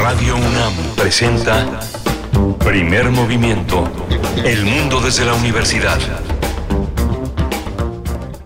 Radio 0.00 0.36
UNAM 0.36 0.72
presenta 0.94 1.66
Primer 2.64 3.10
Movimiento. 3.10 3.90
El 4.44 4.64
mundo 4.64 5.00
desde 5.00 5.24
la 5.24 5.34
universidad. 5.34 5.98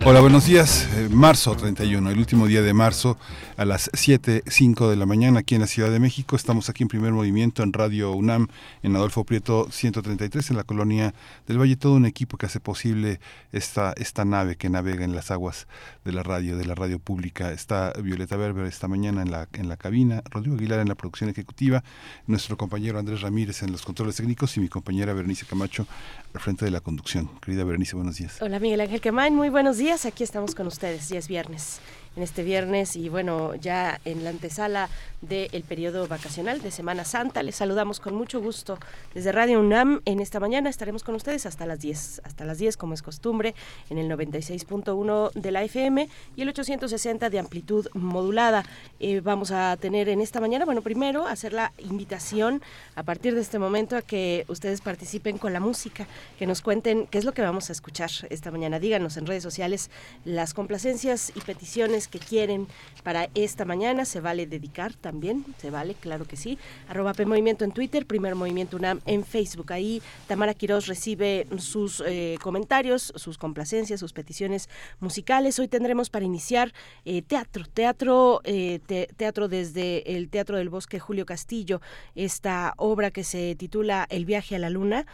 Hola, 0.03 0.19
buenos 0.19 0.45
días. 0.47 0.87
Marzo 1.15 1.55
31, 1.55 2.09
el 2.09 2.17
último 2.17 2.47
día 2.47 2.61
de 2.61 2.73
marzo 2.73 3.17
a 3.55 3.65
las 3.65 3.91
7.05 3.91 4.89
de 4.89 4.95
la 4.95 5.05
mañana 5.05 5.39
aquí 5.39 5.53
en 5.55 5.61
la 5.61 5.67
Ciudad 5.67 5.91
de 5.91 5.99
México. 5.99 6.35
Estamos 6.35 6.69
aquí 6.69 6.83
en 6.83 6.89
primer 6.89 7.13
movimiento 7.13 7.61
en 7.61 7.71
Radio 7.71 8.13
UNAM, 8.13 8.47
en 8.81 8.95
Adolfo 8.95 9.23
Prieto 9.23 9.67
133, 9.69 10.49
en 10.49 10.57
la 10.57 10.63
colonia 10.63 11.13
del 11.47 11.59
Valle. 11.59 11.75
Todo 11.75 11.93
un 11.93 12.05
equipo 12.05 12.37
que 12.37 12.47
hace 12.47 12.59
posible 12.59 13.19
esta, 13.51 13.93
esta 13.97 14.25
nave 14.25 14.55
que 14.55 14.69
navega 14.69 15.05
en 15.05 15.15
las 15.15 15.29
aguas 15.29 15.67
de 16.03 16.11
la 16.13 16.23
radio, 16.23 16.57
de 16.57 16.65
la 16.65 16.75
radio 16.75 16.99
pública. 16.99 17.51
Está 17.51 17.93
Violeta 18.01 18.35
Berber 18.35 18.65
esta 18.65 18.87
mañana 18.87 19.21
en 19.21 19.31
la, 19.31 19.47
en 19.53 19.69
la 19.69 19.77
cabina, 19.77 20.23
Rodrigo 20.31 20.55
Aguilar 20.55 20.79
en 20.79 20.89
la 20.89 20.95
producción 20.95 21.29
ejecutiva, 21.29 21.83
nuestro 22.27 22.57
compañero 22.57 22.97
Andrés 22.99 23.21
Ramírez 23.21 23.61
en 23.61 23.71
los 23.71 23.83
controles 23.83 24.15
técnicos 24.15 24.57
y 24.57 24.61
mi 24.61 24.67
compañera 24.67 25.13
Berenice 25.13 25.45
Camacho 25.45 25.85
al 26.33 26.41
frente 26.41 26.65
de 26.65 26.71
la 26.71 26.81
conducción. 26.81 27.29
Querida 27.39 27.63
Berenice, 27.63 27.95
buenos 27.95 28.17
días. 28.17 28.41
Hola 28.41 28.59
Miguel 28.59 28.81
Ángel 28.81 29.01
Quemain, 29.01 29.35
muy 29.35 29.49
buenos 29.49 29.77
días. 29.77 30.05
Aquí 30.05 30.23
estamos 30.23 30.55
con 30.55 30.67
ustedes, 30.67 31.02
ya 31.09 31.19
es 31.19 31.27
viernes 31.27 31.79
en 32.15 32.23
este 32.23 32.43
viernes 32.43 32.95
y 32.95 33.09
bueno, 33.09 33.55
ya 33.55 33.99
en 34.05 34.23
la 34.23 34.29
antesala 34.29 34.89
del 35.21 35.63
periodo 35.63 36.07
vacacional 36.07 36.61
de 36.61 36.69
Semana 36.69 37.05
Santa. 37.05 37.43
Les 37.43 37.55
saludamos 37.55 37.99
con 37.99 38.13
mucho 38.13 38.41
gusto 38.41 38.77
desde 39.13 39.31
Radio 39.31 39.59
UNAM. 39.59 40.01
En 40.05 40.19
esta 40.19 40.39
mañana 40.39 40.69
estaremos 40.69 41.03
con 41.03 41.15
ustedes 41.15 41.45
hasta 41.45 41.65
las 41.65 41.79
10, 41.79 42.21
hasta 42.23 42.45
las 42.45 42.57
10 42.57 42.77
como 42.77 42.93
es 42.93 43.01
costumbre, 43.01 43.55
en 43.89 43.97
el 43.97 44.09
96.1 44.11 45.31
de 45.33 45.51
la 45.51 45.63
FM 45.63 46.09
y 46.35 46.41
el 46.41 46.49
860 46.49 47.29
de 47.29 47.39
amplitud 47.39 47.87
modulada. 47.93 48.65
Eh, 48.99 49.21
vamos 49.21 49.51
a 49.51 49.77
tener 49.77 50.09
en 50.09 50.21
esta 50.21 50.41
mañana, 50.41 50.65
bueno, 50.65 50.81
primero 50.81 51.25
hacer 51.25 51.53
la 51.53 51.71
invitación 51.77 52.61
a 52.95 53.03
partir 53.03 53.33
de 53.33 53.41
este 53.41 53.59
momento 53.59 53.95
a 53.95 54.01
que 54.01 54.45
ustedes 54.49 54.81
participen 54.81 55.37
con 55.37 55.53
la 55.53 55.59
música, 55.59 56.07
que 56.37 56.45
nos 56.45 56.61
cuenten 56.61 57.07
qué 57.07 57.17
es 57.17 57.25
lo 57.25 57.33
que 57.33 57.41
vamos 57.41 57.69
a 57.69 57.73
escuchar 57.73 58.11
esta 58.29 58.51
mañana. 58.51 58.79
Díganos 58.79 59.17
en 59.17 59.25
redes 59.25 59.43
sociales 59.43 59.89
las 60.25 60.53
complacencias 60.53 61.31
y 61.35 61.39
peticiones 61.41 62.02
que 62.07 62.19
quieren 62.19 62.67
para 63.03 63.29
esta 63.35 63.65
mañana. 63.65 64.05
Se 64.05 64.21
vale 64.21 64.45
dedicar 64.45 64.93
también, 64.93 65.45
se 65.57 65.69
vale, 65.69 65.95
claro 65.95 66.25
que 66.25 66.35
sí. 66.35 66.57
Arroba 66.87 67.13
P 67.13 67.23
en 67.23 67.71
Twitter, 67.71 68.05
Primer 68.05 68.35
Movimiento 68.35 68.77
UNAM 68.77 69.01
en 69.05 69.23
Facebook. 69.23 69.71
Ahí 69.73 70.01
Tamara 70.27 70.53
Quiroz 70.53 70.87
recibe 70.87 71.47
sus 71.57 72.03
eh, 72.05 72.37
comentarios, 72.41 73.13
sus 73.15 73.37
complacencias, 73.37 73.99
sus 73.99 74.13
peticiones 74.13 74.69
musicales. 74.99 75.59
Hoy 75.59 75.67
tendremos 75.67 76.09
para 76.09 76.25
iniciar 76.25 76.73
eh, 77.05 77.21
teatro, 77.21 77.65
teatro, 77.65 78.41
eh, 78.43 78.79
teatro 79.17 79.47
desde 79.47 80.15
el 80.15 80.29
Teatro 80.29 80.57
del 80.57 80.69
Bosque 80.69 80.99
Julio 80.99 81.25
Castillo, 81.25 81.81
esta 82.15 82.73
obra 82.77 83.11
que 83.11 83.23
se 83.23 83.55
titula 83.55 84.05
El 84.09 84.25
viaje 84.25 84.55
a 84.55 84.59
la 84.59 84.69
luna, 84.69 85.05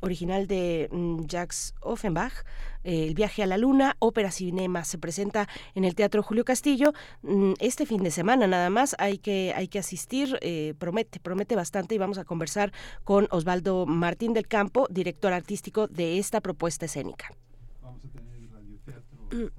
original 0.00 0.46
de 0.46 0.88
mm, 0.90 1.26
Jacques 1.26 1.74
Offenbach. 1.80 2.44
El 2.86 3.14
viaje 3.14 3.42
a 3.42 3.46
la 3.46 3.58
luna, 3.58 3.96
ópera 3.98 4.30
cinema, 4.30 4.84
se 4.84 4.96
presenta 4.96 5.48
en 5.74 5.84
el 5.84 5.96
Teatro 5.96 6.22
Julio 6.22 6.44
Castillo. 6.44 6.92
Mm, 7.22 7.54
este 7.58 7.84
fin 7.84 8.04
de 8.04 8.12
semana 8.12 8.46
nada 8.46 8.70
más 8.70 8.94
hay 9.00 9.18
que, 9.18 9.52
hay 9.56 9.66
que 9.66 9.80
asistir, 9.80 10.38
eh, 10.40 10.74
promete, 10.78 11.18
promete 11.18 11.56
bastante 11.56 11.96
y 11.96 11.98
vamos 11.98 12.18
a 12.18 12.24
conversar 12.24 12.72
con 13.02 13.26
Osvaldo 13.32 13.86
Martín 13.86 14.34
del 14.34 14.46
Campo, 14.46 14.86
director 14.88 15.32
artístico 15.32 15.88
de 15.88 16.18
esta 16.18 16.40
propuesta 16.40 16.86
escénica. 16.86 17.28
Vamos 17.82 18.04
a 18.04 18.08
tener 18.08 18.52
radioteatro. 18.52 19.50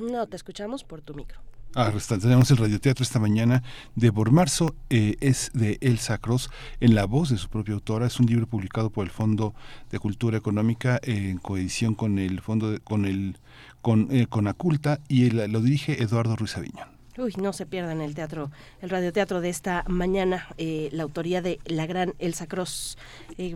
No, 0.00 0.26
te 0.26 0.34
escuchamos 0.34 0.82
por 0.82 1.02
tu 1.02 1.14
micro. 1.14 1.40
Ah, 1.74 1.90
tenemos 2.06 2.50
el 2.50 2.58
radioteatro 2.58 3.02
esta 3.02 3.18
mañana 3.18 3.62
de 3.96 4.12
por 4.12 4.30
marzo, 4.30 4.74
eh, 4.90 5.16
es 5.20 5.50
de 5.54 5.78
Elsa 5.80 6.18
Cross, 6.18 6.50
en 6.80 6.94
la 6.94 7.06
voz 7.06 7.30
de 7.30 7.38
su 7.38 7.48
propia 7.48 7.72
autora. 7.72 8.06
Es 8.06 8.20
un 8.20 8.26
libro 8.26 8.46
publicado 8.46 8.90
por 8.90 9.06
el 9.06 9.10
Fondo 9.10 9.54
de 9.90 9.98
Cultura 9.98 10.36
Económica 10.36 11.00
en 11.02 11.38
coedición 11.38 11.94
con 11.94 12.18
el 12.18 12.42
Fondo 12.42 12.70
de, 12.70 12.80
con 12.80 13.06
el 13.06 13.38
con, 13.80 14.08
eh, 14.10 14.26
con 14.26 14.48
Aculta 14.48 15.00
y 15.08 15.30
lo 15.30 15.62
dirige 15.62 16.02
Eduardo 16.02 16.36
Ruiz 16.36 16.58
Aviñón. 16.58 16.88
Uy, 17.16 17.34
no 17.40 17.54
se 17.54 17.64
pierdan 17.64 18.02
el 18.02 18.14
teatro, 18.14 18.50
el 18.82 18.90
radioteatro 18.90 19.40
de 19.40 19.48
esta 19.48 19.84
mañana, 19.88 20.48
eh, 20.58 20.90
la 20.92 21.04
autoría 21.04 21.40
de 21.40 21.58
la 21.64 21.86
gran 21.86 22.14
Elsa 22.18 22.46
Cross, 22.46 22.98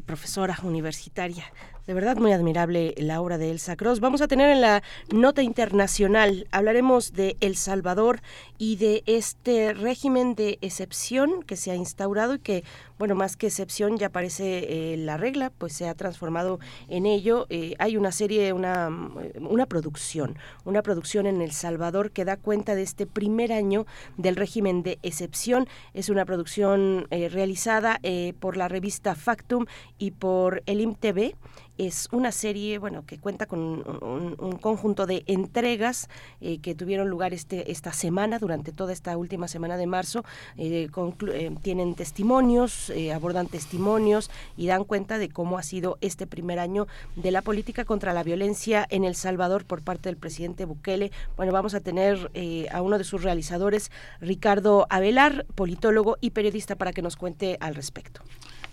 profesora 0.07 0.59
universitaria 0.63 1.45
de 1.87 1.95
verdad 1.95 2.17
muy 2.17 2.33
admirable 2.33 2.95
la 2.97 3.21
obra 3.21 3.39
de 3.39 3.51
Elsa 3.51 3.77
Cross. 3.77 4.01
Vamos 4.01 4.21
a 4.21 4.29
tener 4.29 4.51
en 4.51 4.61
la 4.61 4.83
nota 5.13 5.43
internacional, 5.43 6.49
hablaremos 6.51 7.13
de 7.13 7.37
El 7.41 7.57
Salvador 7.57 8.21
y 8.59 8.77
de 8.77 9.03
este 9.07 9.73
régimen 9.73 10.35
de 10.35 10.59
excepción 10.63 11.43
que 11.43 11.57
se 11.57 11.71
ha 11.71 11.77
instaurado 11.77 12.35
y 12.35 12.39
que, 12.41 12.65
bueno, 12.99 13.15
más 13.15 13.37
que 13.37 13.47
excepción 13.47 13.99
ya 13.99 14.09
parece 14.09 14.93
eh, 14.93 14.97
la 14.97 15.17
regla, 15.17 15.51
pues 15.51 15.73
se 15.73 15.89
ha 15.89 15.95
transformado 15.95 16.59
en 16.89 17.07
ello. 17.07 17.47
Eh, 17.51 17.75
hay 17.79 17.97
una 17.97 18.13
serie, 18.13 18.53
una, 18.53 18.89
una 19.41 19.67
producción, 19.67 20.39
una 20.65 20.83
producción 20.83 21.27
en 21.27 21.43
El 21.43 21.53
Salvador 21.53 22.11
que 22.11 22.25
da 22.25 22.37
cuenta 22.37 22.75
de 22.75 22.83
este 22.83 23.07
primer 23.07 23.53
año 23.53 23.87
del 24.17 24.37
régimen 24.37 24.83
de 24.83 24.99
excepción. 25.03 25.69
Es 25.95 26.09
una 26.09 26.25
producción 26.25 27.07
eh, 27.11 27.29
realizada 27.29 28.01
por 28.41 28.57
la 28.57 28.69
revista 28.69 29.15
Factum 29.15 29.67
y 29.99 30.13
por 30.13 30.63
el 30.67 30.81
IMTV 30.81 31.35
es 31.79 32.09
una 32.13 32.33
serie, 32.33 32.79
bueno, 32.79 33.05
que 33.07 33.19
cuenta 33.19 33.47
con 33.47 33.61
un, 33.61 34.59
conjunto 34.61 35.07
de 35.07 35.23
entregas 35.27 36.09
eh, 36.41 36.59
que 36.59 36.75
tuvieron 36.75 37.09
lugar 37.09 37.35
este, 37.35 37.71
esta 37.71 37.93
semana, 37.93 38.39
durante 38.39 38.73
toda 38.73 38.93
esta 38.93 39.17
última 39.17 39.49
semana 39.49 39.77
de 39.77 39.87
marzo. 39.87 40.25
Eh, 40.57 40.89
eh, 41.33 41.57
tienen 41.63 41.95
testimonios, 41.95 42.86
abordan 43.15 43.47
testimonios 43.47 44.31
y 44.57 44.67
dan 44.67 44.85
cuenta 44.85 45.19
de 45.19 45.29
cómo 45.29 45.59
ha 45.59 45.63
sido 45.63 45.99
este 46.01 46.27
primer 46.27 46.59
año 46.59 46.87
de 47.17 47.31
la 47.31 47.43
política 47.43 47.85
contra 47.85 48.13
la 48.13 48.23
violencia 48.23 48.87
en 48.91 49.05
El 49.05 49.15
Salvador 49.15 49.65
por 49.65 49.83
parte 49.83 50.09
del 50.09 50.17
presidente 50.17 50.65
Bukele. 50.65 51.13
Bueno, 51.37 51.53
vamos 51.53 51.75
a 51.75 51.81
tener 51.81 52.31
a 52.73 52.83
uno 52.83 52.99
de 52.99 53.05
sus 53.05 53.23
realizadores, 53.23 53.91
Ricardo 54.21 54.87
Avelar, 54.91 55.47
politólogo 55.55 56.17
y 56.21 56.31
periodista, 56.31 56.77
para 56.77 56.93
que 56.93 57.03
nos 57.03 57.17
cuente 57.17 57.57
al 57.61 57.75
respecto. 57.75 58.23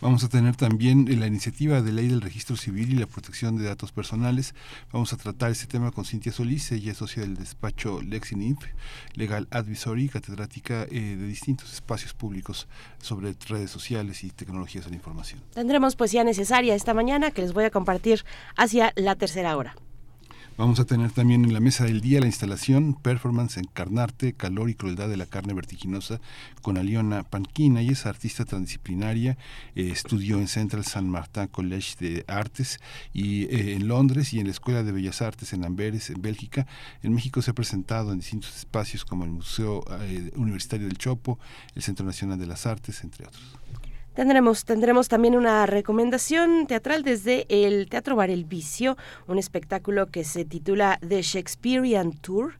Vamos 0.03 0.25
a 0.25 0.27
tener 0.27 0.57
también 0.57 1.07
la 1.17 1.27
iniciativa 1.27 1.81
de 1.81 1.93
ley 1.93 2.09
del 2.09 2.19
registro 2.19 2.57
civil 2.57 2.91
y 2.91 2.97
la 2.97 3.05
protección 3.05 3.55
de 3.55 3.63
datos 3.63 3.93
personales. 3.93 4.53
Vamos 4.91 5.13
a 5.13 5.17
tratar 5.17 5.49
este 5.49 5.65
tema 5.65 5.91
con 5.91 6.03
Cintia 6.03 6.33
Solís, 6.33 6.73
ella 6.73 6.91
es 6.91 6.97
socia 6.97 7.21
del 7.21 7.37
despacho 7.37 8.01
LexiNIF, 8.01 8.57
Legal 9.13 9.47
Advisory, 9.49 10.09
catedrática 10.09 10.83
eh, 10.91 11.15
de 11.17 11.25
distintos 11.25 11.71
espacios 11.71 12.13
públicos 12.13 12.67
sobre 13.01 13.33
redes 13.47 13.71
sociales 13.71 14.25
y 14.25 14.31
tecnologías 14.31 14.83
de 14.83 14.89
la 14.89 14.97
información. 14.97 15.39
Tendremos 15.53 15.95
poesía 15.95 16.25
necesaria 16.25 16.75
esta 16.75 16.93
mañana 16.93 17.31
que 17.31 17.41
les 17.41 17.53
voy 17.53 17.63
a 17.63 17.69
compartir 17.69 18.25
hacia 18.57 18.91
la 18.97 19.15
tercera 19.15 19.55
hora. 19.55 19.73
Vamos 20.55 20.79
a 20.79 20.85
tener 20.85 21.11
también 21.11 21.43
en 21.45 21.51
la 21.51 21.59
mesa 21.59 21.83
del 21.83 21.99
día 21.99 22.19
la 22.19 22.27
instalación 22.27 22.93
Performance 22.93 23.57
Encarnarte, 23.57 24.33
Calor 24.33 24.69
y 24.69 24.75
Crueldad 24.75 25.09
de 25.09 25.17
la 25.17 25.25
Carne 25.25 25.55
Vertiginosa 25.55 26.21
con 26.61 26.77
Aliona 26.77 27.23
Panquina. 27.23 27.81
y 27.81 27.89
es 27.89 28.05
artista 28.05 28.45
transdisciplinaria, 28.45 29.35
eh, 29.75 29.89
estudió 29.91 30.37
en 30.37 30.47
Central 30.47 30.85
San 30.85 31.09
Martin 31.09 31.47
College 31.47 31.95
de 31.99 32.23
Artes 32.27 32.79
y 33.13 33.45
eh, 33.45 33.73
en 33.73 33.87
Londres 33.87 34.31
y 34.31 34.39
en 34.39 34.45
la 34.45 34.51
Escuela 34.51 34.83
de 34.83 34.91
Bellas 34.91 35.23
Artes 35.23 35.53
en 35.53 35.65
Amberes, 35.65 36.11
en 36.11 36.21
Bélgica. 36.21 36.67
En 37.01 37.15
México 37.15 37.41
se 37.41 37.49
ha 37.49 37.55
presentado 37.55 38.11
en 38.11 38.19
distintos 38.19 38.55
espacios 38.55 39.05
como 39.05 39.23
el 39.23 39.31
Museo 39.31 39.83
eh, 40.01 40.31
Universitario 40.35 40.85
del 40.85 40.99
Chopo, 40.99 41.39
el 41.73 41.81
Centro 41.81 42.05
Nacional 42.05 42.37
de 42.37 42.45
las 42.45 42.67
Artes, 42.67 43.03
entre 43.03 43.25
otros. 43.25 43.57
Tendremos, 44.13 44.63
tendremos 44.65 45.07
también 45.07 45.35
una 45.35 45.65
recomendación 45.65 46.67
teatral 46.67 47.01
desde 47.01 47.47
el 47.49 47.89
Teatro 47.89 48.15
Bar 48.15 48.29
El 48.29 48.45
Vicio, 48.45 48.95
un 49.27 49.39
espectáculo 49.39 50.11
que 50.11 50.23
se 50.23 50.45
titula 50.45 50.99
The 51.07 51.23
Shakespearean 51.23 52.11
Tour 52.11 52.53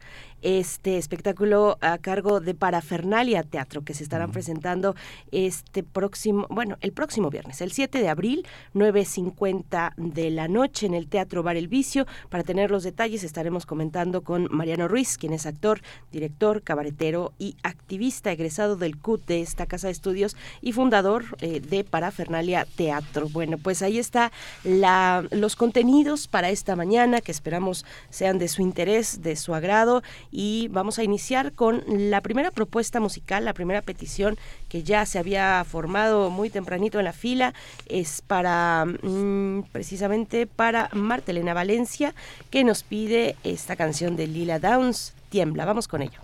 este 0.43 0.97
espectáculo 0.97 1.77
a 1.81 1.97
cargo 1.97 2.39
de 2.39 2.53
Parafernalia 2.53 3.43
Teatro 3.43 3.83
que 3.83 3.93
se 3.93 4.03
estarán 4.03 4.31
presentando 4.31 4.95
este 5.31 5.83
próximo, 5.83 6.45
bueno, 6.49 6.77
el 6.81 6.91
próximo 6.91 7.29
viernes, 7.29 7.61
el 7.61 7.71
7 7.71 7.99
de 7.99 8.09
abril, 8.09 8.45
9.50 8.75 9.93
de 9.95 10.29
la 10.29 10.47
noche 10.47 10.85
en 10.85 10.93
el 10.93 11.07
Teatro 11.07 11.43
Bar 11.43 11.55
El 11.55 11.67
Vicio. 11.67 12.05
Para 12.29 12.43
tener 12.43 12.71
los 12.71 12.83
detalles 12.83 13.23
estaremos 13.23 13.65
comentando 13.65 14.21
con 14.21 14.47
Mariano 14.51 14.87
Ruiz, 14.87 15.17
quien 15.17 15.33
es 15.33 15.45
actor, 15.45 15.81
director, 16.11 16.61
cabaretero 16.61 17.33
y 17.39 17.55
activista 17.63 18.31
egresado 18.31 18.75
del 18.75 18.97
CUT 18.97 19.25
de 19.25 19.41
esta 19.41 19.65
casa 19.65 19.87
de 19.87 19.93
estudios 19.93 20.35
y 20.61 20.73
fundador 20.73 21.25
eh, 21.39 21.61
de 21.61 21.83
Parafernalia 21.83 22.67
Teatro. 22.75 23.29
Bueno, 23.29 23.57
pues 23.57 23.81
ahí 23.81 23.97
está 23.97 24.31
la, 24.63 25.25
los 25.31 25.55
contenidos 25.55 26.27
para 26.27 26.49
esta 26.49 26.75
mañana 26.75 27.21
que 27.21 27.31
esperamos 27.31 27.85
sean 28.09 28.37
de 28.39 28.47
su 28.47 28.61
interés, 28.61 29.21
de 29.21 29.35
su 29.35 29.55
agrado 29.55 30.03
y 30.33 30.67
vamos 30.69 30.97
a 30.97 31.03
iniciar 31.03 31.53
con 31.53 31.83
la 31.87 32.19
primera 32.21 32.49
propuesta 32.49 32.99
musical, 32.99 33.45
la 33.45 33.53
primera 33.53 33.83
petición 33.83 34.35
que 34.67 34.81
ya 34.81 35.05
se 35.05 35.19
había 35.19 35.63
formado 35.63 36.31
muy 36.31 36.49
tempranito 36.49 36.97
en 36.97 37.05
la 37.05 37.13
fila, 37.13 37.53
es 37.85 38.23
para 38.25 38.85
mm, 38.85 39.65
precisamente 39.71 40.47
para 40.47 40.89
Martelena 40.93 41.53
Valencia, 41.53 42.15
que 42.49 42.63
nos 42.63 42.81
pide 42.81 43.35
esta 43.43 43.75
canción 43.75 44.15
de 44.15 44.25
Lila 44.25 44.57
Downs, 44.57 45.13
Tiembla. 45.29 45.65
Vamos 45.65 45.87
con 45.87 46.01
ello. 46.01 46.19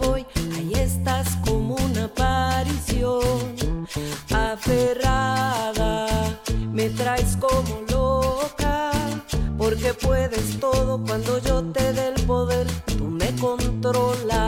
Voy, 0.00 0.24
ahí 0.56 0.72
estás 0.74 1.36
como 1.44 1.74
una 1.76 2.04
aparición. 2.04 3.86
Aferrada, 4.30 6.06
me 6.72 6.88
traes 6.90 7.36
como 7.36 7.82
loca, 7.90 8.92
porque 9.56 9.94
puedes 9.94 10.60
todo 10.60 11.02
cuando 11.04 11.38
yo 11.40 11.62
te 11.72 11.92
dé 11.92 12.08
el 12.14 12.26
poder, 12.26 12.66
tú 12.96 13.04
me 13.04 13.34
controlas. 13.36 14.47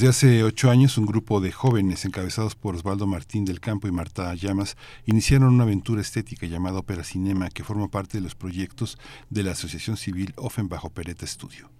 Desde 0.00 0.08
hace 0.08 0.44
ocho 0.44 0.70
años, 0.70 0.96
un 0.96 1.04
grupo 1.04 1.42
de 1.42 1.52
jóvenes 1.52 2.06
encabezados 2.06 2.54
por 2.54 2.74
Osvaldo 2.74 3.06
Martín 3.06 3.44
del 3.44 3.60
Campo 3.60 3.86
y 3.86 3.92
Marta 3.92 4.34
Llamas 4.34 4.78
iniciaron 5.04 5.52
una 5.52 5.64
aventura 5.64 6.00
estética 6.00 6.46
llamada 6.46 6.78
Ópera 6.78 7.04
Cinema 7.04 7.50
que 7.50 7.64
forma 7.64 7.88
parte 7.88 8.16
de 8.16 8.22
los 8.22 8.34
proyectos 8.34 8.96
de 9.28 9.42
la 9.42 9.50
Asociación 9.50 9.98
Civil 9.98 10.32
Offenbach 10.36 10.86
Operetta 10.86 11.26
Studio. 11.26 11.70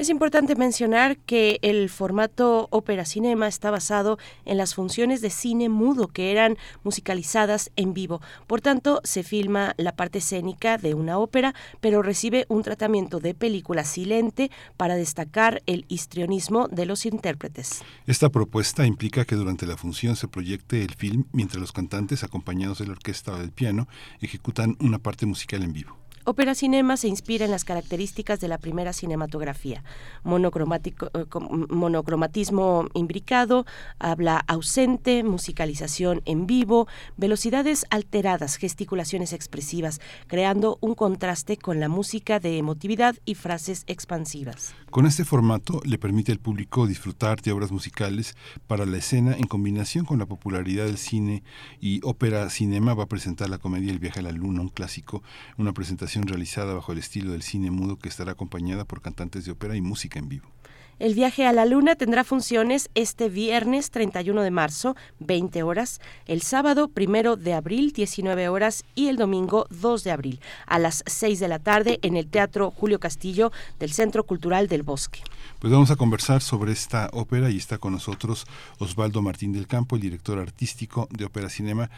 Es 0.00 0.08
importante 0.08 0.56
mencionar 0.56 1.18
que 1.18 1.58
el 1.60 1.90
formato 1.90 2.68
ópera 2.70 3.04
cinema 3.04 3.46
está 3.46 3.70
basado 3.70 4.16
en 4.46 4.56
las 4.56 4.74
funciones 4.74 5.20
de 5.20 5.28
cine 5.28 5.68
mudo 5.68 6.08
que 6.08 6.32
eran 6.32 6.56
musicalizadas 6.84 7.70
en 7.76 7.92
vivo. 7.92 8.22
Por 8.46 8.62
tanto, 8.62 9.02
se 9.04 9.22
filma 9.22 9.74
la 9.76 9.94
parte 9.94 10.20
escénica 10.20 10.78
de 10.78 10.94
una 10.94 11.18
ópera, 11.18 11.54
pero 11.82 12.00
recibe 12.00 12.46
un 12.48 12.62
tratamiento 12.62 13.20
de 13.20 13.34
película 13.34 13.84
silente 13.84 14.50
para 14.78 14.94
destacar 14.94 15.62
el 15.66 15.84
histrionismo 15.88 16.66
de 16.68 16.86
los 16.86 17.04
intérpretes. 17.04 17.82
Esta 18.06 18.30
propuesta 18.30 18.86
implica 18.86 19.26
que 19.26 19.36
durante 19.36 19.66
la 19.66 19.76
función 19.76 20.16
se 20.16 20.28
proyecte 20.28 20.82
el 20.82 20.94
film 20.94 21.26
mientras 21.32 21.60
los 21.60 21.72
cantantes, 21.72 22.24
acompañados 22.24 22.78
de 22.78 22.86
la 22.86 22.92
orquesta 22.92 23.34
o 23.34 23.38
del 23.38 23.52
piano, 23.52 23.86
ejecutan 24.22 24.78
una 24.80 24.98
parte 24.98 25.26
musical 25.26 25.62
en 25.62 25.74
vivo. 25.74 25.99
Ópera 26.24 26.54
Cinema 26.54 26.98
se 26.98 27.08
inspira 27.08 27.46
en 27.46 27.50
las 27.50 27.64
características 27.64 28.40
de 28.40 28.48
la 28.48 28.58
primera 28.58 28.92
cinematografía. 28.92 29.82
Monocromático, 30.22 31.10
eh, 31.14 31.24
monocromatismo 31.70 32.88
imbricado, 32.92 33.64
habla 33.98 34.44
ausente, 34.46 35.24
musicalización 35.24 36.20
en 36.26 36.46
vivo, 36.46 36.88
velocidades 37.16 37.86
alteradas, 37.88 38.56
gesticulaciones 38.56 39.32
expresivas, 39.32 40.00
creando 40.26 40.76
un 40.82 40.94
contraste 40.94 41.56
con 41.56 41.80
la 41.80 41.88
música 41.88 42.38
de 42.38 42.58
emotividad 42.58 43.16
y 43.24 43.34
frases 43.34 43.84
expansivas. 43.86 44.74
Con 44.90 45.06
este 45.06 45.24
formato 45.24 45.80
le 45.84 45.98
permite 45.98 46.32
al 46.32 46.40
público 46.40 46.88
disfrutar 46.88 47.40
de 47.42 47.52
obras 47.52 47.70
musicales 47.70 48.34
para 48.66 48.86
la 48.86 48.98
escena 48.98 49.36
en 49.36 49.46
combinación 49.46 50.04
con 50.04 50.18
la 50.18 50.26
popularidad 50.26 50.86
del 50.86 50.98
cine 50.98 51.44
y 51.80 52.00
Ópera 52.02 52.50
Cinema 52.50 52.92
va 52.94 53.04
a 53.04 53.08
presentar 53.08 53.48
la 53.48 53.58
comedia 53.58 53.92
El 53.92 54.00
viaje 54.00 54.18
a 54.18 54.24
la 54.24 54.32
luna, 54.32 54.62
un 54.62 54.68
clásico, 54.68 55.22
una 55.58 55.72
presentación 55.72 56.26
realizada 56.26 56.74
bajo 56.74 56.90
el 56.90 56.98
estilo 56.98 57.30
del 57.30 57.42
cine 57.42 57.70
mudo 57.70 58.00
que 58.00 58.08
estará 58.08 58.32
acompañada 58.32 58.84
por 58.84 59.00
cantantes 59.00 59.44
de 59.44 59.52
ópera 59.52 59.76
y 59.76 59.80
música 59.80 60.18
en 60.18 60.28
vivo. 60.28 60.50
El 61.00 61.14
viaje 61.14 61.46
a 61.46 61.54
la 61.54 61.64
luna 61.64 61.94
tendrá 61.94 62.24
funciones 62.24 62.90
este 62.94 63.30
viernes 63.30 63.90
31 63.90 64.42
de 64.42 64.50
marzo, 64.50 64.96
20 65.20 65.62
horas, 65.62 65.98
el 66.26 66.42
sábado 66.42 66.90
1 66.94 67.36
de 67.36 67.54
abril, 67.54 67.94
19 67.94 68.50
horas 68.50 68.84
y 68.94 69.08
el 69.08 69.16
domingo 69.16 69.66
2 69.70 70.04
de 70.04 70.10
abril, 70.10 70.40
a 70.66 70.78
las 70.78 71.02
6 71.06 71.40
de 71.40 71.48
la 71.48 71.58
tarde 71.58 72.00
en 72.02 72.16
el 72.18 72.26
Teatro 72.26 72.70
Julio 72.70 73.00
Castillo 73.00 73.50
del 73.78 73.94
Centro 73.94 74.24
Cultural 74.24 74.68
del 74.68 74.82
Bosque. 74.82 75.20
Pues 75.58 75.72
vamos 75.72 75.90
a 75.90 75.96
conversar 75.96 76.42
sobre 76.42 76.72
esta 76.72 77.08
ópera 77.14 77.48
y 77.48 77.56
está 77.56 77.78
con 77.78 77.94
nosotros 77.94 78.44
Osvaldo 78.78 79.22
Martín 79.22 79.54
del 79.54 79.66
Campo, 79.66 79.96
el 79.96 80.02
director 80.02 80.38
artístico 80.38 81.08
de 81.10 81.24
Ópera 81.24 81.48
Cinema. 81.48 81.88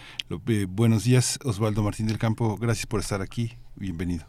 Eh, 0.46 0.66
buenos 0.68 1.02
días, 1.02 1.40
Osvaldo 1.42 1.82
Martín 1.82 2.06
del 2.06 2.18
Campo. 2.18 2.56
Gracias 2.56 2.86
por 2.86 3.00
estar 3.00 3.20
aquí. 3.20 3.56
Bienvenido. 3.74 4.26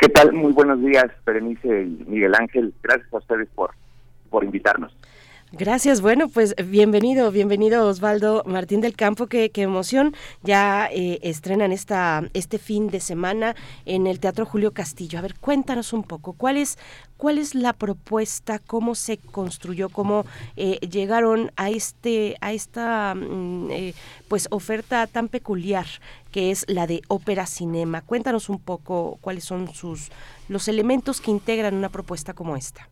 ¿Qué 0.00 0.08
tal? 0.08 0.32
Muy 0.32 0.52
buenos 0.52 0.80
días, 0.80 1.08
Berenice 1.26 1.82
y 1.82 2.04
Miguel 2.08 2.34
Ángel. 2.34 2.72
Gracias 2.82 3.12
a 3.12 3.18
ustedes 3.18 3.48
por, 3.54 3.72
por 4.30 4.42
invitarnos. 4.42 4.96
Gracias, 5.52 6.00
bueno, 6.00 6.28
pues 6.28 6.54
bienvenido, 6.64 7.32
bienvenido 7.32 7.86
Osvaldo 7.86 8.44
Martín 8.46 8.80
del 8.80 8.94
Campo, 8.94 9.26
qué, 9.26 9.50
qué 9.50 9.62
emoción. 9.62 10.14
Ya 10.42 10.88
eh, 10.92 11.18
estrenan 11.22 11.72
esta, 11.72 12.22
este 12.34 12.58
fin 12.58 12.88
de 12.88 13.00
semana 13.00 13.56
en 13.84 14.06
el 14.06 14.20
Teatro 14.20 14.46
Julio 14.46 14.72
Castillo. 14.72 15.18
A 15.18 15.22
ver, 15.22 15.34
cuéntanos 15.34 15.92
un 15.92 16.04
poco, 16.04 16.34
¿cuál 16.34 16.56
es, 16.56 16.78
cuál 17.16 17.36
es 17.36 17.56
la 17.56 17.72
propuesta, 17.72 18.60
cómo 18.60 18.94
se 18.94 19.18
construyó, 19.18 19.88
cómo 19.88 20.24
eh, 20.56 20.78
llegaron 20.88 21.50
a 21.56 21.68
este, 21.68 22.36
a 22.40 22.52
esta 22.52 23.16
mm, 23.16 23.70
eh, 23.72 23.94
pues 24.28 24.46
oferta 24.52 25.08
tan 25.08 25.26
peculiar 25.26 25.86
que 26.30 26.50
es 26.50 26.64
la 26.68 26.86
de 26.86 27.02
ópera 27.08 27.46
cinema. 27.46 28.02
Cuéntanos 28.02 28.48
un 28.48 28.60
poco 28.60 29.18
cuáles 29.20 29.44
son 29.44 29.68
sus 29.68 30.10
los 30.48 30.68
elementos 30.68 31.20
que 31.20 31.30
integran 31.30 31.74
una 31.74 31.88
propuesta 31.88 32.34
como 32.34 32.56
esta 32.56 32.88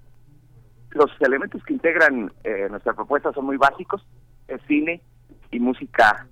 los 0.93 1.11
elementos 1.21 1.63
que 1.65 1.75
integran 1.75 2.33
eh, 2.45 2.67
nuestra 2.71 2.93
propuesta 2.93 3.33
son 3.33 3.47
muy 3.47 3.57
básicos, 3.57 4.05
es 4.47 4.61
cine 4.67 5.01
y 5.51 5.61
música 5.61 6.27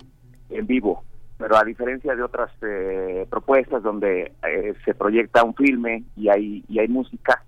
en 0.50 0.66
vivo, 0.66 1.04
pero 1.38 1.56
a 1.56 1.64
diferencia 1.64 2.14
de 2.14 2.22
otras 2.22 2.50
eh, 2.62 3.26
propuestas 3.28 3.82
donde 3.82 4.32
eh, 4.46 4.74
se 4.84 4.94
proyecta 4.94 5.44
un 5.44 5.54
filme 5.54 6.04
y 6.16 6.28
hay, 6.28 6.64
y 6.68 6.78
hay 6.78 6.88
música, 6.88 7.42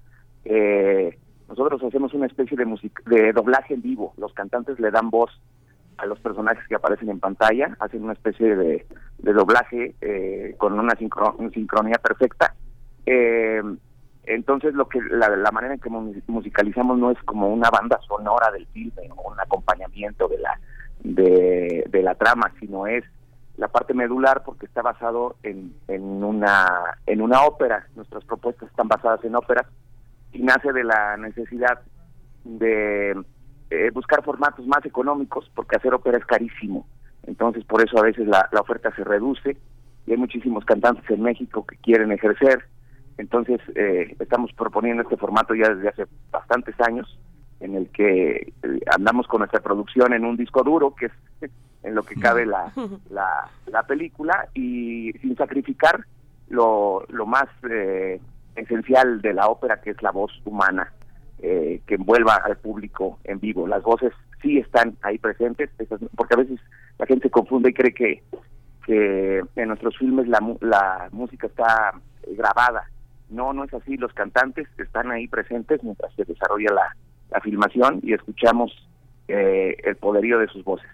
nosotros 1.47 1.83
hacemos 1.83 2.15
una 2.15 2.27
especie 2.27 2.57
de, 2.57 2.65
de 3.07 3.33
doblaje 3.33 3.75
en 3.75 3.83
vivo, 3.83 4.15
los 4.17 4.33
cantantes 4.33 4.81
le 4.81 4.91
dan 4.91 5.11
voz 5.11 5.31
a 5.99 6.07
los 6.07 6.19
personajes 6.21 6.67
que 6.69 6.77
aparecen 6.77 7.11
en 7.11 7.21
pantalla, 7.21 7.77
hacen 7.81 8.05
una 8.05 8.15
especie 8.15 8.57
de, 8.57 8.87
doblaje 9.19 9.95
con 10.57 10.79
una 10.79 10.95
sincronía 10.97 11.99
perfecta. 11.99 12.55
Eh, 13.05 13.63
entonces 14.29 14.75
lo 14.75 14.89
que 14.89 15.01
la, 15.01 15.51
manera 15.51 15.75
en 15.75 15.81
que 15.81 15.89
musicalizamos 15.89 16.99
no 16.99 17.11
es 17.11 17.19
como 17.23 17.49
una 17.49 17.71
banda 17.71 17.99
sonora 18.07 18.51
del 18.51 18.67
filme 18.67 19.09
o 19.17 19.31
un 19.31 19.41
acompañamiento 19.41 20.29
de 20.29 20.39
la 20.39 20.61
de, 21.01 22.03
la 22.03 22.15
trama, 22.15 22.53
sino 22.61 22.87
es 22.87 23.05
la 23.57 23.69
parte 23.69 23.95
medular 23.95 24.43
porque 24.45 24.67
está 24.67 24.83
basado 24.83 25.37
en, 25.43 25.73
en 25.89 26.23
una 26.23 26.99
en 27.07 27.23
una 27.23 27.45
ópera. 27.45 27.87
Nuestras 27.97 28.23
propuestas 28.25 28.69
están 28.69 28.89
basadas 28.89 29.25
en 29.25 29.35
óperas 29.35 29.67
y 30.33 30.43
nace 30.43 30.73
de 30.75 30.85
la 30.85 31.17
necesidad 31.17 31.81
de 32.45 33.19
eh, 33.71 33.91
buscar 33.93 34.23
formatos 34.25 34.67
más 34.67 34.85
económicos 34.85 35.51
porque 35.55 35.77
hacer 35.77 35.95
ópera 35.95 36.19
es 36.19 36.27
carísimo. 36.27 36.87
Entonces 37.27 37.65
por 37.65 37.83
eso 37.83 37.99
a 37.99 38.03
veces 38.03 38.27
la, 38.27 38.49
la 38.53 38.61
oferta 38.61 38.95
se 38.95 39.05
reduce 39.05 39.57
y 40.09 40.13
hay 40.13 40.17
muchísimos 40.17 40.65
cantantes 40.65 41.09
en 41.11 41.23
México 41.23 41.67
que 41.67 41.77
quieren 41.77 42.11
ejercer. 42.13 42.65
Entonces, 43.19 43.61
eh, 43.75 44.17
estamos 44.19 44.53
proponiendo 44.53 45.03
este 45.03 45.17
formato 45.17 45.55
ya 45.55 45.69
desde 45.69 45.89
hace 45.89 46.07
bastantes 46.31 46.75
años, 46.81 47.19
en 47.61 47.75
el 47.75 47.89
que 47.91 48.53
eh, 48.63 48.81
andamos 48.95 49.27
con 49.27 49.41
nuestra 49.41 49.61
producción 49.61 50.15
en 50.15 50.25
un 50.25 50.37
disco 50.37 50.63
duro, 50.63 50.95
que 50.95 51.07
es 51.07 51.13
en 51.83 51.95
lo 51.95 52.05
que 52.05 52.15
cabe 52.15 52.47
la, 52.47 52.73
la, 53.11 53.83
película, 53.87 54.49
y 54.55 55.13
sin 55.21 55.37
sacrificar 55.37 56.05
lo, 56.49 57.05
lo 57.09 57.27
más 57.27 57.47
eh, 57.69 58.21
esencial 58.55 59.21
de 59.21 59.35
la 59.35 59.49
ópera, 59.49 59.81
que 59.81 59.91
es 59.91 60.03
la 60.03 60.11
voz 60.11 60.33
humana, 60.45 60.93
que 61.41 61.95
envuelva 61.95 62.37
al 62.37 62.57
público 62.57 63.19
en 63.25 63.41
vivo. 63.41 63.67
Las 63.67 63.83
voces 63.83 64.13
sí 64.43 64.59
están 64.59 64.97
ahí 65.03 65.19
presentes, 65.19 65.71
porque 66.17 66.35
a 66.35 66.39
veces 66.39 66.61
la 66.99 67.07
gente 67.07 67.29
se 67.29 67.31
confunde 67.31 67.71
y 67.71 67.75
cree 67.75 67.95
que, 67.95 68.23
que 68.85 69.43
en 69.57 69.69
nuestros 69.69 69.97
filmes 69.97 70.27
la, 70.29 70.41
la 70.61 71.09
música 71.13 71.47
está 71.47 71.93
grabada 72.37 72.85
no, 73.31 73.53
no 73.53 73.65
es 73.65 73.75
así. 73.75 73.97
Los 73.97 74.13
cantantes 74.13 74.67
están 74.79 75.11
ahí 75.11 75.29
presentes 75.29 75.83
mientras 75.83 76.13
se 76.15 76.25
desarrolla 76.25 76.73
la, 76.73 76.97
la 77.31 77.41
filmación 77.41 78.01
y 78.03 78.15
escuchamos 78.15 78.73
eh, 79.29 79.77
el 79.85 79.97
poderío 79.97 80.39
de 80.39 80.49
sus 80.49 80.65
voces. 80.65 80.89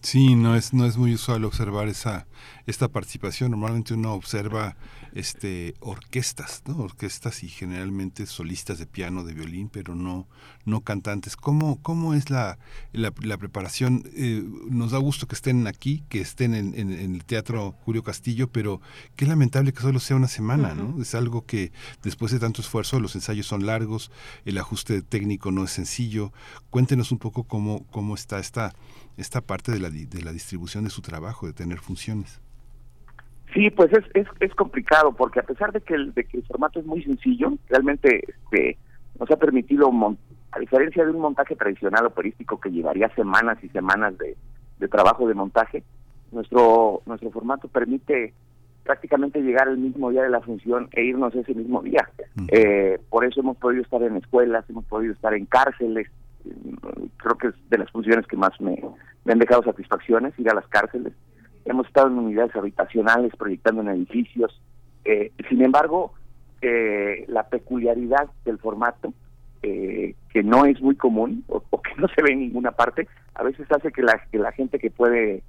Sí, 0.00 0.34
no 0.34 0.56
es 0.56 0.74
no 0.74 0.84
es 0.84 0.96
muy 0.96 1.14
usual 1.14 1.44
observar 1.44 1.86
esa 1.86 2.26
esta 2.66 2.88
participación. 2.88 3.52
Normalmente 3.52 3.94
uno 3.94 4.14
observa 4.14 4.76
este 5.14 5.74
orquestas, 5.80 6.62
¿no? 6.66 6.78
Orquestas 6.78 7.42
y 7.42 7.48
generalmente 7.48 8.26
solistas 8.26 8.78
de 8.78 8.86
piano, 8.86 9.24
de 9.24 9.34
violín, 9.34 9.68
pero 9.68 9.94
no 9.94 10.26
no 10.64 10.80
cantantes. 10.80 11.36
¿Cómo 11.36 11.80
cómo 11.82 12.14
es 12.14 12.30
la 12.30 12.58
la, 12.92 13.12
preparación? 13.12 14.04
Eh, 14.14 14.42
nos 14.70 14.92
da 14.92 14.98
gusto 14.98 15.26
que 15.26 15.34
estén 15.34 15.66
aquí, 15.66 16.04
que 16.08 16.20
estén 16.20 16.54
en, 16.54 16.78
en, 16.78 16.92
el 16.92 17.24
Teatro 17.24 17.72
Julio 17.84 18.02
Castillo, 18.02 18.48
pero 18.48 18.80
qué 19.16 19.26
lamentable 19.26 19.72
que 19.72 19.82
solo 19.82 20.00
sea 20.00 20.16
una 20.16 20.28
semana, 20.28 20.74
¿no? 20.74 21.00
Es 21.00 21.14
algo 21.14 21.44
que 21.44 21.72
después 22.02 22.32
de 22.32 22.38
tanto 22.38 22.62
esfuerzo, 22.62 23.00
los 23.00 23.14
ensayos 23.14 23.46
son 23.46 23.66
largos, 23.66 24.10
el 24.44 24.58
ajuste 24.58 25.02
técnico 25.02 25.50
no 25.50 25.64
es 25.64 25.70
sencillo. 25.70 26.32
Cuéntenos 26.70 27.12
un 27.12 27.18
poco 27.18 27.44
cómo 27.44 27.84
cómo 27.90 28.14
está 28.14 28.38
esta 28.38 28.74
esta 29.16 29.42
parte 29.42 29.72
de 29.72 29.78
la, 29.78 29.90
de 29.90 30.22
la 30.22 30.32
distribución 30.32 30.84
de 30.84 30.90
su 30.90 31.02
trabajo, 31.02 31.46
de 31.46 31.52
tener 31.52 31.78
funciones. 31.80 32.40
Sí, 33.52 33.70
pues 33.70 33.92
es, 33.92 34.04
es, 34.14 34.26
es 34.40 34.54
complicado 34.54 35.12
porque 35.12 35.40
a 35.40 35.44
pesar 35.44 35.72
de 35.72 35.80
que, 35.80 35.94
el, 35.94 36.14
de 36.14 36.24
que 36.24 36.38
el 36.38 36.44
formato 36.44 36.80
es 36.80 36.86
muy 36.86 37.02
sencillo, 37.02 37.52
realmente 37.68 38.22
este, 38.26 38.78
nos 39.18 39.30
ha 39.30 39.36
permitido, 39.36 39.90
a 40.52 40.58
diferencia 40.58 41.04
de 41.04 41.10
un 41.10 41.20
montaje 41.20 41.54
tradicional 41.56 42.06
operístico 42.06 42.58
que 42.60 42.70
llevaría 42.70 43.14
semanas 43.14 43.58
y 43.62 43.68
semanas 43.68 44.16
de, 44.18 44.36
de 44.78 44.88
trabajo 44.88 45.28
de 45.28 45.34
montaje, 45.34 45.84
nuestro, 46.32 47.02
nuestro 47.06 47.30
formato 47.30 47.68
permite 47.68 48.32
prácticamente 48.84 49.40
llegar 49.40 49.68
el 49.68 49.78
mismo 49.78 50.10
día 50.10 50.22
de 50.22 50.30
la 50.30 50.40
función 50.40 50.88
e 50.92 51.04
irnos 51.04 51.34
ese 51.34 51.54
mismo 51.54 51.82
día. 51.82 52.08
Eh, 52.48 52.98
por 53.10 53.24
eso 53.24 53.40
hemos 53.40 53.56
podido 53.56 53.82
estar 53.82 54.02
en 54.02 54.16
escuelas, 54.16 54.68
hemos 54.68 54.84
podido 54.86 55.12
estar 55.12 55.34
en 55.34 55.46
cárceles, 55.46 56.08
creo 57.18 57.38
que 57.38 57.48
es 57.48 57.54
de 57.70 57.78
las 57.78 57.90
funciones 57.90 58.26
que 58.26 58.36
más 58.36 58.60
me, 58.60 58.82
han 59.30 59.38
dejado 59.38 59.62
satisfacciones, 59.62 60.36
ir 60.38 60.50
a 60.50 60.54
las 60.54 60.66
cárceles. 60.66 61.12
Hemos 61.64 61.86
estado 61.86 62.08
en 62.08 62.18
unidades 62.18 62.54
habitacionales, 62.56 63.34
proyectando 63.36 63.82
en 63.82 63.88
edificios. 63.88 64.60
Eh, 65.04 65.32
sin 65.48 65.62
embargo, 65.62 66.12
eh, 66.60 67.24
la 67.28 67.48
peculiaridad 67.48 68.28
del 68.44 68.58
formato, 68.58 69.12
eh, 69.62 70.14
que 70.30 70.42
no 70.42 70.64
es 70.64 70.80
muy 70.80 70.96
común 70.96 71.44
o, 71.48 71.60
que 71.82 71.94
no 71.96 72.08
se 72.08 72.22
ve 72.22 72.32
en 72.32 72.40
ninguna 72.40 72.72
parte, 72.72 73.08
a 73.34 73.42
veces 73.42 73.66
hace 73.70 73.92
que 73.92 74.02
la, 74.02 74.20
que 74.30 74.38
la 74.38 74.52
gente 74.52 74.78
que 74.78 74.90
puede 74.90 75.42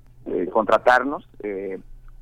contratarnos, 0.52 1.28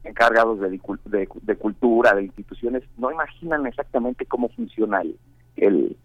encargados 0.03 0.59
de, 0.59 0.79
de, 1.05 1.55
cultura, 1.55 2.15
de 2.15 2.23
instituciones, 2.23 2.83
no 2.97 3.11
imaginan 3.11 3.67
exactamente 3.67 4.25
cómo 4.25 4.49
funciona 4.49 5.03
el, 5.55 5.95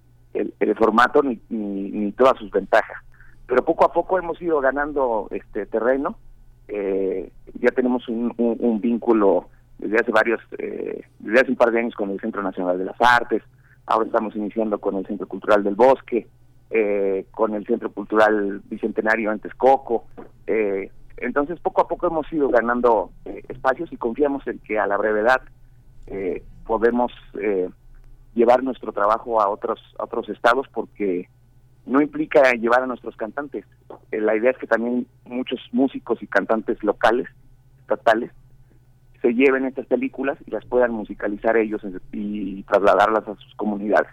el, 0.60 0.74
formato 0.76 1.22
ni, 1.22 1.40
ni, 1.48 2.12
todas 2.12 2.36
sus 2.38 2.50
ventajas. 2.50 3.02
Pero 3.46 3.64
poco 3.64 3.84
a 3.84 3.92
poco 3.92 4.18
hemos 4.18 4.40
ido 4.42 4.60
ganando 4.60 5.28
este 5.30 5.66
terreno. 5.66 6.18
Eh, 6.68 7.30
ya 7.60 7.70
tenemos 7.70 8.08
un, 8.08 8.32
un, 8.36 8.80
vínculo 8.80 9.48
desde 9.78 9.96
hace 9.96 10.10
varios, 10.10 10.40
eh, 10.58 11.02
desde 11.18 11.40
hace 11.40 11.50
un 11.50 11.56
par 11.56 11.70
de 11.70 11.80
años 11.80 11.94
con 11.94 12.10
el 12.10 12.20
Centro 12.20 12.42
Nacional 12.42 12.78
de 12.78 12.86
las 12.86 13.00
Artes. 13.00 13.42
Ahora 13.86 14.06
estamos 14.06 14.34
iniciando 14.34 14.78
con 14.78 14.96
el 14.96 15.06
Centro 15.06 15.28
Cultural 15.28 15.62
del 15.62 15.74
Bosque, 15.74 16.26
eh, 16.70 17.26
con 17.30 17.54
el 17.54 17.64
Centro 17.66 17.90
Cultural 17.92 18.60
Bicentenario 18.64 19.30
en 19.32 19.38
Texcoco. 19.38 20.06
Eh, 20.46 20.90
entonces, 21.18 21.60
poco 21.60 21.82
a 21.82 21.88
poco 21.88 22.06
hemos 22.08 22.30
ido 22.32 22.48
ganando 22.48 23.10
espacios 23.48 23.92
y 23.92 23.96
confiamos 23.96 24.46
en 24.46 24.58
que 24.58 24.78
a 24.78 24.86
la 24.86 24.96
brevedad 24.96 25.40
podemos 26.66 27.10
llevar 28.34 28.62
nuestro 28.62 28.92
trabajo 28.92 29.40
a 29.40 29.48
otros 29.48 29.80
a 29.98 30.04
otros 30.04 30.28
estados 30.28 30.66
porque 30.72 31.28
no 31.86 32.00
implica 32.00 32.52
llevar 32.52 32.82
a 32.82 32.86
nuestros 32.86 33.16
cantantes. 33.16 33.64
Eh, 34.10 34.20
la 34.20 34.36
idea 34.36 34.50
es 34.50 34.58
que 34.58 34.66
también 34.66 35.06
muchos 35.24 35.60
músicos 35.72 36.22
y 36.22 36.26
cantantes 36.26 36.82
locales, 36.82 37.28
estatales, 37.80 38.30
se 39.22 39.32
lleven 39.32 39.64
estas 39.64 39.86
películas 39.86 40.38
y 40.46 40.50
las 40.50 40.64
puedan 40.66 40.92
musicalizar 40.92 41.56
ellos 41.56 41.80
y 42.12 42.62
trasladarlas 42.64 43.26
a 43.26 43.36
sus 43.36 43.54
comunidades. 43.54 44.10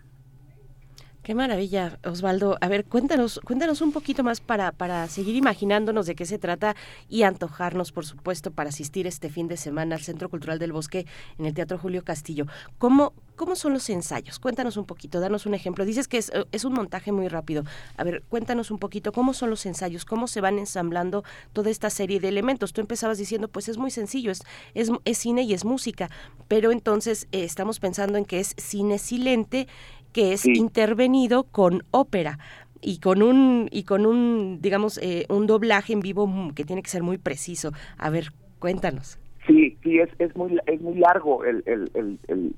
Qué 1.24 1.36
maravilla, 1.36 2.00
Osvaldo. 2.04 2.58
A 2.60 2.68
ver, 2.68 2.84
cuéntanos, 2.84 3.40
cuéntanos 3.46 3.80
un 3.80 3.94
poquito 3.94 4.26
más 4.26 4.42
para, 4.42 4.74
para 4.74 5.08
seguir 5.08 5.38
imaginándonos 5.38 6.06
de 6.06 6.16
qué 6.16 6.26
se 6.26 6.38
trata 6.38 6.76
y 7.08 7.24
antojarnos, 7.24 7.94
por 7.94 8.06
supuesto, 8.06 8.52
para 8.52 8.72
asistir 8.72 9.08
este 9.08 9.30
fin 9.30 9.48
de 9.48 9.56
semana 9.56 9.96
al 9.96 10.02
Centro 10.02 10.28
Cultural 10.28 10.60
del 10.60 10.74
Bosque 10.74 11.06
en 11.40 11.46
el 11.46 11.54
Teatro 11.54 11.78
Julio 11.78 12.04
Castillo. 12.04 12.46
¿Cómo, 12.78 13.14
cómo 13.38 13.56
son 13.56 13.72
los 13.72 13.90
ensayos? 13.90 14.38
Cuéntanos 14.38 14.76
un 14.76 14.84
poquito, 14.84 15.22
danos 15.22 15.46
un 15.46 15.54
ejemplo. 15.54 15.86
Dices 15.86 16.10
que 16.10 16.18
es, 16.18 16.30
eh, 16.34 16.44
es 16.52 16.66
un 16.66 16.74
montaje 16.74 17.14
muy 17.14 17.30
rápido. 17.30 17.64
A 17.96 18.04
ver, 18.04 18.22
cuéntanos 18.28 18.70
un 18.70 18.80
poquito 18.80 19.14
cómo 19.14 19.34
son 19.34 19.50
los 19.50 19.66
ensayos, 19.66 20.04
cómo 20.04 20.28
se 20.28 20.42
van 20.42 20.60
ensamblando 20.60 21.24
toda 21.54 21.70
esta 21.70 21.90
serie 21.90 22.20
de 22.20 22.28
elementos. 22.28 22.74
Tú 22.74 22.82
empezabas 22.82 23.18
diciendo, 23.18 23.48
pues 23.48 23.70
es 23.70 23.78
muy 23.78 23.92
sencillo, 23.92 24.30
es, 24.30 24.44
es, 24.74 25.18
cine 25.18 25.44
y 25.44 25.54
es 25.54 25.64
música, 25.64 26.10
pero 26.50 26.74
entonces 26.74 27.30
eh, 27.32 27.46
estamos 27.46 27.80
pensando 27.80 28.18
en 28.18 28.26
que 28.26 28.42
es 28.42 28.56
cine 28.58 29.00
silente 29.00 29.70
que 30.14 30.34
es 30.34 30.46
intervenido 30.46 31.44
con 31.44 31.84
ópera 31.92 32.38
y 32.84 33.00
con 33.00 33.24
un 33.24 33.68
y 33.72 33.84
con 33.84 34.06
un 34.06 34.60
digamos 34.62 35.00
eh, 35.02 35.26
un 35.30 35.48
doblaje 35.48 35.94
en 35.94 36.02
vivo 36.02 36.30
que 36.56 36.66
tiene 36.66 36.84
que 36.84 36.90
ser 36.90 37.04
muy 37.04 37.18
preciso. 37.18 37.72
A 37.98 38.10
ver 38.10 38.32
cuéntanos. 38.60 39.18
Sí 39.48 39.78
sí 39.84 40.00
es 40.00 40.10
es 40.20 40.36
muy 40.36 40.60
es 40.68 40.82
muy 40.82 40.96
largo 40.96 41.44
el, 41.44 41.64
el, 41.66 41.90
el, 42.28 42.56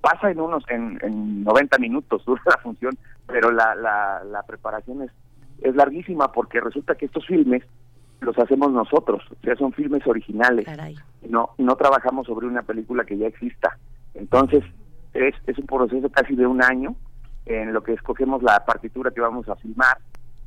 pasa 0.00 0.30
en 0.30 0.40
unos 0.40 0.64
en, 0.68 0.98
en 1.02 1.44
90 1.44 1.78
minutos 1.78 2.24
dura 2.26 2.42
la 2.46 2.58
función 2.58 2.96
pero 3.26 3.50
la, 3.50 3.74
la, 3.74 4.22
la 4.24 4.42
preparación 4.42 5.02
es 5.02 5.10
es 5.62 5.74
larguísima 5.74 6.30
porque 6.32 6.60
resulta 6.60 6.94
que 6.94 7.06
estos 7.06 7.26
filmes 7.26 7.62
los 8.20 8.36
hacemos 8.38 8.72
nosotros 8.72 9.22
o 9.30 9.44
sea 9.44 9.56
son 9.56 9.72
filmes 9.72 10.06
originales. 10.06 10.66
No 11.28 11.50
no 11.58 11.76
trabajamos 11.76 12.26
sobre 12.26 12.46
una 12.46 12.62
película 12.62 13.04
que 13.04 13.16
ya 13.16 13.26
exista. 13.28 13.78
Entonces 14.14 14.64
es, 15.18 15.34
es 15.46 15.58
un 15.58 15.66
proceso 15.66 16.08
casi 16.10 16.36
de 16.36 16.46
un 16.46 16.62
año 16.62 16.94
en 17.46 17.72
lo 17.72 17.82
que 17.82 17.94
escogemos 17.94 18.42
la 18.42 18.64
partitura 18.64 19.10
que 19.10 19.20
vamos 19.20 19.48
a 19.48 19.56
filmar, 19.56 19.98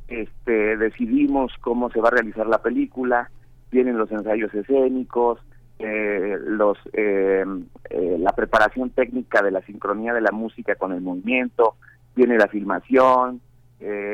este, 0.08 0.76
decidimos 0.76 1.52
cómo 1.60 1.90
se 1.90 2.00
va 2.00 2.08
a 2.08 2.12
realizar 2.12 2.46
la 2.46 2.62
película, 2.62 3.30
vienen 3.70 3.98
los 3.98 4.10
ensayos 4.10 4.52
escénicos, 4.54 5.40
eh, 5.78 6.38
los 6.46 6.78
eh, 6.92 7.44
eh, 7.90 8.16
la 8.18 8.32
preparación 8.32 8.90
técnica 8.90 9.42
de 9.42 9.50
la 9.50 9.62
sincronía 9.62 10.12
de 10.14 10.20
la 10.20 10.30
música 10.30 10.74
con 10.76 10.92
el 10.92 11.00
movimiento, 11.00 11.76
viene 12.14 12.38
la 12.38 12.48
filmación, 12.48 13.40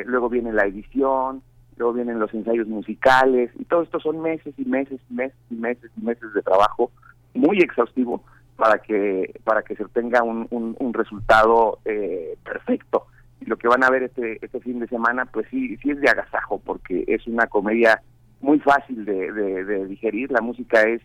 luego 0.07 0.31
viene 0.31 0.51
la 0.51 0.65
edición, 0.65 1.43
luego 1.77 1.93
vienen 1.93 2.19
los 2.19 2.33
ensayos 2.33 2.67
musicales 2.69 3.51
y 3.59 3.65
todo 3.65 3.83
esto 3.83 4.01
son 4.01 4.23
meses 4.23 4.55
y 4.57 4.65
meses 4.65 4.99
y 5.11 5.15
meses 5.15 5.37
y 5.51 5.57
meses 5.57 5.91
y 5.95 6.01
meses 6.01 6.33
de 6.33 6.41
trabajo 6.41 6.91
muy 7.35 7.59
exhaustivo 7.59 8.23
para 8.59 8.81
que 8.81 9.41
para 9.45 9.63
que 9.63 9.77
se 9.77 9.85
obtenga 9.85 10.25
un, 10.25 10.49
un, 10.51 10.93
resultado 10.93 11.79
eh, 11.85 12.37
perfecto. 12.45 13.07
Y 13.41 13.45
lo 13.45 13.57
que 13.57 13.69
van 13.69 13.85
a 13.85 13.91
ver 13.91 14.03
este 14.03 14.45
este 14.45 14.59
fin 14.59 14.81
de 14.81 14.89
semana 14.89 15.27
pues 15.27 15.47
sí 15.49 15.77
sí 15.77 15.93
es 15.93 16.01
de 16.01 16.11
agasajo 16.11 16.59
porque 16.59 17.05
es 17.07 17.25
una 17.29 17.47
comedia 17.47 18.03
muy 18.41 18.59
fácil 18.59 19.05
de, 19.05 19.33
de, 19.33 19.87
digerir. 19.87 20.33
La 20.33 20.41
música 20.41 20.83
es, 20.83 21.01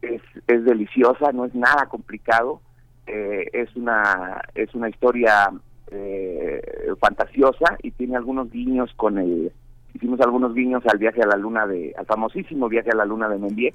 es 0.00 0.22
es 0.48 0.64
deliciosa 0.64 1.30
no 1.32 1.44
es 1.44 1.54
nada 1.54 1.86
complicado. 1.90 2.62
Eh, 3.06 3.50
es 3.52 3.76
una 3.76 4.40
es 4.54 4.74
una 4.74 4.88
historia 4.88 5.50
eh, 5.90 6.62
fantasiosa 6.98 7.76
y 7.82 7.90
tiene 7.90 8.16
algunos 8.16 8.50
guiños 8.50 8.90
con 8.96 9.18
el 9.18 9.52
hicimos 9.92 10.22
algunos 10.22 10.54
guiños 10.54 10.82
al 10.86 10.96
viaje 10.96 11.20
a 11.20 11.26
la 11.26 11.36
luna 11.36 11.66
de 11.66 11.94
al 11.98 12.06
famosísimo 12.06 12.70
viaje 12.70 12.88
a 12.92 12.96
la 12.96 13.04
luna 13.04 13.28
de 13.28 13.38
Mendier. 13.38 13.74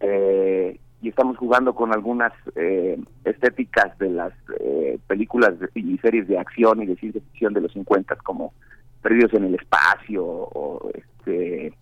Eh, 0.00 0.78
y 1.04 1.08
estamos 1.10 1.36
jugando 1.36 1.74
con 1.74 1.92
algunas 1.92 2.32
eh, 2.56 2.98
estéticas 3.24 3.96
de 3.98 4.08
las 4.08 4.32
eh, 4.58 4.98
películas 5.06 5.52
y 5.74 5.98
series 5.98 6.26
de 6.28 6.38
acción 6.38 6.82
y 6.82 6.86
de 6.86 6.96
ciencia 6.96 7.20
ficción 7.20 7.52
de 7.52 7.60
los 7.60 7.72
50 7.72 8.16
como 8.16 8.54
Perdidos 9.02 9.34
en 9.34 9.44
el 9.44 9.54
Espacio 9.54 10.24
o 10.24 10.90
este 10.94 11.74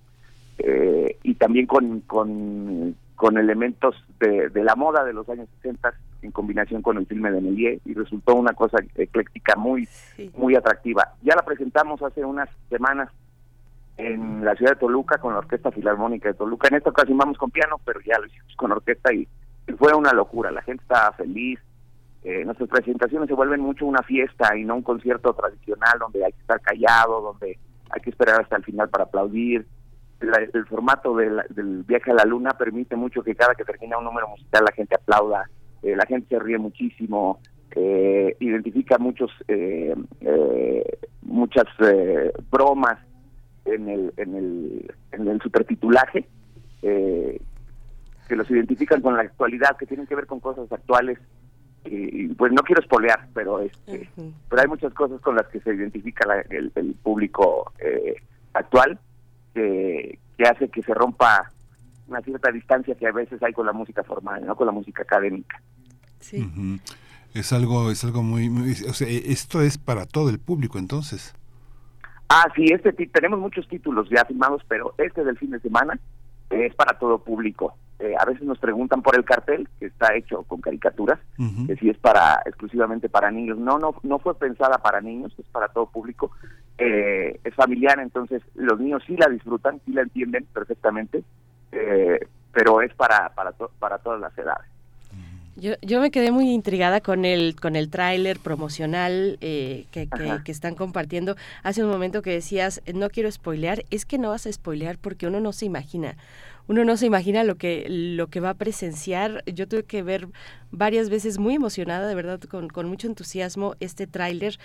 eh, 0.59 1.17
y 1.23 1.35
también 1.35 1.67
con, 1.67 2.01
con, 2.01 2.97
con 3.15 3.39
elementos 3.39 3.95
de, 4.19 4.49
de, 4.49 4.65
la 4.65 4.75
moda 4.75 5.05
de 5.05 5.13
los 5.13 5.29
años 5.29 5.49
60 5.63 5.95
en 6.23 6.33
combinación 6.33 6.83
con 6.83 6.99
el 6.99 7.07
filme 7.07 7.31
de 7.31 7.41
Méliès 7.41 7.81
y 7.85 7.95
resultó 7.95 8.35
una 8.35 8.55
cosa 8.55 8.79
ecléctica 8.97 9.55
muy 9.55 9.89
muy 10.37 10.57
atractiva. 10.57 11.15
Ya 11.23 11.37
la 11.37 11.45
presentamos 11.45 12.03
hace 12.03 12.25
unas 12.25 12.49
semanas 12.71 13.09
en 13.97 14.45
la 14.45 14.55
ciudad 14.55 14.73
de 14.73 14.81
Toluca 14.81 15.19
con 15.19 15.33
la 15.33 15.41
Orquesta 15.41 15.71
Filarmónica 15.71 16.29
de 16.29 16.35
Toluca. 16.35 16.69
En 16.69 16.77
esta 16.77 16.91
ocasión 16.91 17.19
vamos 17.19 17.39
con 17.39 17.51
piano, 17.51 17.81
pero 17.85 18.01
ya 18.01 18.19
lo 18.19 18.27
hicimos 18.27 18.55
con 18.57 18.73
orquesta 18.73 19.13
y, 19.13 19.29
fue 19.79 19.95
una 19.95 20.13
locura. 20.13 20.51
La 20.51 20.63
gente 20.63 20.83
estaba 20.83 21.13
feliz. 21.13 21.61
Eh, 22.25 22.45
nuestras 22.45 22.69
presentaciones 22.69 23.29
se 23.29 23.35
vuelven 23.35 23.61
mucho 23.61 23.87
una 23.87 24.03
fiesta 24.03 24.57
y 24.57 24.65
no 24.65 24.77
un 24.77 24.83
concierto 24.83 25.33
tradicional 25.35 25.99
donde 25.99 26.25
hay 26.25 26.33
que 26.33 26.41
estar 26.41 26.61
callado, 26.61 27.21
donde 27.21 27.59
hay 27.91 28.01
que 28.01 28.11
esperar 28.11 28.41
hasta 28.41 28.57
el 28.57 28.65
final 28.65 28.89
para 28.89 29.05
aplaudir. 29.05 29.67
el 30.21 30.67
formato 30.67 31.17
del 31.17 31.85
viaje 31.85 32.11
a 32.11 32.15
la 32.15 32.25
luna 32.25 32.51
permite 32.51 32.97
mucho 32.97 33.23
que 33.23 33.35
cada 33.35 33.55
que 33.55 33.65
termina 33.65 33.99
un 33.99 34.05
número 34.05 34.29
musical 34.29 34.65
la 34.65 34.73
gente 34.73 34.95
aplauda, 34.95 35.49
eh, 35.83 35.97
la 35.97 36.07
gente 36.07 36.29
se 36.29 36.39
ríe 36.39 36.59
muchísimo, 36.59 37.41
eh, 37.75 38.37
identifica 38.39 38.99
muchos 38.99 39.31
eh, 39.49 39.95
muchas 41.23 41.67
bromas 42.51 42.99
en 43.65 43.89
el, 43.89 44.13
en 44.17 44.35
el, 44.35 44.95
en 45.13 45.29
el 45.29 45.41
supertitulaje, 45.41 46.27
eh, 46.83 47.41
que 48.29 48.37
los 48.37 48.51
identifican 48.51 49.01
con 49.01 49.17
la 49.17 49.23
actualidad, 49.23 49.77
que 49.77 49.87
tienen 49.87 50.07
que 50.07 50.15
ver 50.15 50.27
con 50.27 50.41
cosas 50.41 50.71
actuales. 50.71 51.19
Y, 51.85 52.29
pues 52.29 52.53
no 52.53 52.63
quiero 52.63 52.81
espolear, 52.81 53.29
pero 53.35 53.59
este, 53.59 54.09
pero 54.49 54.63
hay 54.63 54.69
muchas 54.69 54.95
cosas 54.95 55.21
con 55.21 55.35
las 55.35 55.49
que 55.49 55.61
se 55.61 55.75
identifica 55.75 56.25
el, 56.49 56.71
público 57.03 57.73
eh, 57.81 58.15
actual 58.53 59.01
que, 59.53 60.17
que 60.39 60.45
hace 60.45 60.69
que 60.69 60.83
se 60.83 60.95
rompa 60.95 61.51
una 62.07 62.21
cierta 62.21 62.53
distancia 62.53 62.95
que 62.95 63.07
a 63.07 63.13
veces 63.13 63.43
hay 63.43 63.53
con 63.53 63.67
la 63.67 63.73
música 63.73 64.05
formal, 64.05 64.47
no 64.47 64.55
con 64.55 64.67
la 64.67 64.73
música 64.73 65.03
académica. 65.03 65.61
Sí. 66.21 66.49
Es 67.35 67.53
algo, 67.53 67.91
es 67.91 68.05
algo 68.05 68.23
muy, 68.23 68.51
muy, 68.51 68.73
o 68.89 68.93
sea, 68.93 69.09
esto 69.09 69.63
es 69.63 69.79
para 69.79 70.07
todo 70.07 70.29
el 70.29 70.39
público, 70.39 70.79
entonces. 70.79 71.35
Ah, 72.35 72.51
sí, 72.57 72.65
este 72.73 72.95
tenemos 73.09 73.39
muchos 73.39 73.69
títulos 73.69 74.09
ya 74.09 74.25
firmados, 74.25 74.63
pero 74.67 74.95
este 74.97 75.23
del 75.23 75.37
fin 75.37 75.51
de 75.51 75.61
semana 75.61 76.01
es 76.49 76.75
para 76.75 76.99
todo 76.99 77.19
público. 77.19 77.75
Eh, 77.99 78.15
a 78.19 78.25
veces 78.25 78.45
nos 78.45 78.59
preguntan 78.59 79.03
por 79.03 79.15
el 79.17 79.25
cartel, 79.27 79.69
que 79.79 79.85
está 79.85 80.15
hecho 80.15 80.43
con 80.45 80.63
caricaturas, 80.63 81.19
que 81.67 81.77
si 81.77 81.91
es 81.91 81.99
para 81.99 82.41
exclusivamente 82.47 83.11
para 83.11 83.31
niños. 83.31 83.59
No, 83.59 83.79
no, 83.79 83.95
no 84.03 84.19
fue 84.19 84.35
pensada 84.35 84.79
para 84.79 85.03
niños, 85.03 85.35
es 85.39 85.45
para 85.53 85.69
todo 85.69 85.91
público. 85.91 86.31
Eh, 86.79 87.39
es 87.45 87.55
familiar, 87.55 88.01
entonces 88.01 88.43
los 88.55 88.81
niños 88.81 89.03
sí 89.07 89.15
la 89.19 89.29
disfrutan, 89.29 89.83
sí 89.85 89.93
la 89.93 90.01
entienden 90.01 90.47
perfectamente, 90.55 91.23
eh, 91.71 92.19
pero 92.51 92.81
es 92.81 92.95
para 92.95 93.29
para 93.35 93.53
para 93.79 93.99
todas 93.99 94.23
las 94.23 94.37
edades. 94.39 94.72
Yo, 95.57 95.75
yo 95.83 96.01
me 96.01 96.11
quedé 96.11 96.31
muy 96.31 96.51
intrigada 96.51 97.03
con 97.03 97.27
el 97.27 97.55
con 97.61 97.77
el 97.77 97.91
tráiler 97.91 98.39
promocional 98.39 99.37
eh, 99.43 99.85
que, 99.91 100.09
que, 100.45 100.53
están 100.53 100.75
compartiendo. 100.75 101.37
Hace 101.63 101.85
un 101.85 101.91
momento 101.91 102.23
que 102.23 102.31
decías, 102.31 102.81
no 102.95 103.11
quiero 103.11 103.31
spoilear, 103.31 103.85
es 103.91 104.07
que 104.07 104.17
no 104.17 104.31
vas 104.31 104.47
a 104.47 104.53
spoilear 104.53 104.97
porque 104.99 105.27
uno 105.27 105.41
no 105.41 105.53
se 105.53 105.67
imagina. 105.67 106.17
Uno 106.69 106.85
no 106.85 106.97
se 106.97 107.07
imagina 107.07 107.45
lo 107.45 107.57
que, 107.57 107.87
lo 107.89 108.29
que 108.29 108.41
va 108.41 108.51
a 108.51 108.55
presenciar. 108.55 109.43
Yo 109.47 109.69
tuve 109.69 109.83
que 109.83 110.03
ver 110.03 110.29
varias 110.71 111.11
veces 111.11 111.39
muy 111.39 111.55
emocionada, 111.55 112.07
de 112.07 112.15
verdad, 112.15 112.41
con, 112.41 112.69
con 112.69 112.89
mucho 112.89 113.09
entusiasmo 113.09 113.75
este 113.81 114.07
tráiler 114.07 114.59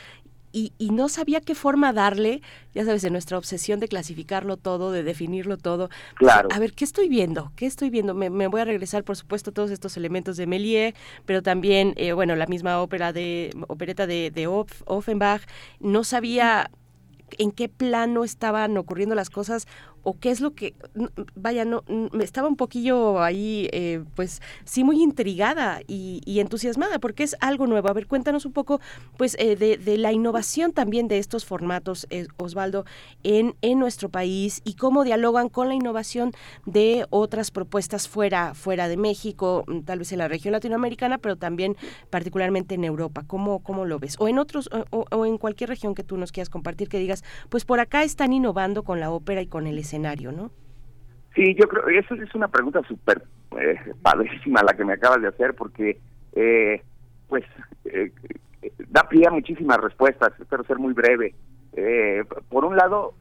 y, 0.58 0.74
y, 0.80 0.89
no 0.89 1.08
sabía 1.08 1.39
qué 1.39 1.54
forma 1.54 1.93
darle, 1.93 2.41
ya 2.74 2.84
sabes, 2.84 3.04
en 3.04 3.13
nuestra 3.13 3.38
obsesión 3.38 3.80
de 3.80 3.88
clasificarlo 3.88 4.58
todo, 4.58 4.91
de 4.91 5.04
definirlo 5.04 5.58
todo. 5.58 5.89
Claro. 6.15 6.50
A 6.52 6.58
ver, 6.58 6.74
¿qué 6.74 6.84
estoy 6.84 7.10
viendo? 7.10 7.52
¿Qué 7.56 7.67
estoy 7.67 7.91
viendo? 7.91 8.15
Me, 8.15 8.32
me 8.32 8.48
voy 8.48 8.62
a 8.62 8.65
regresar, 8.65 9.04
por 9.04 9.15
supuesto, 9.15 9.52
todos 9.52 9.70
estos 9.70 9.98
elementos 9.98 10.36
de 10.36 10.48
Méliès, 10.48 10.96
pero 11.26 11.43
también, 11.43 11.93
eh, 11.96 12.13
bueno, 12.13 12.36
la 12.36 12.48
misma 12.48 12.82
ópera 12.82 13.13
de, 13.13 13.52
opereta 13.67 14.08
de, 14.08 14.32
de 14.32 14.48
Offenbach. 14.48 15.43
No 15.80 16.04
sabía 16.04 16.72
en 17.38 17.52
qué 17.52 17.70
plano 17.70 18.24
estaban 18.24 18.78
ocurriendo 18.78 19.13
las 19.13 19.30
cosas 19.30 19.67
o 20.03 20.17
qué 20.17 20.31
es 20.31 20.39
lo 20.39 20.53
que, 20.53 20.73
vaya, 21.36 21.65
no, 21.65 21.83
me 21.88 22.23
estaba 22.23 22.47
un 22.47 22.55
poquillo 22.55 23.21
ahí, 23.21 23.67
eh, 23.73 24.03
pues 24.15 24.41
sí, 24.63 24.83
muy 24.83 25.03
intrigada 25.03 25.81
y, 25.86 26.21
entusiasmada 26.39 26.99
porque 26.99 27.23
es 27.23 27.36
algo 27.41 27.67
nuevo. 27.67 27.89
A 27.89 27.93
ver, 27.93 28.07
cuéntanos 28.07 28.45
un 28.45 28.53
poco, 28.53 28.79
pues, 29.17 29.36
eh, 29.39 29.55
de, 29.55 29.97
la 29.97 30.13
innovación 30.13 30.71
también 30.71 31.07
de 31.07 31.17
estos 31.17 31.45
formatos, 31.45 32.07
eh, 32.10 32.27
Osvaldo, 32.38 32.86
en, 33.23 33.55
en 33.62 33.79
nuestro 33.79 34.10
país 34.10 34.62
y 34.63 34.75
cómo 34.75 35.03
dialogan 35.03 35.49
con 35.49 35.67
la 35.67 35.73
innovación 35.73 36.31
de 36.65 37.05
otras 37.10 37.51
propuestas 37.51 38.07
fuera, 38.07 38.53
fuera 38.53 38.88
de 38.88 38.97
México, 38.97 39.65
mm, 39.67 39.79
tal 39.81 39.99
vez 39.99 40.12
en 40.12 40.19
la 40.19 40.27
región 40.27 40.51
latinoamericana, 40.51 41.17
pero 41.17 41.36
también 41.36 41.75
particularmente 42.10 42.75
en 42.75 42.83
Europa. 42.83 43.23
¿Cómo, 43.25 43.60
cómo 43.60 43.86
lo 43.86 43.99
ves? 43.99 44.15
O 44.19 44.27
en 44.27 44.38
otros, 44.38 44.69
o 44.91 45.25
en 45.25 45.38
cualquier 45.38 45.69
región 45.69 45.95
que 45.95 46.03
tú 46.03 46.17
nos 46.17 46.31
quieras 46.31 46.49
compartir, 46.49 46.88
que 46.88 46.99
digas, 46.99 47.23
pues 47.49 47.65
por 47.65 47.79
acá 47.79 48.03
están 48.03 48.31
innovando 48.31 48.83
con 48.83 48.99
la 48.99 49.12
ópera 49.12 49.41
y 49.41 49.47
con 49.47 49.67
el 49.67 49.79
escenario 49.79 49.96
¿no? 49.99 50.51
Sí, 51.36 51.55
yo 51.55 51.67
creo, 51.67 51.88
eso 51.88 52.15
es 52.15 52.33
una 52.33 52.47
pregunta 52.47 52.81
súper 52.88 53.23
eh, 53.60 53.75
padrísima 54.01 54.63
la 54.63 54.75
que 54.75 54.86
me 54.86 54.93
acabas 54.93 55.21
de 55.21 55.27
hacer, 55.27 55.53
porque, 55.53 55.99
eh, 56.33 56.81
pues, 57.27 57.43
eh, 57.86 58.12
da 58.89 59.07
pie 59.07 59.27
a 59.27 59.31
muchísimas 59.31 59.77
respuestas, 59.77 60.33
espero 60.39 60.63
ser 60.63 60.79
muy 60.79 60.93
breve. 60.93 61.36
Eh, 61.73 62.23
por 62.49 62.65
un 62.65 62.75
lado, 62.75 63.13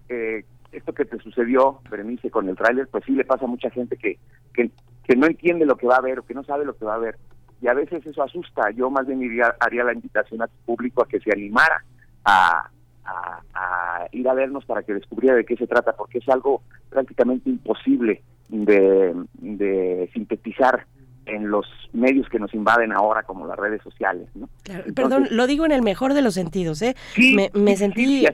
esto 0.72 0.94
que 0.94 1.04
te 1.04 1.18
sucedió, 1.18 1.80
Berenice, 1.90 2.30
con 2.30 2.48
el 2.48 2.56
tráiler, 2.56 2.88
pues 2.88 3.04
sí 3.04 3.12
le 3.12 3.24
pasa 3.24 3.44
a 3.44 3.48
mucha 3.48 3.70
gente 3.70 3.96
que, 3.96 4.18
que, 4.54 4.70
no 5.16 5.26
entiende 5.26 5.64
lo 5.64 5.76
que 5.76 5.86
va 5.86 5.96
a 5.96 6.02
ver 6.02 6.18
o 6.18 6.26
que 6.26 6.34
no 6.34 6.42
sabe 6.42 6.64
lo 6.64 6.76
que 6.76 6.84
va 6.84 6.94
a 6.94 6.98
ver. 6.98 7.16
Y 7.60 7.68
a 7.68 7.74
veces 7.74 8.04
eso 8.04 8.22
asusta. 8.22 8.70
Yo 8.70 8.90
más 8.90 9.06
bien 9.06 9.22
iría, 9.22 9.54
haría 9.60 9.84
la 9.84 9.92
invitación 9.92 10.42
a 10.42 10.48
tu 10.48 10.56
público 10.64 11.02
a 11.02 11.08
que 11.08 11.20
se 11.20 11.32
animara 11.32 11.84
a, 12.24 12.70
a, 13.06 14.06
ir 14.12 14.28
a 14.28 14.34
vernos 14.34 14.64
para 14.64 14.82
que 14.82 14.94
descubriera 14.94 15.36
de 15.36 15.44
qué 15.44 15.56
se 15.56 15.66
trata, 15.66 15.94
porque 15.96 16.18
es 16.18 16.28
algo 16.28 16.62
prácticamente 16.90 17.50
imposible 17.50 18.22
de, 18.48 19.14
de 19.38 20.10
sintetizar 20.12 20.86
en 21.26 21.50
los 21.50 21.66
medios 21.92 22.28
que 22.28 22.38
nos 22.38 22.54
invaden 22.54 22.92
ahora 22.92 23.24
como 23.24 23.46
las 23.46 23.58
redes 23.58 23.82
sociales. 23.82 24.28
¿no? 24.34 24.48
perdón, 24.94 25.26
lo 25.30 25.46
digo 25.46 25.66
en 25.66 25.72
el 25.72 25.82
mejor 25.82 26.14
de 26.14 26.22
los 26.22 26.34
sentidos. 26.34 26.80
¿eh? 26.82 26.94
me, 27.16 27.76
sentí 27.76 28.24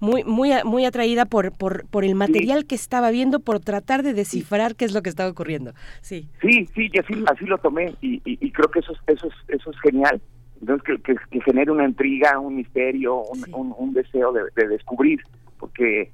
muy 0.00 0.24
muy 0.24 0.50
muy 0.64 0.84
atraída 0.84 1.26
por 1.26 1.52
por, 1.52 1.86
por 1.86 2.04
el 2.04 2.14
material 2.14 2.66
que 2.66 2.74
estaba 2.74 3.10
viendo, 3.10 3.40
por 3.40 3.60
tratar 3.60 4.02
de 4.02 4.14
descifrar 4.14 4.74
qué 4.76 4.86
es 4.86 4.94
lo 4.94 5.02
que 5.02 5.10
estaba 5.10 5.30
ocurriendo. 5.30 5.74
Sí, 6.00 6.28
sí, 6.40 6.66
sí, 6.74 6.88
y 6.92 6.98
así, 6.98 7.14
así 7.30 7.44
lo 7.44 7.58
tomé 7.58 7.94
y, 8.00 8.20
y, 8.24 8.50
creo 8.50 8.70
que 8.70 8.80
eso, 8.80 8.94
eso, 9.06 9.26
es, 9.26 9.34
eso 9.60 9.70
es 9.70 9.80
genial. 9.80 10.20
Entonces, 10.60 11.00
que, 11.04 11.14
que, 11.14 11.40
genere 11.40 11.70
una 11.70 11.84
intriga, 11.84 12.38
un 12.38 12.56
misterio, 12.56 13.22
un, 13.22 13.74
un, 13.76 13.92
deseo 13.92 14.32
de, 14.32 14.42
de 14.54 14.68
descubrir, 14.68 15.20
porque 15.58 16.12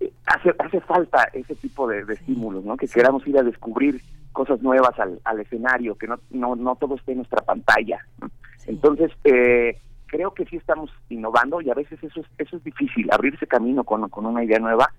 eh, 0.00 0.12
hace, 0.26 0.54
hace 0.58 0.80
falta 0.80 1.28
ese 1.32 1.54
tipo 1.54 1.86
de, 1.86 2.00
estímulos, 2.12 2.64
¿no? 2.64 2.76
Que 2.76 2.88
queramos 2.88 3.26
ir 3.26 3.38
a 3.38 3.42
descubrir 3.42 4.00
cosas 4.32 4.60
nuevas 4.60 4.98
al, 4.98 5.20
al 5.24 5.40
escenario, 5.40 5.96
que 5.96 6.06
no, 6.06 6.18
no, 6.30 6.56
no 6.56 6.76
todo 6.76 6.96
esté 6.96 7.12
en 7.12 7.18
nuestra 7.18 7.42
pantalla. 7.42 8.04
Entonces, 8.66 9.10
eh, 9.24 9.78
creo 10.06 10.34
que 10.34 10.44
sí 10.46 10.56
estamos 10.56 10.90
innovando 11.08 11.60
y 11.60 11.70
a 11.70 11.74
veces 11.74 12.02
eso 12.02 12.20
es, 12.20 12.26
eso 12.38 12.56
es 12.56 12.64
difícil, 12.64 13.08
abrirse 13.12 13.46
camino 13.46 13.84
con, 13.84 14.08
con 14.08 14.26
una 14.26 14.44
idea 14.44 14.58
nueva 14.58 14.92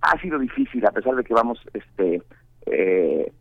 ha 0.00 0.20
sido 0.20 0.38
difícil, 0.38 0.84
a 0.86 0.92
pesar 0.92 1.14
de 1.14 1.24
que 1.24 1.34
vamos 1.34 1.58
este 1.72 2.22
eh, 2.66 3.32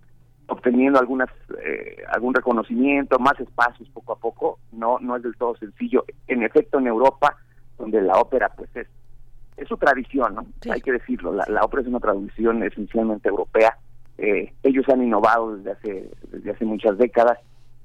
obteniendo 0.47 0.99
algunas 0.99 1.29
eh, 1.63 2.03
algún 2.09 2.33
reconocimiento, 2.33 3.19
más 3.19 3.39
espacios 3.39 3.89
poco 3.89 4.13
a 4.13 4.19
poco, 4.19 4.59
no 4.71 4.97
no 4.99 5.15
es 5.15 5.23
del 5.23 5.35
todo 5.35 5.55
sencillo. 5.57 6.05
En 6.27 6.43
efecto, 6.43 6.79
en 6.79 6.87
Europa, 6.87 7.37
donde 7.77 8.01
la 8.01 8.19
ópera 8.19 8.49
pues 8.55 8.69
es 8.75 8.87
es 9.57 9.67
su 9.69 9.77
tradición, 9.77 10.35
¿no? 10.35 10.45
Hay 10.69 10.81
que 10.81 10.91
decirlo, 10.91 11.31
la, 11.33 11.45
la 11.47 11.61
ópera 11.61 11.81
es 11.81 11.87
una 11.87 11.99
tradición 11.99 12.61
esencialmente 12.63 13.29
europea 13.29 13.77
eh, 14.17 14.53
ellos 14.63 14.87
han 14.89 15.03
innovado 15.03 15.57
desde 15.57 15.71
hace, 15.71 16.11
desde 16.31 16.51
hace 16.51 16.65
muchas 16.65 16.97
décadas. 16.97 17.39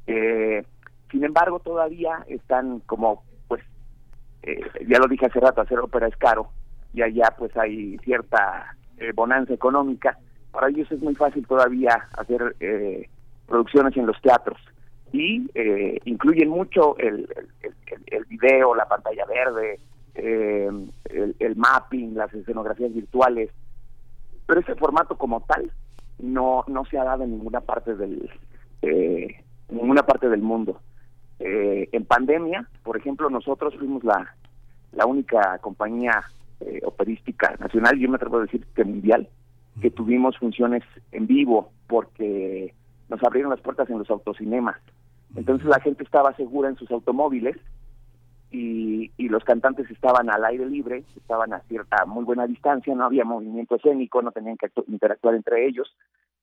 Eh, 0.06 0.64
sin 1.10 1.24
embargo, 1.24 1.58
todavía 1.60 2.24
están 2.28 2.80
como, 2.80 3.24
pues, 3.48 3.62
eh, 4.42 4.60
ya 4.86 4.98
lo 4.98 5.08
dije 5.08 5.26
hace 5.26 5.40
rato, 5.40 5.60
hacer 5.60 5.78
ópera 5.78 6.06
es 6.06 6.16
caro 6.16 6.50
y 6.92 7.02
allá 7.02 7.34
pues 7.38 7.56
hay 7.56 7.98
cierta 7.98 8.76
bonanza 9.14 9.54
económica. 9.54 10.18
Para 10.50 10.68
ellos 10.68 10.90
es 10.90 11.00
muy 11.00 11.14
fácil 11.14 11.46
todavía 11.46 12.08
hacer 12.16 12.56
producciones 13.46 13.96
en 13.96 14.06
los 14.06 14.20
teatros 14.20 14.58
y 15.12 15.48
incluyen 16.04 16.48
mucho 16.48 16.96
el, 16.98 17.28
el, 18.06 18.24
video, 18.26 18.74
la 18.74 18.86
pantalla 18.86 19.24
verde, 19.26 19.80
el, 20.14 21.36
el 21.38 21.56
mapping, 21.56 22.14
las 22.14 22.32
escenografías 22.34 22.92
virtuales, 22.92 23.50
pero 24.46 24.60
ese 24.60 24.74
formato 24.74 25.16
como 25.16 25.40
tal 25.42 25.70
no 26.22 26.64
no 26.66 26.84
se 26.84 26.98
ha 26.98 27.04
dado 27.04 27.24
en 27.24 27.30
ninguna 27.30 27.60
parte 27.60 27.94
del 27.94 28.30
eh, 28.82 29.44
ninguna 29.68 30.02
parte 30.02 30.28
del 30.28 30.42
mundo. 30.42 30.80
Eh, 31.38 31.88
en 31.92 32.04
pandemia, 32.04 32.68
por 32.82 32.96
ejemplo, 32.96 33.30
nosotros 33.30 33.74
fuimos 33.78 34.04
la, 34.04 34.34
la 34.92 35.06
única 35.06 35.58
compañía 35.58 36.22
eh, 36.60 36.80
operística 36.84 37.54
nacional, 37.58 37.98
yo 37.98 38.08
me 38.08 38.16
atrevo 38.16 38.38
a 38.38 38.42
decir 38.42 38.66
que 38.74 38.84
mundial, 38.84 39.28
que 39.80 39.90
tuvimos 39.90 40.36
funciones 40.38 40.82
en 41.12 41.26
vivo 41.26 41.72
porque 41.86 42.74
nos 43.08 43.22
abrieron 43.22 43.50
las 43.50 43.60
puertas 43.60 43.88
en 43.90 43.98
los 43.98 44.10
autocinemas. 44.10 44.76
Entonces 45.36 45.66
la 45.66 45.80
gente 45.80 46.04
estaba 46.04 46.34
segura 46.36 46.68
en 46.68 46.76
sus 46.76 46.90
automóviles 46.90 47.56
y, 48.50 49.10
los 49.28 49.44
cantantes 49.44 49.88
estaban 49.90 50.28
al 50.28 50.44
aire 50.44 50.66
libre, 50.66 51.04
estaban 51.16 51.52
a 51.52 51.60
cierta 51.60 52.04
muy 52.04 52.24
buena 52.24 52.48
distancia, 52.48 52.92
no 52.96 53.04
había 53.04 53.24
movimiento 53.24 53.76
escénico, 53.76 54.22
no 54.22 54.32
tenían 54.32 54.56
que 54.56 54.68
interactuar 54.88 55.36
entre 55.36 55.68
ellos. 55.68 55.94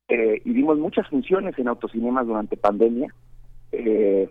Eh, 0.07 0.41
y 0.45 0.53
dimos 0.53 0.77
muchas 0.77 1.05
funciones 1.09 1.59
en 1.59 1.67
autocinemas 1.67 2.25
durante 2.25 2.55
pandemia, 2.55 3.13
eh, 3.73 4.29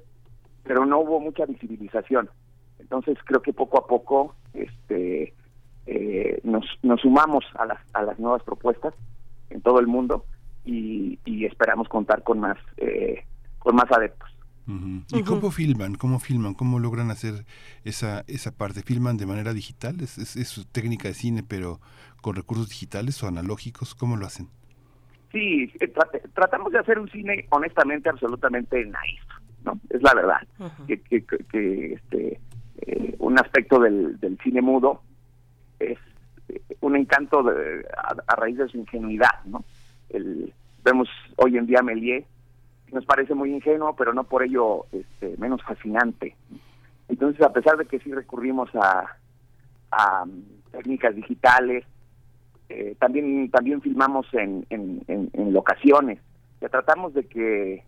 pero 0.62 0.86
no 0.86 1.00
hubo 1.00 1.20
mucha 1.20 1.44
visibilización. 1.44 2.30
Entonces 2.78 3.18
creo 3.26 3.42
que 3.42 3.52
poco 3.52 3.78
a 3.78 3.86
poco 3.86 4.36
este, 4.54 5.34
eh, 5.86 6.40
nos, 6.44 6.64
nos 6.82 7.00
sumamos 7.00 7.44
a 7.58 7.66
las, 7.66 7.78
a 7.94 8.02
las 8.02 8.18
nuevas 8.18 8.42
propuestas 8.42 8.94
en 9.50 9.60
todo 9.60 9.80
el 9.80 9.86
mundo 9.86 10.24
y, 10.64 11.18
y 11.24 11.44
esperamos 11.44 11.88
contar 11.88 12.22
con 12.22 12.40
más, 12.40 12.58
con 13.58 13.76
más 13.76 13.90
adeptos. 13.90 14.36
¿Y 15.12 15.22
cómo 15.22 15.52
filman? 15.52 15.94
¿Cómo 15.94 16.18
filman? 16.18 16.54
¿Cómo 16.54 16.80
logran 16.80 17.12
hacer 17.12 17.44
esa, 17.84 18.24
esa 18.26 18.50
parte? 18.50 18.82
¿Filman 18.82 19.16
de 19.16 19.26
manera 19.26 19.52
digital? 19.52 20.00
¿Es, 20.00 20.18
es, 20.18 20.48
su 20.48 20.64
técnica 20.64 21.06
de 21.06 21.14
cine, 21.14 21.44
pero 21.46 21.80
con 22.20 22.34
recursos 22.34 22.68
digitales 22.68 23.22
o 23.22 23.28
analógicos? 23.28 23.94
¿Cómo 23.94 24.16
lo 24.16 24.26
hacen? 24.26 24.48
Sí, 25.30 25.70
eh, 25.78 25.92
tratamos 26.34 26.72
de 26.72 26.80
hacer 26.80 26.98
un 26.98 27.08
cine 27.10 27.46
honestamente 27.50 28.08
absolutamente 28.08 28.84
nice, 28.84 29.22
¿no? 29.64 29.78
Es 29.90 30.02
la 30.02 30.14
verdad. 30.14 30.40
que, 30.88 31.00
que, 31.00 31.24
que, 31.24 31.92
este, 31.92 32.40
eh, 32.78 33.14
un 33.20 33.38
aspecto 33.38 33.78
del, 33.78 34.18
del 34.18 34.36
cine 34.42 34.62
mudo 34.62 35.02
es 35.78 35.98
un 36.80 36.96
encanto 36.96 37.42
de, 37.42 37.84
a, 37.96 38.36
raíz 38.36 38.58
de 38.58 38.68
su 38.68 38.78
ingenuidad, 38.78 39.44
¿no? 39.44 39.64
El, 40.10 40.52
vemos 40.84 41.08
hoy 41.36 41.56
en 41.56 41.66
día 41.66 41.82
Méliès 41.82 42.24
nos 42.92 43.04
parece 43.04 43.34
muy 43.34 43.52
ingenuo, 43.52 43.96
pero 43.96 44.14
no 44.14 44.24
por 44.24 44.42
ello 44.42 44.86
este, 44.92 45.36
menos 45.38 45.62
fascinante. 45.62 46.36
Entonces, 47.08 47.42
a 47.42 47.52
pesar 47.52 47.76
de 47.76 47.86
que 47.86 47.98
sí 47.98 48.12
recurrimos 48.12 48.70
a, 48.74 49.16
a 49.90 50.22
um, 50.22 50.42
técnicas 50.70 51.14
digitales, 51.14 51.84
eh, 52.68 52.96
también 52.98 53.50
también 53.50 53.80
filmamos 53.80 54.26
en, 54.32 54.66
en, 54.70 55.02
en, 55.08 55.52
locaciones. 55.52 56.20
Ya 56.60 56.68
tratamos 56.68 57.14
de 57.14 57.26
que 57.26 57.84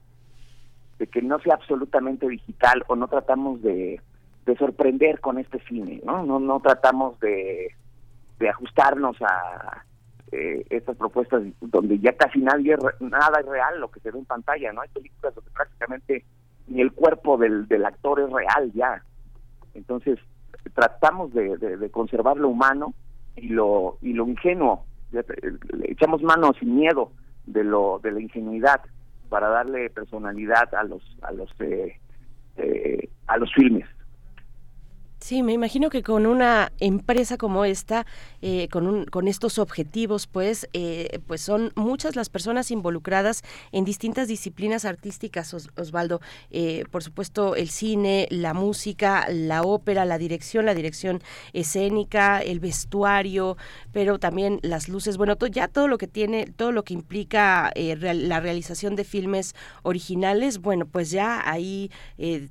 de 0.98 1.06
que 1.06 1.22
no 1.22 1.38
sea 1.40 1.54
absolutamente 1.54 2.28
digital 2.28 2.84
o 2.88 2.96
no 2.96 3.08
tratamos 3.08 3.62
de, 3.62 4.00
de 4.48 4.56
sorprender 4.56 5.20
con 5.20 5.38
este 5.38 5.60
cine, 5.68 6.00
¿no? 6.04 6.24
No, 6.24 6.40
no 6.40 6.58
tratamos 6.60 7.20
de, 7.20 7.68
de 8.38 8.48
ajustarnos 8.48 9.20
a, 9.20 9.84
eh, 10.32 10.64
estas 10.70 10.96
propuestas 10.96 11.42
donde 11.60 11.98
ya 11.98 12.14
casi 12.14 12.38
nadie 12.40 12.76
nada 13.00 13.40
es 13.40 13.46
real 13.46 13.80
lo 13.80 13.90
que 13.90 14.00
se 14.00 14.10
ve 14.10 14.18
en 14.18 14.24
pantalla 14.26 14.72
no 14.72 14.82
hay 14.82 14.88
películas 14.90 15.34
donde 15.34 15.50
prácticamente 15.52 16.24
ni 16.66 16.82
el 16.82 16.92
cuerpo 16.92 17.38
del, 17.38 17.66
del 17.68 17.84
actor 17.84 18.20
es 18.20 18.30
real 18.30 18.72
ya. 18.72 19.02
Entonces 19.74 20.18
tratamos 20.74 21.32
de, 21.34 21.56
de, 21.58 21.90
conservar 21.90 22.38
lo 22.38 22.48
humano 22.48 22.94
y 23.36 23.48
lo 23.48 23.98
y 24.00 24.14
lo 24.14 24.26
ingenuo. 24.26 24.84
Le 25.12 25.92
echamos 25.92 26.22
mano 26.22 26.52
sin 26.58 26.76
miedo 26.76 27.12
de 27.46 27.64
lo 27.64 28.00
de 28.02 28.12
la 28.12 28.20
ingenuidad 28.20 28.80
para 29.28 29.48
darle 29.48 29.90
personalidad 29.90 30.74
a 30.74 30.84
los 30.84 31.02
a 31.22 31.32
los 31.32 31.50
eh, 31.60 31.98
eh, 32.56 33.08
a 33.26 33.36
los 33.36 33.52
filmes 33.54 33.86
Sí, 35.28 35.42
me 35.42 35.52
imagino 35.52 35.90
que 35.90 36.02
con 36.02 36.24
una 36.24 36.72
empresa 36.80 37.36
como 37.36 37.66
esta, 37.66 38.06
eh, 38.40 38.66
con, 38.68 38.86
un, 38.86 39.04
con 39.04 39.28
estos 39.28 39.58
objetivos, 39.58 40.26
pues, 40.26 40.70
eh, 40.72 41.20
pues 41.26 41.42
son 41.42 41.70
muchas 41.74 42.16
las 42.16 42.30
personas 42.30 42.70
involucradas 42.70 43.42
en 43.70 43.84
distintas 43.84 44.26
disciplinas 44.26 44.86
artísticas, 44.86 45.52
Osvaldo. 45.52 46.22
Eh, 46.50 46.86
por 46.90 47.02
supuesto, 47.02 47.56
el 47.56 47.68
cine, 47.68 48.26
la 48.30 48.54
música, 48.54 49.26
la 49.28 49.60
ópera, 49.60 50.06
la 50.06 50.16
dirección, 50.16 50.64
la 50.64 50.72
dirección 50.72 51.20
escénica, 51.52 52.40
el 52.40 52.58
vestuario, 52.58 53.58
pero 53.92 54.18
también 54.18 54.60
las 54.62 54.88
luces. 54.88 55.18
Bueno, 55.18 55.36
ya 55.50 55.68
todo 55.68 55.88
lo 55.88 55.98
que 55.98 56.06
tiene, 56.06 56.46
todo 56.46 56.72
lo 56.72 56.84
que 56.84 56.94
implica 56.94 57.70
la 57.74 58.40
realización 58.40 58.96
de 58.96 59.04
filmes 59.04 59.54
originales, 59.82 60.60
bueno, 60.60 60.86
pues 60.86 61.10
ya 61.10 61.42
ahí 61.46 61.90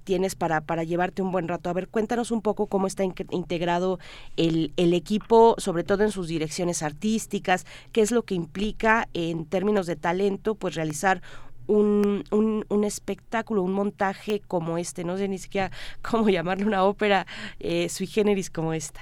tienes 0.03 0.35
para, 0.35 0.61
para 0.61 0.83
llevarte 0.83 1.23
un 1.23 1.31
buen 1.31 1.47
rato. 1.47 1.71
A 1.71 1.73
ver, 1.73 1.87
cuéntanos 1.87 2.29
un 2.29 2.43
poco 2.43 2.66
cómo 2.67 2.87
está 2.87 3.03
integrado 3.03 3.99
el, 4.35 4.73
el 4.77 4.93
equipo, 4.93 5.55
sobre 5.57 5.83
todo 5.83 6.03
en 6.03 6.11
sus 6.11 6.27
direcciones 6.27 6.83
artísticas, 6.83 7.65
qué 7.91 8.01
es 8.01 8.11
lo 8.11 8.23
que 8.23 8.35
implica 8.35 9.07
en 9.13 9.45
términos 9.45 9.87
de 9.87 9.95
talento, 9.95 10.55
pues 10.55 10.75
realizar 10.75 11.21
un, 11.67 12.23
un, 12.69 12.83
espectáculo, 12.83 13.61
un 13.61 13.73
montaje 13.73 14.41
como 14.47 14.77
este, 14.77 15.03
no 15.03 15.17
sé 15.17 15.27
ni 15.27 15.37
siquiera 15.37 15.71
cómo 16.01 16.29
llamarlo, 16.29 16.65
una 16.67 16.83
ópera 16.83 17.25
eh, 17.59 17.89
sui 17.89 18.07
generis 18.07 18.49
como 18.49 18.73
esta. 18.73 19.01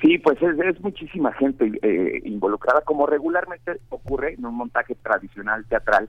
Sí, 0.00 0.18
pues 0.18 0.36
es, 0.42 0.80
muchísima 0.80 1.32
gente 1.32 1.72
eh, 1.82 2.20
involucrada, 2.24 2.82
como 2.82 3.06
regularmente 3.06 3.80
ocurre 3.88 4.34
en 4.34 4.44
un 4.44 4.54
montaje 4.54 4.94
tradicional 4.94 5.64
teatral. 5.66 6.08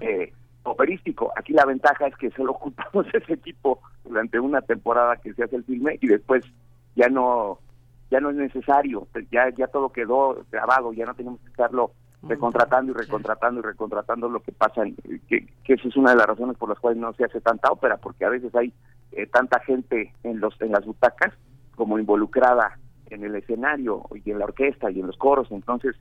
eh, 0.00 0.32
operístico. 0.70 1.32
Aquí 1.36 1.52
la 1.52 1.64
ventaja 1.64 2.06
es 2.06 2.16
que 2.16 2.30
solo 2.30 2.52
ocupamos 2.52 3.06
ese 3.14 3.34
equipo 3.34 3.80
durante 4.04 4.38
una 4.40 4.60
temporada 4.62 5.16
que 5.16 5.32
se 5.34 5.44
hace 5.44 5.56
el 5.56 5.64
filme 5.64 5.98
y 6.00 6.08
después 6.08 6.44
ya 6.94 7.08
no 7.08 7.58
ya 8.10 8.20
no 8.20 8.30
es 8.30 8.36
necesario, 8.36 9.06
ya 9.30 9.50
ya 9.50 9.66
todo 9.66 9.90
quedó 9.90 10.44
grabado, 10.50 10.92
ya 10.94 11.04
no 11.04 11.14
tenemos 11.14 11.40
que 11.40 11.48
estarlo 11.48 11.92
recontratando 12.22 12.92
y 12.92 12.94
recontratando 12.94 13.60
y 13.60 13.62
recontratando 13.62 14.28
lo 14.28 14.40
que 14.40 14.50
pasa, 14.50 14.82
que, 15.28 15.46
que 15.62 15.72
esa 15.74 15.88
es 15.88 15.96
una 15.96 16.10
de 16.10 16.16
las 16.16 16.26
razones 16.26 16.56
por 16.56 16.70
las 16.70 16.78
cuales 16.78 16.98
no 16.98 17.12
se 17.12 17.24
hace 17.24 17.40
tanta 17.40 17.70
ópera, 17.70 17.98
porque 17.98 18.24
a 18.24 18.30
veces 18.30 18.54
hay 18.54 18.72
eh, 19.12 19.26
tanta 19.26 19.60
gente 19.60 20.12
en 20.24 20.40
los 20.40 20.58
en 20.60 20.72
las 20.72 20.84
butacas 20.84 21.32
como 21.76 21.98
involucrada 21.98 22.78
en 23.10 23.24
el 23.24 23.36
escenario 23.36 24.04
y 24.24 24.30
en 24.30 24.38
la 24.38 24.46
orquesta 24.46 24.90
y 24.90 25.00
en 25.00 25.06
los 25.06 25.16
coros, 25.16 25.48
entonces 25.50 25.94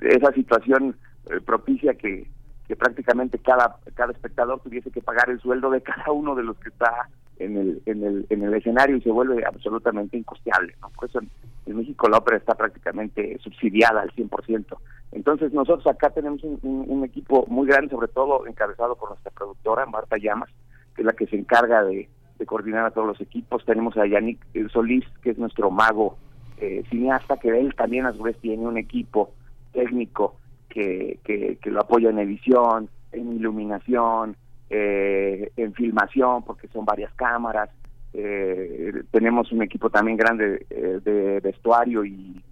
esa 0.00 0.32
situación 0.32 0.96
eh, 1.30 1.40
propicia 1.40 1.94
que, 1.94 2.28
que 2.68 2.76
prácticamente 2.76 3.38
cada 3.38 3.76
cada 3.94 4.12
espectador 4.12 4.60
tuviese 4.60 4.90
que 4.90 5.00
pagar 5.00 5.30
el 5.30 5.40
sueldo 5.40 5.70
de 5.70 5.80
cada 5.80 6.12
uno 6.12 6.34
de 6.34 6.44
los 6.44 6.56
que 6.58 6.68
está 6.68 7.08
en 7.38 7.56
el 7.56 7.82
en 7.86 8.04
el 8.04 8.26
en 8.28 8.42
el 8.42 8.54
escenario 8.54 8.96
y 8.96 9.00
se 9.00 9.10
vuelve 9.10 9.42
absolutamente 9.44 10.18
incosteable 10.18 10.74
¿no? 10.82 10.90
por 10.90 11.08
eso 11.08 11.20
en, 11.20 11.76
México 11.76 12.08
la 12.08 12.18
ópera 12.18 12.36
está 12.36 12.54
prácticamente 12.54 13.38
subsidiada 13.42 14.02
al 14.02 14.10
100%. 14.12 14.76
entonces 15.12 15.52
nosotros 15.52 15.86
acá 15.86 16.10
tenemos 16.10 16.42
un, 16.42 17.04
equipo 17.04 17.46
muy 17.48 17.66
grande 17.66 17.90
sobre 17.90 18.08
todo 18.08 18.46
encabezado 18.46 18.96
por 18.96 19.10
nuestra 19.10 19.30
productora 19.30 19.86
Marta 19.86 20.16
Llamas 20.18 20.50
que 20.94 21.02
es 21.02 21.06
la 21.06 21.12
que 21.12 21.26
se 21.26 21.36
encarga 21.36 21.84
de, 21.84 22.08
de 22.38 22.46
coordinar 22.46 22.84
a 22.84 22.90
todos 22.90 23.06
los 23.06 23.20
equipos 23.20 23.64
tenemos 23.64 23.96
a 23.96 24.06
Yannick 24.06 24.40
Solís 24.70 25.04
que 25.22 25.30
es 25.30 25.38
nuestro 25.38 25.70
mago 25.70 26.16
eh, 26.58 26.82
cineasta 26.90 27.36
que 27.36 27.48
él 27.58 27.74
también 27.74 28.06
a 28.06 28.12
su 28.12 28.22
vez 28.22 28.36
tiene 28.38 28.66
un 28.66 28.76
equipo 28.76 29.30
técnico 29.72 30.34
que, 30.68 31.18
que, 31.24 31.58
que 31.60 31.70
lo 31.70 31.80
apoya 31.80 32.10
en 32.10 32.18
edición 32.18 32.88
en 33.12 33.32
iluminación 33.32 34.36
eh, 34.70 35.50
en 35.56 35.72
filmación, 35.74 36.42
porque 36.44 36.68
son 36.68 36.84
varias 36.84 37.12
cámaras. 37.14 37.70
Eh, 38.12 39.02
tenemos 39.10 39.52
un 39.52 39.62
equipo 39.62 39.90
también 39.90 40.16
grande 40.16 40.66
eh, 40.70 41.00
de 41.02 41.40
vestuario 41.40 42.04
y 42.04 42.42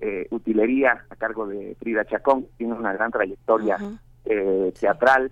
eh, 0.00 0.26
utilería 0.30 1.04
a 1.08 1.16
cargo 1.16 1.46
de 1.46 1.76
Frida 1.78 2.04
Chacón, 2.04 2.46
tiene 2.56 2.74
una 2.74 2.92
gran 2.92 3.10
trayectoria 3.10 3.78
eh, 4.24 4.72
teatral. 4.78 5.30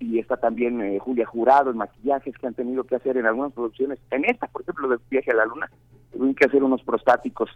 y 0.00 0.18
está 0.18 0.36
también 0.36 0.98
Julia 0.98 1.26
Jurado 1.26 1.70
en 1.70 1.76
maquillajes 1.76 2.36
que 2.36 2.46
han 2.46 2.54
tenido 2.54 2.84
que 2.84 2.96
hacer 2.96 3.16
en 3.16 3.26
algunas 3.26 3.52
producciones. 3.52 3.98
En 4.10 4.24
esta, 4.24 4.46
por 4.46 4.62
ejemplo, 4.62 4.88
de 4.88 4.98
Viaje 5.10 5.32
a 5.32 5.34
la 5.34 5.46
Luna, 5.46 5.70
tuvieron 6.12 6.34
que 6.34 6.44
hacer 6.46 6.62
unos 6.62 6.82
prostáticos 6.82 7.50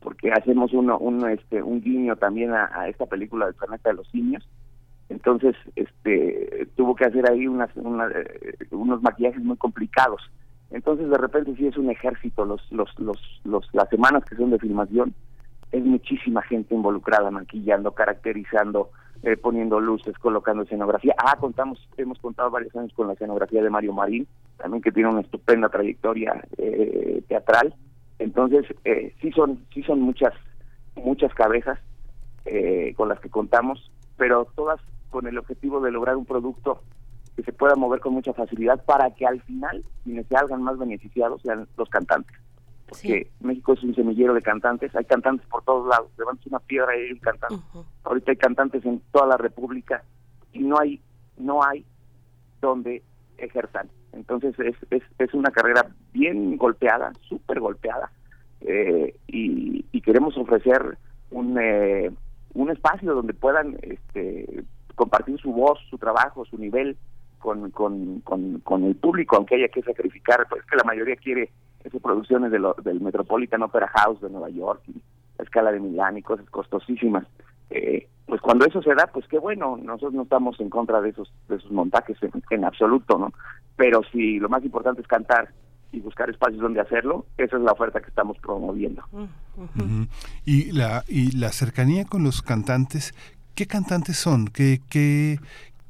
porque 0.00 0.32
hacemos 0.32 0.72
uno, 0.72 0.98
un, 0.98 1.28
este, 1.28 1.62
un 1.62 1.80
guiño 1.80 2.16
también 2.16 2.52
a, 2.52 2.88
esta 2.88 3.06
película 3.06 3.46
del 3.46 3.54
planeta 3.54 3.90
de 3.90 3.96
los 3.96 4.08
simios. 4.08 4.48
Entonces 5.08 5.56
este 5.76 6.68
tuvo 6.76 6.94
que 6.94 7.04
hacer 7.04 7.28
ahí 7.28 7.46
unas, 7.46 7.70
eh, 7.76 8.56
unos 8.70 9.02
maquillajes 9.02 9.42
muy 9.42 9.56
complicados. 9.56 10.22
Entonces 10.70 11.10
de 11.10 11.18
repente 11.18 11.54
sí 11.56 11.66
es 11.66 11.76
un 11.76 11.90
ejército 11.90 12.44
los 12.44 12.60
los 12.70 12.88
los, 12.98 13.18
los 13.44 13.68
las 13.74 13.88
semanas 13.88 14.24
que 14.24 14.36
son 14.36 14.50
de 14.50 14.58
filmación 14.58 15.14
es 15.72 15.84
muchísima 15.84 16.42
gente 16.42 16.74
involucrada 16.74 17.30
maquillando 17.30 17.92
caracterizando 17.92 18.90
eh, 19.22 19.36
poniendo 19.36 19.80
luces 19.80 20.16
colocando 20.18 20.62
escenografía. 20.62 21.14
Ah 21.18 21.36
contamos 21.40 21.88
hemos 21.96 22.20
contado 22.20 22.50
varios 22.50 22.74
años 22.76 22.92
con 22.94 23.08
la 23.08 23.14
escenografía 23.14 23.62
de 23.62 23.70
Mario 23.70 23.92
Marín 23.92 24.28
también 24.58 24.80
que 24.80 24.92
tiene 24.92 25.08
una 25.08 25.22
estupenda 25.22 25.68
trayectoria 25.68 26.40
eh, 26.56 27.22
teatral 27.28 27.74
entonces 28.20 28.64
eh, 28.84 29.14
sí 29.20 29.32
son 29.32 29.64
sí 29.74 29.82
son 29.82 30.00
muchas 30.00 30.32
muchas 30.94 31.34
cabezas 31.34 31.78
eh, 32.44 32.94
con 32.96 33.08
las 33.08 33.18
que 33.20 33.30
contamos 33.30 33.90
pero 34.16 34.46
todas 34.54 34.80
con 35.10 35.26
el 35.26 35.38
objetivo 35.38 35.80
de 35.80 35.90
lograr 35.90 36.16
un 36.16 36.26
producto 36.26 36.82
que 37.36 37.42
se 37.42 37.52
pueda 37.52 37.74
mover 37.74 38.00
con 38.00 38.14
mucha 38.14 38.32
facilidad 38.32 38.84
para 38.84 39.10
que 39.14 39.26
al 39.26 39.40
final 39.42 39.84
quienes 40.04 40.26
se 40.26 40.36
hagan 40.36 40.62
más 40.62 40.78
beneficiados 40.78 41.40
sean 41.42 41.68
los 41.76 41.88
cantantes. 41.88 42.36
Porque 42.88 43.30
México 43.40 43.72
es 43.72 43.82
un 43.84 43.94
semillero 43.94 44.34
de 44.34 44.42
cantantes, 44.42 44.94
hay 44.96 45.04
cantantes 45.04 45.46
por 45.46 45.62
todos 45.62 45.88
lados, 45.88 46.10
levantas 46.18 46.46
una 46.48 46.58
piedra 46.58 46.96
y 46.96 47.02
hay 47.02 47.12
un 47.12 47.18
cantante. 47.20 47.64
Ahorita 48.04 48.32
hay 48.32 48.36
cantantes 48.36 48.84
en 48.84 49.00
toda 49.12 49.26
la 49.26 49.36
República 49.36 50.02
y 50.52 50.60
no 50.60 50.78
hay 50.78 51.00
no 51.38 51.62
hay 51.62 51.86
donde 52.60 53.02
ejerzan. 53.38 53.88
Entonces 54.12 54.58
es, 54.58 54.76
es, 54.90 55.02
es 55.18 55.34
una 55.34 55.50
carrera 55.50 55.86
bien 56.12 56.56
golpeada, 56.56 57.12
súper 57.28 57.60
golpeada, 57.60 58.10
eh, 58.62 59.14
y, 59.26 59.84
y, 59.92 60.00
queremos 60.02 60.36
ofrecer 60.36 60.98
un, 61.30 61.58
eh, 61.58 62.10
un 62.54 62.70
espacio 62.70 63.14
donde 63.14 63.32
puedan 63.32 63.78
este, 63.82 64.64
compartir 64.94 65.38
su 65.40 65.52
voz, 65.52 65.78
su 65.88 65.96
trabajo, 65.96 66.44
su 66.44 66.58
nivel 66.58 66.96
con, 67.38 67.70
con, 67.70 68.20
con, 68.20 68.84
el 68.84 68.94
público, 68.96 69.36
aunque 69.36 69.54
haya 69.54 69.68
que 69.68 69.82
sacrificar, 69.82 70.46
pues 70.48 70.62
que 70.66 70.76
la 70.76 70.84
mayoría 70.84 71.16
quiere 71.16 71.50
esas 71.82 72.02
producciones 72.02 72.52
de 72.52 72.58
lo, 72.58 72.74
del 72.84 73.00
Metropolitan 73.00 73.62
Opera 73.62 73.88
House 73.88 74.20
de 74.20 74.28
Nueva 74.28 74.50
York 74.50 74.82
y 74.88 75.00
la 75.38 75.44
escala 75.44 75.72
de 75.72 75.80
Milán 75.80 76.18
y 76.18 76.22
cosas 76.22 76.48
costosísimas. 76.50 77.24
Eh, 77.70 78.08
pues 78.30 78.40
cuando 78.40 78.64
eso 78.64 78.80
se 78.80 78.94
da, 78.94 79.06
pues 79.12 79.26
qué 79.28 79.38
bueno, 79.38 79.76
nosotros 79.76 80.14
no 80.14 80.22
estamos 80.22 80.58
en 80.60 80.70
contra 80.70 81.00
de 81.00 81.10
esos 81.10 81.30
de 81.48 81.56
esos 81.56 81.70
montajes 81.70 82.16
en, 82.50 82.64
absoluto, 82.64 83.18
¿no? 83.18 83.32
Pero 83.76 84.00
si 84.10 84.38
lo 84.38 84.48
más 84.48 84.64
importante 84.64 85.02
es 85.02 85.06
cantar 85.06 85.50
y 85.92 86.00
buscar 86.00 86.30
espacios 86.30 86.62
donde 86.62 86.80
hacerlo, 86.80 87.26
esa 87.36 87.56
es 87.56 87.62
la 87.62 87.72
oferta 87.72 88.00
que 88.00 88.08
estamos 88.08 88.38
promoviendo. 88.38 89.02
Y 90.44 90.72
la 90.72 91.04
y 91.08 91.36
la 91.36 91.50
cercanía 91.50 92.04
con 92.04 92.22
los 92.22 92.40
cantantes 92.40 93.12
¿Qué 93.54 93.66
cantantes 93.66 94.16
son? 94.16 94.46
¿Qué, 94.46 94.80
qué, 94.88 95.38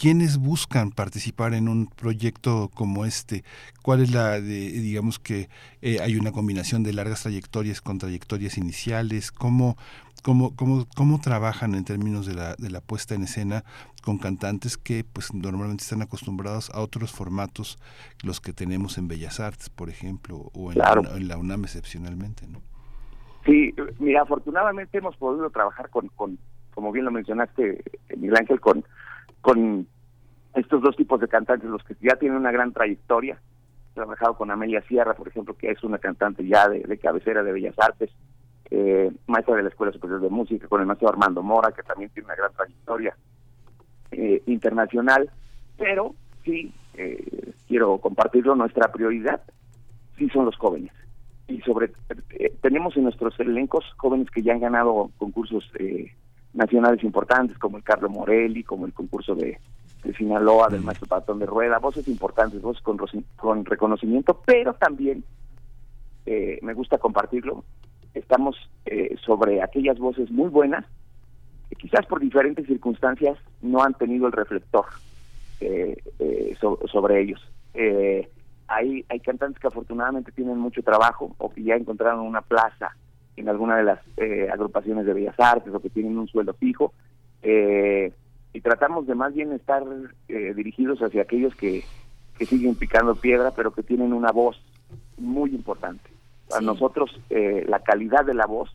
quiénes 0.01 0.39
buscan 0.39 0.91
participar 0.93 1.53
en 1.53 1.69
un 1.69 1.87
proyecto 1.87 2.71
como 2.75 3.05
este? 3.05 3.45
¿Cuál 3.83 4.01
es 4.01 4.13
la 4.13 4.41
de, 4.41 4.73
digamos 4.73 5.19
que 5.19 5.51
eh, 5.83 5.99
hay 6.01 6.17
una 6.17 6.33
combinación 6.33 6.83
de 6.83 6.95
largas 6.95 7.23
trayectorias 7.23 7.83
con 7.83 7.99
trayectorias 7.99 8.57
iniciales? 8.57 9.31
¿Cómo, 9.31 9.77
cómo, 10.23 10.55
cómo, 10.57 10.87
cómo 10.97 11.21
trabajan 11.21 11.75
en 11.75 11.85
términos 11.85 12.27
de 12.27 12.35
la, 12.35 12.55
de 12.57 12.71
la 12.71 12.81
puesta 12.81 13.15
en 13.15 13.23
escena 13.23 13.65
con 14.03 14.19
cantantes 14.19 14.77
que 14.77 15.05
pues 15.05 15.35
normalmente 15.35 15.83
están 15.83 16.03
acostumbrados 16.03 16.71
a 16.71 16.81
otros 16.81 17.13
formatos, 17.13 17.79
los 18.23 18.41
que 18.41 18.53
tenemos 18.53 18.99
en 18.99 19.09
Bellas 19.09 19.41
Artes, 19.41 19.71
por 19.71 19.89
ejemplo, 19.89 20.51
o 20.55 20.73
en, 20.73 20.79
la, 20.79 21.01
en 21.15 21.29
la 21.29 21.37
UNAM 21.37 21.65
excepcionalmente, 21.65 22.47
¿no? 22.47 22.61
Sí, 23.45 23.75
mira, 23.99 24.23
afortunadamente 24.23 24.99
hemos 24.99 25.17
podido 25.17 25.49
trabajar 25.51 25.89
con, 25.89 26.09
con 26.09 26.39
como 26.75 26.93
bien 26.93 27.05
lo 27.05 27.11
mencionaste, 27.11 27.83
Miguel 28.17 28.37
Ángel, 28.37 28.61
con, 28.61 28.85
con 29.41 29.87
estos 30.55 30.83
dos 30.83 30.97
tipos 30.97 31.21
de 31.21 31.29
cantantes, 31.29 31.69
los 31.69 31.83
que 31.85 31.95
ya 32.01 32.17
tienen 32.17 32.39
una 32.39 32.53
gran 32.53 32.73
trayectoria. 32.73 33.41
He 33.91 33.95
trabajado 33.95 34.37
con 34.37 34.51
Amelia 34.51 34.83
Sierra, 34.83 35.15
por 35.15 35.29
ejemplo, 35.29 35.55
que 35.57 35.71
es 35.71 35.83
una 35.83 35.99
cantante 35.99 36.47
ya 36.47 36.69
de, 36.69 36.99
cabecera 36.99 37.43
de 37.43 37.53
Bellas 37.53 37.79
Artes, 37.79 38.11
eh, 38.71 39.11
maestra 39.27 39.57
de 39.57 39.63
la 39.65 39.69
Escuela 39.69 39.93
Superior 39.93 40.21
de 40.21 40.29
Música, 40.29 40.69
con 40.69 40.81
el 40.81 40.87
maestro 40.87 41.09
Armando 41.09 41.43
Mora, 41.43 41.73
que 41.73 41.83
también 41.83 42.11
tiene 42.11 42.27
una 42.27 42.37
gran 42.37 42.53
trayectoria 42.53 43.17
eh, 44.13 44.43
internacional, 44.47 45.31
pero 45.77 46.15
sí, 46.45 46.73
eh, 46.95 47.53
quiero 47.67 47.99
compartirlo, 47.99 48.55
nuestra 48.55 48.91
prioridad 48.93 49.41
sí 50.19 50.29
son 50.29 50.45
los 50.45 50.57
jóvenes. 50.57 50.93
Y 51.49 51.61
sobre, 51.63 51.93
eh, 52.39 52.53
tenemos 52.61 52.97
en 52.97 53.05
nuestros 53.05 53.39
elencos 53.41 53.85
jóvenes 53.97 54.31
que 54.31 54.43
ya 54.43 54.53
han 54.53 54.61
ganado 54.61 55.11
concursos 55.19 55.65
eh, 55.79 56.13
nacionales 56.53 57.03
importantes 57.03 57.59
como 57.59 57.77
el 57.77 57.83
Carlo 57.83 58.09
Morelli, 58.09 58.63
como 58.63 58.87
el 58.87 58.93
concurso 58.93 59.35
de, 59.35 59.59
de 60.05 60.15
Sinaloa 60.15 60.69
del 60.69 60.83
maestro 60.83 61.09
Patón 61.09 61.39
de 61.39 61.47
Rueda, 61.47 61.79
voces 61.79 62.07
importantes, 62.09 62.61
voces 62.61 62.83
con, 62.83 62.99
con 63.37 63.65
reconocimiento, 63.65 64.41
pero 64.45 64.75
también 64.75 65.25
me 66.63 66.75
gusta 66.75 66.97
compartirlo, 66.99 67.65
estamos 68.15 68.57
eh, 68.87 69.17
sobre 69.25 69.63
aquellas 69.63 69.99
voces 69.99 70.31
muy 70.31 70.49
buenas 70.49 70.85
que 71.69 71.77
quizás 71.77 72.07
por 72.07 72.21
diferentes 72.21 72.67
circunstancias 72.67 73.39
no 73.63 73.83
han 73.83 73.95
tenido 73.95 74.27
el 74.27 74.33
reflector 74.33 74.87
eh, 75.61 75.97
sobre 76.91 77.21
ellos. 77.21 77.41
hay, 78.67 79.05
hay 79.09 79.21
cantantes 79.21 79.61
que 79.61 79.69
afortunadamente 79.69 80.33
tienen 80.33 80.59
mucho 80.59 80.83
trabajo 80.83 81.35
o 81.39 81.51
que 81.51 81.63
ya 81.63 81.75
encontraron 81.75 82.21
una 82.21 82.41
plaza 82.41 82.95
en 83.41 83.49
alguna 83.49 83.77
de 83.77 83.85
las 83.85 84.01
eh, 84.17 84.49
agrupaciones 84.53 85.07
de 85.07 85.15
Bellas 85.15 85.39
Artes 85.39 85.73
o 85.75 85.81
que 85.81 85.91
tienen 85.91 86.19
un 86.19 86.29
sueldo 86.29 86.55
fijo. 86.55 86.93
Eh, 87.43 88.13
y 88.53 88.61
tratamos 88.61 89.07
de 89.07 89.15
más 89.15 89.35
bien 89.35 89.53
estar 89.53 89.83
eh, 90.29 90.53
dirigidos 90.55 91.01
hacia 91.01 91.23
aquellos 91.23 91.55
que, 91.55 91.85
que 92.39 92.47
siguen 92.47 92.75
picando 92.75 93.15
piedra, 93.15 93.53
pero 93.53 93.73
que 93.73 93.83
tienen 93.83 94.13
una 94.13 94.33
voz 94.33 94.61
muy 95.19 95.51
importante. 95.51 96.11
Para 96.51 96.63
nosotros 96.63 97.19
la 97.31 97.79
calidad 97.81 98.25
de 98.25 98.35
la 98.35 98.47
voz, 98.47 98.71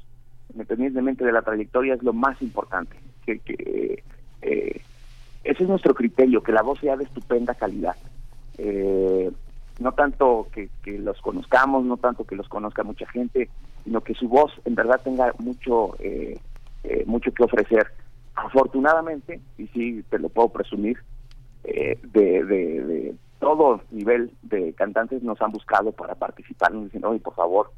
independientemente 0.54 1.24
de 1.26 1.32
la 1.32 1.42
trayectoria, 1.42 1.94
es 1.94 2.04
lo 2.04 2.14
más 2.14 2.42
importante. 2.42 2.96
Que, 3.26 3.40
que 3.40 4.04
ese 5.44 5.64
es 5.64 5.70
nuestro 5.70 5.94
criterio, 5.94 6.42
que 6.42 6.52
la 6.52 6.64
voz 6.64 6.80
sea 6.80 6.96
de 6.96 7.04
estupenda 7.04 7.54
calidad. 7.54 7.96
no 9.80 9.92
tanto 9.92 10.48
que, 10.54 10.70
que 10.84 10.98
los 10.98 11.20
conozcamos, 11.22 11.86
no 11.86 11.98
tanto 11.98 12.24
que 12.24 12.36
los 12.36 12.48
conozca 12.48 12.84
mucha 12.84 13.06
gente, 13.08 13.50
sino 13.86 14.02
que 14.02 14.16
su 14.16 14.28
voz 14.28 14.52
en 14.66 14.76
verdad 14.76 15.00
tenga 15.04 15.34
mucho 15.40 15.96
eh, 16.00 16.38
eh, 16.84 17.04
mucho 17.06 17.32
que 17.32 17.44
ofrecer. 17.44 17.88
afortunadamente, 18.36 19.40
y 19.58 19.68
sí 19.68 20.04
te 20.10 20.20
lo 20.20 20.30
puedo 20.30 20.50
presumir, 20.50 20.98
eh, 21.64 21.98
de, 22.04 22.44
de, 22.44 23.16
todo 23.40 23.82
nivel 23.92 24.32
de 24.44 24.74
cantantes 24.74 25.22
nos 25.24 25.42
han 25.42 25.52
buscado 25.52 25.92
para 25.92 26.16
participar, 26.16 26.74
nos 26.74 26.86
dicen, 26.86 27.06
oye, 27.06 27.20
por 27.20 27.36
favor, 27.36 27.72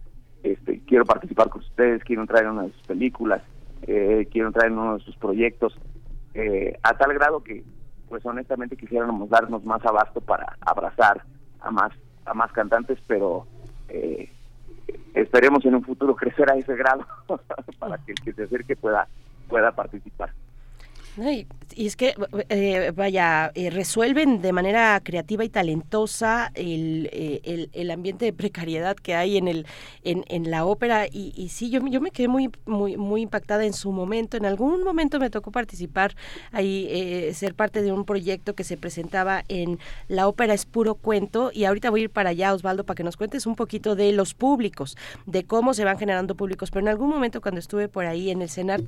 este, 0.43 0.81
quiero 0.85 1.05
participar 1.05 1.49
con 1.49 1.61
ustedes, 1.61 2.03
quiero 2.03 2.21
entrar 2.21 2.43
en 2.43 2.51
una 2.51 2.63
de 2.63 2.71
sus 2.71 2.83
películas, 2.83 3.41
eh, 3.83 4.27
quiero 4.31 4.47
entrar 4.47 4.67
en 4.67 4.77
uno 4.77 4.97
de 4.97 5.03
sus 5.03 5.15
proyectos, 5.17 5.77
eh, 6.33 6.77
a 6.83 6.93
tal 6.97 7.13
grado 7.13 7.43
que, 7.43 7.63
pues 8.07 8.25
honestamente 8.25 8.77
quisiéramos 8.77 9.29
darnos 9.29 9.63
más 9.65 9.83
abasto 9.85 10.21
para 10.21 10.55
abrazar 10.61 11.23
a 11.59 11.71
más 11.71 11.91
a 12.25 12.33
más 12.33 12.51
cantantes, 12.51 12.99
pero 13.07 13.47
eh, 13.89 14.29
esperemos 15.13 15.65
en 15.65 15.75
un 15.75 15.83
futuro 15.83 16.15
crecer 16.17 16.51
a 16.51 16.55
ese 16.55 16.75
grado 16.75 17.05
para 17.79 17.97
que 17.99 18.11
el 18.11 18.19
que 18.21 18.33
se 18.33 18.43
acerque 18.43 18.75
pueda 18.75 19.07
pueda 19.47 19.71
participar. 19.71 20.31
Y, 21.17 21.47
es 21.87 21.95
que, 21.95 22.13
eh, 22.49 22.91
vaya, 22.95 23.51
eh, 23.55 23.69
resuelven 23.71 24.41
de 24.41 24.53
manera 24.53 24.99
creativa 25.03 25.43
y 25.43 25.49
talentosa 25.49 26.51
el, 26.53 27.09
eh, 27.11 27.41
el, 27.43 27.69
el, 27.73 27.91
ambiente 27.91 28.25
de 28.25 28.33
precariedad 28.33 28.95
que 28.95 29.15
hay 29.15 29.37
en 29.37 29.47
el 29.47 29.65
en, 30.03 30.23
en 30.27 30.49
la 30.51 30.65
ópera 30.65 31.07
y, 31.07 31.33
y, 31.35 31.49
sí, 31.49 31.69
yo, 31.69 31.85
yo 31.87 32.01
me 32.01 32.11
quedé 32.11 32.27
muy, 32.27 32.51
muy, 32.65 32.97
muy 32.97 33.21
impactada 33.21 33.65
en 33.65 33.73
su 33.73 33.91
momento. 33.91 34.37
En 34.37 34.45
algún 34.45 34.83
momento 34.83 35.19
me 35.19 35.29
tocó 35.29 35.51
participar 35.51 36.15
ahí, 36.51 37.31
ser 37.33 37.55
parte 37.55 37.81
de 37.81 37.91
un 37.91 38.05
proyecto 38.05 38.53
que 38.53 38.63
se 38.63 38.77
presentaba 38.77 39.43
en 39.47 39.79
la 40.07 40.27
ópera 40.27 40.53
Es 40.53 40.65
Puro 40.65 40.95
Cuento 40.95 41.51
y 41.53 41.65
ahorita 41.65 41.89
voy 41.89 42.01
a 42.01 42.03
ir 42.03 42.09
para 42.09 42.29
allá, 42.29 42.53
Osvaldo, 42.53 42.85
para 42.85 42.95
que 42.95 43.03
nos 43.03 43.17
cuentes 43.17 43.45
un 43.45 43.55
poquito 43.55 43.95
de 43.95 44.11
los 44.11 44.33
públicos, 44.33 44.97
de 45.25 45.43
cómo 45.45 45.73
se 45.73 45.83
van 45.83 45.97
generando 45.97 46.35
públicos. 46.35 46.69
Pero 46.69 46.81
en 46.81 46.89
algún 46.89 47.09
momento 47.09 47.41
cuando 47.41 47.59
estuve 47.59 47.87
por 47.87 48.05
ahí 48.05 48.29
en 48.29 48.41
el 48.41 48.49
CENAR 48.49 48.81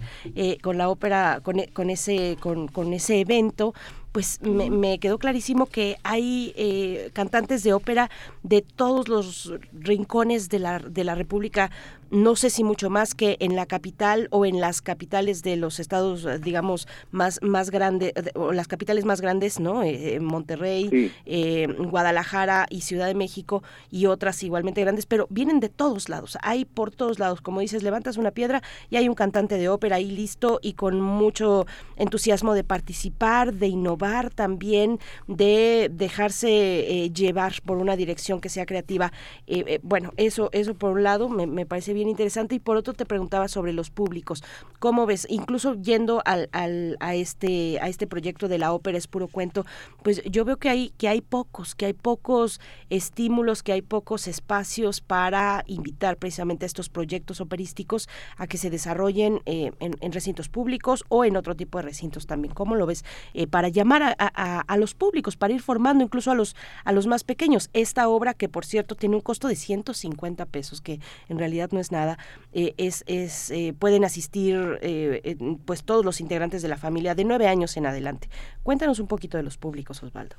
con 0.61 0.77
la 0.77 0.89
ópera, 0.89 1.41
con, 1.43 1.61
con 1.73 1.89
ese 1.89 2.18
con, 2.39 2.93
ese 2.93 3.19
evento 3.19 3.73
pues 4.11 4.41
me, 4.41 4.99
quedó 4.99 5.19
clarísimo 5.19 5.67
que 5.67 5.97
hay 6.03 6.53
eh, 6.55 7.11
cantantes 7.13 7.63
de 7.63 7.73
ópera 7.73 8.09
de 8.43 8.61
todos 8.61 9.07
los 9.07 9.53
rincones 9.71 10.49
de 10.49 10.59
la, 10.59 10.79
de 10.79 11.03
la 11.03 11.15
República, 11.15 11.69
no 12.09 12.35
sé 12.35 12.49
si 12.49 12.63
mucho 12.63 12.89
más 12.89 13.13
que 13.13 13.37
en 13.39 13.55
la 13.55 13.67
capital 13.67 14.27
o 14.31 14.47
en 14.47 14.59
las 14.59 14.81
capitales 14.81 15.43
de 15.43 15.57
los 15.57 15.79
estados, 15.79 16.27
digamos, 16.41 16.87
más, 17.11 17.39
más 17.43 17.69
grandes, 17.69 18.13
o 18.33 18.51
las 18.51 18.67
capitales 18.67 19.05
más 19.05 19.21
grandes, 19.21 19.59
¿no? 19.59 19.83
Eh, 19.83 20.19
Monterrey, 20.19 21.11
eh, 21.27 21.67
Guadalajara 21.77 22.65
y 22.71 22.81
Ciudad 22.81 23.05
de 23.05 23.13
México 23.13 23.61
y 23.91 24.07
otras 24.07 24.41
igualmente 24.41 24.81
grandes, 24.81 25.05
pero 25.05 25.27
vienen 25.29 25.59
de 25.59 25.69
todos 25.69 26.09
lados, 26.09 26.35
hay 26.41 26.65
por 26.65 26.89
todos 26.89 27.19
lados, 27.19 27.41
como 27.41 27.59
dices, 27.59 27.83
levantas 27.83 28.17
una 28.17 28.31
piedra 28.31 28.63
y 28.89 28.95
hay 28.95 29.07
un 29.07 29.15
cantante 29.15 29.59
de 29.59 29.69
ópera 29.69 29.97
ahí 29.97 30.09
listo 30.09 30.59
y 30.63 30.73
con 30.73 30.99
mucho 30.99 31.67
entusiasmo 31.95 32.55
de 32.55 32.63
participar, 32.63 33.53
de 33.53 33.67
innovar 33.67 33.98
también, 34.33 34.99
de 35.27 35.89
dejarse 35.91 36.49
eh, 36.49 37.11
llevar 37.11 37.53
por 37.65 37.77
una 37.77 37.95
dirección 37.95 38.39
que 38.39 38.49
sea 38.49 38.65
creativa. 38.65 39.11
Eh, 39.45 39.63
eh, 39.67 39.79
bueno, 39.83 40.13
eso, 40.17 40.49
eso 40.53 40.73
por 40.73 40.91
un 40.91 41.03
lado 41.03 41.27
me, 41.29 41.47
me, 41.47 41.65
parece 41.65 41.93
bien 41.93 42.07
interesante 42.07 42.55
y 42.55 42.59
por 42.59 42.77
otro 42.77 42.93
te 42.93 43.05
preguntaba 43.05 43.47
sobre 43.47 43.73
los 43.73 43.89
públicos. 43.89 44.43
¿Cómo 44.79 45.05
ves? 45.05 45.27
Incluso 45.29 45.75
yendo 45.75 46.21
al, 46.25 46.49
al, 46.53 46.95
a, 47.01 47.15
este, 47.15 47.79
a 47.81 47.89
este 47.89 48.07
proyecto 48.07 48.47
de 48.47 48.57
la 48.57 48.71
ópera 48.71 48.97
es 48.97 49.07
puro 49.07 49.27
cuento, 49.27 49.65
pues 50.01 50.23
yo 50.23 50.45
veo 50.45 50.57
que 50.57 50.69
hay, 50.69 50.93
que 50.97 51.09
hay 51.09 51.21
pocos, 51.21 51.75
que 51.75 51.85
hay 51.87 51.93
pocos 51.93 52.61
estímulos, 52.89 53.63
que 53.63 53.73
hay 53.73 53.81
pocos 53.81 54.27
espacios 54.27 55.01
para 55.01 55.63
invitar 55.67 56.17
precisamente 56.17 56.65
a 56.65 56.67
estos 56.67 56.89
proyectos 56.89 57.41
operísticos 57.41 58.07
a 58.37 58.47
que 58.47 58.57
se 58.57 58.69
desarrollen 58.69 59.41
en, 59.45 59.75
en, 59.79 60.11
recintos 60.11 60.47
públicos 60.47 61.03
o 61.09 61.25
en 61.25 61.35
otro 61.35 61.55
tipo 61.55 61.77
de 61.77 61.83
recintos 61.83 62.25
también. 62.25 62.53
¿Cómo 62.53 62.75
lo 62.75 62.85
ves? 62.85 63.03
para 63.49 63.69
llamar 63.69 63.88
a, 63.97 64.77
los 64.77 64.93
públicos, 64.93 65.35
para 65.35 65.53
ir 65.53 65.61
formando 65.61 66.03
incluso 66.03 66.31
a 66.31 66.35
los, 66.35 66.55
a 66.83 66.91
los 66.91 67.07
más 67.07 67.23
pequeños. 67.23 67.69
Esta 67.73 68.07
obra, 68.07 68.33
que 68.33 68.49
por 68.49 68.65
cierto 68.65 68.95
tiene 68.95 69.15
un 69.15 69.21
costo 69.21 69.47
de 69.47 69.55
150 69.55 70.45
pesos, 70.45 70.81
que 70.81 70.99
en 71.27 71.37
realidad 71.37 71.69
no 71.71 71.79
es 71.79 71.91
nada, 71.91 72.17
eh, 72.53 72.73
es, 72.77 73.03
es 73.07 73.51
eh, 73.51 73.73
pueden 73.77 74.03
asistir 74.03 74.79
eh, 74.81 75.35
pues 75.65 75.83
todos 75.83 76.05
los 76.05 76.21
integrantes 76.21 76.61
de 76.61 76.67
la 76.67 76.77
familia 76.77 77.15
de 77.15 77.25
nueve 77.25 77.47
años 77.47 77.77
en 77.77 77.85
adelante. 77.85 78.29
Cuéntanos 78.63 78.99
un 78.99 79.07
poquito 79.07 79.37
de 79.37 79.43
los 79.43 79.57
públicos, 79.57 80.01
Osvaldo. 80.03 80.35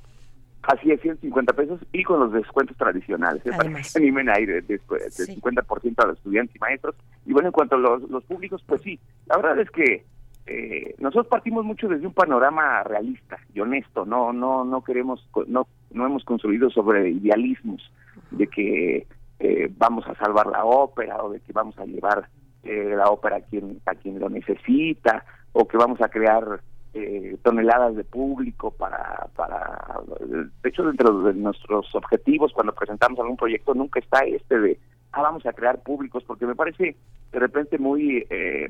Así 0.62 0.90
es, 0.90 1.00
150 1.00 1.54
pesos 1.54 1.80
y 1.90 2.02
con 2.02 2.20
los 2.20 2.32
descuentos 2.32 2.76
tradicionales, 2.76 3.42
para 3.42 3.72
que 3.72 3.82
se 3.82 3.98
animen 3.98 4.28
ahí 4.28 4.44
de, 4.44 4.60
de, 4.60 4.78
50% 4.78 5.94
a 6.04 6.06
los 6.06 6.18
estudiantes 6.18 6.54
y 6.54 6.58
maestros. 6.58 6.94
Y 7.24 7.32
bueno, 7.32 7.48
en 7.48 7.52
cuanto 7.52 7.76
a 7.76 7.78
los, 7.78 8.02
los 8.10 8.22
públicos, 8.24 8.62
pues 8.66 8.82
sí, 8.82 9.00
la 9.26 9.38
verdad 9.38 9.58
es 9.60 9.70
que 9.70 10.04
eh, 10.46 10.94
nosotros 10.98 11.28
partimos 11.28 11.64
mucho 11.64 11.88
desde 11.88 12.06
un 12.06 12.14
panorama 12.14 12.82
realista 12.82 13.38
y 13.54 13.60
honesto, 13.60 14.04
no 14.04 14.32
no 14.32 14.64
no 14.64 14.82
queremos 14.82 15.26
no 15.46 15.66
no 15.92 16.06
hemos 16.06 16.24
construido 16.24 16.70
sobre 16.70 17.10
idealismos 17.10 17.92
de 18.30 18.46
que 18.46 19.06
eh, 19.38 19.72
vamos 19.76 20.06
a 20.06 20.14
salvar 20.16 20.46
la 20.46 20.64
ópera 20.64 21.22
o 21.22 21.30
de 21.30 21.40
que 21.40 21.52
vamos 21.52 21.78
a 21.78 21.84
llevar 21.84 22.28
eh, 22.62 22.94
la 22.96 23.06
ópera 23.10 23.36
a 23.36 23.40
quien 23.40 23.80
a 23.86 23.94
quien 23.94 24.18
lo 24.18 24.28
necesita 24.28 25.24
o 25.52 25.66
que 25.66 25.76
vamos 25.76 26.00
a 26.00 26.08
crear 26.08 26.60
eh, 26.92 27.36
toneladas 27.42 27.94
de 27.96 28.04
público 28.04 28.72
para 28.72 29.28
para 29.36 30.00
de 30.18 30.68
hecho 30.68 30.82
dentro 30.84 31.22
de 31.22 31.34
nuestros 31.34 31.94
objetivos 31.94 32.52
cuando 32.52 32.74
presentamos 32.74 33.18
algún 33.20 33.36
proyecto 33.36 33.74
nunca 33.74 34.00
está 34.00 34.20
este 34.24 34.58
de 34.58 34.78
ah 35.12 35.22
vamos 35.22 35.46
a 35.46 35.52
crear 35.52 35.82
públicos 35.82 36.24
porque 36.26 36.46
me 36.46 36.56
parece 36.56 36.96
de 37.30 37.38
repente 37.38 37.78
muy 37.78 38.26
eh, 38.28 38.68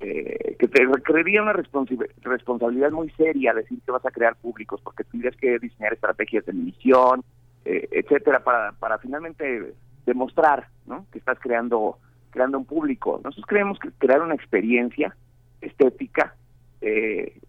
eh, 0.00 0.47
que 0.58 0.68
te 0.68 0.84
requeriría 0.84 1.42
una 1.42 1.52
responsabilidad 1.52 2.90
muy 2.90 3.10
seria 3.10 3.54
decir 3.54 3.80
que 3.84 3.92
vas 3.92 4.04
a 4.04 4.10
crear 4.10 4.34
públicos, 4.36 4.80
porque 4.82 5.04
tendrías 5.04 5.36
que 5.36 5.58
diseñar 5.58 5.92
estrategias 5.92 6.44
de 6.46 6.52
emisión, 6.52 7.22
eh, 7.64 7.88
etcétera, 7.92 8.42
para, 8.42 8.72
para 8.72 8.98
finalmente 8.98 9.74
demostrar 10.04 10.68
¿no? 10.86 11.06
que 11.12 11.18
estás 11.18 11.38
creando 11.38 11.98
creando 12.30 12.58
un 12.58 12.66
público. 12.66 13.20
Nosotros 13.24 13.46
creemos 13.46 13.78
que 13.78 13.90
crear 13.92 14.20
una 14.20 14.34
experiencia 14.34 15.16
estética 15.60 16.34
eh, 16.80 17.40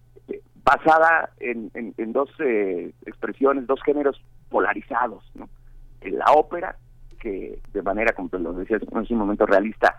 basada 0.63 1.31
en, 1.39 1.71
en, 1.73 2.13
dos 2.13 2.29
eh, 2.39 2.93
expresiones, 3.05 3.67
dos 3.67 3.81
géneros 3.83 4.21
polarizados, 4.49 5.23
¿no? 5.35 5.49
la 6.01 6.31
ópera, 6.33 6.77
que 7.19 7.59
de 7.73 7.81
manera, 7.81 8.13
como 8.13 8.29
te 8.29 8.39
lo 8.39 8.53
decía 8.53 8.77
en 8.77 9.05
un 9.09 9.17
momento 9.17 9.45
realista, 9.45 9.97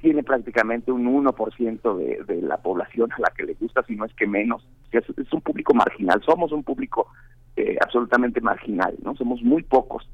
tiene 0.00 0.22
prácticamente 0.22 0.92
un 0.92 1.06
1% 1.06 1.96
de, 1.96 2.24
de 2.24 2.42
la 2.42 2.58
población 2.58 3.10
a 3.12 3.20
la 3.20 3.32
que 3.36 3.44
le 3.44 3.54
gusta, 3.54 3.82
si 3.84 3.96
no 3.96 4.04
es 4.04 4.14
que 4.14 4.26
menos. 4.26 4.66
Es, 4.92 5.04
un 5.32 5.40
público 5.40 5.74
marginal, 5.74 6.22
somos 6.24 6.52
un 6.52 6.62
público 6.62 7.08
eh, 7.56 7.76
absolutamente 7.82 8.40
marginal, 8.40 8.94
no 9.02 9.14
somos 9.16 9.42
muy 9.42 9.62
pocos. 9.62 10.08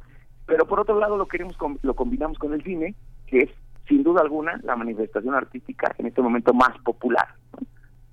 Pero 0.46 0.66
por 0.66 0.80
otro 0.80 0.98
lado 0.98 1.16
lo 1.16 1.26
queremos 1.26 1.56
lo 1.82 1.94
combinamos 1.94 2.38
con 2.38 2.52
el 2.52 2.62
cine, 2.62 2.94
que 3.26 3.38
es 3.38 3.50
sin 3.88 4.02
duda 4.02 4.20
alguna 4.20 4.58
la 4.62 4.76
manifestación 4.76 5.34
artística 5.34 5.94
en 5.98 6.06
este 6.06 6.22
momento 6.22 6.54
más 6.54 6.76
popular. 6.84 7.28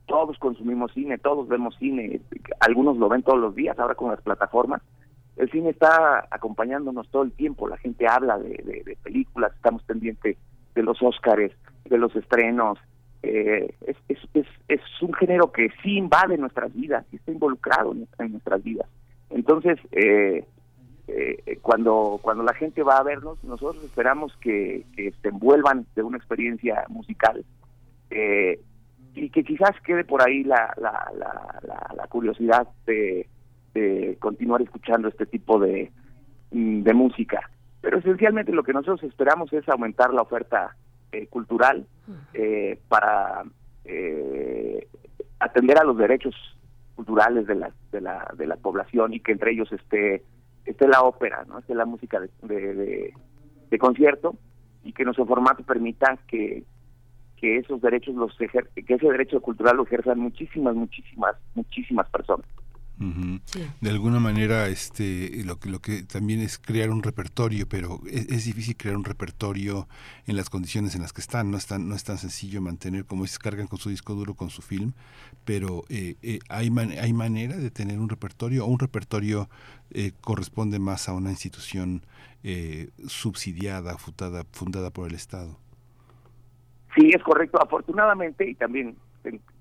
Todos 0.06 0.38
consumimos 0.40 0.92
cine, 0.94 1.20
todos 1.20 1.48
vemos 1.48 1.76
cine, 1.78 2.22
algunos 2.60 2.98
lo 2.98 3.10
ven 3.10 3.22
todos 3.22 3.40
los 3.40 3.56
días, 3.56 3.78
ahora 3.78 3.96
con 3.96 4.10
las 4.10 4.22
plataformas. 4.22 4.82
El 5.38 5.50
cine 5.52 5.70
está 5.70 6.28
acompañándonos 6.32 7.10
todo 7.10 7.24
el 7.24 7.32
tiempo, 7.32 7.68
la 7.68 7.78
gente 7.78 8.08
habla 8.08 8.38
de, 8.38 8.84
de 8.86 8.98
películas, 9.04 9.54
estamos 9.56 9.84
pendientes 9.84 10.38
de 10.80 10.84
los 10.84 11.02
Óscares, 11.04 11.52
de 11.86 11.98
los 11.98 12.16
estrenos. 12.16 12.80
Eh, 13.22 13.76
es, 14.08 14.80
un 15.02 15.14
género 15.14 15.52
que 15.52 15.70
sí 15.84 15.98
invade 15.98 16.38
nuestras 16.38 16.74
vidas 16.74 17.06
y 17.12 17.18
está 17.18 17.32
involucrado 17.32 17.94
en, 17.94 18.32
nuestras 18.32 18.64
vidas. 18.64 18.88
Entonces, 19.30 19.78
eh, 19.92 20.46
eh, 21.08 21.60
cuando, 21.62 22.20
cuando 22.22 22.44
la 22.44 22.54
gente 22.54 22.82
va 22.82 22.98
a 22.98 23.04
vernos, 23.04 23.44
nosotros 23.44 23.84
esperamos 23.84 24.36
que, 24.38 24.86
se 24.96 25.28
envuelvan 25.28 25.86
de 25.96 26.04
una 26.04 26.18
experiencia 26.18 26.86
musical 26.88 27.44
y 28.12 29.30
que 29.30 29.44
quizás 29.44 29.72
quede 29.86 30.04
por 30.06 30.22
ahí 30.22 30.44
la, 30.44 30.74
la, 30.78 31.12
la, 31.18 31.94
la, 31.96 32.08
curiosidad 32.08 32.68
de, 32.86 33.28
continuar 34.20 34.62
escuchando 34.62 35.08
este 35.10 35.26
tipo 35.26 35.60
de 35.60 35.92
música. 36.94 37.50
Pero 37.82 38.00
esencialmente 38.00 38.52
lo 38.52 38.64
que 38.64 38.74
nosotros 38.74 39.04
esperamos 39.04 39.52
es 39.54 39.68
aumentar 39.70 40.14
la 40.14 40.22
oferta 40.22 40.76
eh, 41.12 41.28
cultural 41.28 41.88
eh, 42.34 42.80
para 42.88 43.44
eh, 43.86 44.88
atender 45.40 45.80
a 45.80 45.84
los 45.84 45.98
derechos 45.98 46.36
culturales 46.96 47.48
de 47.48 47.56
la, 47.56 47.72
de 47.92 48.02
la 48.02 48.32
de 48.38 48.46
la 48.46 48.58
población 48.58 49.14
y 49.14 49.20
que 49.20 49.32
entre 49.32 49.54
ellos 49.54 49.72
esté 49.72 50.24
esté 50.66 50.88
la 50.88 51.02
ópera, 51.02 51.46
no 51.48 51.60
esté 51.60 51.74
la 51.74 51.86
música 51.86 52.20
de, 52.20 53.14
de, 53.70 53.80
concierto 53.80 54.36
y 54.84 54.94
que 54.94 55.04
nuestro 55.04 55.26
formato 55.26 55.64
permita 55.64 56.20
que 56.28 56.64
que 57.38 57.58
esos 57.58 57.82
derechos 57.82 58.14
los 58.14 58.38
que 58.38 58.94
ese 58.94 59.08
derecho 59.08 59.42
cultural 59.42 59.78
lo 59.78 59.84
ejerzan 59.84 60.20
muchísimas 60.20 60.76
muchísimas 60.76 61.38
muchísimas 61.56 62.08
personas. 62.10 62.46
De 63.00 63.90
alguna 63.90 64.20
manera, 64.20 64.68
este, 64.68 65.44
lo 65.46 65.58
que 65.58 65.70
lo 65.70 65.80
que 65.80 66.04
también 66.04 66.42
es 66.42 66.60
crear 66.60 66.90
un 66.90 67.02
repertorio, 67.02 67.66
pero 67.68 68.02
es, 68.06 68.44
difícil 68.44 68.76
crear 68.76 68.98
un 68.98 69.06
repertorio 69.06 69.88
en 70.28 70.36
las 70.36 70.50
condiciones 70.50 70.96
en 70.96 71.02
las 71.02 71.14
que 71.14 71.22
están. 71.22 71.50
No 71.50 71.56
es 71.56 71.66
tan, 71.66 71.88
no 71.88 71.96
es 71.96 72.04
tan 72.04 72.18
sencillo 72.18 72.62
mantener 72.62 73.06
como 73.06 73.26
se 73.26 73.40
cargan 73.40 73.68
con 73.68 73.80
su 73.80 73.90
disco 73.90 74.16
duro, 74.16 74.34
con 74.34 74.50
su 74.50 74.62
film, 74.62 74.92
pero 75.46 75.86
eh, 75.88 76.16
eh, 76.22 76.40
hay 76.50 76.70
hay 77.00 77.14
manera 77.14 77.56
de 77.56 77.72
tener 77.72 78.00
un 78.00 78.10
repertorio 78.10 78.66
o 78.66 78.68
un 78.68 78.80
repertorio 78.80 79.50
eh, 79.92 80.12
corresponde 80.20 80.78
más 80.80 81.08
a 81.08 81.14
una 81.14 81.30
institución 81.30 82.04
subsidiada, 83.08 83.98
fundada, 83.98 84.46
fundada 84.52 84.92
por 84.92 85.08
el 85.08 85.16
Estado. 85.16 85.58
Sí, 86.96 87.12
es 87.14 87.22
correcto. 87.24 87.62
Afortunadamente 87.62 88.50
y 88.50 88.56
también 88.56 88.96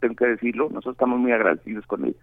tengo 0.00 0.14
que 0.16 0.26
decirlo, 0.26 0.68
nosotros 0.68 0.94
estamos 0.94 1.18
muy 1.18 1.32
agradecidos 1.32 1.86
con 1.86 2.04
el 2.04 2.16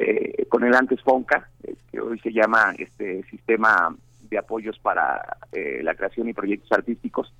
eh, 0.00 0.46
con 0.48 0.62
el 0.62 0.74
antes 0.74 1.02
FONCA, 1.02 1.50
eh, 1.64 1.74
que 1.90 2.00
hoy 2.00 2.20
se 2.20 2.32
llama 2.32 2.72
este 2.78 3.24
sistema 3.24 3.96
de 4.30 4.38
apoyos 4.38 4.78
para 4.78 5.38
eh, 5.50 5.80
la 5.82 5.96
creación 5.96 6.28
y 6.28 6.34
proyectos 6.34 6.70
artísticos. 6.70 7.32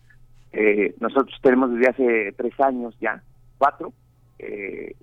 nosotros 0.99 1.39
tenemos 1.41 1.71
desde 1.73 1.91
hace 1.91 2.33
tres 2.37 2.59
años 2.59 2.97
ya, 3.01 3.23
cuatro, 3.59 3.93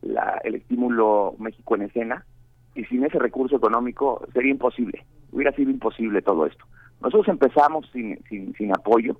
la, 0.02 0.42
el 0.44 0.56
estímulo 0.56 1.36
México 1.40 1.76
en 1.76 1.84
escena, 1.84 2.26
y 2.74 2.84
sin 2.86 3.06
ese 3.06 3.20
recurso 3.20 3.56
económico 3.56 4.28
sería 4.34 4.52
imposible, 4.52 5.06
hubiera 5.32 5.54
sido 5.54 5.72
imposible 5.72 6.22
todo 6.22 6.46
esto. 6.46 6.66
Nosotros 7.00 7.30
empezamos 7.30 7.90
sin, 7.94 8.22
sin, 8.28 8.54
sin 8.56 8.72
apoyo, 8.74 9.18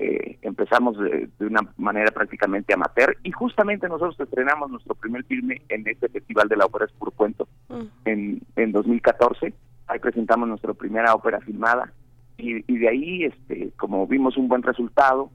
eh, 0.00 0.38
empezamos 0.42 0.96
de, 0.96 1.28
una 1.40 1.60
manera 1.76 2.12
prácticamente 2.12 2.72
amateur 2.72 3.16
y 3.24 3.32
justamente 3.32 3.88
nosotros 3.88 4.18
estrenamos 4.20 4.70
nuestro 4.70 4.94
primer 4.94 5.24
filme 5.24 5.60
en 5.68 5.84
este 5.88 6.08
Festival 6.08 6.46
de 6.46 6.56
la 6.56 6.66
Ópera 6.66 6.86
por 7.00 7.12
Cuento 7.14 7.48
mm. 7.68 7.82
en, 8.04 8.40
en 8.54 8.70
2014. 8.70 9.52
Ahí 9.88 9.98
presentamos 9.98 10.48
nuestra 10.48 10.72
primera 10.72 11.14
ópera 11.14 11.40
filmada 11.40 11.92
y, 12.36 12.62
de 12.78 12.88
ahí, 12.88 13.24
este, 13.24 13.72
como 13.76 14.06
vimos 14.06 14.36
un 14.36 14.46
buen 14.46 14.62
resultado, 14.62 15.32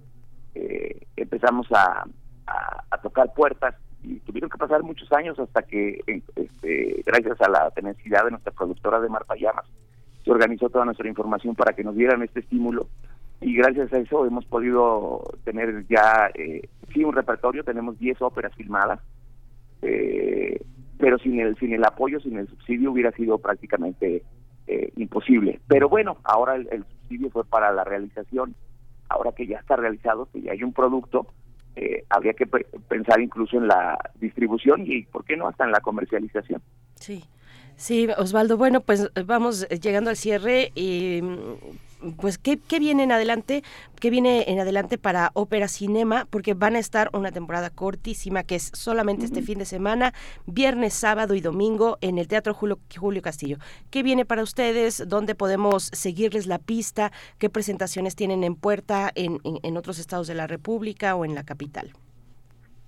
eh, 0.55 1.01
empezamos 1.17 1.67
a, 1.73 2.05
a, 2.89 2.97
tocar 2.99 3.33
puertas 3.33 3.75
y 4.01 4.19
tuvieron 4.21 4.49
que 4.49 4.57
pasar 4.57 4.81
muchos 4.81 5.11
años 5.11 5.37
hasta 5.37 5.63
que, 5.63 5.99
este, 6.07 7.03
gracias 7.05 7.41
a 7.41 7.49
la 7.49 7.69
tenacidad 7.71 8.23
de 8.23 8.31
nuestra 8.31 8.53
productora 8.53 9.01
de 9.01 9.09
Marta 9.09 9.35
Llamas, 9.35 9.65
se 10.23 10.31
organizó 10.31 10.69
toda 10.69 10.85
nuestra 10.85 11.09
información 11.09 11.53
para 11.53 11.73
que 11.73 11.83
nos 11.83 11.95
dieran 11.95 12.23
este 12.23 12.39
estímulo 12.39 12.87
y 13.43 13.55
gracias 13.55 13.91
a 13.93 13.97
eso 13.97 14.25
hemos 14.25 14.45
podido 14.45 15.23
tener 15.43 15.85
ya, 15.87 16.29
eh, 16.33 16.69
sí, 16.93 17.03
un 17.03 17.13
repertorio, 17.13 17.63
tenemos 17.63 17.99
10 17.99 18.21
óperas 18.21 18.53
filmadas, 18.55 18.99
eh, 19.81 20.61
pero 20.97 21.17
sin 21.19 21.39
el, 21.39 21.57
sin 21.57 21.73
el 21.73 21.83
apoyo, 21.83 22.19
sin 22.19 22.37
el 22.37 22.47
subsidio 22.47 22.91
hubiera 22.91 23.11
sido 23.11 23.37
prácticamente 23.37 24.23
eh, 24.67 24.93
imposible. 24.95 25.59
Pero 25.67 25.89
bueno, 25.89 26.17
ahora 26.23 26.55
el, 26.55 26.85
subsidio 26.85 27.29
fue 27.29 27.43
para 27.43 27.71
la 27.73 27.83
realización, 27.83 28.55
ahora 29.09 29.33
que 29.33 29.45
ya 29.45 29.57
está 29.57 29.75
realizado, 29.75 30.29
que 30.31 30.41
ya 30.41 30.53
hay 30.53 30.63
un 30.63 30.71
producto, 30.71 31.27
eh, 31.75 32.05
habría 32.09 32.33
que 32.33 32.45
pensar 32.45 33.19
incluso 33.19 33.57
en 33.57 33.67
la 33.67 33.97
distribución 34.21 34.83
y, 34.85 35.03
¿por 35.03 35.25
qué 35.25 35.35
no?, 35.35 35.47
hasta 35.47 35.65
en 35.65 35.71
la 35.71 35.81
comercialización. 35.81 36.61
Sí. 36.95 37.23
Sí, 37.75 38.07
Osvaldo, 38.17 38.55
bueno, 38.55 38.81
pues 38.81 39.11
vamos 39.25 39.67
llegando 39.69 40.11
al 40.11 40.15
cierre 40.15 40.71
y 40.75 41.21
pues 42.11 42.37
¿qué, 42.37 42.59
viene 42.79 43.03
en 43.03 43.11
adelante, 43.11 43.63
qué 43.99 44.09
viene 44.09 44.45
en 44.47 44.59
adelante 44.59 44.97
para 44.97 45.31
Ópera 45.33 45.67
Cinema, 45.67 46.25
porque 46.29 46.53
van 46.53 46.75
a 46.75 46.79
estar 46.79 47.09
una 47.13 47.31
temporada 47.31 47.69
cortísima 47.69 48.43
que 48.43 48.55
es 48.55 48.71
solamente 48.73 49.25
este 49.25 49.41
fin 49.41 49.59
de 49.59 49.65
semana, 49.65 50.13
viernes, 50.45 50.93
sábado 50.93 51.35
y 51.35 51.41
domingo 51.41 51.97
en 52.01 52.17
el 52.17 52.27
Teatro 52.27 52.53
Julio, 52.53 52.79
Julio 52.95 53.21
Castillo. 53.21 53.57
¿Qué 53.89 54.03
viene 54.03 54.25
para 54.25 54.43
ustedes? 54.43 55.07
¿Dónde 55.07 55.35
podemos 55.35 55.83
seguirles 55.93 56.47
la 56.47 56.59
pista? 56.59 57.11
¿Qué 57.37 57.49
presentaciones 57.49 58.15
tienen 58.15 58.43
en 58.43 58.55
puerta 58.55 59.11
en, 59.15 59.39
en, 59.43 59.77
otros 59.77 59.99
estados 59.99 60.27
de 60.27 60.35
la 60.35 60.47
República 60.47 61.15
o 61.15 61.25
en 61.25 61.35
la 61.35 61.43
capital? 61.43 61.91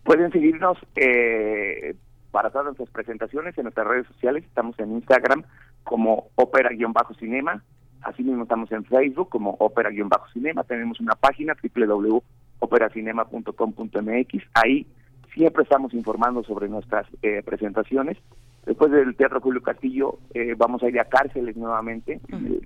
Pueden 0.04 0.32
seguirnos 0.32 0.78
eh, 0.96 1.96
para 2.32 2.50
todas 2.50 2.66
nuestras 2.66 2.90
presentaciones 2.90 3.58
en 3.58 3.64
nuestras 3.64 3.88
redes 3.88 4.08
sociales. 4.08 4.44
Estamos 4.44 4.78
en 4.80 4.92
Instagram 4.92 5.44
como 5.84 6.30
ópera-cinema 6.36 7.64
Asimismo 8.06 8.44
estamos 8.44 8.72
en 8.72 8.86
Facebook 8.86 9.30
como 9.30 9.58
Ópera-Cinema. 9.60 10.64
Tenemos 10.64 11.00
una 11.00 11.16
página 11.16 11.56
www.operacinema.com.mx. 11.62 14.44
Ahí 14.54 14.86
siempre 15.34 15.64
estamos 15.64 15.92
informando 15.96 16.44
sobre 16.44 16.70
nuestras 16.70 17.08
eh, 17.24 17.42
presentaciones. 17.44 18.20
Después 18.66 18.92
del 18.92 19.16
Teatro 19.16 19.42
Julio 19.42 19.64
Castillo 19.64 20.20
eh, 20.36 20.54
vamos 20.56 20.84
a 20.84 20.90
ir 20.90 21.00
a 21.00 21.06
cárceles 21.06 21.58
nuevamente 21.58 22.22
en 22.30 22.62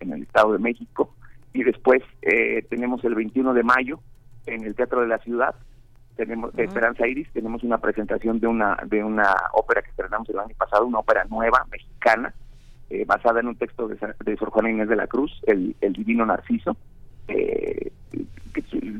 el, 0.00 0.22
Estado 0.22 0.52
de 0.52 0.60
México. 0.60 1.12
Y 1.52 1.64
después 1.64 2.04
eh, 2.22 2.64
tenemos 2.70 3.02
el 3.04 3.16
21 3.16 3.52
de 3.52 3.64
mayo 3.64 3.98
en 4.46 4.62
el 4.64 4.76
Teatro 4.76 5.00
de 5.00 5.08
la 5.08 5.18
Ciudad 5.18 5.56
tenemos 6.16 6.56
Esperanza 6.56 7.08
Iris, 7.08 7.28
tenemos 7.32 7.64
una 7.64 7.78
presentación 7.78 8.38
de 8.38 8.46
una 8.46 8.76
de 8.86 9.02
una 9.02 9.34
ópera 9.52 9.82
que 9.82 9.90
estrenamos 9.90 10.28
el 10.28 10.38
año 10.38 10.54
pasado, 10.56 10.86
una 10.86 11.00
ópera 11.00 11.24
nueva 11.24 11.66
mexicana 11.72 12.32
eh, 12.90 13.04
basada 13.06 13.40
en 13.40 13.48
un 13.48 13.56
texto 13.56 13.88
de, 13.88 13.96
de 14.24 14.36
Sor 14.36 14.50
Juana 14.50 14.70
Inés 14.70 14.88
de 14.88 14.96
la 14.96 15.06
Cruz, 15.06 15.32
El, 15.46 15.74
Divino 15.80 16.26
Narciso, 16.26 16.76
eh, 17.28 17.90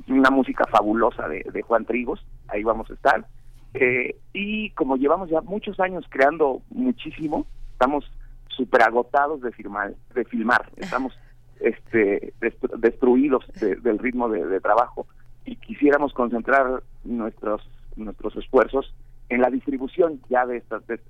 una 0.09 0.30
música 0.30 0.64
fabulosa 0.66 1.28
de, 1.28 1.62
Juan 1.62 1.85
Trigos, 1.85 2.24
ahí 2.49 2.62
vamos 2.62 2.91
a 2.91 2.95
estar. 2.95 3.26
Eh, 3.74 4.16
y 4.32 4.70
como 4.70 4.97
llevamos 4.97 5.28
ya 5.28 5.43
muchos 5.43 5.78
años 5.80 6.07
creando 6.09 6.62
muchísimo, 6.70 7.47
estamos 7.72 8.11
súper 8.49 8.82
agotados 8.82 9.43
de, 9.43 9.53
firmar, 9.53 9.95
de 10.14 10.24
filmar, 10.24 10.70
estamos 10.76 11.12
este, 11.61 12.32
destruidos 12.78 13.45
del 13.61 13.99
ritmo 13.99 14.28
de, 14.28 14.61
trabajo 14.61 15.07
y 15.45 15.57
quisiéramos 15.57 16.14
concentrar 16.14 16.82
nuestros 17.05 17.68
nuestros 17.97 18.35
esfuerzos 18.37 18.93
en 19.28 19.41
la 19.41 19.51
distribución 19.51 20.20
ya 20.28 20.47
de 20.47 20.57
estas 20.57 20.87
de 20.87 21.05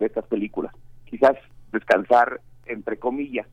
estas 0.00 0.24
películas. 0.26 0.74
Quizás 1.04 1.36
descansar, 1.72 2.40
entre 2.66 2.98
comillas, 2.98 3.46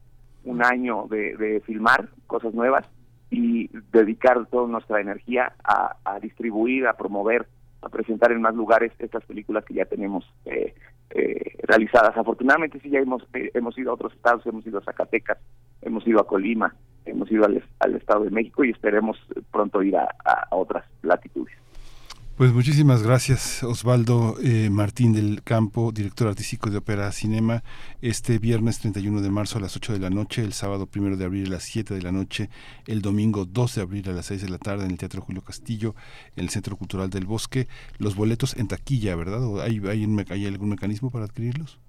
un 0.43 0.63
año 0.63 1.07
de, 1.09 1.61
filmar 1.65 2.09
cosas 2.27 2.53
nuevas 2.53 2.89
y 3.29 3.69
dedicar 3.91 4.45
toda 4.47 4.67
nuestra 4.67 5.01
energía 5.01 5.53
a, 5.63 6.19
distribuir, 6.21 6.87
a 6.87 6.93
promover, 6.93 7.47
a 7.81 7.89
presentar 7.89 8.31
en 8.31 8.41
más 8.41 8.53
lugares 8.55 8.91
estas 8.99 9.23
películas 9.25 9.65
que 9.65 9.73
ya 9.73 9.85
tenemos 9.85 10.25
eh, 10.45 10.75
eh, 11.09 11.57
realizadas. 11.63 12.15
Afortunadamente 12.15 12.79
sí 12.79 12.89
ya 12.89 12.99
hemos 12.99 13.23
eh, 13.33 13.51
hemos 13.53 13.77
ido 13.77 13.91
a 13.91 13.95
otros 13.95 14.13
estados, 14.13 14.45
hemos 14.45 14.65
ido 14.65 14.79
a 14.79 14.83
Zacatecas, 14.83 15.37
hemos 15.81 16.05
ido 16.07 16.19
a 16.19 16.27
Colima, 16.27 16.75
hemos 17.05 17.31
ido 17.31 17.45
al, 17.45 17.95
Estado 17.95 18.25
de 18.25 18.31
México 18.31 18.63
y 18.63 18.71
esperemos 18.71 19.17
pronto 19.51 19.81
ir 19.81 19.95
a 19.97 20.47
otras 20.51 20.85
latitudes. 21.01 21.62
Pues 22.35 22.51
muchísimas 22.51 23.03
gracias 23.03 23.63
Osvaldo 23.63 24.37
eh, 24.43 24.71
Martín 24.71 25.13
del 25.13 25.43
Campo, 25.43 25.91
director 25.91 26.27
artístico 26.27 26.71
de 26.71 26.77
Ópera 26.77 27.11
Cinema, 27.11 27.61
este 28.01 28.39
viernes 28.39 28.79
31 28.79 29.21
de 29.21 29.29
marzo 29.29 29.59
a 29.59 29.61
las 29.61 29.77
8 29.77 29.93
de 29.93 29.99
la 29.99 30.09
noche, 30.09 30.41
el 30.41 30.53
sábado 30.53 30.89
1 30.93 31.15
de 31.15 31.25
abril 31.25 31.45
a 31.49 31.51
las 31.51 31.63
7 31.63 31.93
de 31.93 32.01
la 32.01 32.11
noche, 32.11 32.49
el 32.87 33.03
domingo 33.03 33.45
2 33.45 33.75
de 33.75 33.81
abril 33.83 34.09
a 34.09 34.13
las 34.13 34.25
6 34.25 34.41
de 34.41 34.49
la 34.49 34.57
tarde 34.57 34.85
en 34.85 34.89
el 34.89 34.97
Teatro 34.97 35.21
Julio 35.21 35.43
Castillo, 35.43 35.93
en 36.35 36.45
el 36.45 36.49
Centro 36.49 36.75
Cultural 36.75 37.11
del 37.11 37.27
Bosque, 37.27 37.67
los 37.99 38.15
boletos 38.15 38.57
en 38.57 38.67
taquilla, 38.67 39.15
¿verdad? 39.15 39.43
¿O 39.43 39.61
hay, 39.61 39.79
hay, 39.87 40.45
algún 40.47 40.69
mecanismo 40.69 41.11
para 41.11 41.25
adquirirlos? 41.25 41.79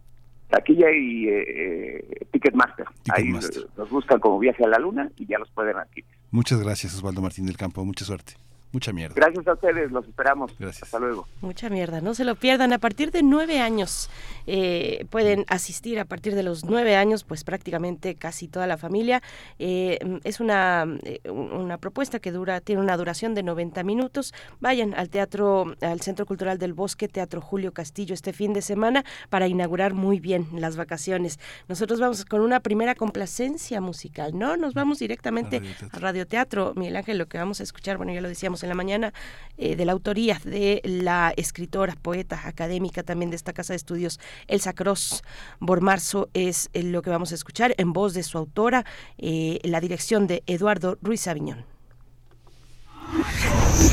Taquilla 0.51 0.91
y 0.93 1.27
eh, 1.27 2.27
Ticketmaster. 2.33 2.85
Ahí 3.15 3.33
los 3.79 3.89
buscan 3.89 4.21
como 4.21 4.39
Viaje 4.39 4.63
a 4.63 4.69
la 4.69 4.79
Luna 4.79 5.11
y 5.17 5.25
ya 5.25 5.39
los 5.39 5.51
pueden 5.53 5.79
adquirir. 5.79 6.11
Muchas 6.31 6.63
gracias 6.63 6.95
Osvaldo 6.95 7.23
Martín 7.23 7.47
del 7.47 7.57
Campo, 7.57 7.83
mucha 7.83 8.05
suerte. 8.05 8.35
Mucha 8.75 8.93
mierda. 8.93 9.15
Gracias 9.15 9.47
a 9.47 9.53
ustedes, 9.53 9.93
los 9.93 10.05
esperamos. 10.05 10.53
Gracias. 10.59 10.83
Hasta 10.83 10.99
luego. 10.99 11.29
Mucha 11.41 11.71
mierda, 11.71 12.01
no 12.01 12.13
se 12.13 12.25
lo 12.25 12.35
pierdan. 12.35 12.73
A 12.73 12.79
partir 12.79 13.13
de 13.13 13.23
nueve 13.23 13.61
años 13.61 14.11
eh, 14.49 15.07
pueden 15.11 15.45
asistir, 15.47 16.01
a 16.01 16.05
partir 16.05 16.35
de 16.35 16.43
los 16.43 16.65
nueve 16.65 16.97
años, 16.97 17.23
pues 17.23 17.45
prácticamente 17.45 18.17
casi 18.17 18.49
toda 18.49 18.67
la 18.67 18.77
familia. 18.77 19.23
Eh, 19.61 20.01
es 20.25 20.41
una, 20.41 20.87
eh, 21.05 21.21
una 21.31 21.79
propuesta 21.79 22.19
que 22.19 22.33
dura, 22.33 22.61
tiene 22.61 22.83
una 22.83 22.97
duración 22.97 23.33
de 23.35 23.45
90 23.45 23.85
minutos. 23.85 24.35
Vayan 24.59 24.93
al 24.95 25.09
teatro, 25.09 25.77
al 25.81 26.01
Centro 26.01 26.27
Cultural 26.27 26.59
del 26.59 26.73
Bosque, 26.73 27.07
Teatro 27.07 27.41
Julio 27.41 27.73
Castillo, 27.73 28.13
este 28.13 28.33
fin 28.33 28.53
de 28.53 28.61
semana 28.61 29.05
para 29.31 29.47
inaugurar 29.47 29.95
muy 29.95 30.19
bien 30.19 30.49
las 30.53 30.77
vacaciones. 30.77 31.39
Nosotros 31.69 32.01
vamos 32.01 32.25
con 32.25 32.41
una 32.41 32.59
primera 32.59 32.97
complacencia 32.97 33.81
musical, 33.81 34.37
¿no? 34.37 34.57
Nos 34.57 34.75
vamos 34.75 34.99
directamente 34.99 35.63
a 35.93 35.99
radioteatro. 36.01 36.73
Miguel 36.75 36.97
Ángel, 36.97 37.19
lo 37.19 37.27
que 37.27 37.39
vamos 37.39 37.61
a 37.61 37.63
escuchar, 37.63 37.99
bueno, 37.99 38.13
ya 38.13 38.21
lo 38.21 38.29
decíamos 38.29 38.64
en 38.65 38.69
la 38.69 38.75
mañana, 38.75 39.13
eh, 39.57 39.77
de 39.77 39.85
la 39.85 39.93
autoría 39.93 40.41
de 40.45 40.81
la 40.85 41.33
escritora, 41.37 41.95
poeta, 42.01 42.41
académica 42.45 43.03
también 43.03 43.31
de 43.31 43.37
esta 43.37 43.53
casa 43.53 43.73
de 43.73 43.77
estudios, 43.77 44.19
Elsa 44.49 44.73
Cross 44.73 45.23
Bormarzo, 45.61 46.29
es 46.35 46.71
eh, 46.73 46.83
lo 46.83 47.03
que 47.03 47.11
vamos 47.11 47.33
a 47.33 47.37
escuchar 47.37 47.75
en 47.79 47.93
voz 47.93 48.15
de 48.15 48.23
su 48.23 48.39
autora, 48.39 48.85
eh, 49.19 49.61
la 49.63 49.81
dirección 49.81 50.27
de 50.27 50.43
Eduardo 50.47 50.99
Ruiz 51.03 51.29
Aviñón. 51.29 51.65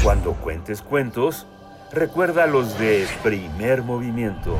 Cuando 0.03 0.33
cuentes 0.33 0.81
cuentos, 0.81 1.45
recuerda 1.91 2.47
los 2.47 2.79
de 2.79 3.07
primer 3.23 3.83
movimiento. 3.83 4.57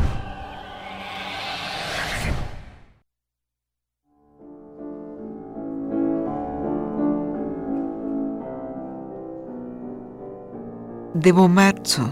De 11.13 11.33
Bomarzo, 11.33 12.03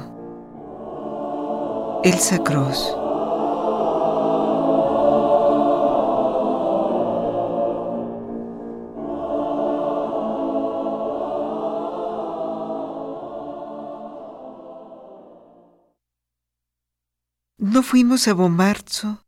Elsa 2.04 2.43
Cruz. 2.43 2.95
No 17.58 17.84
fuimos 17.84 18.28
a 18.28 18.34
Bomarzo, 18.34 19.26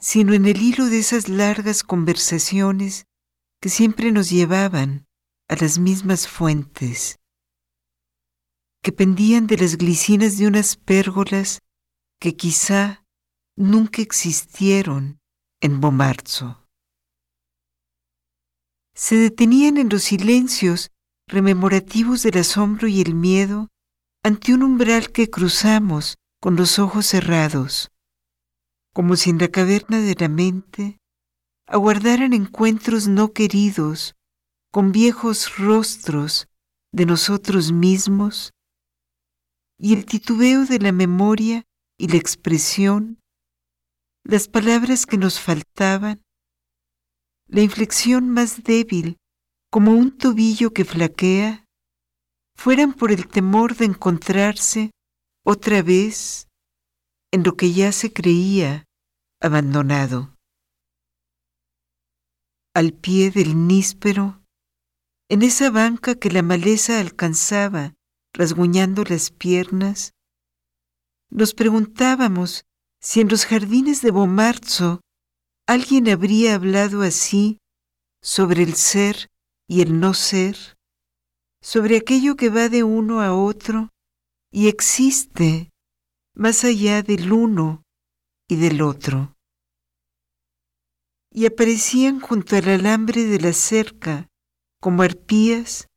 sino 0.00 0.32
en 0.32 0.46
el 0.46 0.62
hilo 0.62 0.86
de 0.86 1.00
esas 1.00 1.28
largas 1.28 1.82
conversaciones 1.82 3.06
que 3.60 3.68
siempre 3.68 4.10
nos 4.10 4.30
llevaban 4.30 5.06
a 5.48 5.56
las 5.56 5.78
mismas 5.78 6.26
fuentes 6.28 7.18
que 8.86 8.92
pendían 8.92 9.48
de 9.48 9.56
las 9.56 9.78
glicinas 9.78 10.38
de 10.38 10.46
unas 10.46 10.76
pérgolas 10.76 11.60
que 12.20 12.36
quizá 12.36 13.04
nunca 13.56 14.00
existieron 14.00 15.18
en 15.60 15.80
Bomarzo. 15.80 16.64
Se 18.94 19.16
detenían 19.16 19.76
en 19.76 19.88
los 19.88 20.04
silencios 20.04 20.92
rememorativos 21.26 22.22
del 22.22 22.38
asombro 22.38 22.86
y 22.86 23.00
el 23.00 23.16
miedo 23.16 23.70
ante 24.22 24.54
un 24.54 24.62
umbral 24.62 25.10
que 25.10 25.30
cruzamos 25.30 26.14
con 26.40 26.54
los 26.54 26.78
ojos 26.78 27.06
cerrados, 27.06 27.90
como 28.94 29.16
si 29.16 29.30
en 29.30 29.38
la 29.38 29.48
caverna 29.48 29.98
de 29.98 30.14
la 30.16 30.28
mente 30.28 30.98
aguardaran 31.66 32.32
encuentros 32.32 33.08
no 33.08 33.32
queridos 33.32 34.14
con 34.70 34.92
viejos 34.92 35.58
rostros 35.58 36.46
de 36.92 37.04
nosotros 37.04 37.72
mismos 37.72 38.52
y 39.78 39.94
el 39.94 40.06
titubeo 40.06 40.64
de 40.64 40.78
la 40.78 40.92
memoria 40.92 41.64
y 41.98 42.08
la 42.08 42.16
expresión, 42.16 43.20
las 44.24 44.48
palabras 44.48 45.06
que 45.06 45.18
nos 45.18 45.40
faltaban, 45.40 46.22
la 47.46 47.60
inflexión 47.60 48.30
más 48.30 48.62
débil 48.64 49.18
como 49.70 49.92
un 49.92 50.16
tobillo 50.16 50.72
que 50.72 50.84
flaquea, 50.84 51.64
fueran 52.56 52.94
por 52.94 53.12
el 53.12 53.28
temor 53.28 53.76
de 53.76 53.84
encontrarse 53.84 54.90
otra 55.44 55.82
vez 55.82 56.48
en 57.30 57.42
lo 57.42 57.56
que 57.56 57.72
ya 57.72 57.92
se 57.92 58.12
creía 58.12 58.84
abandonado. 59.40 60.34
Al 62.74 62.92
pie 62.92 63.30
del 63.30 63.66
níspero, 63.66 64.42
en 65.28 65.42
esa 65.42 65.70
banca 65.70 66.14
que 66.14 66.30
la 66.30 66.42
maleza 66.42 67.00
alcanzaba 67.00 67.95
rasguñando 68.36 69.02
las 69.04 69.30
piernas, 69.30 70.12
nos 71.30 71.54
preguntábamos 71.54 72.66
si 73.00 73.20
en 73.20 73.28
los 73.28 73.46
jardines 73.46 74.02
de 74.02 74.10
Bomarzo 74.10 75.00
alguien 75.66 76.08
habría 76.08 76.54
hablado 76.54 77.02
así 77.02 77.58
sobre 78.22 78.62
el 78.62 78.74
ser 78.74 79.28
y 79.66 79.80
el 79.80 79.98
no 79.98 80.12
ser, 80.12 80.76
sobre 81.62 81.96
aquello 81.96 82.36
que 82.36 82.50
va 82.50 82.68
de 82.68 82.84
uno 82.84 83.22
a 83.22 83.34
otro 83.34 83.90
y 84.52 84.68
existe 84.68 85.70
más 86.34 86.64
allá 86.64 87.02
del 87.02 87.32
uno 87.32 87.82
y 88.48 88.56
del 88.56 88.82
otro. 88.82 89.34
Y 91.32 91.46
aparecían 91.46 92.20
junto 92.20 92.56
al 92.56 92.68
alambre 92.68 93.24
de 93.24 93.40
la 93.40 93.52
cerca 93.52 94.28
como 94.80 95.02
arpías, 95.02 95.88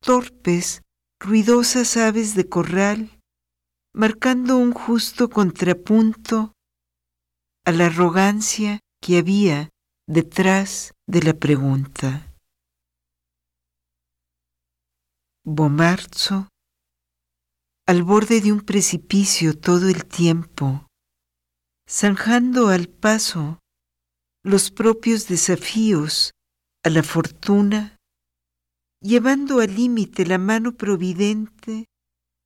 torpes 0.00 0.82
ruidosas 1.22 1.96
aves 1.96 2.34
de 2.34 2.48
corral, 2.48 3.20
marcando 3.94 4.56
un 4.56 4.72
justo 4.72 5.30
contrapunto 5.30 6.52
a 7.64 7.70
la 7.70 7.86
arrogancia 7.86 8.80
que 9.00 9.18
había 9.18 9.70
detrás 10.08 10.94
de 11.06 11.22
la 11.22 11.34
pregunta. 11.34 12.34
Bomarzo, 15.44 16.48
al 17.86 18.02
borde 18.02 18.40
de 18.40 18.50
un 18.50 18.60
precipicio 18.60 19.56
todo 19.56 19.88
el 19.88 20.04
tiempo, 20.06 20.88
zanjando 21.88 22.68
al 22.68 22.88
paso 22.88 23.60
los 24.42 24.72
propios 24.72 25.28
desafíos 25.28 26.32
a 26.84 26.90
la 26.90 27.04
fortuna 27.04 27.96
llevando 29.02 29.58
al 29.58 29.74
límite 29.74 30.24
la 30.24 30.38
mano 30.38 30.76
providente 30.76 31.86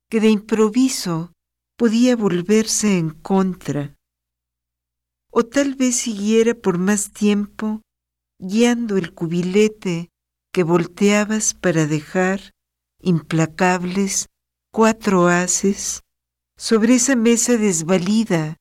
que 0.09 0.19
de 0.19 0.29
improviso 0.29 1.33
podía 1.77 2.15
volverse 2.15 2.97
en 2.97 3.11
contra, 3.11 3.95
o 5.31 5.45
tal 5.45 5.75
vez 5.75 5.97
siguiera 5.97 6.55
por 6.55 6.79
más 6.79 7.11
tiempo 7.11 7.81
guiando 8.39 8.97
el 8.97 9.13
cubilete 9.13 10.09
que 10.51 10.63
volteabas 10.63 11.53
para 11.53 11.85
dejar 11.85 12.53
implacables 13.01 14.27
cuatro 14.71 15.27
haces 15.27 16.01
sobre 16.57 16.95
esa 16.95 17.15
mesa 17.15 17.57
desvalida 17.57 18.57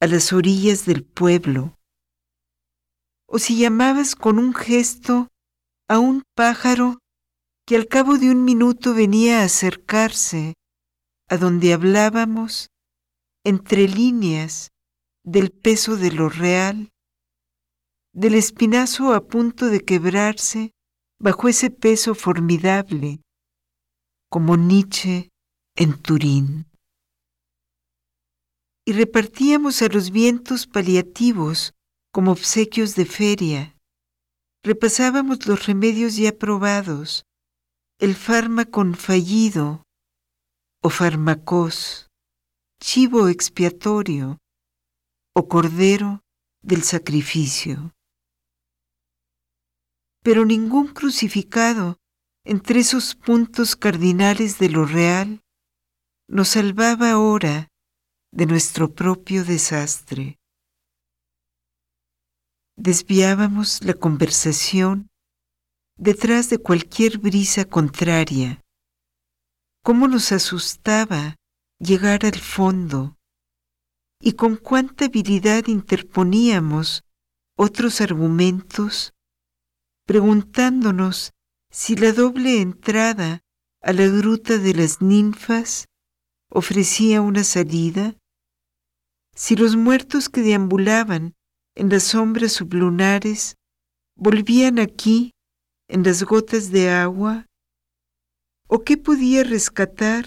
a 0.00 0.06
las 0.08 0.32
orillas 0.32 0.84
del 0.86 1.04
pueblo, 1.04 1.78
o 3.28 3.38
si 3.38 3.56
llamabas 3.58 4.16
con 4.16 4.40
un 4.40 4.52
gesto 4.52 5.28
a 5.88 6.00
un 6.00 6.24
pájaro 6.34 6.98
que 7.66 7.76
al 7.76 7.86
cabo 7.86 8.18
de 8.18 8.30
un 8.30 8.44
minuto 8.44 8.94
venía 8.94 9.40
a 9.40 9.44
acercarse 9.44 10.54
a 11.28 11.36
donde 11.36 11.72
hablábamos 11.72 12.68
entre 13.44 13.88
líneas 13.88 14.70
del 15.24 15.50
peso 15.50 15.96
de 15.96 16.10
lo 16.12 16.28
real, 16.28 16.90
del 18.12 18.34
espinazo 18.34 19.14
a 19.14 19.26
punto 19.26 19.66
de 19.66 19.80
quebrarse 19.80 20.72
bajo 21.18 21.48
ese 21.48 21.70
peso 21.70 22.14
formidable, 22.14 23.20
como 24.28 24.56
Nietzsche 24.56 25.30
en 25.76 25.96
Turín. 26.00 26.66
Y 28.84 28.92
repartíamos 28.92 29.80
a 29.82 29.88
los 29.88 30.10
vientos 30.10 30.66
paliativos 30.66 31.72
como 32.12 32.32
obsequios 32.32 32.96
de 32.96 33.06
feria. 33.06 33.76
Repasábamos 34.64 35.46
los 35.46 35.66
remedios 35.66 36.16
ya 36.16 36.32
probados, 36.32 37.24
el 38.02 38.16
fármaco 38.16 38.84
fallido 38.94 39.84
o 40.82 40.90
fármacos, 40.90 42.10
chivo 42.80 43.28
expiatorio 43.28 44.38
o 45.36 45.46
cordero 45.46 46.20
del 46.62 46.82
sacrificio. 46.82 47.92
Pero 50.24 50.44
ningún 50.44 50.88
crucificado 50.88 52.00
entre 52.44 52.80
esos 52.80 53.14
puntos 53.14 53.76
cardinales 53.76 54.58
de 54.58 54.68
lo 54.68 54.84
real 54.84 55.40
nos 56.26 56.48
salvaba 56.48 57.12
ahora 57.12 57.68
de 58.32 58.46
nuestro 58.46 58.92
propio 58.92 59.44
desastre. 59.44 60.40
Desviábamos 62.76 63.80
la 63.84 63.94
conversación 63.94 65.11
detrás 65.96 66.50
de 66.50 66.58
cualquier 66.58 67.18
brisa 67.18 67.64
contraria. 67.64 68.60
Cómo 69.82 70.08
nos 70.08 70.32
asustaba 70.32 71.36
llegar 71.78 72.24
al 72.24 72.38
fondo 72.38 73.16
y 74.20 74.34
con 74.34 74.56
cuánta 74.56 75.06
habilidad 75.06 75.66
interponíamos 75.66 77.04
otros 77.56 78.00
argumentos, 78.00 79.12
preguntándonos 80.06 81.32
si 81.70 81.96
la 81.96 82.12
doble 82.12 82.60
entrada 82.60 83.40
a 83.80 83.92
la 83.92 84.06
gruta 84.06 84.58
de 84.58 84.74
las 84.74 85.02
ninfas 85.02 85.86
ofrecía 86.48 87.20
una 87.20 87.42
salida, 87.42 88.14
si 89.34 89.56
los 89.56 89.76
muertos 89.76 90.28
que 90.28 90.42
deambulaban 90.42 91.34
en 91.74 91.88
las 91.88 92.04
sombras 92.04 92.52
sublunares 92.52 93.56
volvían 94.14 94.78
aquí 94.78 95.31
en 95.92 96.02
las 96.04 96.22
gotas 96.22 96.70
de 96.70 96.88
agua? 96.88 97.46
¿O 98.66 98.82
qué 98.82 98.96
podía 98.96 99.44
rescatar 99.44 100.24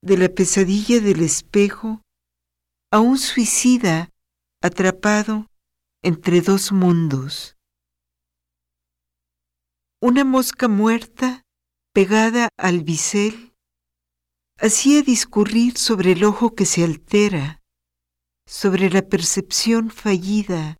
de 0.00 0.16
la 0.16 0.28
pesadilla 0.28 1.00
del 1.00 1.22
espejo 1.22 2.02
a 2.92 3.00
un 3.00 3.18
suicida 3.18 4.10
atrapado 4.62 5.48
entre 6.04 6.40
dos 6.40 6.70
mundos? 6.70 7.56
Una 10.00 10.22
mosca 10.22 10.68
muerta 10.68 11.42
pegada 11.92 12.50
al 12.56 12.84
bisel 12.84 13.56
hacía 14.60 15.02
discurrir 15.02 15.76
sobre 15.78 16.12
el 16.12 16.22
ojo 16.22 16.54
que 16.54 16.64
se 16.64 16.84
altera, 16.84 17.60
sobre 18.46 18.88
la 18.88 19.02
percepción 19.02 19.90
fallida, 19.90 20.76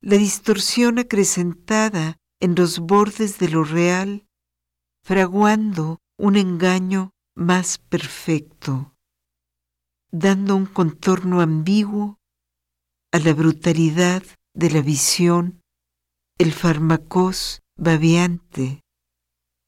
la 0.00 0.16
distorsión 0.18 1.00
acrecentada 1.00 2.16
en 2.40 2.54
los 2.54 2.78
bordes 2.78 3.38
de 3.38 3.48
lo 3.48 3.64
real, 3.64 4.26
fraguando 5.04 6.00
un 6.18 6.36
engaño 6.36 7.12
más 7.34 7.78
perfecto, 7.78 8.94
dando 10.10 10.56
un 10.56 10.66
contorno 10.66 11.40
ambiguo 11.40 12.18
a 13.12 13.18
la 13.18 13.32
brutalidad 13.34 14.22
de 14.54 14.70
la 14.70 14.82
visión, 14.82 15.62
el 16.38 16.52
fármacos 16.52 17.62
babeante, 17.76 18.80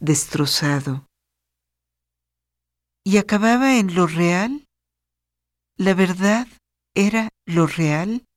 destrozado. 0.00 1.06
¿Y 3.04 3.16
acababa 3.16 3.78
en 3.78 3.94
lo 3.94 4.06
real? 4.06 4.66
¿La 5.76 5.94
verdad 5.94 6.46
era 6.94 7.30
lo 7.46 7.66
real? 7.66 8.27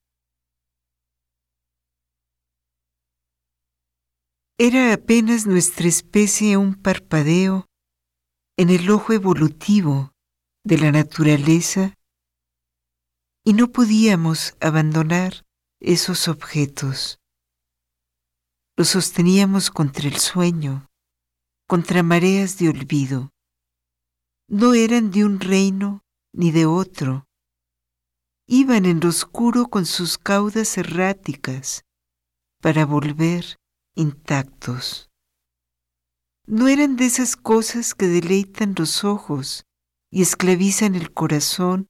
Era 4.64 4.92
apenas 4.92 5.44
nuestra 5.44 5.88
especie 5.88 6.56
un 6.56 6.76
parpadeo 6.76 7.66
en 8.56 8.70
el 8.70 8.88
ojo 8.92 9.12
evolutivo 9.12 10.12
de 10.64 10.78
la 10.78 10.92
naturaleza 10.92 11.98
y 13.44 13.54
no 13.54 13.72
podíamos 13.72 14.56
abandonar 14.60 15.44
esos 15.80 16.28
objetos. 16.28 17.18
Los 18.76 18.90
sosteníamos 18.90 19.68
contra 19.68 20.06
el 20.06 20.18
sueño, 20.18 20.88
contra 21.66 22.04
mareas 22.04 22.56
de 22.58 22.68
olvido. 22.68 23.30
No 24.46 24.74
eran 24.74 25.10
de 25.10 25.24
un 25.24 25.40
reino 25.40 26.04
ni 26.32 26.52
de 26.52 26.66
otro. 26.66 27.26
Iban 28.46 28.86
en 28.86 29.00
lo 29.00 29.08
oscuro 29.08 29.66
con 29.66 29.86
sus 29.86 30.18
caudas 30.18 30.78
erráticas 30.78 31.84
para 32.60 32.86
volver 32.86 33.58
intactos. 33.94 35.10
No 36.46 36.68
eran 36.68 36.96
de 36.96 37.06
esas 37.06 37.36
cosas 37.36 37.94
que 37.94 38.06
deleitan 38.06 38.74
los 38.76 39.04
ojos 39.04 39.64
y 40.10 40.22
esclavizan 40.22 40.94
el 40.94 41.12
corazón, 41.12 41.88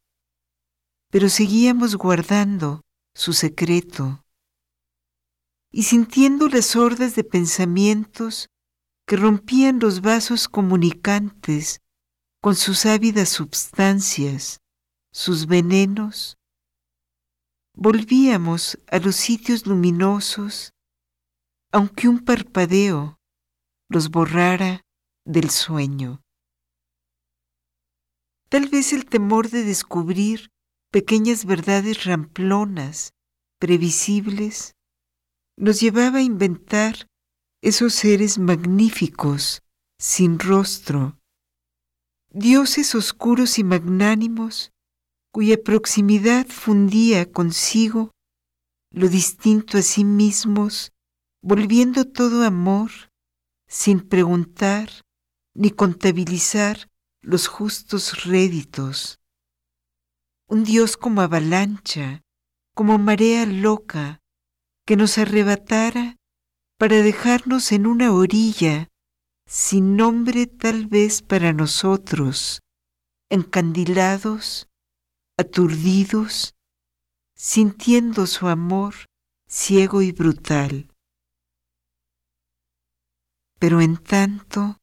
pero 1.11 1.28
seguíamos 1.28 1.96
guardando 1.96 2.82
su 3.14 3.32
secreto 3.32 4.24
y 5.70 5.84
sintiendo 5.84 6.48
las 6.48 6.76
hordas 6.76 7.14
de 7.14 7.24
pensamientos 7.24 8.48
que 9.07 9.16
rompían 9.16 9.78
los 9.78 10.03
vasos 10.03 10.48
comunicantes 10.48 11.80
con 12.40 12.57
sus 12.57 12.86
ávidas 12.86 13.30
substancias, 13.30 14.61
sus 15.12 15.46
venenos, 15.46 16.36
volvíamos 17.74 18.78
a 18.88 18.98
los 18.98 19.16
sitios 19.16 19.66
luminosos, 19.66 20.72
aunque 21.73 22.07
un 22.07 22.20
parpadeo 22.20 23.18
los 23.89 24.11
borrara 24.11 24.83
del 25.25 25.49
sueño. 25.51 26.23
Tal 28.51 28.68
vez 28.68 28.93
el 28.93 29.07
temor 29.07 29.49
de 29.49 29.64
descubrir 29.64 30.51
pequeñas 30.91 31.47
verdades 31.47 32.05
ramplonas, 32.05 33.14
previsibles, 33.59 34.75
nos 35.57 35.81
llevaba 35.81 36.18
a 36.18 36.23
inventar 36.23 37.07
esos 37.62 37.95
seres 37.95 38.39
magníficos, 38.39 39.62
sin 39.99 40.39
rostro, 40.39 41.18
dioses 42.31 42.95
oscuros 42.95 43.59
y 43.59 43.64
magnánimos, 43.64 44.73
cuya 45.33 45.57
proximidad 45.62 46.47
fundía 46.47 47.31
consigo 47.33 48.11
lo 48.91 49.09
distinto 49.09 49.79
a 49.79 49.83
sí 49.83 50.05
mismos, 50.05 50.93
volviendo 51.43 52.05
todo 52.05 52.45
amor, 52.45 52.90
sin 53.66 54.01
preguntar 54.01 54.88
ni 55.55 55.70
contabilizar 55.70 56.88
los 57.20 57.49
justos 57.49 58.24
réditos. 58.24 59.20
Un 60.49 60.64
Dios 60.64 60.97
como 60.97 61.20
avalancha, 61.20 62.22
como 62.74 62.99
marea 62.99 63.45
loca, 63.45 64.20
que 64.86 64.97
nos 64.97 65.18
arrebatara 65.18 66.16
para 66.78 66.97
dejarnos 66.97 67.72
en 67.72 67.86
una 67.86 68.12
orilla, 68.12 68.88
sin 69.47 69.97
nombre 69.97 70.47
tal 70.47 70.86
vez 70.86 71.22
para 71.22 71.53
nosotros, 71.53 72.61
encandilados, 73.30 74.68
aturdidos, 75.36 76.55
sintiendo 77.34 78.26
su 78.26 78.49
amor 78.49 78.95
ciego 79.49 80.03
y 80.03 80.12
brutal. 80.12 80.91
Pero 83.63 83.81
en 83.81 83.97
tanto, 83.97 84.81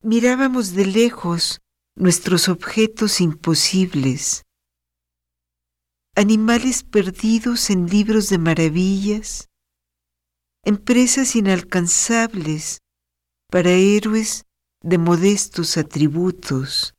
mirábamos 0.00 0.74
de 0.74 0.86
lejos 0.86 1.60
nuestros 1.96 2.48
objetos 2.48 3.20
imposibles, 3.20 4.44
animales 6.14 6.84
perdidos 6.84 7.70
en 7.70 7.88
libros 7.88 8.28
de 8.28 8.38
maravillas, 8.38 9.48
empresas 10.64 11.34
inalcanzables 11.34 12.78
para 13.50 13.70
héroes 13.70 14.44
de 14.80 14.98
modestos 14.98 15.76
atributos. 15.76 16.94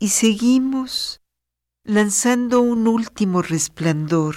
Y 0.00 0.08
seguimos 0.08 1.20
lanzando 1.84 2.62
un 2.62 2.88
último 2.88 3.42
resplandor, 3.42 4.34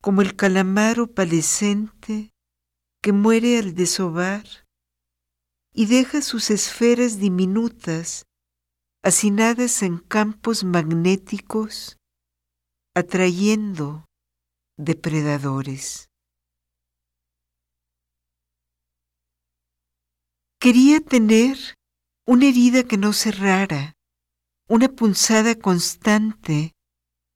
como 0.00 0.22
el 0.22 0.36
calamar 0.36 1.00
opalescente 1.00 2.31
que 3.02 3.12
muere 3.12 3.58
al 3.58 3.74
desovar 3.74 4.44
y 5.74 5.86
deja 5.86 6.22
sus 6.22 6.50
esferas 6.50 7.18
diminutas 7.18 8.26
hacinadas 9.02 9.82
en 9.82 9.98
campos 9.98 10.62
magnéticos, 10.62 11.96
atrayendo 12.94 14.04
depredadores. 14.78 16.08
Quería 20.60 21.00
tener 21.00 21.58
una 22.24 22.46
herida 22.46 22.84
que 22.84 22.98
no 22.98 23.12
cerrara, 23.12 23.94
una 24.68 24.88
punzada 24.88 25.56
constante, 25.56 26.72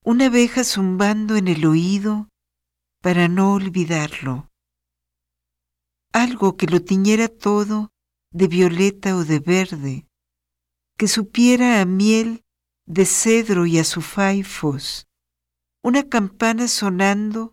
una 0.05 0.27
abeja 0.27 0.63
zumbando 0.63 1.35
en 1.35 1.49
el 1.49 1.67
oído 1.67 2.29
para 3.03 3.27
no 3.27 3.55
olvidarlo. 3.55 4.49
Algo 6.25 6.57
que 6.57 6.67
lo 6.67 6.81
tiñera 6.81 7.29
todo 7.29 7.93
de 8.33 8.47
violeta 8.49 9.17
o 9.17 9.23
de 9.27 9.39
verde, 9.39 10.09
que 10.97 11.09
supiera 11.09 11.83
a 11.83 11.85
miel 11.85 12.43
de 12.87 13.05
cedro 13.05 13.67
y 13.67 13.79
a 13.79 13.85
faifos, 13.85 15.07
una 15.85 16.09
campana 16.09 16.69
sonando, 16.69 17.53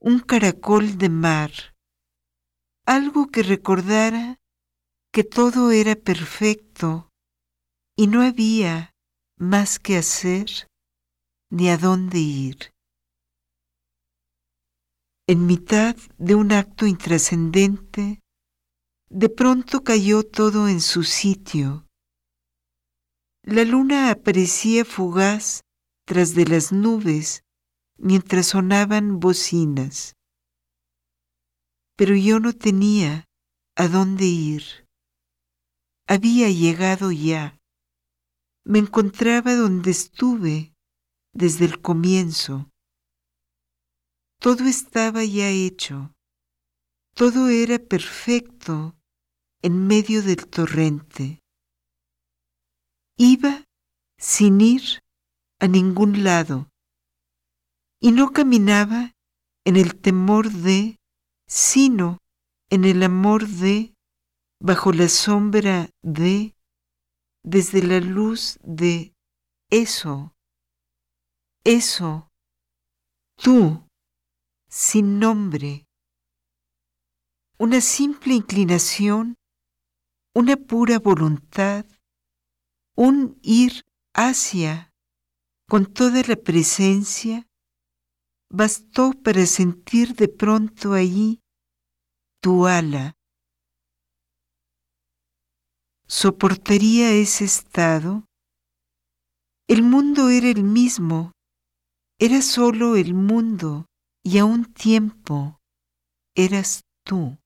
un 0.00 0.18
caracol 0.18 0.98
de 0.98 1.10
mar, 1.10 1.52
algo 2.86 3.28
que 3.28 3.44
recordara 3.44 4.40
que 5.12 5.22
todo 5.22 5.70
era 5.70 5.94
perfecto 5.94 7.12
y 7.96 8.08
no 8.08 8.22
había 8.22 8.96
más 9.38 9.78
que 9.78 9.96
hacer 9.96 10.48
ni 11.50 11.68
a 11.68 11.78
dónde 11.78 12.18
ir. 12.18 12.75
En 15.28 15.44
mitad 15.44 15.96
de 16.18 16.36
un 16.36 16.52
acto 16.52 16.86
intrascendente, 16.86 18.22
de 19.08 19.28
pronto 19.28 19.82
cayó 19.82 20.22
todo 20.22 20.68
en 20.68 20.80
su 20.80 21.02
sitio. 21.02 21.88
La 23.42 23.64
luna 23.64 24.12
aparecía 24.12 24.84
fugaz 24.84 25.62
tras 26.04 26.36
de 26.36 26.44
las 26.46 26.70
nubes 26.70 27.42
mientras 27.98 28.46
sonaban 28.46 29.18
bocinas. 29.18 30.14
Pero 31.96 32.14
yo 32.14 32.38
no 32.38 32.52
tenía 32.52 33.24
a 33.74 33.88
dónde 33.88 34.26
ir. 34.26 34.62
Había 36.06 36.50
llegado 36.50 37.10
ya. 37.10 37.58
Me 38.64 38.78
encontraba 38.78 39.56
donde 39.56 39.90
estuve 39.90 40.72
desde 41.32 41.64
el 41.64 41.80
comienzo. 41.82 42.70
Todo 44.38 44.64
estaba 44.64 45.24
ya 45.24 45.48
hecho. 45.48 46.14
Todo 47.14 47.48
era 47.48 47.78
perfecto 47.78 48.94
en 49.62 49.86
medio 49.86 50.22
del 50.22 50.46
torrente. 50.46 51.40
Iba 53.16 53.64
sin 54.18 54.60
ir 54.60 55.02
a 55.58 55.66
ningún 55.66 56.22
lado 56.24 56.68
y 58.00 58.12
no 58.12 58.32
caminaba 58.32 59.12
en 59.64 59.76
el 59.76 59.98
temor 59.98 60.50
de, 60.50 60.98
sino 61.48 62.18
en 62.70 62.84
el 62.84 63.02
amor 63.02 63.48
de, 63.48 63.94
bajo 64.60 64.92
la 64.92 65.08
sombra 65.08 65.88
de, 66.02 66.54
desde 67.42 67.82
la 67.82 68.00
luz 68.00 68.58
de 68.62 69.14
eso, 69.70 70.34
eso, 71.64 72.28
tú, 73.36 73.85
sin 74.78 75.18
nombre, 75.18 75.86
una 77.58 77.80
simple 77.80 78.34
inclinación, 78.34 79.36
una 80.34 80.58
pura 80.58 80.98
voluntad, 80.98 81.86
un 82.94 83.38
ir 83.40 83.86
hacia, 84.12 84.92
con 85.66 85.86
toda 85.86 86.22
la 86.28 86.36
presencia, 86.36 87.46
bastó 88.50 89.12
para 89.12 89.46
sentir 89.46 90.14
de 90.14 90.28
pronto 90.28 90.92
allí 90.92 91.40
tu 92.42 92.66
ala. 92.66 93.14
¿Soportaría 96.06 97.12
ese 97.12 97.46
estado? 97.46 98.26
El 99.68 99.82
mundo 99.82 100.28
era 100.28 100.50
el 100.50 100.64
mismo, 100.64 101.32
era 102.18 102.42
solo 102.42 102.96
el 102.96 103.14
mundo 103.14 103.86
y 104.26 104.38
a 104.38 104.44
un 104.44 104.64
tiempo 104.64 105.60
eras 106.34 106.82
tú. 107.04 107.38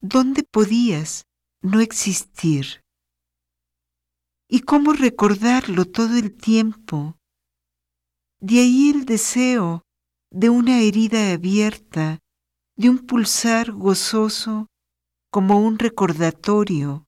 ¿Dónde 0.00 0.42
podías 0.42 1.24
no 1.62 1.78
existir? 1.78 2.82
¿Y 4.50 4.62
cómo 4.62 4.92
recordarlo 4.92 5.84
todo 5.84 6.16
el 6.16 6.36
tiempo? 6.36 7.16
De 8.40 8.58
ahí 8.58 8.90
el 8.90 9.04
deseo 9.04 9.82
de 10.32 10.50
una 10.50 10.80
herida 10.80 11.32
abierta, 11.32 12.18
de 12.76 12.90
un 12.90 13.06
pulsar 13.06 13.70
gozoso 13.70 14.66
como 15.30 15.60
un 15.60 15.78
recordatorio, 15.78 17.06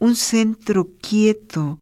un 0.00 0.16
centro 0.16 0.96
quieto 0.96 1.78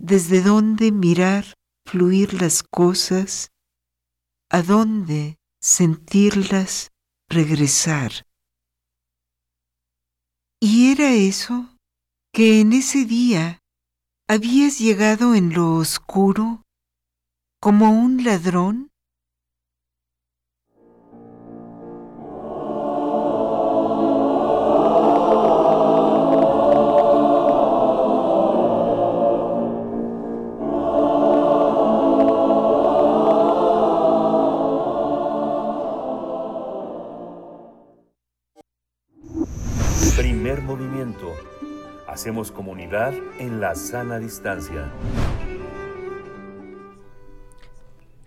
desde 0.00 0.42
donde 0.42 0.90
mirar 0.90 1.54
fluir 1.86 2.34
las 2.34 2.64
cosas, 2.64 3.52
a 4.50 4.62
dónde 4.62 5.38
sentirlas 5.60 6.92
regresar. 7.28 8.26
Y 10.60 10.92
era 10.92 11.12
eso 11.12 11.76
que 12.32 12.60
en 12.60 12.72
ese 12.72 13.04
día 13.04 13.60
habías 14.28 14.78
llegado 14.78 15.34
en 15.34 15.52
lo 15.52 15.74
oscuro 15.74 16.62
como 17.60 17.90
un 17.90 18.24
ladrón 18.24 18.90
Hacemos 42.26 42.50
comunidad 42.50 43.14
en 43.38 43.60
la 43.60 43.76
sana 43.76 44.18
distancia. 44.18 44.90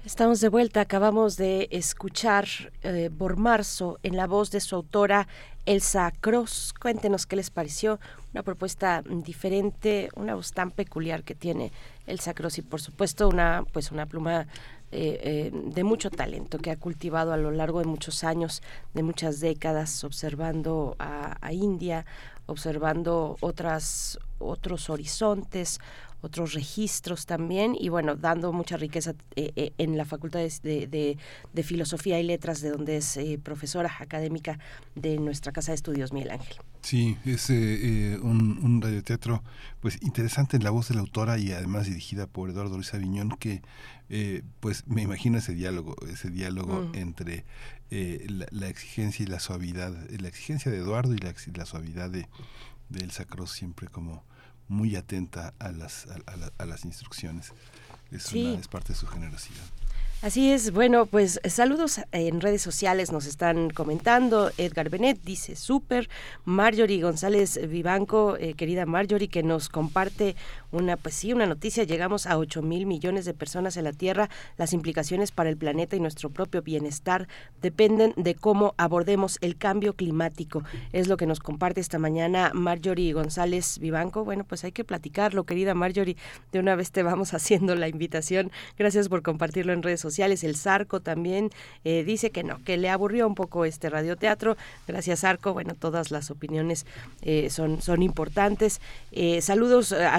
Estamos 0.05 0.39
de 0.39 0.47
vuelta, 0.47 0.79
acabamos 0.79 1.35
de 1.35 1.67
escuchar 1.69 2.47
eh, 2.83 3.09
por 3.09 3.35
marzo 3.35 3.99
en 4.01 4.15
la 4.15 4.25
voz 4.25 4.51
de 4.51 4.61
su 4.61 4.77
autora 4.77 5.27
Elsa 5.65 6.13
Cross. 6.21 6.73
Cuéntenos 6.79 7.25
qué 7.25 7.35
les 7.35 7.49
pareció, 7.49 7.99
una 8.33 8.41
propuesta 8.41 9.03
diferente, 9.05 10.07
una 10.15 10.33
voz 10.33 10.53
tan 10.53 10.71
peculiar 10.71 11.23
que 11.23 11.35
tiene 11.35 11.73
Elsa 12.07 12.33
Cross 12.33 12.59
y 12.59 12.61
por 12.61 12.79
supuesto 12.79 13.27
una 13.27 13.65
pues 13.73 13.91
una 13.91 14.05
pluma 14.05 14.47
eh, 14.93 15.19
eh, 15.21 15.51
de 15.51 15.83
mucho 15.83 16.09
talento 16.09 16.57
que 16.57 16.71
ha 16.71 16.77
cultivado 16.77 17.33
a 17.33 17.37
lo 17.37 17.51
largo 17.51 17.79
de 17.79 17.85
muchos 17.85 18.23
años, 18.23 18.63
de 18.93 19.03
muchas 19.03 19.41
décadas, 19.41 20.05
observando 20.05 20.95
a 20.97 21.51
India, 21.51 22.05
observando 22.49 23.37
otras, 23.41 24.19
otros 24.39 24.89
horizontes, 24.89 25.79
otros 26.21 26.53
registros 26.53 27.25
también 27.25 27.75
y 27.79 27.89
bueno, 27.89 28.15
dando 28.15 28.51
mucha 28.51 28.77
riqueza 28.77 29.13
eh, 29.35 29.51
eh, 29.55 29.71
en 29.77 29.97
la 29.97 30.05
Facultad 30.05 30.39
de, 30.39 31.17
de, 31.53 31.63
Filosofía 31.63 32.19
y 32.19 32.23
Letras, 32.23 32.61
de 32.61 32.71
donde 32.71 32.97
es 32.97 33.17
eh, 33.17 33.39
profesora 33.41 33.91
académica 33.99 34.59
de 34.95 35.17
nuestra 35.17 35.51
Casa 35.51 35.71
de 35.71 35.75
Estudios, 35.75 36.11
Miguel 36.11 36.31
Ángel. 36.31 36.57
Sí, 36.81 37.17
es 37.25 37.49
un, 37.49 38.59
un, 38.63 38.81
radioteatro 38.81 39.43
pues 39.81 40.01
interesante 40.01 40.57
en 40.57 40.63
la 40.63 40.69
voz 40.69 40.87
de 40.89 40.95
la 40.95 41.01
autora 41.01 41.37
y 41.37 41.51
además 41.51 41.87
dirigida 41.87 42.25
por 42.25 42.49
Eduardo 42.49 42.75
Luis 42.75 42.93
Aviñón 42.93 43.31
que 43.37 43.61
pues 44.59 44.87
me 44.87 45.01
imagino 45.03 45.37
ese 45.37 45.53
diálogo, 45.53 45.95
ese 46.11 46.29
diálogo 46.29 46.81
mm. 46.81 46.95
entre 46.95 47.45
la, 47.89 48.67
exigencia 48.67 49.23
y 49.23 49.27
la 49.27 49.39
suavidad, 49.39 49.93
la 50.09 50.27
exigencia 50.27 50.71
de 50.71 50.77
Eduardo 50.77 51.13
y 51.13 51.17
la, 51.17 51.33
la 51.55 51.65
suavidad 51.65 52.09
de, 52.09 52.27
de 52.89 53.03
Elsa 53.03 53.25
Cross 53.25 53.51
siempre 53.51 53.87
como 53.87 54.23
muy 54.67 54.95
atenta 54.95 55.53
a 55.59 55.71
las, 55.71 56.07
a, 56.57 56.65
las 56.65 56.85
instrucciones. 56.85 57.51
Es, 58.11 58.33
es 58.33 58.67
parte 58.67 58.93
de 58.93 58.99
su 58.99 59.07
generosidad. 59.07 59.65
Así 60.21 60.51
es, 60.51 60.73
bueno, 60.73 61.05
pues 61.05 61.39
saludos 61.47 62.01
en 62.11 62.41
redes 62.41 62.61
sociales, 62.61 63.13
nos 63.13 63.25
están 63.25 63.69
comentando. 63.69 64.51
Edgar 64.57 64.89
Benet 64.89 65.21
dice 65.23 65.55
súper. 65.55 66.09
Marjorie 66.43 67.01
González 67.01 67.57
Vivanco, 67.69 68.35
eh, 68.35 68.53
querida 68.55 68.85
Marjorie, 68.85 69.29
que 69.29 69.43
nos 69.43 69.69
comparte 69.69 70.35
una, 70.71 70.97
pues 70.97 71.15
sí, 71.15 71.33
una 71.33 71.45
noticia. 71.45 71.83
Llegamos 71.83 72.25
a 72.25 72.37
8 72.37 72.61
mil 72.61 72.85
millones 72.85 73.25
de 73.25 73.33
personas 73.33 73.77
en 73.77 73.83
la 73.83 73.93
Tierra. 73.93 74.29
Las 74.57 74.73
implicaciones 74.73 75.31
para 75.31 75.49
el 75.49 75.57
planeta 75.57 75.95
y 75.95 75.99
nuestro 75.99 76.29
propio 76.29 76.61
bienestar 76.61 77.27
dependen 77.61 78.13
de 78.17 78.35
cómo 78.35 78.73
abordemos 78.77 79.37
el 79.41 79.57
cambio 79.57 79.93
climático. 79.93 80.63
Es 80.93 81.07
lo 81.07 81.17
que 81.17 81.25
nos 81.25 81.39
comparte 81.39 81.81
esta 81.81 81.99
mañana 81.99 82.51
Marjorie 82.53 83.13
González 83.13 83.79
Vivanco. 83.79 84.23
Bueno, 84.23 84.43
pues 84.43 84.63
hay 84.63 84.71
que 84.71 84.83
platicarlo, 84.83 85.43
querida 85.43 85.73
Marjorie. 85.73 86.17
De 86.51 86.59
una 86.59 86.75
vez 86.75 86.91
te 86.91 87.03
vamos 87.03 87.33
haciendo 87.33 87.75
la 87.75 87.87
invitación. 87.87 88.51
Gracias 88.77 89.09
por 89.09 89.21
compartirlo 89.21 89.73
en 89.73 89.83
redes 89.83 90.01
sociales. 90.01 90.43
El 90.43 90.55
Zarco 90.55 90.99
también 90.99 91.49
eh, 91.83 92.03
dice 92.03 92.31
que 92.31 92.43
no, 92.43 92.63
que 92.63 92.77
le 92.77 92.89
aburrió 92.89 93.27
un 93.27 93.35
poco 93.35 93.65
este 93.65 93.89
radioteatro. 93.89 94.57
Gracias, 94.87 95.21
Zarco. 95.21 95.53
Bueno, 95.53 95.73
todas 95.73 96.11
las 96.11 96.31
opiniones 96.31 96.85
eh, 97.21 97.49
son, 97.49 97.81
son 97.81 98.03
importantes. 98.03 98.81
Eh, 99.11 99.41
saludos 99.41 99.91
a 99.91 100.15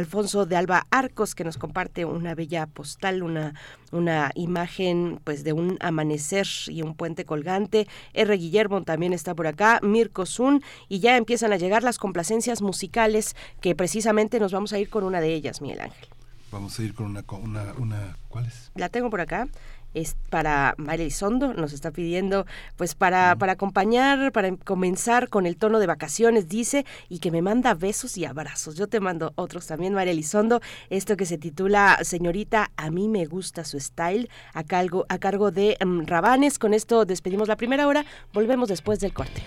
De 0.46 0.56
Alba 0.56 0.86
Arcos, 0.90 1.34
que 1.34 1.44
nos 1.44 1.58
comparte 1.58 2.04
una 2.04 2.34
bella 2.34 2.66
postal, 2.66 3.22
una, 3.22 3.54
una 3.92 4.30
imagen 4.34 5.20
pues 5.24 5.44
de 5.44 5.52
un 5.52 5.76
amanecer 5.80 6.46
y 6.68 6.82
un 6.82 6.94
puente 6.94 7.24
colgante. 7.24 7.86
R. 8.14 8.36
Guillermo 8.36 8.82
también 8.82 9.12
está 9.12 9.34
por 9.34 9.46
acá, 9.46 9.80
Mirko 9.82 10.26
Zun, 10.26 10.62
y 10.88 11.00
ya 11.00 11.16
empiezan 11.16 11.52
a 11.52 11.56
llegar 11.56 11.82
las 11.82 11.98
complacencias 11.98 12.62
musicales 12.62 13.36
que 13.60 13.74
precisamente 13.74 14.40
nos 14.40 14.52
vamos 14.52 14.72
a 14.72 14.78
ir 14.78 14.90
con 14.90 15.04
una 15.04 15.20
de 15.20 15.34
ellas, 15.34 15.60
Miguel 15.60 15.80
Ángel. 15.80 16.08
Vamos 16.50 16.78
a 16.78 16.82
ir 16.82 16.94
con 16.94 17.06
una, 17.06 17.24
una, 17.42 17.74
una 17.78 18.16
¿cuál 18.28 18.46
es? 18.46 18.72
La 18.74 18.88
tengo 18.88 19.08
por 19.08 19.20
acá 19.20 19.46
es 19.94 20.16
para 20.30 20.74
María 20.76 21.04
Elizondo, 21.04 21.54
nos 21.54 21.72
está 21.72 21.90
pidiendo 21.90 22.46
pues 22.76 22.94
para, 22.94 23.36
para 23.36 23.52
acompañar, 23.52 24.32
para 24.32 24.56
comenzar 24.56 25.28
con 25.28 25.46
el 25.46 25.56
tono 25.56 25.78
de 25.78 25.86
vacaciones, 25.86 26.48
dice, 26.48 26.84
y 27.08 27.18
que 27.18 27.30
me 27.30 27.42
manda 27.42 27.74
besos 27.74 28.16
y 28.16 28.24
abrazos. 28.24 28.76
Yo 28.76 28.86
te 28.86 29.00
mando 29.00 29.32
otros 29.36 29.66
también, 29.66 29.94
María 29.94 30.12
Elizondo, 30.12 30.60
esto 30.88 31.16
que 31.16 31.26
se 31.26 31.38
titula 31.38 31.98
Señorita, 32.02 32.70
a 32.76 32.90
mí 32.90 33.08
me 33.08 33.26
gusta 33.26 33.64
su 33.64 33.80
style, 33.80 34.28
a 34.54 34.64
cargo, 34.64 35.06
a 35.08 35.18
cargo 35.18 35.50
de 35.50 35.76
mm, 35.84 36.06
Rabanes. 36.06 36.58
Con 36.58 36.74
esto 36.74 37.04
despedimos 37.04 37.48
la 37.48 37.56
primera 37.56 37.86
hora, 37.86 38.04
volvemos 38.32 38.68
después 38.68 39.00
del 39.00 39.12
corte. 39.12 39.42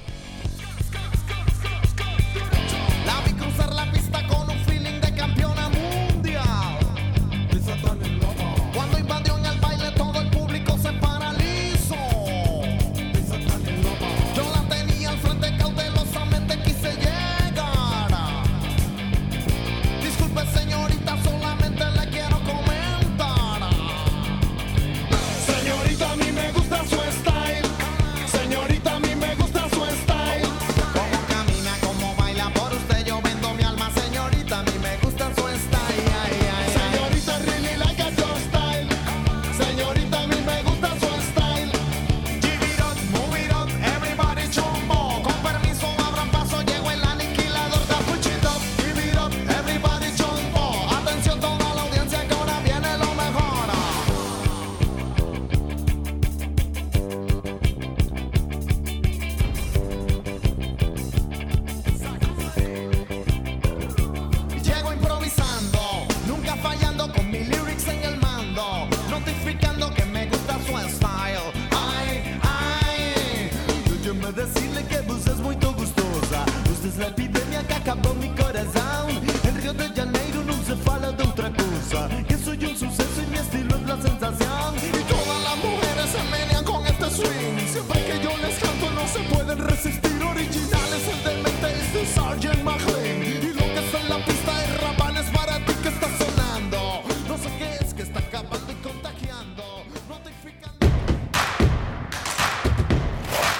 Que 82.27 82.37
soy 82.37 82.65
un 82.65 82.77
suceso 82.77 83.21
y 83.21 83.29
mi 83.29 83.37
estilo 83.37 83.75
es 83.75 83.81
la 83.83 84.01
sensación. 84.01 84.75
Y 84.77 85.03
todas 85.03 85.43
las 85.43 85.57
mujeres 85.57 86.09
se 86.11 86.23
menean 86.31 86.63
con 86.63 86.85
este 86.87 87.09
swing. 87.11 87.67
Siempre 87.71 88.05
que 88.05 88.23
yo 88.23 88.31
les 88.37 88.57
canto 88.57 88.89
no 88.91 89.07
se 89.07 89.19
pueden 89.33 89.59
resistir. 89.59 90.23
Originales 90.23 91.07
el 91.11 91.23
demente 91.23 91.67
es 91.71 91.93
de 91.93 92.05
Sgt. 92.05 92.63
McLean. 92.63 93.21
Y 93.21 93.53
lo 93.53 93.61
que 93.61 93.79
es 93.79 93.93
en 93.93 94.09
la 94.09 94.25
pista 94.25 94.63
es 94.63 94.81
rabanes 94.81 95.29
para 95.31 95.57
ti 95.65 95.73
que 95.83 95.89
está 95.89 96.07
sonando. 96.17 97.03
No 97.27 97.37
sé 97.37 97.49
qué 97.59 97.85
es 97.85 97.93
que 97.93 98.03
está 98.03 98.19
acabando 98.19 98.71
y 98.71 98.75
contagiando. 98.75 99.63
Notificando. 100.09 100.87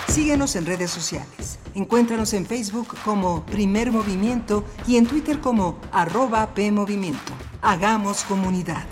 Síguenos 0.07 0.55
en 0.55 0.65
redes 0.65 0.89
sociales. 0.89 1.59
Encuéntranos 1.76 2.34
en 2.34 2.45
Facebook 2.45 2.95
como 3.03 3.45
Primer 3.45 3.91
Movimiento 3.91 4.63
y 4.88 4.95
en 4.95 5.07
Twitter 5.07 5.39
como 5.41 5.78
arroba 5.91 6.53
PMovimiento. 6.53 7.33
Hagamos 7.66 8.26
comunidad. 8.26 8.86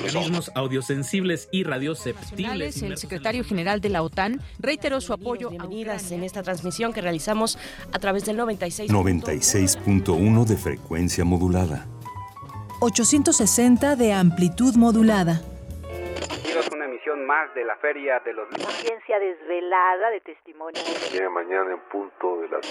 organismos 0.00 0.50
audiosensibles 0.54 1.48
y 1.52 1.62
radioceptibles. 1.62 2.82
El 2.82 2.96
secretario 2.96 3.44
general 3.44 3.80
de 3.80 3.90
la 3.90 4.02
OTAN 4.02 4.40
reiteró 4.58 5.00
su 5.00 5.12
apoyo. 5.12 5.50
Bienvenidas 5.50 6.10
en 6.10 6.24
esta 6.24 6.42
transmisión 6.42 6.92
que 6.92 7.02
realizamos 7.02 7.56
a 7.92 7.98
través 8.00 8.24
del 8.24 8.36
96. 8.36 8.90
96.1 8.90 10.44
de 10.44 10.56
frecuencia 10.56 11.24
modulada. 11.24 11.86
860 12.80 13.94
de 13.94 14.12
amplitud 14.12 14.74
modulada. 14.74 15.42
Una 17.18 17.24
emisión 17.24 17.26
más 17.26 17.54
de 17.54 17.64
la 17.64 17.76
Feria 17.76 18.20
de 18.24 18.32
los 18.32 18.48
Libros. 18.50 18.74
Ciencia 18.74 19.18
desvelada 19.18 20.10
de 20.10 20.20
testimonios. 20.20 21.12
Llega 21.12 21.30
mañana 21.30 21.72
en 21.72 21.80
punto 21.90 22.40
de 22.40 22.48
las 22.48 22.66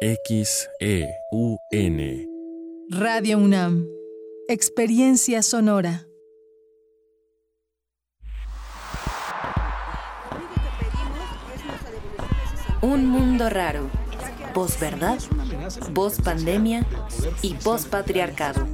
X 0.00 0.68
E 0.80 1.08
U 1.32 1.56
N. 1.70 2.28
Radio 2.90 3.38
UNAM. 3.38 3.86
Experiencia 4.48 5.42
sonora. 5.42 6.02
Un 12.80 13.06
mundo 13.06 13.48
raro. 13.48 13.88
Posverdad, 14.52 15.18
voz 15.92 16.20
pandemia 16.20 16.84
y 17.40 17.56
voz 17.64 17.86
patriarcado. 17.86 18.66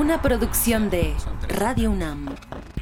Una 0.00 0.22
producción 0.22 0.88
de 0.88 1.14
Radio 1.46 1.90
UNAM 1.90 2.34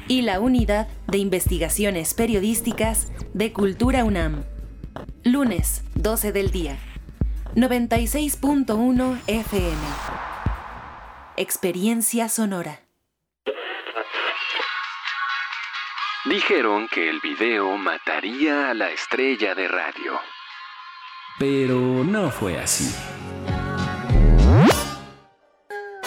y 0.07 0.21
la 0.21 0.39
Unidad 0.39 0.87
de 1.07 1.17
Investigaciones 1.17 2.13
Periodísticas 2.13 3.11
de 3.33 3.51
Cultura 3.51 4.05
UNAM. 4.05 4.45
Lunes, 5.25 5.83
12 5.95 6.31
del 6.31 6.49
día. 6.49 6.77
96.1 7.55 9.19
FM. 9.27 9.75
Experiencia 11.35 12.29
sonora. 12.29 12.79
Dijeron 16.23 16.87
que 16.87 17.09
el 17.09 17.19
video 17.19 17.75
mataría 17.75 18.69
a 18.69 18.73
la 18.73 18.91
estrella 18.91 19.55
de 19.55 19.67
radio. 19.67 20.21
Pero 21.37 21.75
no 22.05 22.31
fue 22.31 22.57
así. 22.57 22.95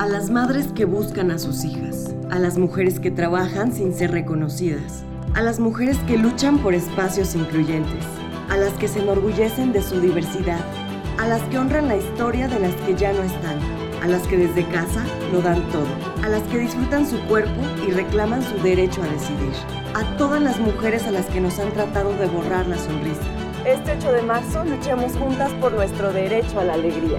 A 0.00 0.06
las 0.06 0.30
madres 0.30 0.68
que 0.68 0.86
buscan 0.86 1.30
a 1.30 1.38
sus 1.38 1.62
hijas, 1.62 2.14
a 2.30 2.38
las 2.38 2.56
mujeres 2.56 2.98
que 2.98 3.10
trabajan 3.10 3.70
sin 3.70 3.92
ser 3.92 4.12
reconocidas, 4.12 5.04
a 5.34 5.42
las 5.42 5.60
mujeres 5.60 5.98
que 6.06 6.16
luchan 6.16 6.56
por 6.56 6.72
espacios 6.72 7.34
incluyentes, 7.34 8.06
a 8.48 8.56
las 8.56 8.72
que 8.78 8.88
se 8.88 9.00
enorgullecen 9.00 9.74
de 9.74 9.82
su 9.82 10.00
diversidad, 10.00 10.64
a 11.18 11.28
las 11.28 11.42
que 11.50 11.58
honran 11.58 11.88
la 11.88 11.98
historia 11.98 12.48
de 12.48 12.60
las 12.60 12.74
que 12.76 12.94
ya 12.94 13.12
no 13.12 13.22
están, 13.22 13.58
a 14.02 14.08
las 14.08 14.26
que 14.26 14.38
desde 14.38 14.66
casa 14.70 15.04
lo 15.34 15.42
dan 15.42 15.62
todo, 15.68 15.84
a 16.24 16.30
las 16.30 16.44
que 16.44 16.60
disfrutan 16.60 17.06
su 17.06 17.20
cuerpo 17.26 17.60
y 17.86 17.90
reclaman 17.90 18.42
su 18.42 18.56
derecho 18.62 19.02
a 19.02 19.06
decidir, 19.06 19.52
a 19.92 20.16
todas 20.16 20.40
las 20.40 20.58
mujeres 20.60 21.06
a 21.06 21.10
las 21.10 21.26
que 21.26 21.42
nos 21.42 21.58
han 21.58 21.72
tratado 21.72 22.16
de 22.16 22.26
borrar 22.26 22.66
la 22.68 22.78
sonrisa. 22.78 23.20
Este 23.66 23.98
8 23.98 24.12
de 24.12 24.22
marzo 24.22 24.64
luchemos 24.64 25.14
juntas 25.18 25.52
por 25.60 25.72
nuestro 25.72 26.10
derecho 26.10 26.58
a 26.58 26.64
la 26.64 26.72
alegría. 26.72 27.18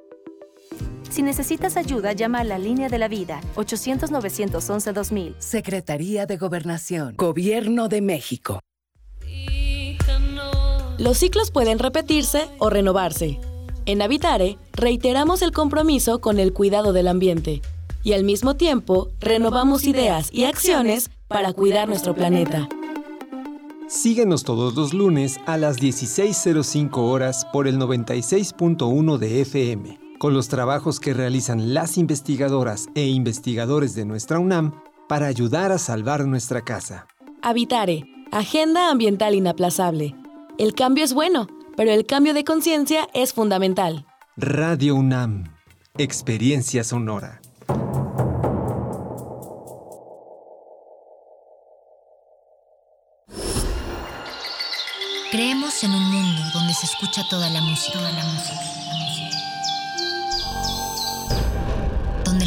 Si 1.11 1.21
necesitas 1.21 1.75
ayuda, 1.75 2.13
llama 2.13 2.39
a 2.39 2.43
la 2.45 2.57
línea 2.57 2.87
de 2.87 2.97
la 2.97 3.09
vida 3.09 3.41
800-911-2000. 3.55 5.35
Secretaría 5.39 6.25
de 6.25 6.37
Gobernación. 6.37 7.15
Gobierno 7.17 7.89
de 7.89 8.01
México. 8.01 8.61
Los 10.97 11.17
ciclos 11.17 11.51
pueden 11.51 11.79
repetirse 11.79 12.47
o 12.59 12.69
renovarse. 12.69 13.39
En 13.85 14.01
Habitare, 14.01 14.57
reiteramos 14.71 15.41
el 15.41 15.51
compromiso 15.51 16.21
con 16.21 16.39
el 16.39 16.53
cuidado 16.53 16.93
del 16.93 17.09
ambiente 17.09 17.61
y 18.03 18.13
al 18.13 18.23
mismo 18.23 18.55
tiempo 18.55 19.09
renovamos 19.19 19.83
ideas 19.85 20.29
y 20.31 20.45
acciones 20.45 21.09
para 21.27 21.51
cuidar 21.51 21.89
nuestro 21.89 22.15
planeta. 22.15 22.69
Síguenos 23.87 24.45
todos 24.45 24.75
los 24.75 24.93
lunes 24.93 25.41
a 25.45 25.57
las 25.57 25.77
16.05 25.77 26.97
horas 26.97 27.45
por 27.51 27.67
el 27.67 27.77
96.1 27.77 29.17
de 29.17 29.41
FM, 29.41 29.99
con 30.21 30.35
los 30.35 30.47
trabajos 30.47 30.99
que 30.99 31.15
realizan 31.15 31.73
las 31.73 31.97
investigadoras 31.97 32.85
e 32.93 33.07
investigadores 33.07 33.95
de 33.95 34.05
nuestra 34.05 34.37
UNAM 34.37 34.79
para 35.09 35.25
ayudar 35.25 35.71
a 35.71 35.79
salvar 35.79 36.25
nuestra 36.27 36.61
casa. 36.61 37.07
Habitare, 37.41 38.05
Agenda 38.31 38.91
Ambiental 38.91 39.33
Inaplazable. 39.33 40.15
El 40.59 40.75
cambio 40.75 41.03
es 41.03 41.13
bueno 41.13 41.47
pero 41.75 41.91
el 41.91 42.05
cambio 42.05 42.33
de 42.33 42.43
conciencia 42.43 43.07
es 43.13 43.33
fundamental. 43.33 44.05
Radio 44.37 44.95
UNAM, 44.95 45.55
experiencia 45.97 46.83
sonora. 46.83 47.41
Creemos 55.31 55.83
en 55.83 55.91
un 55.91 56.03
mundo 56.11 56.41
donde 56.53 56.73
se 56.73 56.85
escucha 56.85 57.23
toda 57.29 57.49
la 57.49 57.61
música, 57.61 57.97
toda 57.97 58.11
la 58.11 58.25
música, 58.25 58.70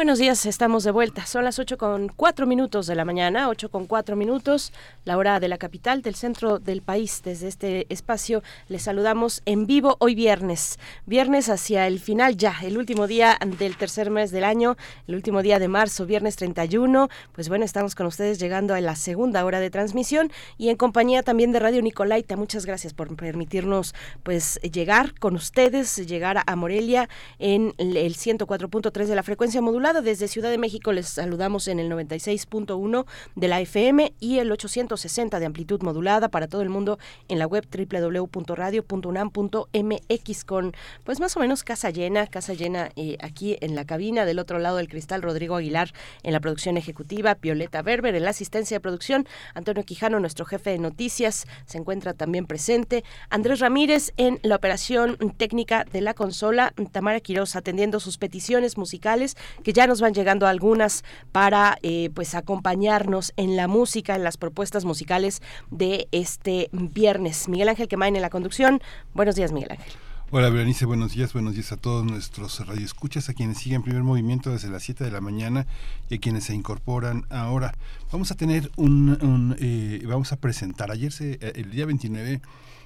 Buenos 0.00 0.18
días, 0.18 0.46
estamos 0.46 0.82
de 0.84 0.92
vuelta. 0.92 1.26
Son 1.26 1.44
las 1.44 1.58
8 1.58 1.76
con 1.76 2.08
4 2.08 2.46
minutos 2.46 2.86
de 2.86 2.94
la 2.94 3.04
mañana, 3.04 3.50
8 3.50 3.70
con 3.70 3.84
4 3.86 4.16
minutos, 4.16 4.72
la 5.04 5.18
hora 5.18 5.38
de 5.40 5.48
la 5.48 5.58
capital, 5.58 6.00
del 6.00 6.14
centro 6.14 6.58
del 6.58 6.80
país. 6.80 7.20
Desde 7.22 7.48
este 7.48 7.86
espacio 7.90 8.42
les 8.68 8.84
saludamos 8.84 9.42
en 9.44 9.66
vivo 9.66 9.96
hoy 9.98 10.14
viernes. 10.14 10.78
Viernes 11.04 11.50
hacia 11.50 11.86
el 11.86 12.00
final 12.00 12.38
ya, 12.38 12.56
el 12.62 12.78
último 12.78 13.06
día 13.06 13.36
del 13.58 13.76
tercer 13.76 14.08
mes 14.08 14.30
del 14.30 14.44
año, 14.44 14.78
el 15.06 15.16
último 15.16 15.42
día 15.42 15.58
de 15.58 15.68
marzo, 15.68 16.06
viernes 16.06 16.36
31. 16.36 17.10
Pues 17.34 17.50
bueno, 17.50 17.66
estamos 17.66 17.94
con 17.94 18.06
ustedes 18.06 18.38
llegando 18.38 18.72
a 18.72 18.80
la 18.80 18.96
segunda 18.96 19.44
hora 19.44 19.60
de 19.60 19.68
transmisión 19.68 20.32
y 20.56 20.70
en 20.70 20.78
compañía 20.78 21.22
también 21.22 21.52
de 21.52 21.58
Radio 21.58 21.82
Nicolaita. 21.82 22.36
Muchas 22.36 22.64
gracias 22.64 22.94
por 22.94 23.14
permitirnos 23.16 23.94
pues 24.22 24.58
llegar 24.62 25.12
con 25.18 25.34
ustedes, 25.34 25.94
llegar 26.08 26.42
a 26.46 26.56
Morelia 26.56 27.10
en 27.38 27.74
el 27.76 28.16
104.3 28.16 29.04
de 29.04 29.14
la 29.14 29.22
frecuencia 29.22 29.60
desde 29.92 30.28
Ciudad 30.28 30.50
de 30.50 30.58
México 30.58 30.92
les 30.92 31.08
saludamos 31.08 31.66
en 31.66 31.80
el 31.80 31.90
96.1 31.90 33.06
de 33.34 33.48
la 33.48 33.60
FM 33.60 34.14
y 34.20 34.38
el 34.38 34.52
860 34.52 35.40
de 35.40 35.46
amplitud 35.46 35.82
modulada 35.82 36.28
para 36.28 36.46
todo 36.46 36.62
el 36.62 36.68
mundo 36.68 37.00
en 37.28 37.40
la 37.40 37.48
web 37.48 37.66
www.radio.unam.mx 37.68 40.44
con 40.44 40.76
pues 41.02 41.18
más 41.18 41.36
o 41.36 41.40
menos 41.40 41.64
casa 41.64 41.90
llena, 41.90 42.28
casa 42.28 42.54
llena 42.54 42.92
eh, 42.94 43.16
aquí 43.20 43.58
en 43.60 43.74
la 43.74 43.84
cabina, 43.84 44.24
del 44.24 44.38
otro 44.38 44.60
lado 44.60 44.76
del 44.76 44.88
cristal 44.88 45.22
Rodrigo 45.22 45.56
Aguilar 45.56 45.92
en 46.22 46.32
la 46.32 46.38
producción 46.40 46.76
ejecutiva, 46.76 47.34
Violeta 47.34 47.82
Berber 47.82 48.14
en 48.14 48.22
la 48.22 48.30
asistencia 48.30 48.76
de 48.76 48.80
producción, 48.80 49.26
Antonio 49.54 49.82
Quijano, 49.82 50.20
nuestro 50.20 50.44
jefe 50.44 50.70
de 50.70 50.78
noticias, 50.78 51.48
se 51.66 51.78
encuentra 51.78 52.14
también 52.14 52.46
presente, 52.46 53.02
Andrés 53.28 53.58
Ramírez 53.58 54.12
en 54.16 54.38
la 54.42 54.54
operación 54.54 55.16
técnica 55.36 55.84
de 55.84 56.00
la 56.00 56.14
consola, 56.14 56.72
Tamara 56.92 57.18
Quiroz 57.18 57.56
atendiendo 57.56 57.98
sus 57.98 58.18
peticiones 58.18 58.78
musicales 58.78 59.36
que 59.64 59.72
ya 59.72 59.79
ya 59.80 59.86
nos 59.86 60.02
van 60.02 60.12
llegando 60.12 60.46
algunas 60.46 61.04
para 61.32 61.78
eh, 61.80 62.10
pues 62.14 62.34
acompañarnos 62.34 63.32
en 63.38 63.56
la 63.56 63.66
música, 63.66 64.14
en 64.14 64.22
las 64.22 64.36
propuestas 64.36 64.84
musicales 64.84 65.40
de 65.70 66.06
este 66.12 66.68
viernes. 66.70 67.48
Miguel 67.48 67.70
Ángel 67.70 67.88
Quemain 67.88 68.14
en 68.14 68.20
la 68.20 68.28
conducción. 68.28 68.82
Buenos 69.14 69.36
días, 69.36 69.52
Miguel 69.52 69.72
Ángel. 69.72 69.90
Hola 70.32 70.50
Berenice, 70.50 70.84
buenos 70.84 71.14
días, 71.14 71.32
buenos 71.32 71.54
días 71.54 71.72
a 71.72 71.78
todos 71.78 72.04
nuestros 72.04 72.64
radioescuchas, 72.64 73.30
a 73.30 73.32
quienes 73.32 73.56
siguen 73.56 73.82
primer 73.82 74.02
movimiento 74.02 74.50
desde 74.50 74.68
las 74.68 74.82
7 74.82 75.02
de 75.02 75.10
la 75.10 75.22
mañana 75.22 75.66
y 76.10 76.16
a 76.16 76.18
quienes 76.18 76.44
se 76.44 76.54
incorporan 76.54 77.24
ahora. 77.30 77.72
Vamos 78.12 78.30
a 78.30 78.34
tener 78.34 78.70
un, 78.76 79.56
eh, 79.58 80.04
vamos 80.06 80.30
a 80.32 80.36
presentar, 80.36 80.90
ayer 80.90 81.10
se, 81.10 81.38
eh, 81.40 81.52
el 81.54 81.70
día 81.70 81.86
29 81.86 82.42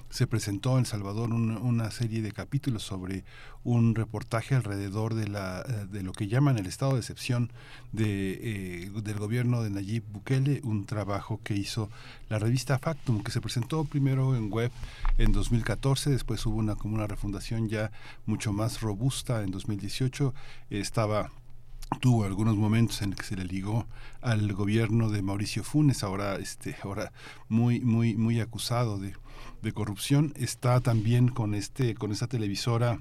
se 0.09 0.27
presentó 0.27 0.73
en 0.73 0.79
El 0.79 0.85
Salvador 0.85 1.31
una 1.31 1.91
serie 1.91 2.21
de 2.21 2.31
capítulos 2.31 2.83
sobre 2.83 3.23
un 3.63 3.95
reportaje 3.95 4.55
alrededor 4.55 5.13
de, 5.13 5.27
la, 5.27 5.61
eh, 5.67 5.87
de 5.91 6.03
lo 6.03 6.13
que 6.13 6.27
llaman 6.27 6.57
el 6.57 6.67
estado 6.67 6.93
de 6.93 6.99
excepción 6.99 7.51
de, 7.91 8.39
eh, 8.85 8.91
del 9.03 9.17
gobierno 9.17 9.63
de 9.63 9.71
Nayib 9.71 10.03
Bukele, 10.11 10.61
un 10.63 10.85
trabajo 10.85 11.41
que 11.43 11.55
hizo 11.55 11.89
la 12.29 12.39
revista 12.39 12.77
Factum, 12.79 13.23
que 13.23 13.31
se 13.31 13.41
presentó 13.41 13.83
primero 13.85 14.35
en 14.35 14.51
web 14.51 14.71
en 15.17 15.31
2014, 15.31 16.11
después 16.11 16.45
hubo 16.45 16.57
una, 16.57 16.75
como 16.75 16.95
una 16.95 17.07
refundación 17.07 17.67
ya 17.67 17.91
mucho 18.25 18.53
más 18.53 18.81
robusta 18.81 19.43
en 19.43 19.51
2018, 19.51 20.33
estaba 20.69 21.31
tuvo 22.01 22.25
algunos 22.25 22.55
momentos 22.55 23.01
en 23.01 23.13
que 23.13 23.23
se 23.23 23.35
le 23.35 23.45
ligó 23.45 23.85
al 24.21 24.51
gobierno 24.53 25.09
de 25.09 25.21
Mauricio 25.21 25.63
Funes, 25.63 26.03
ahora 26.03 26.35
este 26.35 26.75
ahora 26.83 27.11
muy 27.47 27.79
muy 27.79 28.15
muy 28.15 28.39
acusado 28.39 28.97
de 28.97 29.13
de 29.65 29.73
corrupción 29.73 30.31
está 30.37 30.79
también 30.79 31.27
con 31.27 31.55
este 31.55 31.95
con 31.95 32.11
esta 32.11 32.27
televisora 32.27 32.99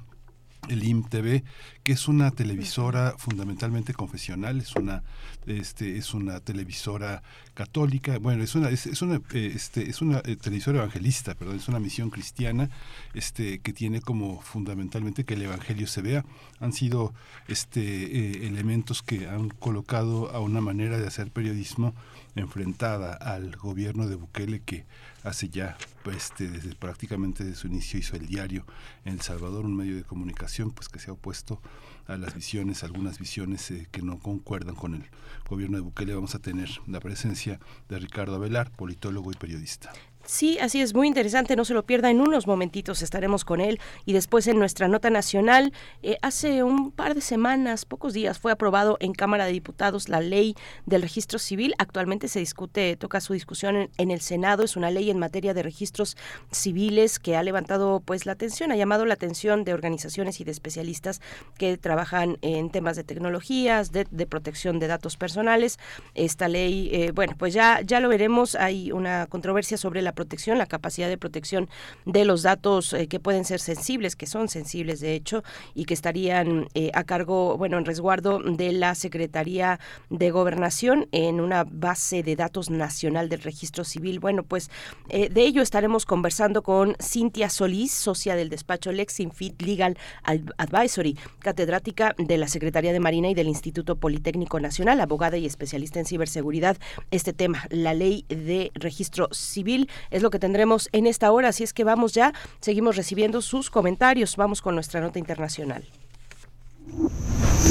el 0.69 0.83
IMTV, 0.83 1.43
que 1.83 1.93
es 1.93 2.09
una 2.09 2.31
televisora 2.31 3.15
fundamentalmente 3.19 3.93
confesional, 3.93 4.61
es 4.61 4.75
una 4.75 5.03
este 5.47 5.99
es 5.99 6.15
una 6.15 6.41
televisora 6.41 7.23
católica, 7.53 8.19
bueno, 8.19 8.43
es 8.43 8.55
una 8.55 8.71
es, 8.71 9.03
una 9.03 9.21
eh, 9.35 9.53
este 9.55 9.91
es 9.91 10.01
una 10.01 10.23
eh, 10.25 10.37
televisora 10.37 10.79
evangelista, 10.79 11.35
perdón, 11.35 11.57
es 11.57 11.69
una 11.69 11.81
misión 11.81 12.09
cristiana 12.09 12.71
este 13.13 13.59
que 13.59 13.75
tiene 13.75 14.01
como 14.01 14.41
fundamentalmente 14.41 15.25
que 15.25 15.35
el 15.35 15.43
evangelio 15.43 15.87
se 15.87 16.01
vea. 16.01 16.25
Han 16.61 16.73
sido 16.73 17.13
este 17.47 17.81
eh, 17.83 18.47
elementos 18.47 19.03
que 19.03 19.29
han 19.29 19.51
colocado 19.51 20.31
a 20.31 20.41
una 20.41 20.63
manera 20.63 20.99
de 20.99 21.07
hacer 21.07 21.31
periodismo 21.31 21.95
enfrentada 22.37 23.13
al 23.13 23.55
gobierno 23.57 24.09
de 24.09 24.17
Bukele 24.17 24.61
que 24.61 24.87
hace 25.25 25.49
ya, 25.49 25.77
pues, 26.03 26.17
este, 26.17 26.49
desde 26.49 26.75
prácticamente 26.75 27.45
desde 27.45 27.57
su 27.57 27.67
inicio 27.67 27.99
hizo 27.99 28.15
el 28.15 28.27
diario 28.27 28.65
en 29.05 29.15
El 29.15 29.21
Salvador, 29.23 29.65
un 29.65 29.75
medio 29.75 29.97
de 29.97 30.05
comunicación 30.05 30.71
pues 30.71 30.89
que 30.89 30.99
se 30.99 31.11
ha 31.11 31.15
opuesto 31.15 31.61
a 32.07 32.17
las 32.17 32.35
visiones, 32.35 32.85
algunas 32.85 33.19
visiones 33.19 33.71
eh, 33.71 33.89
que 33.91 34.03
no 34.03 34.19
concuerdan 34.19 34.75
con 34.75 34.95
el 34.95 35.05
gobierno 35.49 35.79
de 35.79 35.83
Bukele. 35.83 36.15
Vamos 36.15 36.35
a 36.35 36.39
tener 36.39 36.69
la 36.87 37.01
presencia 37.01 37.59
de 37.89 37.99
Ricardo 37.99 38.37
Avelar, 38.37 38.71
politólogo 38.71 39.33
y 39.33 39.35
periodista. 39.35 39.93
Sí, 40.27 40.59
así 40.59 40.81
es, 40.81 40.95
muy 40.95 41.07
interesante, 41.07 41.55
no 41.55 41.67
se 41.67 41.75
lo 41.75 41.85
pierda, 41.85 42.11
en 42.11 42.23
unos 42.23 42.47
momentitos 42.47 43.03
estaremos 43.03 43.45
con 43.45 43.61
él 43.61 43.79
y 44.07 44.15
después 44.15 44.47
en 44.47 44.59
nuestra 44.59 44.89
nota 44.89 45.11
nacional, 45.11 45.75
eh, 46.03 46.17
hace 46.23 46.63
un 46.63 46.93
par 46.93 47.15
de 47.15 47.21
semanas, 47.21 47.85
pocos 47.85 48.15
días, 48.15 48.39
fue 48.39 48.51
aprobado 48.51 48.97
en 49.01 49.13
Cámara 49.13 49.45
de 49.45 49.53
Diputados 49.53 50.09
la 50.09 50.21
ley 50.21 50.55
del 50.87 51.03
registro 51.03 51.39
civil, 51.39 51.75
actualmente 51.77 52.29
se 52.29 52.39
discute, 52.39 52.97
toca 52.97 53.21
su 53.21 53.35
discusión 53.35 53.91
en, 53.99 54.11
el 54.11 54.23
Senado, 54.23 54.63
es 54.63 54.77
una 54.77 54.91
ley 54.91 55.11
en 55.11 55.19
materia 55.19 55.53
de 55.53 55.63
registros 55.63 56.17
civiles 56.51 57.19
que 57.19 57.37
ha 57.37 57.43
levantado 57.43 58.01
pues 58.01 58.25
la 58.25 58.33
atención, 58.33 58.73
ha 58.73 58.77
llamado 58.77 59.05
la 59.05 59.15
atención 59.15 59.63
de 59.65 59.75
organizaciones 59.75 60.41
y 60.41 60.45
de 60.45 60.53
especialistas 60.53 61.21
que 61.59 61.77
trabajan 61.77 62.39
en 62.41 62.71
temas 62.71 62.97
de 62.97 63.05
tecnologías, 63.05 63.93
de, 63.93 64.07
protección 64.27 64.79
de 64.79 64.87
datos 64.87 65.19
personales, 65.19 65.79
esta 66.15 66.49
ley, 66.49 66.89
eh, 66.93 67.13
bueno, 67.15 67.35
pues 67.39 67.53
ya, 67.53 67.83
ya 67.83 68.01
lo 68.01 68.09
veremos, 68.09 68.55
hay 68.55 68.91
una 68.91 69.27
controversia 69.27 69.77
sobre 69.77 70.01
la 70.01 70.14
protección, 70.15 70.59
la 70.59 70.67
capacidad 70.67 71.09
de 71.09 71.19
protección 71.19 71.69
de 72.07 72.25
los 72.25 72.43
datos 72.43 72.93
eh, 72.93 73.09
que 73.09 73.21
pueden 73.21 73.45
ser 73.45 73.61
sensibles, 73.61 74.17
que 74.17 74.27
son 74.27 74.49
sensibles 74.49 75.01
de 75.01 75.15
hecho, 75.15 75.43
y 75.75 75.85
que 75.85 75.95
estarían 75.95 76.69
eh, 76.75 76.91
a 76.95 77.05
cargo, 77.05 77.57
bueno, 77.59 77.79
en 77.79 77.85
resguardo 77.85 78.39
de 78.39 78.73
la 78.73 78.95
Secretaría 78.95 79.81
de 80.11 80.31
Gobernación 80.31 81.09
en 81.13 81.41
una 81.41 81.65
base 81.65 82.23
de 82.23 82.37
datos 82.37 82.71
nacional 82.71 83.29
del 83.29 83.43
registro 83.43 83.85
civil. 83.85 84.21
Bueno, 84.21 84.43
pues 84.43 84.71
eh, 85.09 85.29
de 85.29 85.43
ello 85.43 85.63
estaremos 85.63 86.07
conversando 86.07 86.63
con 86.63 86.97
Cintia 87.01 87.51
Solís, 87.51 87.93
socia 87.93 88.37
del 88.37 88.49
despacho 88.49 88.93
Lexinfit 88.93 89.61
Legal 89.63 89.97
Advisory, 90.25 91.19
catedrática 91.41 92.15
de 92.19 92.39
la 92.39 92.49
Secretaría 92.49 92.93
de 92.93 93.01
Marina 93.01 93.29
y 93.29 93.35
del 93.35 93.49
Instituto 93.49 93.97
Politécnico 93.97 94.61
Nacional, 94.61 95.01
abogada 95.01 95.37
y 95.37 95.47
especialista 95.47 95.99
en 95.99 96.07
ciberseguridad. 96.07 96.77
Este 97.11 97.33
tema, 97.33 97.65
la 97.71 97.95
ley 97.95 98.25
de 98.29 98.71
registro 98.75 99.29
civil, 99.33 99.89
es 100.11 100.23
lo 100.23 100.31
que 100.31 100.39
tendremos 100.39 100.89
en 100.93 101.07
esta 101.07 101.31
hora, 101.33 101.49
así 101.49 101.65
es 101.65 101.73
que 101.73 101.85
vamos 101.85 102.13
ya, 102.13 102.33
seguimos 102.61 102.97
recibiendo 102.97 103.43
sus 103.43 103.71
comentarios, 103.71 104.37
vamos 104.37 104.63
con 104.63 104.75
nuestra 104.75 105.01
nota 105.01 105.19
internacional. 105.19 105.85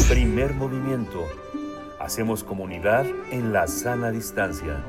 Primer 0.10 0.54
movimiento. 0.54 1.26
Hacemos 2.00 2.44
comunidad 2.44 3.06
en 3.32 3.54
la 3.54 3.68
sana 3.68 4.12
distancia. 4.12 4.84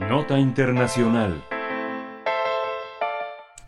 Nota 0.00 0.38
Internacional. 0.38 1.42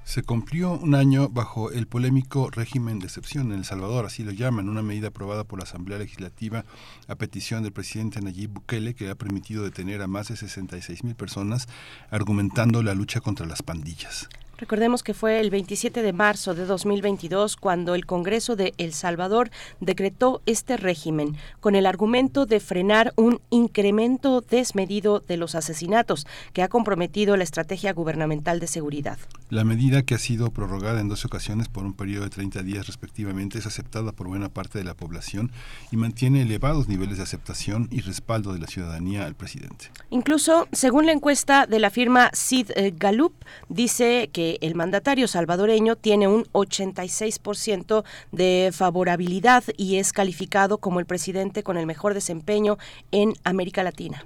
Se 0.05 0.23
cumplió 0.23 0.73
un 0.73 0.95
año 0.95 1.31
bajo 1.31 1.73
el 1.73 1.87
polémico 1.87 2.51
régimen 2.51 2.99
de 2.99 3.07
excepción 3.07 3.51
en 3.51 3.59
El 3.59 3.65
Salvador, 3.65 4.05
así 4.05 4.23
lo 4.23 4.33
llaman, 4.33 4.69
una 4.69 4.83
medida 4.83 5.09
aprobada 5.09 5.45
por 5.45 5.59
la 5.59 5.65
Asamblea 5.65 5.99
Legislativa 5.99 6.67
a 7.09 7.15
petición 7.17 7.63
del 7.63 7.73
presidente 7.73 8.21
Nayib 8.21 8.51
Bukele 8.51 8.95
que 8.95 9.09
ha 9.09 9.15
permitido 9.15 9.65
detener 9.65 10.03
a 10.03 10.07
más 10.07 10.29
de 10.29 10.37
66 10.37 11.05
mil 11.05 11.15
personas 11.15 11.69
argumentando 12.11 12.83
la 12.83 12.95
lucha 12.95 13.21
contra 13.21 13.47
las 13.47 13.63
pandillas. 13.63 14.29
Recordemos 14.57 15.03
que 15.03 15.15
fue 15.15 15.41
el 15.41 15.51
27 15.51 16.03
de 16.03 16.13
marzo 16.13 16.55
de 16.55 16.65
2022 16.65 17.57
cuando 17.57 17.97
el 17.97 18.07
Congreso 18.07 18.55
de 18.55 18.73
El 18.79 18.93
Salvador 18.93 19.51
decretó 19.81 20.43
este 20.47 20.77
régimen 20.77 21.37
con 21.61 21.75
el 21.75 21.87
argumento 21.87 22.47
de 22.47 22.61
frenar 22.61 23.13
un 23.17 23.41
incremento 23.51 24.43
desmedido 24.43 25.19
de 25.19 25.37
los 25.37 25.57
asesinatos 25.57 26.27
que 26.53 26.63
ha 26.63 26.69
comprometido 26.69 27.37
la 27.37 27.43
estrategia 27.43 27.93
gubernamental 27.93 28.61
de 28.61 28.69
seguridad. 28.69 29.19
La 29.51 29.65
medida 29.65 30.03
que 30.03 30.15
ha 30.15 30.19
sido 30.19 30.51
prorrogada 30.51 31.01
en 31.01 31.09
dos 31.09 31.25
ocasiones 31.25 31.69
por 31.69 31.85
un 31.85 31.95
periodo 31.95 32.25
de 32.25 32.31
30 32.31 32.63
días 32.63 32.87
respectivamente 32.87 33.59
es 33.59 33.67
aceptada 33.67 34.13
por 34.13 34.29
buena 34.29 34.49
parte 34.49 34.79
de 34.79 34.85
la 34.85 34.95
población 34.95 35.51
y 35.91 35.97
mantiene 35.97 36.43
elevados 36.43 36.89
niveles 36.89 37.17
de 37.17 37.25
aceptación 37.25 37.89
y 37.91 38.03
respaldo 38.03 38.53
de 38.53 38.61
la 38.61 38.69
ciudadanía 38.69 39.27
al 39.27 39.35
presidente. 39.35 39.91
Incluso, 40.11 40.69
según 40.73 41.07
la 41.07 41.13
encuesta 41.13 41.67
de 41.67 41.79
la 41.81 41.91
firma 41.91 42.31
Sid 42.33 42.71
eh, 42.77 42.93
Gallup, 42.97 43.35
dice 43.69 44.31
que 44.33 44.44
el 44.61 44.75
mandatario 44.75 45.29
salvadoreño 45.29 45.97
tiene 45.97 46.29
un 46.29 46.45
86% 46.53 48.05
de 48.33 48.71
favorabilidad 48.73 49.65
y 49.77 49.97
es 49.97 50.13
calificado 50.13 50.79
como 50.79 51.01
el 51.01 51.07
presidente 51.07 51.63
con 51.63 51.77
el 51.77 51.87
mejor 51.87 52.15
desempeño 52.15 52.79
en 53.11 53.35
América 53.45 53.83
Latina. 53.83 54.25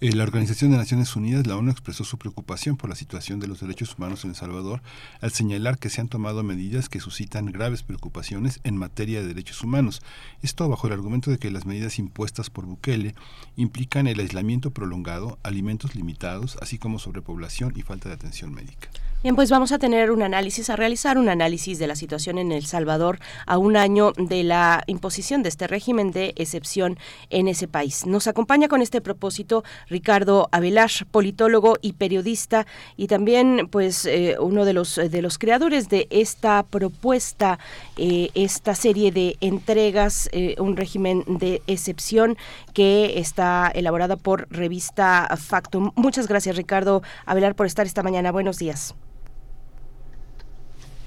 Eh, 0.00 0.12
la 0.12 0.24
Organización 0.24 0.72
de 0.72 0.76
Naciones 0.76 1.14
Unidas, 1.14 1.46
la 1.46 1.56
ONU, 1.56 1.70
expresó 1.70 2.04
su 2.04 2.18
preocupación 2.18 2.76
por 2.76 2.90
la 2.90 2.96
situación 2.96 3.38
de 3.38 3.46
los 3.46 3.60
derechos 3.60 3.96
humanos 3.96 4.24
en 4.24 4.30
El 4.30 4.36
Salvador 4.36 4.82
al 5.20 5.30
señalar 5.30 5.78
que 5.78 5.88
se 5.88 6.00
han 6.00 6.08
tomado 6.08 6.42
medidas 6.42 6.88
que 6.88 7.00
suscitan 7.00 7.46
graves 7.46 7.84
preocupaciones 7.84 8.60
en 8.64 8.76
materia 8.76 9.20
de 9.20 9.28
derechos 9.28 9.62
humanos. 9.62 10.02
Esto 10.42 10.68
bajo 10.68 10.88
el 10.88 10.92
argumento 10.92 11.30
de 11.30 11.38
que 11.38 11.50
las 11.50 11.64
medidas 11.64 11.98
impuestas 11.98 12.50
por 12.50 12.66
Bukele 12.66 13.14
implican 13.56 14.08
el 14.08 14.18
aislamiento 14.18 14.72
prolongado, 14.72 15.38
alimentos 15.42 15.94
limitados, 15.94 16.58
así 16.60 16.76
como 16.76 16.98
sobrepoblación 16.98 17.72
y 17.76 17.82
falta 17.82 18.08
de 18.08 18.16
atención 18.16 18.52
médica. 18.52 18.90
Bien, 19.24 19.36
pues 19.36 19.48
vamos 19.48 19.72
a 19.72 19.78
tener 19.78 20.10
un 20.10 20.22
análisis, 20.22 20.68
a 20.68 20.76
realizar 20.76 21.16
un 21.16 21.30
análisis 21.30 21.78
de 21.78 21.86
la 21.86 21.96
situación 21.96 22.36
en 22.36 22.52
El 22.52 22.66
Salvador 22.66 23.20
a 23.46 23.56
un 23.56 23.74
año 23.74 24.12
de 24.18 24.44
la 24.44 24.82
imposición 24.86 25.42
de 25.42 25.48
este 25.48 25.66
régimen 25.66 26.10
de 26.10 26.34
excepción 26.36 26.98
en 27.30 27.48
ese 27.48 27.66
país. 27.66 28.04
Nos 28.04 28.26
acompaña 28.26 28.68
con 28.68 28.82
este 28.82 29.00
propósito 29.00 29.64
Ricardo 29.88 30.50
Avelar, 30.52 30.90
politólogo 31.10 31.76
y 31.80 31.94
periodista 31.94 32.66
y 32.98 33.06
también 33.06 33.66
pues 33.72 34.04
eh, 34.04 34.36
uno 34.38 34.66
de 34.66 34.74
los 34.74 34.96
de 34.96 35.22
los 35.22 35.38
creadores 35.38 35.88
de 35.88 36.06
esta 36.10 36.62
propuesta, 36.62 37.58
eh, 37.96 38.28
esta 38.34 38.74
serie 38.74 39.10
de 39.10 39.38
entregas, 39.40 40.28
eh, 40.32 40.54
un 40.58 40.76
régimen 40.76 41.24
de 41.26 41.62
excepción 41.66 42.36
que 42.74 43.18
está 43.18 43.72
elaborada 43.74 44.16
por 44.16 44.48
revista 44.50 45.34
Factum. 45.38 45.92
Muchas 45.94 46.28
gracias 46.28 46.56
Ricardo 46.56 47.02
Avelar 47.24 47.54
por 47.54 47.64
estar 47.64 47.86
esta 47.86 48.02
mañana. 48.02 48.30
Buenos 48.30 48.58
días. 48.58 48.94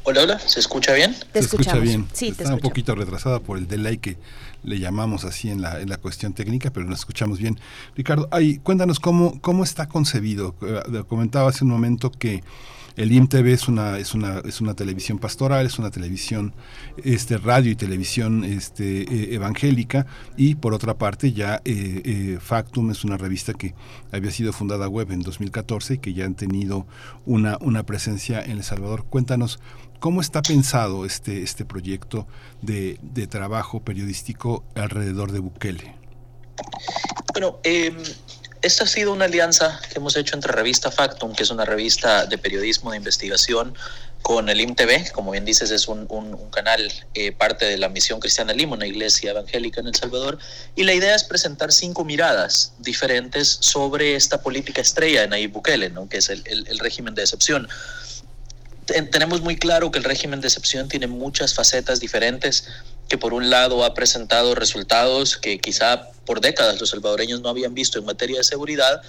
Hola, 0.09 0.23
hola, 0.23 0.39
¿se 0.39 0.61
escucha 0.61 0.93
bien? 0.93 1.13
se 1.33 1.39
escucha 1.39 1.77
bien. 1.79 2.07
Sí, 2.13 2.29
Está 2.29 2.53
un 2.53 2.61
poquito 2.61 2.95
retrasada 2.95 3.41
por 3.41 3.57
el 3.57 3.67
delay 3.67 3.97
que 3.97 4.15
le 4.63 4.79
llamamos 4.79 5.25
así 5.25 5.49
en 5.49 5.61
la, 5.61 5.81
en 5.81 5.89
la 5.89 5.97
cuestión 5.97 6.31
técnica, 6.31 6.71
pero 6.71 6.85
nos 6.85 6.99
escuchamos 6.99 7.39
bien. 7.39 7.59
Ricardo, 7.93 8.29
ay, 8.31 8.59
cuéntanos 8.59 9.01
cómo, 9.01 9.41
cómo 9.41 9.65
está 9.65 9.89
concebido. 9.89 10.55
Eh, 10.61 11.03
comentaba 11.09 11.49
hace 11.49 11.65
un 11.65 11.71
momento 11.71 12.09
que 12.09 12.41
el 12.97 13.11
IMTV 13.11 13.47
es 13.49 13.67
una, 13.67 13.99
es 13.99 14.15
una, 14.15 14.39
es 14.39 14.59
una 14.59 14.73
televisión 14.73 15.19
pastoral, 15.19 15.67
es 15.67 15.77
una 15.77 15.91
televisión, 15.91 16.53
este, 17.03 17.37
radio 17.37 17.71
y 17.71 17.75
televisión 17.75 18.43
este, 18.43 19.03
eh, 19.03 19.35
evangélica, 19.35 20.07
y 20.35 20.55
por 20.55 20.73
otra 20.73 20.97
parte 20.97 21.31
ya 21.31 21.61
eh, 21.63 22.01
eh, 22.03 22.37
Factum 22.41 22.89
es 22.89 23.03
una 23.03 23.17
revista 23.17 23.53
que 23.53 23.75
había 24.11 24.31
sido 24.31 24.51
fundada 24.51 24.89
web 24.89 25.11
en 25.11 25.21
2014 25.21 25.93
y 25.93 25.97
que 25.99 26.13
ya 26.15 26.25
han 26.25 26.33
tenido 26.33 26.87
una, 27.27 27.57
una 27.61 27.83
presencia 27.83 28.41
en 28.43 28.53
El 28.53 28.63
Salvador. 28.63 29.05
Cuéntanos 29.07 29.59
cómo 29.99 30.21
está 30.21 30.41
pensado 30.41 31.05
este, 31.05 31.43
este 31.43 31.65
proyecto 31.65 32.27
de, 32.61 32.99
de 33.01 33.27
trabajo 33.27 33.81
periodístico 33.83 34.63
alrededor 34.75 35.31
de 35.31 35.39
Bukele. 35.39 35.95
Bueno, 37.33 37.59
eh, 37.63 37.95
esta 38.61 38.85
ha 38.85 38.87
sido 38.87 39.13
una 39.13 39.25
alianza 39.25 39.79
que 39.89 39.99
hemos 39.99 40.15
hecho 40.15 40.35
entre 40.35 40.51
Revista 40.51 40.89
Factum, 40.91 41.33
que 41.33 41.43
es 41.43 41.51
una 41.51 41.65
revista 41.65 42.25
de 42.25 42.37
periodismo 42.37 42.91
de 42.91 42.97
investigación, 42.97 43.75
con 44.23 44.49
el 44.49 44.59
IMTV, 44.59 45.11
como 45.13 45.31
bien 45.31 45.45
dices, 45.45 45.71
es 45.71 45.87
un, 45.87 46.07
canal 46.51 46.91
eh, 47.13 47.31
parte 47.31 47.65
de 47.65 47.77
la 47.77 47.87
Misión 47.87 48.19
Cristiana 48.19 48.51
Lima, 48.51 48.75
una 48.75 48.87
iglesia 48.87 49.31
evangélica 49.31 49.79
en 49.79 49.87
El 49.87 49.95
Salvador, 49.95 50.37
y 50.75 50.83
la 50.83 50.93
idea 50.93 51.15
es 51.15 51.23
presentar 51.23 51.71
cinco 51.71 52.03
miradas 52.03 52.73
diferentes 52.79 53.57
sobre 53.61 54.15
esta 54.15 54.41
política 54.41 54.81
estrella 54.81 55.21
de 55.21 55.27
Nayib 55.27 55.51
Bukele, 55.51 55.91
¿no? 55.91 56.09
que 56.09 56.17
es 56.17 56.29
el, 56.29 56.43
el 56.45 56.79
régimen 56.79 57.15
de 57.15 57.21
excepción 57.21 57.69
tenemos 58.87 59.41
muy 59.41 59.57
claro 59.57 59.91
que 59.91 59.99
el 59.99 60.05
régimen 60.05 60.41
de 60.41 60.47
excepción 60.47 60.87
tiene 60.87 61.07
muchas 61.07 61.53
facetas 61.53 61.99
diferentes, 61.99 62.67
que 63.07 63.17
por 63.17 63.33
un 63.33 63.49
lado 63.49 63.83
ha 63.83 63.93
presentado 63.93 64.55
resultados 64.55 65.37
que 65.37 65.59
quizá 65.59 66.09
por 66.25 66.41
décadas 66.41 66.79
los 66.79 66.89
salvadoreños 66.89 67.41
no 67.41 67.49
habían 67.49 67.73
visto 67.73 67.99
en 67.99 68.05
materia 68.05 68.37
de 68.37 68.43
seguridad, 68.43 69.01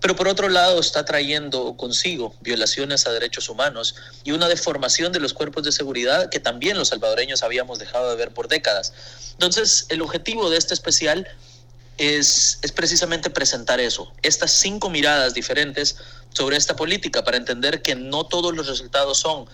pero 0.00 0.14
por 0.14 0.28
otro 0.28 0.48
lado 0.48 0.78
está 0.78 1.04
trayendo 1.04 1.76
consigo 1.76 2.34
violaciones 2.40 3.06
a 3.06 3.12
derechos 3.12 3.48
humanos 3.48 3.96
y 4.22 4.30
una 4.30 4.48
deformación 4.48 5.12
de 5.12 5.20
los 5.20 5.34
cuerpos 5.34 5.64
de 5.64 5.72
seguridad 5.72 6.30
que 6.30 6.38
también 6.38 6.78
los 6.78 6.88
salvadoreños 6.88 7.42
habíamos 7.42 7.78
dejado 7.78 8.10
de 8.10 8.16
ver 8.16 8.32
por 8.32 8.48
décadas. 8.48 8.92
Entonces, 9.32 9.86
el 9.88 10.02
objetivo 10.02 10.50
de 10.50 10.58
este 10.58 10.74
especial 10.74 11.26
es, 11.96 12.58
es 12.62 12.70
precisamente 12.70 13.28
presentar 13.28 13.80
eso, 13.80 14.12
estas 14.22 14.52
cinco 14.52 14.88
miradas 14.88 15.34
diferentes 15.34 15.96
sobre 16.32 16.56
esta 16.56 16.76
política 16.76 17.24
para 17.24 17.36
entender 17.36 17.82
que 17.82 17.94
no 17.94 18.24
todos 18.26 18.54
los 18.54 18.66
resultados 18.66 19.18
son 19.18 19.46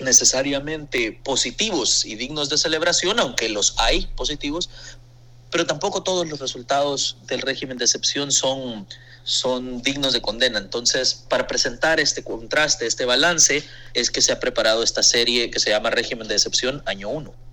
necesariamente 0.00 1.12
positivos 1.24 2.04
y 2.04 2.14
dignos 2.14 2.48
de 2.48 2.58
celebración, 2.58 3.20
aunque 3.20 3.48
los 3.48 3.74
hay 3.78 4.06
positivos, 4.16 4.70
pero 5.50 5.66
tampoco 5.66 6.02
todos 6.02 6.28
los 6.28 6.38
resultados 6.38 7.16
del 7.26 7.42
régimen 7.42 7.76
de 7.76 7.84
excepción 7.84 8.30
son, 8.30 8.86
son 9.24 9.82
dignos 9.82 10.12
de 10.12 10.22
condena. 10.22 10.58
Entonces, 10.58 11.14
para 11.28 11.46
presentar 11.46 12.00
este 12.00 12.22
contraste, 12.22 12.86
este 12.86 13.04
balance, 13.04 13.64
es 13.94 14.10
que 14.10 14.22
se 14.22 14.32
ha 14.32 14.40
preparado 14.40 14.82
esta 14.82 15.02
serie 15.02 15.50
que 15.50 15.60
se 15.60 15.70
llama 15.70 15.90
Régimen 15.90 16.28
de 16.28 16.34
Excepción 16.34 16.82
Año 16.86 17.08
1. 17.08 17.49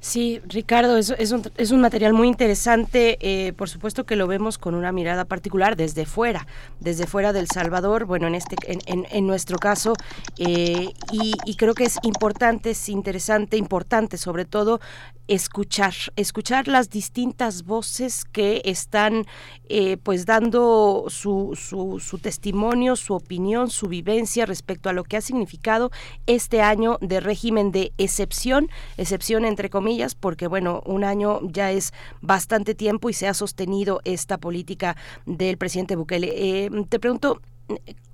Sí, 0.00 0.40
Ricardo, 0.46 0.98
es, 0.98 1.10
es, 1.18 1.32
un, 1.32 1.42
es 1.56 1.70
un 1.72 1.80
material 1.80 2.12
muy 2.12 2.28
interesante. 2.28 3.18
Eh, 3.20 3.52
por 3.54 3.68
supuesto 3.68 4.04
que 4.04 4.14
lo 4.14 4.26
vemos 4.26 4.58
con 4.58 4.74
una 4.74 4.92
mirada 4.92 5.24
particular 5.24 5.76
desde 5.76 6.06
fuera, 6.06 6.46
desde 6.80 7.06
fuera 7.06 7.32
del 7.32 7.48
Salvador, 7.48 8.04
bueno, 8.04 8.26
en, 8.26 8.34
este, 8.34 8.56
en, 8.66 9.06
en, 9.10 9.26
nuestro 9.26 9.58
caso, 9.58 9.94
eh, 10.38 10.90
y, 11.10 11.32
y, 11.44 11.56
creo 11.56 11.74
que 11.74 11.84
es 11.84 11.98
importante, 12.02 12.70
es 12.70 12.88
interesante, 12.88 13.56
importante 13.56 14.16
sobre 14.16 14.44
todo 14.44 14.80
escuchar, 15.28 15.94
escuchar 16.16 16.68
las 16.68 16.90
distintas 16.90 17.64
voces 17.64 18.24
que 18.24 18.62
están 18.64 19.26
eh, 19.68 19.96
pues 19.96 20.26
dando 20.26 21.06
su, 21.08 21.58
su, 21.60 22.00
su, 22.00 22.18
testimonio, 22.18 22.96
su 22.96 23.14
opinión, 23.14 23.70
su 23.70 23.88
vivencia 23.88 24.46
respecto 24.46 24.88
a 24.88 24.92
lo 24.92 25.04
que 25.04 25.16
ha 25.16 25.20
significado 25.20 25.90
este 26.26 26.62
año 26.62 26.98
de 27.00 27.20
régimen 27.20 27.72
de 27.72 27.92
excepción, 27.98 28.68
excepción 28.96 29.44
entre 29.44 29.70
comillas, 29.70 30.14
porque 30.14 30.46
bueno, 30.46 30.82
un 30.86 31.04
año 31.04 31.40
ya 31.42 31.72
es 31.72 31.92
bastante 32.20 32.74
tiempo 32.74 33.10
y 33.10 33.12
se 33.12 33.28
ha 33.28 33.34
sostenido 33.34 34.00
esta 34.04 34.38
política 34.38 34.96
del 35.26 35.58
presidente 35.58 35.96
Bukele. 35.96 36.32
Eh, 36.34 36.70
te 36.88 36.98
pregunto, 36.98 37.40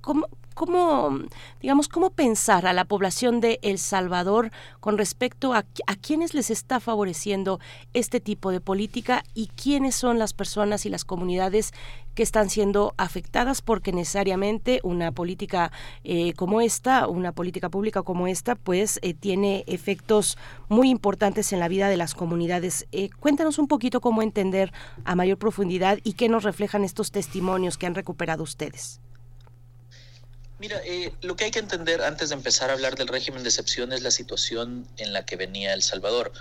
¿cómo, 0.01 0.27
cómo, 0.53 1.19
digamos, 1.61 1.87
cómo 1.87 2.11
pensar 2.11 2.65
a 2.65 2.73
la 2.73 2.85
población 2.85 3.41
de 3.41 3.59
El 3.61 3.77
Salvador 3.79 4.51
con 4.79 4.97
respecto 4.97 5.53
a, 5.53 5.65
a 5.87 5.95
quiénes 5.95 6.33
les 6.33 6.49
está 6.49 6.79
favoreciendo 6.79 7.59
este 7.93 8.19
tipo 8.19 8.51
de 8.51 8.61
política 8.61 9.23
y 9.33 9.47
quiénes 9.47 9.95
son 9.95 10.19
las 10.19 10.33
personas 10.33 10.85
y 10.85 10.89
las 10.89 11.05
comunidades 11.05 11.73
que 12.13 12.23
están 12.23 12.49
siendo 12.49 12.93
afectadas 12.97 13.61
porque 13.61 13.91
necesariamente 13.91 14.79
una 14.83 15.11
política 15.11 15.71
eh, 16.03 16.33
como 16.33 16.61
esta, 16.61 17.07
una 17.07 17.31
política 17.31 17.69
pública 17.69 18.03
como 18.03 18.27
esta, 18.27 18.55
pues 18.55 18.99
eh, 19.01 19.13
tiene 19.13 19.63
efectos 19.67 20.37
muy 20.69 20.89
importantes 20.89 21.53
en 21.53 21.59
la 21.59 21.67
vida 21.67 21.89
de 21.89 21.97
las 21.97 22.13
comunidades. 22.13 22.87
Eh, 22.91 23.09
cuéntanos 23.19 23.57
un 23.57 23.67
poquito 23.67 24.01
cómo 24.01 24.21
entender 24.21 24.71
a 25.05 25.15
mayor 25.15 25.37
profundidad 25.37 25.99
y 26.03 26.13
qué 26.13 26.29
nos 26.29 26.43
reflejan 26.43 26.83
estos 26.83 27.11
testimonios 27.11 27.77
que 27.77 27.87
han 27.87 27.95
recuperado 27.95 28.43
ustedes. 28.43 29.01
Mira, 30.63 30.81
eh, 30.85 31.11
lo 31.19 31.35
que 31.35 31.43
hay 31.43 31.51
que 31.51 31.59
entender 31.59 32.01
antes 32.01 32.29
de 32.29 32.35
empezar 32.35 32.69
a 32.69 32.73
hablar 32.73 32.95
del 32.95 33.09
régimen 33.09 33.43
de 33.43 33.49
excepción 33.49 33.91
es 33.91 34.01
la 34.01 34.11
situación 34.11 34.87
en 34.95 35.11
la 35.11 35.25
que 35.25 35.35
venía 35.35 35.73
El 35.73 35.83
Salvador. 35.83 36.31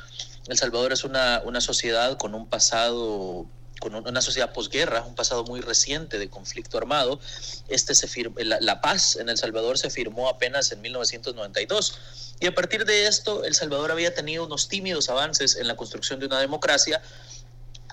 El 0.46 0.56
Salvador 0.56 0.92
es 0.92 1.02
una, 1.02 1.42
una 1.44 1.60
sociedad 1.60 2.16
con 2.18 2.36
un 2.36 2.48
pasado 2.48 3.48
con 3.80 3.96
una 3.96 4.22
sociedad 4.22 4.52
posguerra, 4.52 5.02
un 5.02 5.16
pasado 5.16 5.42
muy 5.42 5.60
reciente 5.60 6.20
de 6.20 6.30
conflicto 6.30 6.78
armado. 6.78 7.18
Este 7.66 7.96
se 7.96 8.08
la, 8.36 8.58
la, 8.60 8.80
paz 8.80 9.16
en 9.16 9.28
El 9.28 9.36
Salvador 9.36 9.76
se 9.76 9.90
firmó 9.90 10.28
apenas 10.28 10.70
en 10.70 10.80
1992. 10.82 11.98
Y 12.38 12.46
a 12.46 12.54
partir 12.54 12.84
de 12.84 13.08
esto, 13.08 13.42
El 13.42 13.56
Salvador 13.56 13.90
había 13.90 14.14
tenido 14.14 14.46
unos 14.46 14.68
tímidos 14.68 15.08
avances 15.08 15.56
en 15.56 15.66
la 15.66 15.74
construcción 15.74 16.20
de 16.20 16.26
una 16.26 16.38
democracia, 16.38 17.02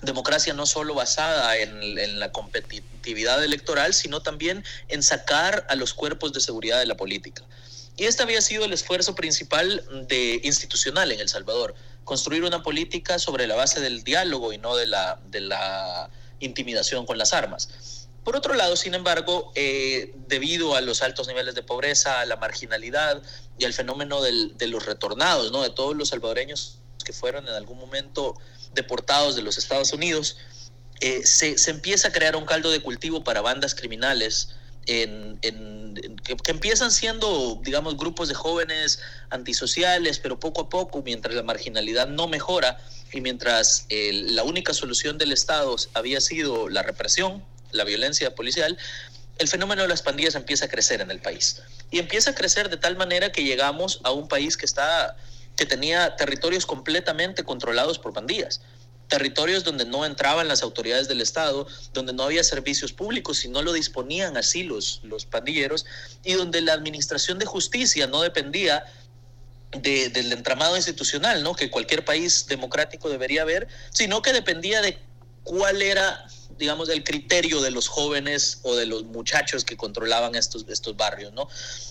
democracia 0.02 0.54
no 0.54 0.66
solo 0.66 0.94
basada 0.94 1.56
en, 1.56 2.18
la 2.18 2.32
competitividad 2.32 3.42
electoral, 3.44 3.94
sino 3.94 4.20
también 4.20 4.64
en 4.88 5.02
sacar 5.02 5.66
a 5.68 5.74
los 5.74 5.94
cuerpos 5.94 6.32
de 6.32 6.40
seguridad 6.40 6.78
de 6.78 6.86
la 6.86 6.96
política. 6.96 7.42
Y 7.96 8.04
este 8.04 8.22
había 8.22 8.40
sido 8.40 8.64
el 8.64 8.72
esfuerzo 8.72 9.14
principal 9.14 9.84
de, 10.08 10.40
institucional 10.42 11.12
en 11.12 11.20
El 11.20 11.28
Salvador, 11.28 11.74
construir 12.04 12.44
una 12.44 12.62
política 12.62 13.18
sobre 13.18 13.46
la 13.46 13.56
base 13.56 13.80
del 13.80 14.02
diálogo 14.02 14.52
y 14.52 14.58
no 14.58 14.74
de 14.76 14.86
la, 14.86 15.20
de 15.26 15.40
la 15.40 16.08
intimidación 16.40 17.04
con 17.04 17.18
las 17.18 17.32
armas. 17.32 17.68
Por 18.24 18.36
otro 18.36 18.54
lado, 18.54 18.76
sin 18.76 18.94
embargo, 18.94 19.50
eh, 19.54 20.12
debido 20.28 20.74
a 20.74 20.80
los 20.80 21.02
altos 21.02 21.26
niveles 21.26 21.54
de 21.54 21.62
pobreza, 21.62 22.20
a 22.20 22.26
la 22.26 22.36
marginalidad 22.36 23.22
y 23.58 23.64
al 23.64 23.72
fenómeno 23.72 24.20
del, 24.20 24.56
de 24.56 24.66
los 24.66 24.86
retornados, 24.86 25.52
¿no? 25.52 25.62
de 25.62 25.70
todos 25.70 25.96
los 25.96 26.08
salvadoreños 26.08 26.78
que 27.04 27.12
fueron 27.12 27.48
en 27.48 27.54
algún 27.54 27.78
momento 27.78 28.36
deportados 28.74 29.36
de 29.36 29.42
los 29.42 29.58
Estados 29.58 29.92
Unidos, 29.92 30.36
eh, 31.00 31.22
se, 31.24 31.58
se, 31.58 31.70
empieza 31.70 32.08
a 32.08 32.12
crear 32.12 32.36
un 32.36 32.44
caldo 32.44 32.70
de 32.70 32.80
cultivo 32.80 33.24
para 33.24 33.40
bandas 33.40 33.74
criminales 33.74 34.56
en, 34.86 35.38
que, 36.24 36.36
empiezan 36.50 36.90
siendo, 36.90 37.60
digamos, 37.62 37.96
grupos 37.96 38.28
de 38.28 38.34
jóvenes 38.34 39.00
antisociales, 39.30 40.18
pero 40.18 40.40
poco 40.40 40.62
a 40.62 40.68
poco, 40.68 41.02
mientras 41.02 41.34
la 41.34 41.42
marginalidad 41.42 42.08
no 42.08 42.28
mejora 42.28 42.78
y 43.12 43.20
mientras 43.20 43.86
la 43.88 44.42
única 44.42 44.74
solución 44.74 45.18
del 45.18 45.32
Estado 45.32 45.76
había 45.94 46.20
sido 46.20 46.68
la 46.68 46.82
represión, 46.82 47.44
la 47.72 47.84
violencia 47.84 48.34
policial, 48.34 48.76
el 49.38 49.48
fenómeno 49.48 49.82
de 49.82 49.88
las 49.88 50.02
pandillas 50.02 50.34
empieza 50.34 50.66
a 50.66 50.68
crecer 50.68 51.00
en 51.00 51.10
el 51.10 51.20
país. 51.20 51.62
Y 51.90 51.98
empieza 51.98 52.30
a 52.30 52.34
crecer 52.34 52.68
de 52.68 52.76
tal 52.76 52.96
manera 52.96 53.32
que 53.32 53.42
llegamos 53.42 54.00
a 54.04 54.10
un 54.10 54.28
país 54.28 54.56
que 54.56 54.66
está 54.66 55.16
que 55.60 55.66
tenía 55.66 56.16
territorios 56.16 56.64
completamente 56.64 57.44
controlados 57.44 57.98
por 57.98 58.14
pandillas 58.14 58.62
territorios 59.08 59.64
donde 59.64 59.84
no 59.84 60.06
entraban 60.06 60.48
las 60.48 60.62
autoridades 60.62 61.08
del 61.08 61.20
Estado, 61.20 61.66
donde 61.92 62.12
no 62.14 62.22
había 62.22 62.44
servicios 62.44 62.92
públicos 62.92 63.44
y 63.44 63.48
no 63.48 63.60
lo 63.60 63.72
disponían 63.72 64.36
así 64.36 64.62
los, 64.62 65.00
los 65.02 65.26
pandilleros, 65.26 65.84
y 66.24 66.34
donde 66.34 66.60
la 66.60 66.74
administración 66.74 67.40
de 67.40 67.44
justicia 67.44 68.06
no 68.06 68.22
dependía 68.22 68.84
del 69.72 70.32
entramado 70.32 70.76
institucional, 70.76 71.42
¿no? 71.42 71.54
que 71.54 71.70
cualquier 71.70 72.04
país 72.04 72.46
democrático 72.46 73.10
debería 73.10 73.42
haber, 73.42 73.68
sino 73.90 74.22
que 74.22 74.32
dependía 74.32 74.80
de 74.80 74.96
cuál 75.42 75.82
era, 75.82 76.26
digamos, 76.58 76.88
el 76.88 77.02
criterio 77.04 77.60
de 77.60 77.70
los 77.70 77.88
jóvenes 77.88 78.60
o 78.62 78.76
de 78.76 78.86
los 78.86 79.04
muchachos 79.04 79.64
que 79.64 79.76
controlaban 79.76 80.34
estos, 80.34 80.66
estos 80.68 80.96
barrios. 80.96 81.32
¿no? 81.32 81.48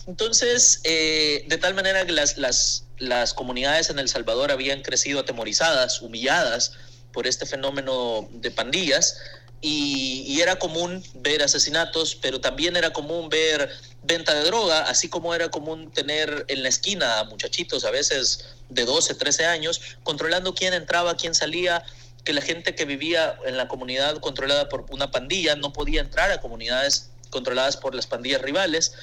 Entonces, 0.07 0.81
eh, 0.83 1.45
de 1.47 1.57
tal 1.57 1.73
manera 1.73 2.05
que 2.05 2.11
las, 2.11 2.85
las 2.99 3.34
comunidades 3.34 3.89
en 3.89 3.99
El 3.99 4.09
Salvador 4.09 4.51
habían 4.51 4.81
crecido 4.81 5.21
atemorizadas, 5.21 6.01
humilladas, 6.01 6.73
por 7.11 7.27
este 7.27 7.45
fenómeno 7.45 8.27
de 8.31 8.51
pandillas 8.51 9.17
y, 9.61 10.39
era 10.39 10.57
común 10.57 11.03
ver 11.15 11.43
asesinatos, 11.43 12.15
pero 12.15 12.39
también 12.39 12.77
era 12.77 12.93
común 12.93 13.27
ver 13.27 13.69
venta 14.03 14.34
de 14.34 14.45
droga, 14.45 14.84
así 14.84 15.09
como 15.09 15.35
era 15.35 15.49
común 15.49 15.91
tener 15.91 16.45
en 16.47 16.63
la 16.63 16.69
esquina 16.69 17.19
a 17.19 17.23
muchachitos 17.26 17.84
a 17.84 17.91
veces 17.91 18.45
de 18.69 18.85
12, 18.85 19.15
13 19.15 19.45
años, 19.45 19.81
controlando 20.03 20.55
quién 20.55 20.73
entraba, 20.73 21.17
quién 21.17 21.35
salía, 21.35 21.84
que 22.23 22.31
la 22.31 22.41
gente 22.41 22.73
que 22.73 22.85
vivía 22.85 23.38
en 23.45 23.57
la 23.57 23.67
comunidad 23.67 24.19
controlada 24.19 24.69
por 24.69 24.85
una 24.91 25.11
pandilla 25.11 25.55
no 25.55 25.73
podía 25.73 25.99
entrar 25.99 26.31
a 26.31 26.39
comunidades 26.39 27.09
controladas 27.30 27.76
por 27.76 27.95
las 27.95 28.07
pandillas 28.07 28.41
rivales. 28.41 28.93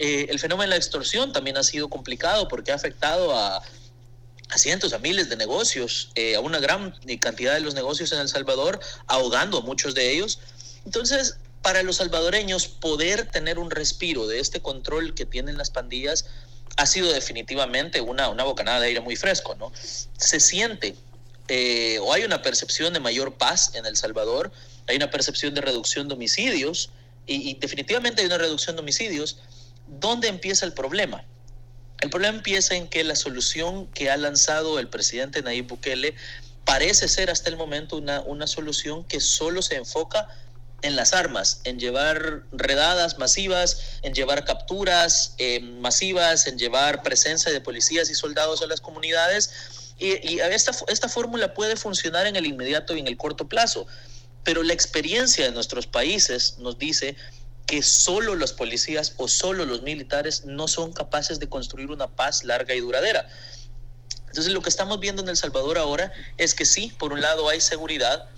Eh, 0.00 0.26
el 0.30 0.40
fenómeno 0.40 0.62
de 0.62 0.70
la 0.70 0.76
extorsión 0.76 1.32
también 1.32 1.56
ha 1.56 1.62
sido 1.62 1.88
complicado 1.88 2.48
porque 2.48 2.72
ha 2.72 2.74
afectado 2.74 3.36
a 3.36 3.62
a 4.50 4.58
cientos, 4.58 4.92
a 4.92 4.98
miles 4.98 5.28
de 5.28 5.36
negocios, 5.36 6.10
eh, 6.16 6.34
a 6.34 6.40
una 6.40 6.58
gran 6.58 6.92
cantidad 7.20 7.54
de 7.54 7.60
los 7.60 7.74
negocios 7.74 8.12
en 8.12 8.18
El 8.18 8.28
Salvador, 8.28 8.80
ahogando 9.06 9.58
a 9.58 9.60
muchos 9.60 9.94
de 9.94 10.10
ellos. 10.10 10.40
Entonces, 10.84 11.36
para 11.62 11.82
los 11.82 11.96
salvadoreños, 11.96 12.66
poder 12.66 13.30
tener 13.30 13.58
un 13.58 13.70
respiro 13.70 14.26
de 14.26 14.40
este 14.40 14.60
control 14.60 15.14
que 15.14 15.24
tienen 15.24 15.56
las 15.56 15.70
pandillas 15.70 16.26
ha 16.76 16.86
sido 16.86 17.12
definitivamente 17.12 18.00
una, 18.00 18.28
una 18.28 18.44
bocanada 18.44 18.80
de 18.80 18.88
aire 18.88 19.00
muy 19.00 19.16
fresco, 19.16 19.54
¿no? 19.56 19.72
Se 19.74 20.40
siente, 20.40 20.96
eh, 21.48 21.98
o 22.00 22.12
hay 22.12 22.24
una 22.24 22.42
percepción 22.42 22.92
de 22.92 23.00
mayor 23.00 23.34
paz 23.34 23.72
en 23.74 23.86
El 23.86 23.96
Salvador, 23.96 24.50
hay 24.88 24.96
una 24.96 25.10
percepción 25.10 25.54
de 25.54 25.60
reducción 25.60 26.08
de 26.08 26.14
homicidios, 26.14 26.90
y, 27.26 27.50
y 27.50 27.54
definitivamente 27.54 28.22
hay 28.22 28.26
una 28.26 28.38
reducción 28.38 28.76
de 28.76 28.82
homicidios. 28.82 29.38
¿Dónde 29.98 30.28
empieza 30.28 30.64
el 30.64 30.72
problema? 30.72 31.24
El 32.00 32.10
problema 32.10 32.36
empieza 32.36 32.76
en 32.76 32.88
que 32.88 33.04
la 33.04 33.16
solución 33.16 33.86
que 33.88 34.10
ha 34.10 34.16
lanzado 34.16 34.78
el 34.78 34.88
presidente 34.88 35.42
Nayib 35.42 35.66
Bukele 35.66 36.14
parece 36.64 37.08
ser 37.08 37.30
hasta 37.30 37.50
el 37.50 37.56
momento 37.56 37.96
una, 37.96 38.20
una 38.20 38.46
solución 38.46 39.04
que 39.04 39.20
solo 39.20 39.60
se 39.60 39.74
enfoca 39.74 40.28
en 40.82 40.96
las 40.96 41.12
armas, 41.12 41.60
en 41.64 41.78
llevar 41.78 42.44
redadas 42.52 43.18
masivas, 43.18 43.98
en 44.02 44.14
llevar 44.14 44.44
capturas 44.44 45.34
eh, 45.38 45.60
masivas, 45.60 46.46
en 46.46 46.56
llevar 46.56 47.02
presencia 47.02 47.52
de 47.52 47.60
policías 47.60 48.08
y 48.10 48.14
soldados 48.14 48.62
a 48.62 48.66
las 48.66 48.80
comunidades. 48.80 49.92
Y, 49.98 50.26
y 50.26 50.40
esta, 50.40 50.72
esta 50.88 51.08
fórmula 51.08 51.52
puede 51.52 51.76
funcionar 51.76 52.26
en 52.26 52.36
el 52.36 52.46
inmediato 52.46 52.96
y 52.96 53.00
en 53.00 53.08
el 53.08 53.18
corto 53.18 53.48
plazo, 53.48 53.86
pero 54.44 54.62
la 54.62 54.72
experiencia 54.72 55.44
de 55.44 55.50
nuestros 55.50 55.86
países 55.86 56.56
nos 56.58 56.78
dice 56.78 57.16
que 57.70 57.84
solo 57.84 58.34
los 58.34 58.52
policías 58.52 59.14
o 59.16 59.28
solo 59.28 59.64
los 59.64 59.82
militares 59.82 60.44
no 60.44 60.66
son 60.66 60.92
capaces 60.92 61.38
de 61.38 61.48
construir 61.48 61.92
una 61.92 62.08
paz 62.08 62.42
larga 62.42 62.74
y 62.74 62.80
duradera. 62.80 63.28
Entonces 64.26 64.52
lo 64.52 64.60
que 64.60 64.68
estamos 64.68 64.98
viendo 64.98 65.22
en 65.22 65.28
El 65.28 65.36
Salvador 65.36 65.78
ahora 65.78 66.10
es 66.36 66.56
que 66.56 66.64
sí, 66.64 66.92
por 66.98 67.12
un 67.12 67.20
lado 67.20 67.48
hay 67.48 67.60
seguridad, 67.60 68.28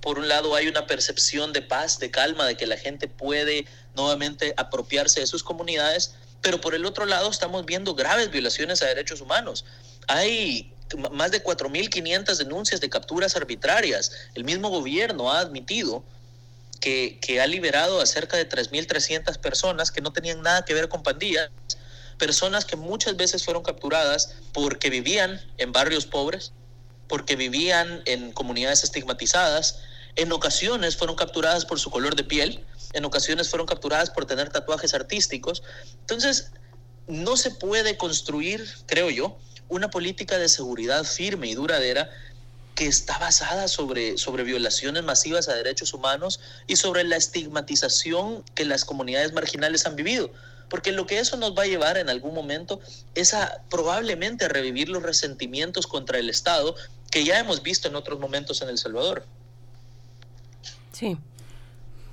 por 0.00 0.18
un 0.18 0.26
lado 0.26 0.54
hay 0.54 0.68
una 0.68 0.86
percepción 0.86 1.52
de 1.52 1.60
paz, 1.60 1.98
de 1.98 2.10
calma, 2.10 2.46
de 2.46 2.56
que 2.56 2.66
la 2.66 2.78
gente 2.78 3.08
puede 3.08 3.66
nuevamente 3.94 4.54
apropiarse 4.56 5.20
de 5.20 5.26
sus 5.26 5.42
comunidades, 5.44 6.14
pero 6.40 6.58
por 6.58 6.74
el 6.74 6.86
otro 6.86 7.04
lado 7.04 7.28
estamos 7.28 7.66
viendo 7.66 7.94
graves 7.94 8.30
violaciones 8.30 8.80
a 8.80 8.86
derechos 8.86 9.20
humanos. 9.20 9.66
Hay 10.08 10.72
más 11.10 11.30
de 11.30 11.44
4.500 11.44 12.36
denuncias 12.38 12.80
de 12.80 12.88
capturas 12.88 13.36
arbitrarias. 13.36 14.12
El 14.34 14.44
mismo 14.44 14.70
gobierno 14.70 15.30
ha 15.30 15.40
admitido 15.40 16.02
que, 16.82 17.40
ha 17.40 17.46
liberado 17.46 18.00
a 18.00 18.06
cerca 18.06 18.36
de 18.36 18.48
3.300 18.48 19.38
personas 19.38 19.92
que 19.92 20.00
no 20.00 20.12
tenían 20.12 20.42
nada 20.42 20.64
que 20.64 20.74
ver 20.74 20.88
con 20.88 21.04
pandillas, 21.04 21.50
personas 22.18 22.64
que 22.64 22.76
muchas 22.76 23.16
veces 23.16 23.44
fueron 23.44 23.62
capturadas 23.62 24.34
porque 24.52 24.90
vivían 24.90 25.40
en 25.58 25.70
barrios 25.70 26.06
pobres, 26.06 26.52
porque 27.08 27.36
vivían 27.36 28.02
en 28.04 28.32
comunidades 28.32 28.82
estigmatizadas, 28.82 29.78
en 30.16 30.32
ocasiones 30.32 30.96
fueron 30.96 31.14
capturadas 31.14 31.64
por 31.64 31.78
su 31.78 31.88
color 31.90 32.16
de 32.16 32.24
piel, 32.24 32.64
en 32.92 33.04
ocasiones 33.04 33.48
fueron 33.48 33.66
capturadas 33.66 34.10
por 34.10 34.26
tener 34.26 34.50
tatuajes 34.50 34.92
artísticos. 34.92 35.62
Entonces, 36.00 36.50
no 37.06 37.36
se 37.36 37.52
puede 37.52 37.96
construir, 37.96 38.68
creo 38.86 39.08
yo, 39.08 39.38
una 39.68 39.88
política 39.88 40.36
de 40.36 40.48
seguridad 40.48 41.04
firme 41.04 41.46
y 41.46 41.54
duradera 41.54 42.10
que 42.74 42.86
está 42.86 43.18
basada 43.18 43.68
sobre, 43.68 44.16
sobre 44.18 44.44
violaciones 44.44 45.02
masivas 45.02 45.48
a 45.48 45.54
derechos 45.54 45.92
humanos 45.92 46.40
y 46.66 46.76
sobre 46.76 47.04
la 47.04 47.16
estigmatización 47.16 48.42
que 48.54 48.64
las 48.64 48.84
comunidades 48.84 49.32
marginales 49.32 49.86
han 49.86 49.96
vivido. 49.96 50.32
Porque 50.68 50.92
lo 50.92 51.06
que 51.06 51.18
eso 51.18 51.36
nos 51.36 51.56
va 51.56 51.64
a 51.64 51.66
llevar 51.66 51.98
en 51.98 52.08
algún 52.08 52.34
momento 52.34 52.80
es 53.14 53.34
a 53.34 53.62
probablemente 53.68 54.46
a 54.46 54.48
revivir 54.48 54.88
los 54.88 55.02
resentimientos 55.02 55.86
contra 55.86 56.18
el 56.18 56.30
Estado 56.30 56.74
que 57.10 57.24
ya 57.24 57.38
hemos 57.38 57.62
visto 57.62 57.88
en 57.88 57.96
otros 57.96 58.18
momentos 58.18 58.62
en 58.62 58.70
El 58.70 58.78
Salvador. 58.78 59.26
Sí, 60.92 61.18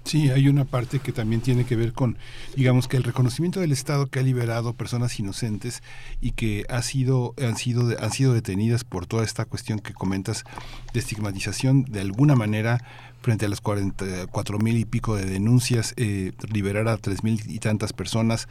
Sí, 0.09 0.31
hay 0.31 0.47
una 0.47 0.65
parte 0.65 0.97
que 0.97 1.11
también 1.11 1.39
tiene 1.39 1.65
que 1.65 1.75
ver 1.75 1.93
con, 1.93 2.17
digamos 2.55 2.87
que 2.87 2.97
el 2.97 3.03
reconocimiento 3.03 3.59
del 3.59 3.71
Estado 3.71 4.07
que 4.07 4.17
ha 4.17 4.23
liberado 4.23 4.73
personas 4.73 5.19
inocentes 5.19 5.83
y 6.19 6.31
que 6.31 6.65
ha 6.67 6.81
sido, 6.81 7.35
han 7.39 7.55
sido, 7.57 7.95
han 8.01 8.11
sido 8.11 8.33
detenidas 8.33 8.83
por 8.83 9.05
toda 9.05 9.23
esta 9.23 9.45
cuestión 9.45 9.77
que 9.77 9.93
comentas 9.93 10.45
de 10.93 10.99
estigmatización, 10.99 11.85
de 11.85 12.01
alguna 12.01 12.35
manera 12.35 12.83
frente 13.21 13.45
a 13.45 13.49
las 13.49 13.61
cuatro 13.61 14.57
mil 14.57 14.77
y 14.77 14.85
pico 14.85 15.15
de 15.15 15.25
denuncias, 15.25 15.93
eh, 15.95 16.31
liberar 16.51 16.87
a 16.87 16.97
tres 16.97 17.23
mil 17.23 17.39
y 17.45 17.59
tantas 17.59 17.93
personas, 17.93 18.47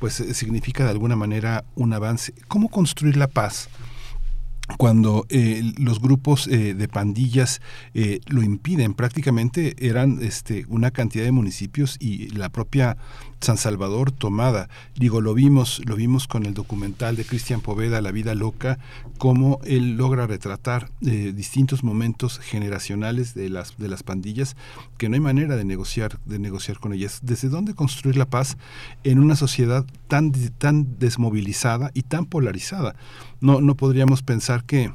pues 0.00 0.18
eh, 0.18 0.34
significa 0.34 0.82
de 0.82 0.90
alguna 0.90 1.14
manera 1.14 1.64
un 1.76 1.92
avance. 1.92 2.34
¿Cómo 2.48 2.68
construir 2.68 3.16
la 3.16 3.28
paz? 3.28 3.68
Cuando 4.78 5.26
eh, 5.28 5.72
los 5.78 6.00
grupos 6.00 6.48
eh, 6.48 6.74
de 6.74 6.88
pandillas 6.88 7.60
eh, 7.94 8.20
lo 8.26 8.42
impiden. 8.42 8.94
Prácticamente 8.94 9.74
eran 9.78 10.18
este 10.22 10.64
una 10.68 10.90
cantidad 10.90 11.24
de 11.24 11.32
municipios 11.32 11.96
y 12.00 12.28
la 12.30 12.48
propia 12.48 12.96
San 13.40 13.56
Salvador 13.56 14.12
tomada. 14.12 14.68
Digo, 14.94 15.20
lo 15.20 15.34
vimos, 15.34 15.82
lo 15.84 15.96
vimos 15.96 16.26
con 16.26 16.46
el 16.46 16.54
documental 16.54 17.16
de 17.16 17.24
Cristian 17.24 17.60
Poveda, 17.60 18.00
La 18.00 18.12
vida 18.12 18.34
loca, 18.34 18.78
cómo 19.18 19.60
él 19.64 19.96
logra 19.96 20.26
retratar 20.26 20.90
eh, 21.02 21.32
distintos 21.34 21.84
momentos 21.84 22.38
generacionales 22.38 23.34
de 23.34 23.48
las 23.48 23.76
de 23.76 23.88
las 23.88 24.02
pandillas 24.02 24.56
que 24.98 25.08
no 25.08 25.14
hay 25.14 25.20
manera 25.20 25.56
de 25.56 25.64
negociar 25.64 26.18
de 26.24 26.38
negociar 26.38 26.78
con 26.78 26.92
ellas. 26.92 27.20
¿Desde 27.22 27.48
dónde 27.48 27.74
construir 27.74 28.16
la 28.16 28.26
paz 28.26 28.56
en 29.04 29.18
una 29.18 29.36
sociedad 29.36 29.84
tan 30.08 30.32
tan 30.58 30.98
desmovilizada 30.98 31.90
y 31.94 32.02
tan 32.02 32.26
polarizada? 32.26 32.96
No 33.40 33.60
no 33.60 33.76
podríamos 33.76 34.22
pensar 34.22 34.64
que 34.64 34.92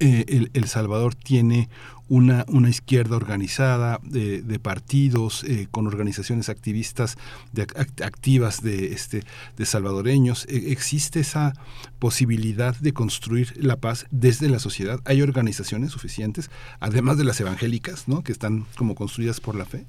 eh, 0.00 0.24
el, 0.28 0.50
el, 0.54 0.66
Salvador 0.66 1.14
tiene 1.14 1.68
una, 2.08 2.44
una 2.48 2.70
izquierda 2.70 3.16
organizada 3.16 4.00
de, 4.02 4.42
de 4.42 4.58
partidos 4.58 5.44
eh, 5.44 5.68
con 5.70 5.86
organizaciones 5.86 6.48
activistas 6.48 7.16
de, 7.52 7.62
activas 8.02 8.62
de 8.62 8.92
este 8.92 9.24
de 9.56 9.66
salvadoreños. 9.66 10.46
E, 10.48 10.72
existe 10.72 11.20
esa 11.20 11.52
posibilidad 11.98 12.74
de 12.76 12.92
construir 12.92 13.52
la 13.62 13.76
paz 13.76 14.06
desde 14.10 14.48
la 14.48 14.58
sociedad. 14.58 15.00
Hay 15.04 15.22
organizaciones 15.22 15.92
suficientes 15.92 16.50
además 16.80 17.18
de 17.18 17.24
las 17.24 17.40
evangélicas 17.40 18.08
no 18.08 18.22
que 18.22 18.32
están 18.32 18.66
como 18.76 18.94
construidas 18.94 19.40
por 19.40 19.54
la 19.54 19.64
fe 19.64 19.86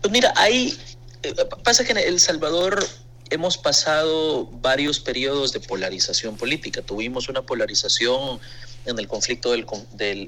pues 0.00 0.12
mira 0.12 0.32
hay 0.36 0.76
eh, 1.22 1.34
pasa 1.62 1.84
que 1.84 1.92
en 1.92 1.98
el 1.98 2.20
Salvador 2.20 2.84
hemos 3.30 3.58
pasado 3.58 4.46
varios 4.46 5.00
periodos 5.00 5.52
de 5.52 5.60
polarización 5.60 6.36
política. 6.36 6.82
Tuvimos 6.82 7.28
una 7.28 7.42
polarización 7.42 8.40
en 8.86 8.98
el 8.98 9.08
conflicto 9.08 9.52
del, 9.52 9.66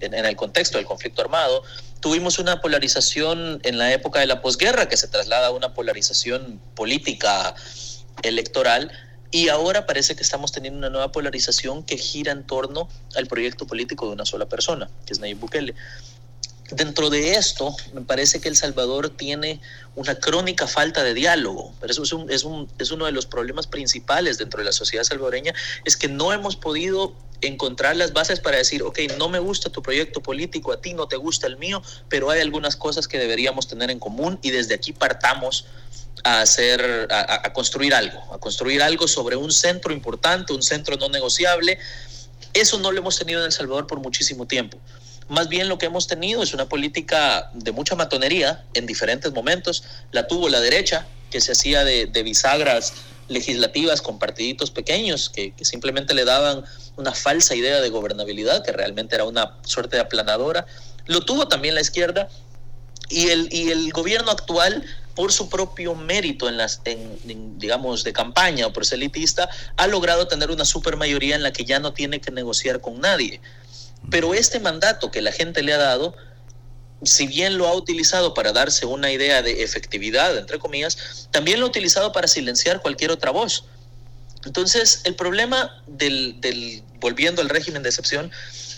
en 0.02 0.14
el 0.14 0.36
contexto 0.36 0.78
del 0.78 0.86
conflicto 0.86 1.22
armado. 1.22 1.62
Tuvimos 2.00 2.38
una 2.38 2.60
polarización 2.60 3.60
en 3.64 3.78
la 3.78 3.92
época 3.92 4.20
de 4.20 4.26
la 4.26 4.40
posguerra 4.40 4.88
que 4.88 4.96
se 4.96 5.08
traslada 5.08 5.48
a 5.48 5.50
una 5.50 5.74
polarización 5.74 6.60
política 6.74 7.54
electoral 8.22 8.90
y 9.30 9.48
ahora 9.48 9.86
parece 9.86 10.14
que 10.16 10.22
estamos 10.22 10.52
teniendo 10.52 10.78
una 10.78 10.90
nueva 10.90 11.12
polarización 11.12 11.82
que 11.82 11.98
gira 11.98 12.32
en 12.32 12.44
torno 12.44 12.88
al 13.16 13.26
proyecto 13.26 13.66
político 13.66 14.06
de 14.06 14.12
una 14.12 14.24
sola 14.24 14.46
persona, 14.46 14.88
que 15.04 15.12
es 15.12 15.20
Nayib 15.20 15.38
Bukele. 15.38 15.74
Dentro 16.70 17.10
de 17.10 17.34
esto, 17.34 17.76
me 17.92 18.00
parece 18.00 18.40
que 18.40 18.48
El 18.48 18.56
Salvador 18.56 19.10
tiene 19.10 19.60
una 19.94 20.16
crónica 20.16 20.66
falta 20.66 21.04
de 21.04 21.14
diálogo, 21.14 21.72
eso 21.88 22.02
es, 22.02 22.12
un, 22.12 22.28
es, 22.28 22.42
un, 22.42 22.68
es 22.78 22.90
uno 22.90 23.04
de 23.06 23.12
los 23.12 23.26
problemas 23.26 23.68
principales 23.68 24.36
dentro 24.38 24.58
de 24.58 24.64
la 24.64 24.72
sociedad 24.72 25.04
salvadoreña, 25.04 25.54
es 25.84 25.96
que 25.96 26.08
no 26.08 26.32
hemos 26.32 26.56
podido 26.56 27.14
encontrar 27.40 27.94
las 27.96 28.12
bases 28.12 28.40
para 28.40 28.56
decir, 28.56 28.82
ok, 28.82 28.98
no 29.16 29.28
me 29.28 29.38
gusta 29.38 29.70
tu 29.70 29.80
proyecto 29.80 30.20
político, 30.20 30.72
a 30.72 30.80
ti 30.80 30.92
no 30.92 31.06
te 31.06 31.16
gusta 31.16 31.46
el 31.46 31.56
mío, 31.56 31.82
pero 32.08 32.30
hay 32.30 32.40
algunas 32.40 32.74
cosas 32.74 33.06
que 33.06 33.18
deberíamos 33.18 33.68
tener 33.68 33.90
en 33.90 34.00
común 34.00 34.38
y 34.42 34.50
desde 34.50 34.74
aquí 34.74 34.92
partamos 34.92 35.66
a 36.24 36.40
hacer, 36.40 37.06
a 37.10 37.52
construir 37.52 37.94
algo, 37.94 38.34
a 38.34 38.38
construir 38.38 38.82
algo 38.82 39.06
sobre 39.06 39.36
un 39.36 39.52
centro 39.52 39.92
importante, 39.92 40.52
un 40.52 40.62
centro 40.62 40.96
no 40.96 41.08
negociable. 41.08 41.78
Eso 42.52 42.78
no 42.80 42.90
lo 42.90 42.98
hemos 42.98 43.16
tenido 43.16 43.40
en 43.40 43.46
El 43.46 43.52
Salvador 43.52 43.86
por 43.86 44.00
muchísimo 44.00 44.46
tiempo. 44.46 44.78
Más 45.28 45.48
bien 45.48 45.68
lo 45.68 45.78
que 45.78 45.86
hemos 45.86 46.06
tenido 46.06 46.42
es 46.42 46.54
una 46.54 46.68
política 46.68 47.50
de 47.52 47.72
mucha 47.72 47.96
matonería 47.96 48.64
en 48.74 48.86
diferentes 48.86 49.32
momentos. 49.32 49.82
La 50.12 50.26
tuvo 50.26 50.48
la 50.48 50.60
derecha, 50.60 51.06
que 51.30 51.40
se 51.40 51.52
hacía 51.52 51.84
de, 51.84 52.06
bisagras 52.22 52.94
legislativas 53.28 54.02
con 54.02 54.20
partiditos 54.20 54.70
pequeños 54.70 55.28
que, 55.28 55.52
simplemente 55.62 56.14
le 56.14 56.24
daban 56.24 56.64
una 56.96 57.12
falsa 57.12 57.56
idea 57.56 57.80
de 57.80 57.88
gobernabilidad, 57.88 58.64
que 58.64 58.70
realmente 58.70 59.16
era 59.16 59.24
una 59.24 59.56
suerte 59.64 59.96
de 59.96 60.02
aplanadora. 60.02 60.66
Lo 61.06 61.20
tuvo 61.22 61.48
también 61.48 61.74
la 61.74 61.80
izquierda 61.80 62.28
y 63.08 63.28
el, 63.28 63.48
y 63.52 63.70
el 63.70 63.92
gobierno 63.92 64.30
actual 64.30 64.84
por 65.16 65.32
su 65.32 65.48
propio 65.48 65.94
mérito 65.94 66.48
en 66.48 66.58
las, 66.58 66.82
digamos, 67.24 68.04
de 68.04 68.12
campaña 68.12 68.66
o 68.66 68.72
proselitista, 68.72 69.48
ha 69.76 69.86
logrado 69.86 70.28
tener 70.28 70.50
una 70.50 70.66
supermayoría 70.66 71.34
en 71.34 71.42
la 71.42 71.52
que 71.52 71.64
ya 71.64 71.80
no 71.80 71.94
tiene 71.94 72.20
que 72.20 72.30
negociar 72.30 72.80
con 72.82 73.00
nadie. 73.00 73.40
Pero 74.10 74.34
este 74.34 74.60
mandato 74.60 75.10
que 75.10 75.20
la 75.20 75.32
gente 75.32 75.62
le 75.62 75.72
ha 75.72 75.78
dado, 75.78 76.14
si 77.02 77.26
bien 77.26 77.58
lo 77.58 77.66
ha 77.66 77.74
utilizado 77.74 78.34
para 78.34 78.52
darse 78.52 78.86
una 78.86 79.10
idea 79.10 79.42
de 79.42 79.62
efectividad, 79.62 80.36
entre 80.38 80.58
comillas, 80.58 81.28
también 81.30 81.60
lo 81.60 81.66
ha 81.66 81.68
utilizado 81.68 82.12
para 82.12 82.28
silenciar 82.28 82.80
cualquier 82.80 83.10
otra 83.10 83.30
voz. 83.30 83.64
Entonces, 84.44 85.00
el 85.04 85.16
problema 85.16 85.82
del, 85.86 86.82
volviendo 87.00 87.42
al 87.42 87.48
régimen 87.48 87.82
de 87.82 87.88
excepción, 87.88 88.30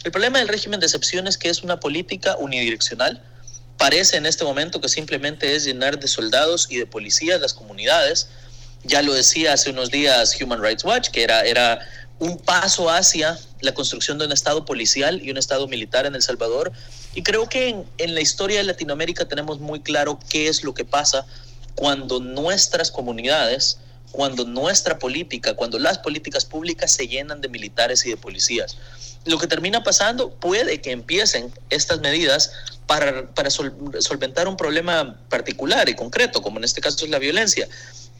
el 0.04 0.10
problema 0.10 0.38
del 0.38 0.48
régimen 0.48 0.80
de 0.80 0.86
excepción 0.86 1.26
es 1.26 1.36
que 1.36 1.50
es 1.50 1.62
una 1.62 1.78
política 1.78 2.36
unidireccional. 2.38 3.22
Parece 3.76 4.16
en 4.16 4.26
este 4.26 4.44
momento 4.44 4.80
que 4.80 4.88
simplemente 4.88 5.54
es 5.54 5.64
llenar 5.64 6.00
de 6.00 6.08
soldados 6.08 6.66
y 6.70 6.78
de 6.78 6.86
policías 6.86 7.40
las 7.40 7.52
comunidades. 7.52 8.28
Ya 8.84 9.02
lo 9.02 9.12
decía 9.12 9.52
hace 9.52 9.70
unos 9.70 9.90
días 9.90 10.36
Human 10.40 10.62
Rights 10.62 10.84
Watch, 10.84 11.10
que 11.10 11.22
era, 11.22 11.42
era 11.42 11.80
un 12.18 12.38
paso 12.38 12.90
hacia 12.90 13.38
la 13.60 13.72
construcción 13.72 14.18
de 14.18 14.26
un 14.26 14.32
Estado 14.32 14.64
policial 14.64 15.20
y 15.22 15.30
un 15.30 15.36
Estado 15.36 15.66
militar 15.68 16.06
en 16.06 16.14
El 16.14 16.22
Salvador. 16.22 16.72
Y 17.14 17.22
creo 17.22 17.48
que 17.48 17.76
en, 17.98 18.14
la 18.14 18.20
historia 18.20 18.58
de 18.58 18.64
Latinoamérica 18.64 19.26
tenemos 19.26 19.60
muy 19.60 19.80
claro 19.80 20.18
qué 20.28 20.48
es 20.48 20.64
lo 20.64 20.74
que 20.74 20.84
pasa 20.84 21.26
cuando 21.74 22.20
nuestras 22.20 22.90
comunidades, 22.90 23.78
cuando 24.10 24.44
nuestra 24.44 24.98
política, 24.98 25.54
cuando 25.54 25.78
las 25.78 25.98
políticas 25.98 26.44
públicas 26.44 26.92
se 26.92 27.06
llenan 27.06 27.40
de 27.40 27.48
militares 27.48 28.04
y 28.04 28.10
de 28.10 28.16
policías. 28.16 28.76
Lo 29.24 29.38
que 29.38 29.46
termina 29.46 29.82
pasando 29.82 30.30
puede 30.30 30.80
que 30.80 30.90
empiecen 30.90 31.52
estas 31.70 32.00
medidas 32.00 32.52
para, 32.86 33.28
para 33.34 33.50
solventar 33.50 34.48
un 34.48 34.56
problema 34.56 35.20
particular 35.28 35.88
y 35.88 35.94
concreto, 35.94 36.40
como 36.40 36.58
en 36.58 36.64
este 36.64 36.80
caso 36.80 37.04
es 37.04 37.10
la 37.10 37.18
violencia, 37.18 37.68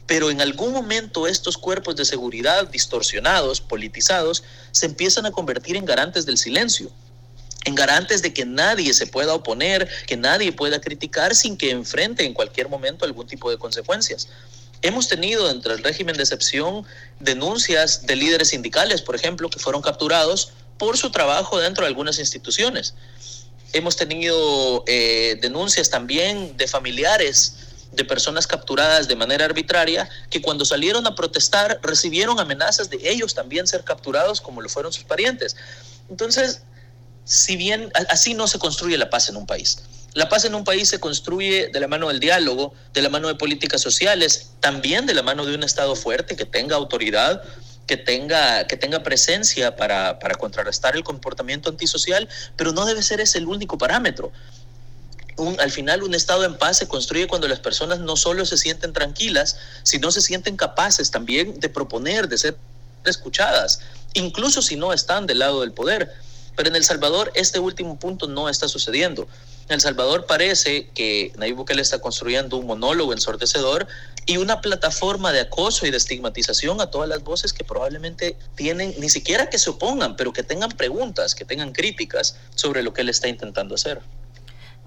pero 0.09 0.31
en 0.31 0.41
algún 0.41 0.73
momento 0.73 1.27
estos 1.27 1.55
cuerpos 1.55 1.95
de 1.95 2.03
seguridad 2.03 2.67
distorsionados, 2.67 3.61
politizados, 3.61 4.43
se 4.71 4.87
empiezan 4.87 5.27
a 5.27 5.31
convertir 5.31 5.75
en 5.75 5.85
garantes 5.85 6.25
del 6.25 6.39
silencio, 6.39 6.89
en 7.65 7.75
garantes 7.75 8.23
de 8.23 8.33
que 8.33 8.43
nadie 8.43 8.91
se 8.95 9.05
pueda 9.05 9.35
oponer, 9.35 9.87
que 10.07 10.17
nadie 10.17 10.51
pueda 10.51 10.81
criticar 10.81 11.35
sin 11.35 11.55
que 11.55 11.69
enfrente 11.69 12.25
en 12.25 12.33
cualquier 12.33 12.69
momento 12.69 13.05
algún 13.05 13.27
tipo 13.27 13.51
de 13.51 13.59
consecuencias. 13.59 14.29
Hemos 14.81 15.07
tenido 15.07 15.47
dentro 15.47 15.73
del 15.73 15.83
régimen 15.83 16.17
de 16.17 16.23
excepción 16.23 16.87
denuncias 17.19 18.07
de 18.07 18.15
líderes 18.15 18.47
sindicales, 18.47 19.03
por 19.03 19.15
ejemplo, 19.15 19.47
que 19.47 19.59
fueron 19.59 19.83
capturados 19.83 20.53
por 20.79 20.97
su 20.97 21.11
trabajo 21.11 21.59
dentro 21.59 21.83
de 21.83 21.89
algunas 21.89 22.17
instituciones. 22.17 22.95
Hemos 23.73 23.95
tenido 23.95 24.83
eh, 24.87 25.37
denuncias 25.39 25.91
también 25.91 26.57
de 26.57 26.67
familiares 26.67 27.68
de 27.91 28.05
personas 28.05 28.47
capturadas 28.47 29.07
de 29.07 29.15
manera 29.15 29.45
arbitraria 29.45 30.09
que 30.29 30.41
cuando 30.41 30.65
salieron 30.65 31.07
a 31.07 31.15
protestar 31.15 31.79
recibieron 31.81 32.39
amenazas 32.39 32.89
de 32.89 32.99
ellos 33.03 33.33
también 33.33 33.67
ser 33.67 33.83
capturados 33.83 34.41
como 34.41 34.61
lo 34.61 34.69
fueron 34.69 34.93
sus 34.93 35.03
parientes. 35.03 35.55
Entonces, 36.09 36.61
si 37.23 37.55
bien 37.55 37.91
así 38.09 38.33
no 38.33 38.47
se 38.47 38.59
construye 38.59 38.97
la 38.97 39.09
paz 39.09 39.29
en 39.29 39.37
un 39.37 39.45
país. 39.45 39.83
La 40.13 40.27
paz 40.27 40.45
en 40.45 40.55
un 40.55 40.63
país 40.63 40.89
se 40.89 40.99
construye 40.99 41.67
de 41.67 41.79
la 41.79 41.87
mano 41.87 42.07
del 42.07 42.19
diálogo, 42.19 42.73
de 42.93 43.01
la 43.01 43.09
mano 43.09 43.27
de 43.27 43.35
políticas 43.35 43.81
sociales, 43.81 44.51
también 44.59 45.05
de 45.05 45.13
la 45.13 45.21
mano 45.21 45.45
de 45.45 45.53
un 45.53 45.63
Estado 45.63 45.95
fuerte 45.95 46.35
que 46.35 46.45
tenga 46.45 46.75
autoridad, 46.75 47.43
que 47.85 47.97
tenga, 47.97 48.65
que 48.65 48.77
tenga 48.77 49.03
presencia 49.03 49.75
para, 49.75 50.17
para 50.17 50.35
contrarrestar 50.35 50.95
el 50.95 51.03
comportamiento 51.03 51.69
antisocial, 51.69 52.27
pero 52.55 52.71
no 52.71 52.85
debe 52.85 53.03
ser 53.03 53.21
ese 53.21 53.37
el 53.37 53.47
único 53.47 53.77
parámetro 53.77 54.31
al 55.59 55.71
final 55.71 56.03
un 56.03 56.13
estado 56.13 56.43
en 56.43 56.57
paz 56.57 56.77
se 56.77 56.87
construye 56.87 57.27
cuando 57.27 57.47
las 57.47 57.59
personas 57.59 57.99
no 57.99 58.15
solo 58.15 58.45
se 58.45 58.57
sienten 58.57 58.93
tranquilas, 58.93 59.57
sino 59.83 60.11
se 60.11 60.21
sienten 60.21 60.57
capaces 60.57 61.11
también 61.11 61.59
de 61.59 61.69
proponer, 61.69 62.27
de 62.27 62.37
ser 62.37 62.57
escuchadas, 63.05 63.79
incluso 64.13 64.61
si 64.61 64.75
no 64.75 64.93
están 64.93 65.25
del 65.25 65.39
lado 65.39 65.61
del 65.61 65.71
poder. 65.71 66.13
Pero 66.55 66.69
en 66.69 66.75
El 66.75 66.83
Salvador 66.83 67.31
este 67.35 67.59
último 67.59 67.97
punto 67.97 68.27
no 68.27 68.49
está 68.49 68.67
sucediendo. 68.67 69.27
En 69.69 69.75
El 69.75 69.81
Salvador 69.81 70.25
parece 70.25 70.89
que 70.95 71.31
Nayib 71.37 71.57
Bukele 71.57 71.81
está 71.81 71.99
construyendo 71.99 72.57
un 72.57 72.65
monólogo 72.65 73.13
ensordecedor 73.13 73.87
y 74.25 74.37
una 74.37 74.61
plataforma 74.61 75.31
de 75.31 75.41
acoso 75.41 75.85
y 75.85 75.91
de 75.91 75.97
estigmatización 75.97 76.81
a 76.81 76.87
todas 76.87 77.07
las 77.07 77.23
voces 77.23 77.53
que 77.53 77.63
probablemente 77.63 78.35
tienen, 78.55 78.93
ni 78.97 79.09
siquiera 79.09 79.49
que 79.49 79.57
se 79.57 79.69
opongan, 79.69 80.15
pero 80.15 80.33
que 80.33 80.43
tengan 80.43 80.71
preguntas, 80.71 81.33
que 81.33 81.45
tengan 81.45 81.71
críticas 81.71 82.35
sobre 82.55 82.83
lo 82.83 82.93
que 82.93 83.01
él 83.01 83.09
está 83.09 83.27
intentando 83.27 83.75
hacer. 83.75 84.01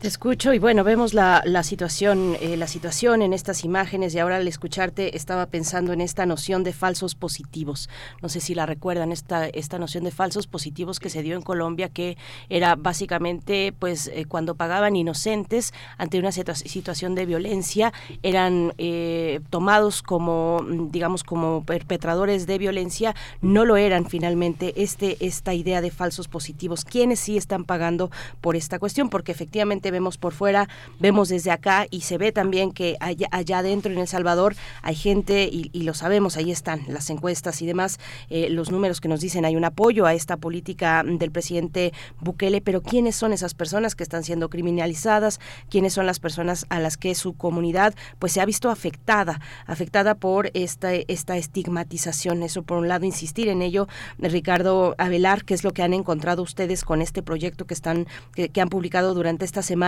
Te 0.03 0.09
escucho 0.09 0.53
y 0.53 0.59
bueno, 0.59 0.83
vemos 0.83 1.15
la, 1.15 1.63
situación, 1.63 2.37
eh, 2.41 2.57
la 2.57 2.67
situación 2.67 3.23
en 3.23 3.33
estas 3.33 3.63
imágenes 3.63 4.13
y 4.13 4.19
ahora 4.19 4.35
al 4.35 4.49
escucharte 4.49 5.17
estaba 5.17 5.47
pensando 5.47 5.93
en 5.93 6.01
esta 6.01 6.27
noción 6.27 6.65
de 6.65 6.73
falsos 6.73 7.15
positivos. 7.15 7.89
No 8.21 8.29
sé 8.29 8.41
si 8.41 8.57
la 8.57 8.67
recuerdan, 8.67 9.13
esta, 9.13 9.47
esta 9.47 9.79
noción 9.79 10.03
de 10.03 10.11
falsos 10.11 10.49
positivos 10.49 10.99
que 10.99 11.09
se 11.09 11.23
dio 11.23 11.37
en 11.37 11.43
Colombia, 11.43 11.89
que 11.89 12.17
era 12.49 12.75
básicamente 12.75 13.73
pues 13.79 14.09
eh, 14.09 14.25
cuando 14.25 14.57
pagaban 14.57 14.97
inocentes 14.97 15.73
ante 15.99 16.19
una 16.19 16.33
situación 16.33 17.15
de 17.15 17.25
violencia, 17.25 17.93
eran 18.25 18.75
eh, 18.79 19.39
tomados 19.51 20.03
como, 20.03 20.67
digamos, 20.91 21.23
como 21.23 21.63
perpetradores 21.63 22.49
de 22.49 22.59
violencia, 22.59 23.15
no 23.41 23.65
lo 23.65 23.77
eran 23.77 24.07
finalmente 24.07 24.83
este, 24.83 25.17
esta 25.25 25.55
idea 25.55 25.81
de 25.81 25.93
falsos 25.93 26.27
positivos. 26.27 26.85
¿Quiénes 26.85 27.21
sí 27.21 27.37
están 27.37 27.63
pagando 27.63 28.11
por 28.41 28.57
esta 28.57 28.81
cuestión? 28.81 29.09
Porque 29.09 29.31
efectivamente 29.31 29.92
vemos 29.93 30.19
por 30.19 30.33
fuera, 30.33 30.69
vemos 30.99 31.29
desde 31.29 31.53
acá 31.53 31.87
y 31.91 32.01
se 32.01 32.19
ve 32.19 32.33
también 32.33 32.73
que 32.73 32.97
allá, 32.99 33.29
allá 33.31 33.59
adentro 33.59 33.93
en 33.93 33.99
El 33.99 34.09
Salvador 34.09 34.57
hay 34.83 34.97
gente 34.97 35.49
y, 35.51 35.71
lo 35.83 35.95
sabemos, 35.95 36.37
ahí 36.37 36.51
están 36.51 36.83
las 36.89 37.11
encuestas 37.11 37.63
y 37.63 37.67
demás, 37.67 38.01
eh, 38.31 38.49
los 38.51 38.71
números 38.71 39.01
que 39.01 39.09
nos 39.09 39.21
dicen 39.21 39.45
hay 39.45 39.57
un 39.57 39.65
apoyo 39.65 40.07
a 40.07 40.15
esta 40.15 40.37
política 40.37 41.05
del 41.05 41.31
presidente 41.31 41.93
Bukele, 42.21 42.61
pero 42.61 42.83
¿quiénes 42.83 43.17
son 43.17 43.33
esas 43.33 43.55
personas 43.55 43.95
que 43.95 44.03
están 44.03 44.25
siendo 44.25 44.49
criminalizadas? 44.49 45.41
¿Quiénes 45.69 45.93
son 45.93 46.07
las 46.07 46.19
personas 46.19 46.67
a 46.69 46.81
las 46.81 46.97
que 46.97 47.15
su 47.15 47.35
comunidad 47.35 47.95
pues 48.19 48.33
se 48.33 48.41
ha 48.41 48.47
visto 48.47 48.71
afectada, 48.71 49.41
afectada 49.67 50.15
por 50.15 50.51
esta, 50.55 50.95
esta 50.95 51.37
estigmatización? 51.37 52.43
Eso 52.43 52.63
por 52.63 52.79
un 52.79 52.89
lado, 52.89 53.05
insistir 53.05 53.49
en 53.49 53.63
ello, 53.63 53.89
Ricardo 54.19 54.95
Avelar, 54.99 55.45
¿qué 55.45 55.55
es 55.55 55.65
lo 55.65 55.73
que 55.73 55.83
han 55.83 55.95
encontrado 55.95 56.43
ustedes 56.43 56.85
con 56.85 57.03
este 57.03 57.23
proyecto 57.23 57.67
que 57.67 57.75
están, 57.75 58.07
que 58.35 58.61
han 58.61 58.69
publicado 58.69 59.15
durante 59.15 59.45
esta 59.45 59.63
semana? 59.63 59.82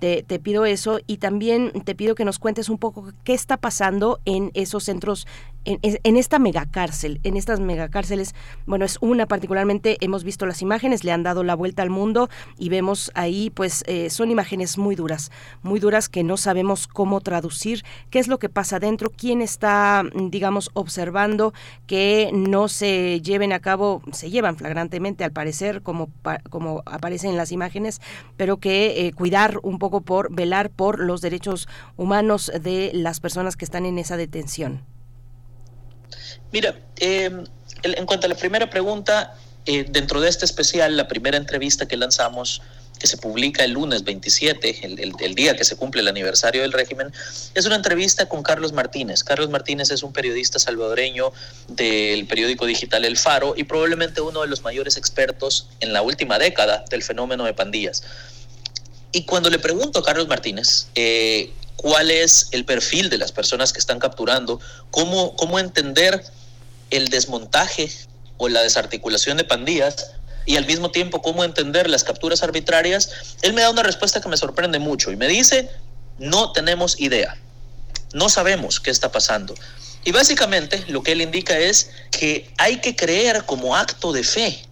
Te, 0.00 0.22
pido 0.38 0.64
eso 0.64 0.98
y 1.06 1.18
también 1.18 1.72
te 1.84 1.94
pido 1.94 2.14
que 2.14 2.24
nos 2.24 2.38
cuentes 2.38 2.70
un 2.70 2.78
poco 2.78 3.12
qué 3.22 3.34
está 3.34 3.58
pasando 3.58 4.18
en 4.24 4.50
esos 4.54 4.84
centros 4.84 5.26
en, 5.64 6.16
esta 6.16 6.38
megacárcel, 6.38 7.20
en 7.22 7.36
estas 7.36 7.60
megacárceles, 7.60 8.34
bueno, 8.66 8.84
es 8.84 8.96
una 9.02 9.26
particularmente, 9.26 9.98
hemos 10.00 10.24
visto 10.24 10.46
las 10.46 10.62
imágenes, 10.62 11.04
le 11.04 11.12
han 11.12 11.22
dado 11.22 11.44
la 11.44 11.54
vuelta 11.54 11.82
al 11.82 11.90
mundo 11.90 12.30
y 12.58 12.70
vemos 12.70 13.10
ahí, 13.14 13.50
pues 13.50 13.84
eh, 13.86 14.08
son 14.08 14.30
imágenes 14.30 14.78
muy 14.78 14.96
duras, 14.96 15.30
muy 15.62 15.78
duras 15.78 16.08
que 16.08 16.24
no 16.24 16.38
sabemos 16.38 16.86
cómo 16.86 17.20
traducir, 17.20 17.84
qué 18.08 18.18
es 18.18 18.28
lo 18.28 18.38
que 18.38 18.48
pasa 18.48 18.78
dentro, 18.78 19.10
quién 19.10 19.42
está, 19.42 20.02
digamos, 20.14 20.70
observando 20.72 21.52
que 21.86 22.30
no 22.32 22.68
se 22.68 23.20
lleven 23.20 23.52
a 23.52 23.60
cabo, 23.60 24.02
se 24.12 24.30
llevan 24.30 24.56
flagrantemente 24.56 25.24
al 25.24 25.32
parecer, 25.32 25.82
como, 25.82 26.08
como 26.48 26.82
aparece 26.86 27.28
en 27.28 27.36
las 27.36 27.52
imágenes, 27.52 28.00
pero 28.38 28.56
que 28.56 29.06
eh, 29.06 29.12
un 29.62 29.78
poco 29.78 30.02
por 30.02 30.34
velar 30.34 30.70
por 30.70 31.00
los 31.00 31.20
derechos 31.20 31.68
humanos 31.96 32.50
de 32.60 32.90
las 32.94 33.20
personas 33.20 33.56
que 33.56 33.64
están 33.64 33.86
en 33.86 33.98
esa 33.98 34.16
detención. 34.16 34.84
Mira, 36.52 36.76
em, 36.96 37.44
en 37.82 38.06
cuanto 38.06 38.26
a 38.26 38.28
la 38.28 38.34
primera 38.34 38.68
pregunta, 38.68 39.34
eh, 39.66 39.84
dentro 39.88 40.20
de 40.20 40.28
este 40.28 40.44
especial, 40.44 40.96
la 40.96 41.06
primera 41.06 41.36
entrevista 41.36 41.86
que 41.86 41.96
lanzamos, 41.96 42.62
que 42.98 43.06
se 43.06 43.16
publica 43.16 43.64
el 43.64 43.72
lunes 43.72 44.04
27, 44.04 44.80
el, 44.82 45.34
día 45.34 45.56
que 45.56 45.64
se 45.64 45.76
cumple 45.76 46.02
el 46.02 46.08
aniversario 46.08 46.62
del 46.62 46.72
régimen, 46.72 47.12
es 47.54 47.64
una 47.64 47.76
entrevista 47.76 48.26
con 48.26 48.42
Carlos 48.42 48.72
Martínez. 48.72 49.24
Carlos 49.24 49.48
Martínez 49.48 49.90
es 49.90 50.02
un 50.02 50.12
periodista 50.12 50.58
salvadoreño 50.58 51.32
del 51.68 52.26
periódico 52.26 52.66
digital 52.66 53.06
El 53.06 53.16
Faro 53.16 53.54
y 53.56 53.64
probablemente 53.64 54.20
uno 54.20 54.42
de 54.42 54.48
los 54.48 54.62
mayores 54.62 54.98
expertos 54.98 55.68
en 55.80 55.94
la 55.94 56.02
última 56.02 56.38
década 56.38 56.84
del 56.90 57.02
fenómeno 57.02 57.44
de 57.44 57.54
pandillas. 57.54 58.02
Y 59.12 59.24
cuando 59.24 59.50
le 59.50 59.58
pregunto 59.58 59.98
a 59.98 60.04
Carlos 60.04 60.28
Martínez 60.28 60.86
eh, 60.94 61.52
cuál 61.76 62.10
es 62.10 62.48
el 62.52 62.64
perfil 62.64 63.10
de 63.10 63.18
las 63.18 63.32
personas 63.32 63.72
que 63.72 63.78
están 63.78 63.98
capturando, 63.98 64.60
cómo, 64.90 65.34
cómo 65.36 65.58
entender 65.58 66.22
el 66.90 67.08
desmontaje 67.08 67.90
o 68.36 68.48
la 68.48 68.62
desarticulación 68.62 69.36
de 69.36 69.44
pandillas 69.44 70.12
y 70.46 70.56
al 70.56 70.66
mismo 70.66 70.90
tiempo 70.90 71.22
cómo 71.22 71.44
entender 71.44 71.88
las 71.88 72.04
capturas 72.04 72.42
arbitrarias, 72.42 73.10
él 73.42 73.52
me 73.52 73.60
da 73.62 73.70
una 73.70 73.82
respuesta 73.82 74.20
que 74.20 74.28
me 74.28 74.36
sorprende 74.36 74.78
mucho 74.78 75.12
y 75.12 75.16
me 75.16 75.28
dice, 75.28 75.70
no 76.18 76.52
tenemos 76.52 76.98
idea, 77.00 77.36
no 78.12 78.28
sabemos 78.28 78.80
qué 78.80 78.90
está 78.90 79.12
pasando. 79.12 79.54
Y 80.04 80.12
básicamente 80.12 80.82
lo 80.88 81.02
que 81.02 81.12
él 81.12 81.20
indica 81.20 81.58
es 81.58 81.90
que 82.10 82.50
hay 82.58 82.80
que 82.80 82.96
creer 82.96 83.44
como 83.44 83.76
acto 83.76 84.12
de 84.12 84.24
fe 84.24 84.64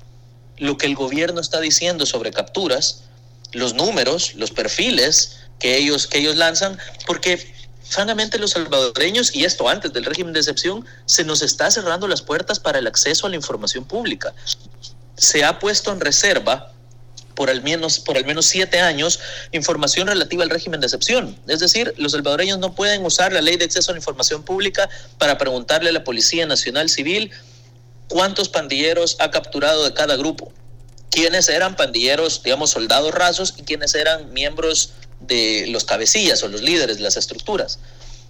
lo 0.57 0.77
que 0.79 0.87
el 0.87 0.95
gobierno 0.95 1.41
está 1.41 1.61
diciendo 1.61 2.07
sobre 2.07 2.33
capturas, 2.33 3.05
los 3.53 3.75
números, 3.75 4.35
los 4.35 4.51
perfiles 4.51 5.39
que 5.59 5.77
ellos, 5.77 6.07
que 6.07 6.19
ellos 6.19 6.37
lanzan, 6.37 6.79
porque 7.07 7.55
francamente 7.83 8.39
los 8.39 8.51
salvadoreños, 8.53 9.35
y 9.35 9.45
esto 9.45 9.69
antes 9.69 9.93
del 9.93 10.05
régimen 10.05 10.33
de 10.33 10.41
excepción, 10.41 10.85
se 11.07 11.25
nos 11.25 11.43
está 11.43 11.71
cerrando 11.71 12.07
las 12.07 12.23
puertas 12.23 12.61
para 12.61 12.79
el 12.79 12.87
acceso 12.87 13.27
a 13.27 13.31
la 13.31 13.37
información 13.37 13.85
pública. 13.85 14.35
Se 15.17 15.45
ha 15.45 15.59
puesto 15.59 15.93
en 15.93 16.01
reserva 16.01 16.73
por 17.39 17.51
al 17.51 17.63
menos, 17.63 18.01
por 18.01 18.17
al 18.17 18.25
menos 18.25 18.47
siete 18.47 18.81
años 18.81 19.21
información 19.53 20.09
relativa 20.09 20.43
al 20.43 20.51
régimen 20.51 20.81
de 20.81 20.87
excepción. 20.87 21.39
Es 21.47 21.61
decir, 21.61 21.95
los 21.97 22.11
salvadoreños 22.11 22.59
no 22.59 22.75
pueden 22.75 23.07
usar 23.07 23.33
la 23.33 23.41
ley 23.41 23.57
de 23.57 23.65
acceso 23.65 23.93
a 23.93 23.95
la 23.95 24.01
información 24.01 24.43
pública 24.43 24.91
para 25.19 25.39
preguntarle 25.39 25.91
a 25.91 25.93
la 25.93 26.03
Policía 26.03 26.47
Nacional 26.47 26.89
Civil 26.89 27.31
cuántos 28.09 28.49
pandilleros 28.49 29.17
ha 29.21 29.31
capturado 29.31 29.85
de 29.85 29.95
cada 29.95 30.17
grupo, 30.17 30.53
quiénes 31.11 31.49
eran 31.49 31.77
pandilleros, 31.77 32.43
digamos, 32.43 32.71
soldados 32.71 33.15
rasos 33.15 33.55
y 33.57 33.63
quiénes 33.63 33.95
eran 33.95 34.33
miembros 34.33 34.93
de 35.21 35.67
los 35.69 35.85
cabecillas 35.85 36.43
o 36.43 36.49
los 36.49 36.63
líderes 36.63 36.97
de 36.97 37.03
las 37.03 37.17
estructuras. 37.17 37.79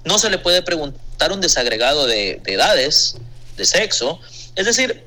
No 0.04 0.18
se 0.18 0.30
le 0.30 0.38
puede 0.38 0.62
preguntar 0.62 1.32
un 1.32 1.40
desagregado 1.40 2.06
de, 2.06 2.40
edades, 2.46 3.16
de 3.56 3.64
sexo. 3.64 4.20
Es 4.54 4.66
decir, 4.66 5.04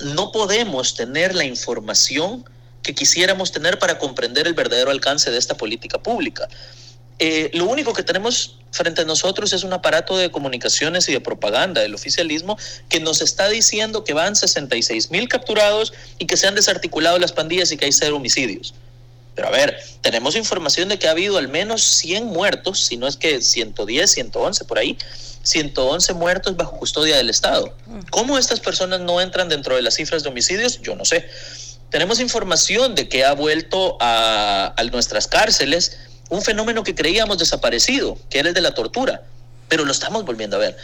no 0.00 0.32
podemos 0.32 0.94
tener 0.94 1.34
la 1.34 1.44
información 1.44 2.44
que 2.82 2.94
quisiéramos 2.94 3.52
tener 3.52 3.78
para 3.78 3.98
comprender 3.98 4.46
el 4.46 4.54
verdadero 4.54 4.90
alcance 4.90 5.30
de 5.30 5.38
esta 5.38 5.56
política 5.56 5.98
pública. 5.98 6.48
Eh, 7.22 7.50
lo 7.52 7.66
único 7.66 7.92
que 7.92 8.02
tenemos 8.02 8.56
frente 8.72 9.02
a 9.02 9.04
nosotros 9.04 9.52
es 9.52 9.62
un 9.62 9.74
aparato 9.74 10.16
de 10.16 10.30
comunicaciones 10.30 11.06
y 11.10 11.12
de 11.12 11.20
propaganda 11.20 11.82
del 11.82 11.94
oficialismo 11.94 12.56
que 12.88 12.98
nos 12.98 13.20
está 13.20 13.50
diciendo 13.50 14.04
que 14.04 14.14
van 14.14 14.34
66 14.34 15.10
mil 15.10 15.28
capturados 15.28 15.92
y 16.18 16.26
que 16.26 16.38
se 16.38 16.46
han 16.46 16.54
desarticulado 16.54 17.18
las 17.18 17.32
pandillas 17.32 17.70
y 17.72 17.76
que 17.76 17.84
hay 17.84 17.92
cero 17.92 18.16
homicidios. 18.16 18.72
Pero 19.34 19.48
a 19.48 19.50
ver, 19.50 19.78
tenemos 20.00 20.34
información 20.34 20.88
de 20.88 20.98
que 20.98 21.08
ha 21.08 21.10
habido 21.10 21.36
al 21.36 21.48
menos 21.48 21.82
100 21.82 22.24
muertos, 22.24 22.86
si 22.86 22.96
no 22.96 23.06
es 23.06 23.18
que 23.18 23.42
110, 23.42 24.10
111 24.10 24.64
por 24.64 24.78
ahí, 24.78 24.96
111 25.42 26.14
muertos 26.14 26.56
bajo 26.56 26.78
custodia 26.78 27.18
del 27.18 27.28
Estado. 27.28 27.76
¿Cómo 28.10 28.38
estas 28.38 28.60
personas 28.60 29.00
no 29.00 29.20
entran 29.20 29.50
dentro 29.50 29.76
de 29.76 29.82
las 29.82 29.94
cifras 29.94 30.22
de 30.22 30.30
homicidios? 30.30 30.80
Yo 30.80 30.96
no 30.96 31.04
sé. 31.04 31.28
Tenemos 31.90 32.18
información 32.20 32.94
de 32.94 33.08
que 33.08 33.24
ha 33.24 33.32
vuelto 33.34 33.98
a, 34.00 34.72
a 34.74 34.84
nuestras 34.84 35.26
cárceles 35.26 35.98
un 36.30 36.42
fenómeno 36.42 36.82
que 36.82 36.94
creíamos 36.94 37.38
desaparecido, 37.38 38.16
que 38.30 38.38
era 38.38 38.48
el 38.48 38.54
de 38.54 38.60
la 38.62 38.72
tortura, 38.72 39.22
pero 39.68 39.84
lo 39.84 39.92
estamos 39.92 40.24
volviendo 40.24 40.56
a 40.56 40.60
ver. 40.60 40.76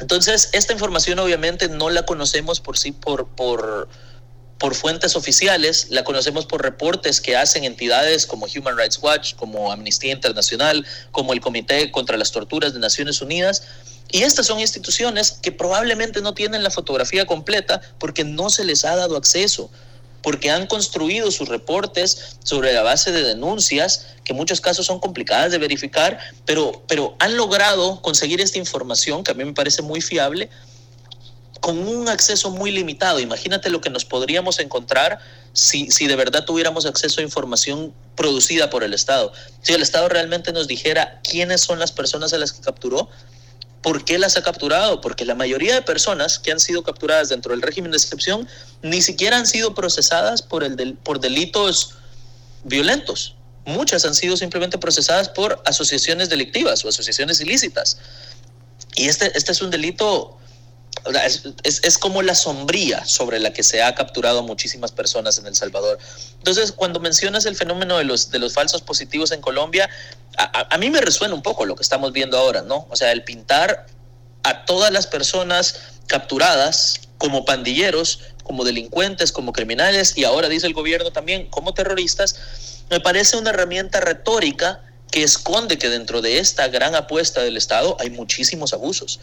Entonces, 0.00 0.48
esta 0.52 0.72
información 0.72 1.18
obviamente 1.18 1.68
no 1.68 1.90
la 1.90 2.06
conocemos 2.06 2.60
por 2.60 2.78
sí, 2.78 2.92
por, 2.92 3.26
por, 3.28 3.88
por 4.58 4.74
fuentes 4.74 5.14
oficiales, 5.14 5.88
la 5.90 6.04
conocemos 6.04 6.46
por 6.46 6.62
reportes 6.62 7.20
que 7.20 7.36
hacen 7.36 7.64
entidades 7.64 8.26
como 8.26 8.46
Human 8.46 8.78
Rights 8.78 8.98
Watch, 9.02 9.34
como 9.34 9.70
Amnistía 9.70 10.12
Internacional, 10.12 10.86
como 11.10 11.32
el 11.32 11.40
Comité 11.40 11.90
contra 11.90 12.16
las 12.16 12.30
Torturas 12.30 12.72
de 12.72 12.78
Naciones 12.78 13.20
Unidas. 13.20 13.64
Y 14.12 14.22
estas 14.22 14.46
son 14.46 14.58
instituciones 14.58 15.32
que 15.42 15.52
probablemente 15.52 16.20
no 16.22 16.32
tienen 16.34 16.62
la 16.62 16.70
fotografía 16.70 17.26
completa 17.26 17.80
porque 17.98 18.24
no 18.24 18.50
se 18.50 18.64
les 18.64 18.84
ha 18.84 18.96
dado 18.96 19.16
acceso, 19.16 19.70
porque 20.22 20.50
han 20.50 20.66
construido 20.66 21.30
sus 21.30 21.48
reportes 21.48 22.36
sobre 22.44 22.72
la 22.72 22.82
base 22.82 23.12
de 23.12 23.22
denuncias, 23.22 24.06
que 24.24 24.32
en 24.32 24.36
muchos 24.36 24.60
casos 24.60 24.86
son 24.86 25.00
complicadas 25.00 25.52
de 25.52 25.58
verificar, 25.58 26.18
pero, 26.44 26.82
pero 26.86 27.16
han 27.18 27.36
logrado 27.36 28.02
conseguir 28.02 28.40
esta 28.40 28.58
información 28.58 29.24
que 29.24 29.32
a 29.32 29.34
mí 29.34 29.44
me 29.44 29.52
parece 29.52 29.82
muy 29.82 30.00
fiable 30.00 30.50
con 31.60 31.78
un 31.86 32.08
acceso 32.08 32.50
muy 32.50 32.70
limitado. 32.70 33.20
Imagínate 33.20 33.70
lo 33.70 33.80
que 33.80 33.90
nos 33.90 34.04
podríamos 34.04 34.58
encontrar 34.58 35.18
si, 35.52 35.90
si 35.90 36.06
de 36.06 36.16
verdad 36.16 36.44
tuviéramos 36.44 36.86
acceso 36.86 37.20
a 37.20 37.24
información 37.24 37.92
producida 38.16 38.70
por 38.70 38.82
el 38.82 38.94
Estado. 38.94 39.32
Si 39.60 39.72
el 39.72 39.82
Estado 39.82 40.08
realmente 40.08 40.52
nos 40.52 40.66
dijera 40.66 41.20
quiénes 41.22 41.60
son 41.60 41.78
las 41.78 41.92
personas 41.92 42.32
a 42.32 42.38
las 42.38 42.52
que 42.52 42.62
capturó, 42.62 43.08
¿por 43.82 44.04
qué 44.04 44.18
las 44.18 44.36
ha 44.36 44.42
capturado? 44.42 45.00
Porque 45.00 45.24
la 45.24 45.34
mayoría 45.34 45.74
de 45.74 45.82
personas 45.82 46.38
que 46.38 46.52
han 46.52 46.60
sido 46.60 46.82
capturadas 46.82 47.28
dentro 47.28 47.52
del 47.52 47.62
régimen 47.62 47.90
de 47.90 47.96
excepción 47.96 48.48
ni 48.82 49.02
siquiera 49.02 49.36
han 49.36 49.46
sido 49.46 49.74
procesadas 49.74 50.42
por, 50.42 50.64
el 50.64 50.76
del, 50.76 50.94
por 50.94 51.20
delitos 51.20 51.94
violentos. 52.64 53.36
Muchas 53.64 54.04
han 54.04 54.14
sido 54.14 54.36
simplemente 54.36 54.78
procesadas 54.78 55.28
por 55.28 55.62
asociaciones 55.64 56.28
delictivas 56.28 56.84
o 56.84 56.88
asociaciones 56.88 57.40
ilícitas. 57.40 57.98
Y 58.96 59.08
este, 59.08 59.36
este 59.36 59.52
es 59.52 59.62
un 59.62 59.70
delito 59.70 60.39
es, 61.62 61.80
es, 61.82 61.98
como 61.98 62.22
la 62.22 62.34
sombría 62.34 63.04
sobre 63.04 63.38
la 63.38 63.52
que 63.52 63.62
se 63.62 63.82
ha 63.82 63.94
capturado 63.94 64.42
muchísimas 64.42 64.92
personas 64.92 65.38
en 65.38 65.46
El 65.46 65.54
Salvador. 65.54 65.98
Entonces, 66.38 66.72
cuando 66.72 67.00
mencionas 67.00 67.46
el 67.46 67.56
fenómeno 67.56 67.98
de 67.98 68.04
los, 68.04 68.30
de 68.30 68.38
los 68.38 68.54
falsos 68.54 68.82
positivos 68.82 69.32
en 69.32 69.40
Colombia, 69.40 69.88
a, 70.36 70.74
a, 70.74 70.78
mí 70.78 70.90
me 70.90 71.00
resuena 71.00 71.34
un 71.34 71.42
poco 71.42 71.64
lo 71.64 71.76
que 71.76 71.82
estamos 71.82 72.12
viendo 72.12 72.38
ahora, 72.38 72.62
¿no? 72.62 72.86
O 72.90 72.96
sea, 72.96 73.12
el 73.12 73.24
pintar 73.24 73.86
a 74.42 74.64
todas 74.64 74.92
las 74.92 75.06
personas 75.06 75.76
capturadas 76.06 77.00
como 77.18 77.44
pandilleros, 77.44 78.20
como 78.44 78.64
delincuentes, 78.64 79.32
como 79.32 79.52
criminales, 79.52 80.16
y 80.16 80.24
ahora 80.24 80.48
dice 80.48 80.66
el 80.66 80.74
gobierno 80.74 81.12
también 81.12 81.46
como 81.50 81.74
terroristas, 81.74 82.36
me 82.90 83.00
parece 83.00 83.36
una 83.36 83.50
herramienta 83.50 84.00
retórica 84.00 84.82
que 85.10 85.22
esconde 85.22 85.78
que 85.78 85.88
dentro 85.88 86.22
de 86.22 86.38
esta 86.38 86.68
gran 86.68 86.94
apuesta 86.94 87.42
del 87.42 87.56
Estado 87.56 87.96
hay 88.00 88.10
muchísimos 88.10 88.72
abusos 88.72 89.20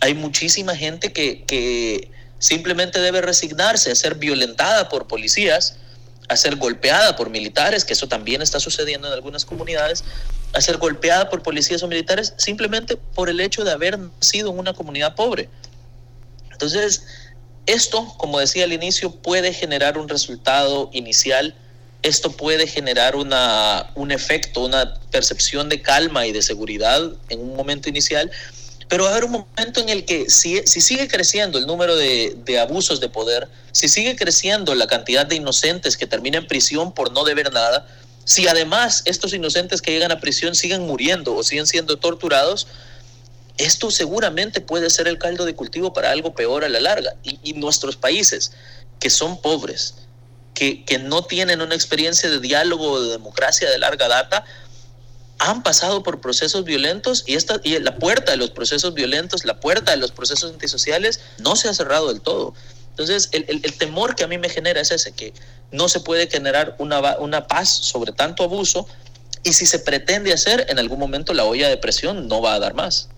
hay 0.00 0.14
muchísima 0.14 0.74
gente 0.76 1.12
que, 1.12 2.10
simplemente 2.38 3.00
debe 3.00 3.22
resignarse 3.22 3.90
a 3.90 3.94
ser 3.94 4.16
violentada 4.16 4.90
por 4.90 5.06
policías, 5.06 5.78
a 6.28 6.36
ser 6.36 6.56
golpeada 6.56 7.16
por 7.16 7.30
militares, 7.30 7.84
que 7.84 7.94
eso 7.94 8.08
también 8.08 8.42
está 8.42 8.60
sucediendo 8.60 9.08
en 9.08 9.14
algunas 9.14 9.46
comunidades, 9.46 10.04
a 10.52 10.60
ser 10.60 10.76
golpeada 10.76 11.30
por 11.30 11.42
policías 11.42 11.82
o 11.82 11.88
militares 11.88 12.34
simplemente 12.36 12.96
por 12.96 13.30
el 13.30 13.40
hecho 13.40 13.64
de 13.64 13.72
haber 13.72 13.98
nacido 13.98 14.50
en 14.50 14.58
una 14.58 14.74
comunidad 14.74 15.14
pobre. 15.14 15.48
Entonces, 16.52 17.04
esto, 17.64 18.06
como 18.18 18.38
decía 18.38 18.64
al 18.64 18.72
inicio, 18.72 19.10
puede 19.10 19.52
generar 19.52 19.96
un 19.96 20.08
resultado 20.08 20.90
inicial, 20.92 21.54
esto 22.02 22.30
puede 22.30 22.66
generar 22.66 23.16
una, 23.16 23.90
un 23.94 24.12
efecto, 24.12 24.64
una 24.64 24.94
percepción 25.10 25.68
de 25.68 25.80
calma 25.80 26.26
y 26.26 26.32
de 26.32 26.42
seguridad 26.42 27.12
en 27.30 27.40
un 27.40 27.56
momento 27.56 27.88
inicial, 27.88 28.30
pero 28.88 29.04
va 29.04 29.10
a 29.10 29.12
haber 29.12 29.24
un 29.24 29.32
momento 29.32 29.80
en 29.80 29.88
el 29.88 30.04
que 30.04 30.30
si, 30.30 30.58
si 30.66 30.80
sigue 30.80 31.08
creciendo 31.08 31.58
el 31.58 31.66
número 31.66 31.96
de, 31.96 32.36
de, 32.44 32.58
abusos 32.60 33.00
de 33.00 33.08
poder, 33.08 33.48
si 33.72 33.88
sigue 33.88 34.14
creciendo 34.14 34.74
la 34.74 34.86
cantidad 34.86 35.26
de 35.26 35.36
inocentes 35.36 35.96
que 35.96 36.06
terminan 36.06 36.42
en 36.42 36.48
prisión 36.48 36.92
por 36.92 37.12
no 37.12 37.24
deber 37.24 37.52
nada, 37.52 37.86
Si 38.24 38.48
además 38.48 39.02
estos 39.04 39.32
inocentes 39.34 39.80
que 39.80 39.92
llegan 39.92 40.10
a 40.10 40.18
prisión 40.18 40.56
siguen 40.56 40.82
muriendo 40.82 41.34
o 41.36 41.44
siguen 41.44 41.66
siendo 41.66 41.96
torturados, 41.96 42.66
esto 43.56 43.90
seguramente 43.90 44.60
puede 44.60 44.90
ser 44.90 45.08
el 45.08 45.18
caldo 45.18 45.44
de 45.44 45.54
cultivo 45.54 45.92
para 45.92 46.10
algo 46.10 46.34
peor 46.34 46.64
a 46.64 46.68
la 46.68 46.80
larga. 46.80 47.14
Y, 47.22 47.52
nuestros 47.54 47.96
países, 47.96 48.52
que 49.00 49.10
son 49.10 49.40
pobres, 49.40 49.94
que, 50.54 50.84
que, 50.84 50.98
no 50.98 51.22
tienen 51.24 51.60
una 51.60 51.74
experiencia 51.74 52.28
de 52.28 52.40
diálogo 52.40 52.90
o 52.90 53.02
de 53.02 53.12
democracia 53.12 53.70
de 53.70 53.78
larga 53.78 54.08
data, 54.08 54.44
han 55.38 55.62
pasado 55.62 56.02
por 56.02 56.20
procesos 56.20 56.64
violentos 56.64 57.24
y, 57.26 57.34
esta, 57.34 57.60
y 57.62 57.78
la 57.78 57.96
puerta 57.96 58.32
de 58.32 58.38
los 58.38 58.50
procesos 58.50 58.94
violentos, 58.94 59.44
la 59.44 59.60
puerta 59.60 59.92
de 59.92 59.98
los 59.98 60.12
procesos 60.12 60.52
antisociales 60.52 61.20
no 61.38 61.56
se 61.56 61.68
ha 61.68 61.74
cerrado 61.74 62.08
del 62.08 62.20
todo. 62.20 62.54
Entonces, 62.90 63.28
el, 63.32 63.60
temor 63.76 64.14
que 64.14 64.24
a 64.24 64.26
mí 64.26 64.38
me 64.38 64.48
genera 64.48 64.80
es 64.80 64.90
ese, 64.90 65.12
que 65.12 65.34
no 65.70 65.88
se 65.88 66.00
puede 66.00 66.28
generar 66.30 66.74
una, 66.78 67.18
una 67.18 67.46
paz 67.46 67.68
sobre 67.68 68.12
tanto 68.12 68.42
abuso 68.42 68.88
y 69.44 69.52
si 69.52 69.66
se 69.66 69.78
pretende 69.78 70.32
hacer, 70.32 70.66
en 70.70 70.78
algún 70.78 70.98
momento 70.98 71.34
la 71.34 71.44
olla 71.44 71.68
de 71.68 71.76
presión 71.76 72.26
no 72.26 72.40
va 72.40 72.54
a 72.54 72.58
dar 72.58 72.74
más. 72.74 73.10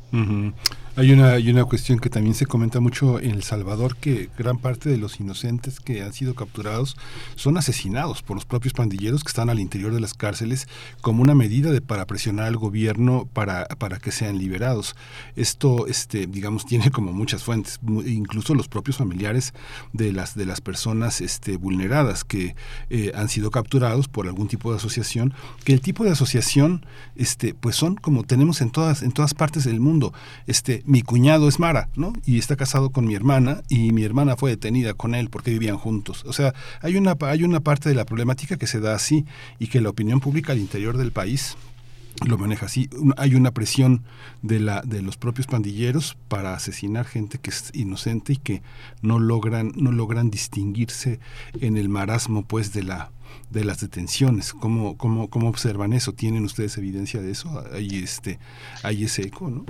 Hay 0.98 1.12
una, 1.12 1.34
hay 1.34 1.48
una 1.48 1.64
cuestión 1.64 2.00
que 2.00 2.10
también 2.10 2.34
se 2.34 2.44
comenta 2.44 2.80
mucho 2.80 3.20
en 3.20 3.30
El 3.30 3.44
Salvador, 3.44 3.94
que 3.94 4.30
gran 4.36 4.58
parte 4.58 4.90
de 4.90 4.96
los 4.96 5.20
inocentes 5.20 5.78
que 5.78 6.02
han 6.02 6.12
sido 6.12 6.34
capturados 6.34 6.96
son 7.36 7.56
asesinados 7.56 8.24
por 8.24 8.34
los 8.36 8.44
propios 8.44 8.74
pandilleros 8.74 9.22
que 9.22 9.28
están 9.28 9.48
al 9.48 9.60
interior 9.60 9.94
de 9.94 10.00
las 10.00 10.14
cárceles 10.14 10.66
como 11.00 11.22
una 11.22 11.36
medida 11.36 11.70
de 11.70 11.80
para 11.80 12.04
presionar 12.04 12.46
al 12.46 12.56
gobierno 12.56 13.28
para, 13.32 13.66
para 13.66 14.00
que 14.00 14.10
sean 14.10 14.38
liberados. 14.38 14.96
Esto, 15.36 15.86
este, 15.86 16.26
digamos, 16.26 16.66
tiene 16.66 16.90
como 16.90 17.12
muchas 17.12 17.44
fuentes, 17.44 17.78
incluso 18.04 18.56
los 18.56 18.66
propios 18.66 18.96
familiares 18.96 19.54
de 19.92 20.12
las, 20.12 20.34
de 20.34 20.46
las 20.46 20.60
personas 20.60 21.20
este, 21.20 21.58
vulneradas 21.58 22.24
que 22.24 22.56
eh, 22.90 23.12
han 23.14 23.28
sido 23.28 23.52
capturados 23.52 24.08
por 24.08 24.26
algún 24.26 24.48
tipo 24.48 24.72
de 24.72 24.78
asociación, 24.78 25.32
que 25.62 25.74
el 25.74 25.80
tipo 25.80 26.02
de 26.02 26.10
asociación, 26.10 26.84
este, 27.14 27.54
pues 27.54 27.76
son 27.76 27.94
como 27.94 28.24
tenemos 28.24 28.60
en 28.62 28.70
todas, 28.70 29.02
en 29.02 29.12
todas 29.12 29.32
partes 29.32 29.62
del 29.62 29.78
mundo. 29.78 30.12
Este, 30.48 30.82
mi 30.88 31.02
cuñado 31.02 31.48
es 31.48 31.58
Mara, 31.58 31.90
¿no? 31.96 32.14
Y 32.24 32.38
está 32.38 32.56
casado 32.56 32.90
con 32.90 33.04
mi 33.06 33.14
hermana 33.14 33.62
y 33.68 33.92
mi 33.92 34.04
hermana 34.04 34.36
fue 34.36 34.50
detenida 34.50 34.94
con 34.94 35.14
él 35.14 35.28
porque 35.28 35.50
vivían 35.50 35.76
juntos. 35.76 36.24
O 36.24 36.32
sea, 36.32 36.54
hay 36.80 36.96
una, 36.96 37.14
hay 37.20 37.44
una 37.44 37.60
parte 37.60 37.90
de 37.90 37.94
la 37.94 38.06
problemática 38.06 38.56
que 38.56 38.66
se 38.66 38.80
da 38.80 38.94
así 38.94 39.26
y 39.58 39.66
que 39.66 39.82
la 39.82 39.90
opinión 39.90 40.20
pública 40.20 40.52
al 40.52 40.58
interior 40.58 40.96
del 40.96 41.12
país 41.12 41.58
lo 42.26 42.38
maneja 42.38 42.66
así. 42.66 42.88
Hay 43.18 43.34
una 43.34 43.52
presión 43.52 44.02
de, 44.40 44.60
la, 44.60 44.80
de 44.80 45.02
los 45.02 45.18
propios 45.18 45.46
pandilleros 45.46 46.16
para 46.28 46.54
asesinar 46.54 47.04
gente 47.04 47.36
que 47.36 47.50
es 47.50 47.70
inocente 47.74 48.32
y 48.32 48.36
que 48.36 48.62
no 49.02 49.18
logran, 49.18 49.72
no 49.76 49.92
logran 49.92 50.30
distinguirse 50.30 51.20
en 51.60 51.76
el 51.76 51.90
marasmo 51.90 52.44
pues 52.44 52.72
de 52.72 52.82
la 52.82 53.10
de 53.50 53.64
las 53.64 53.80
detenciones. 53.80 54.54
¿Cómo, 54.54 54.96
cómo, 54.96 55.28
cómo 55.28 55.48
observan 55.48 55.92
eso? 55.92 56.12
¿Tienen 56.14 56.44
ustedes 56.44 56.78
evidencia 56.78 57.20
de 57.20 57.30
eso? 57.30 57.62
Hay, 57.74 57.96
este, 57.96 58.38
hay 58.82 59.04
ese 59.04 59.22
eco, 59.22 59.50
¿no? 59.50 59.66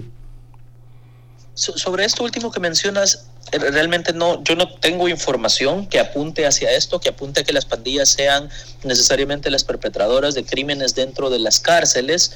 Sobre 1.59 2.05
esto 2.05 2.23
último 2.23 2.53
que 2.53 2.61
mencionas, 2.61 3.27
eh, 3.51 3.59
realmente 3.59 4.13
no, 4.13 4.43
yo 4.45 4.55
no 4.55 4.73
tengo 4.77 5.09
información 5.09 5.87
que 5.89 5.99
apunte 5.99 6.47
hacia 6.47 6.71
esto, 6.71 7.01
que 7.01 7.09
apunte 7.09 7.41
a 7.41 7.45
que 7.45 7.53
las 7.53 7.65
pandillas 7.65 8.11
sean 8.11 8.49
necesariamente 8.85 9.51
las 9.51 9.65
perpetradoras 9.65 10.35
de 10.35 10.45
crímenes 10.45 10.95
dentro 10.95 11.31
de 11.31 11.41
las 11.41 11.59
cárceles. 11.59 12.33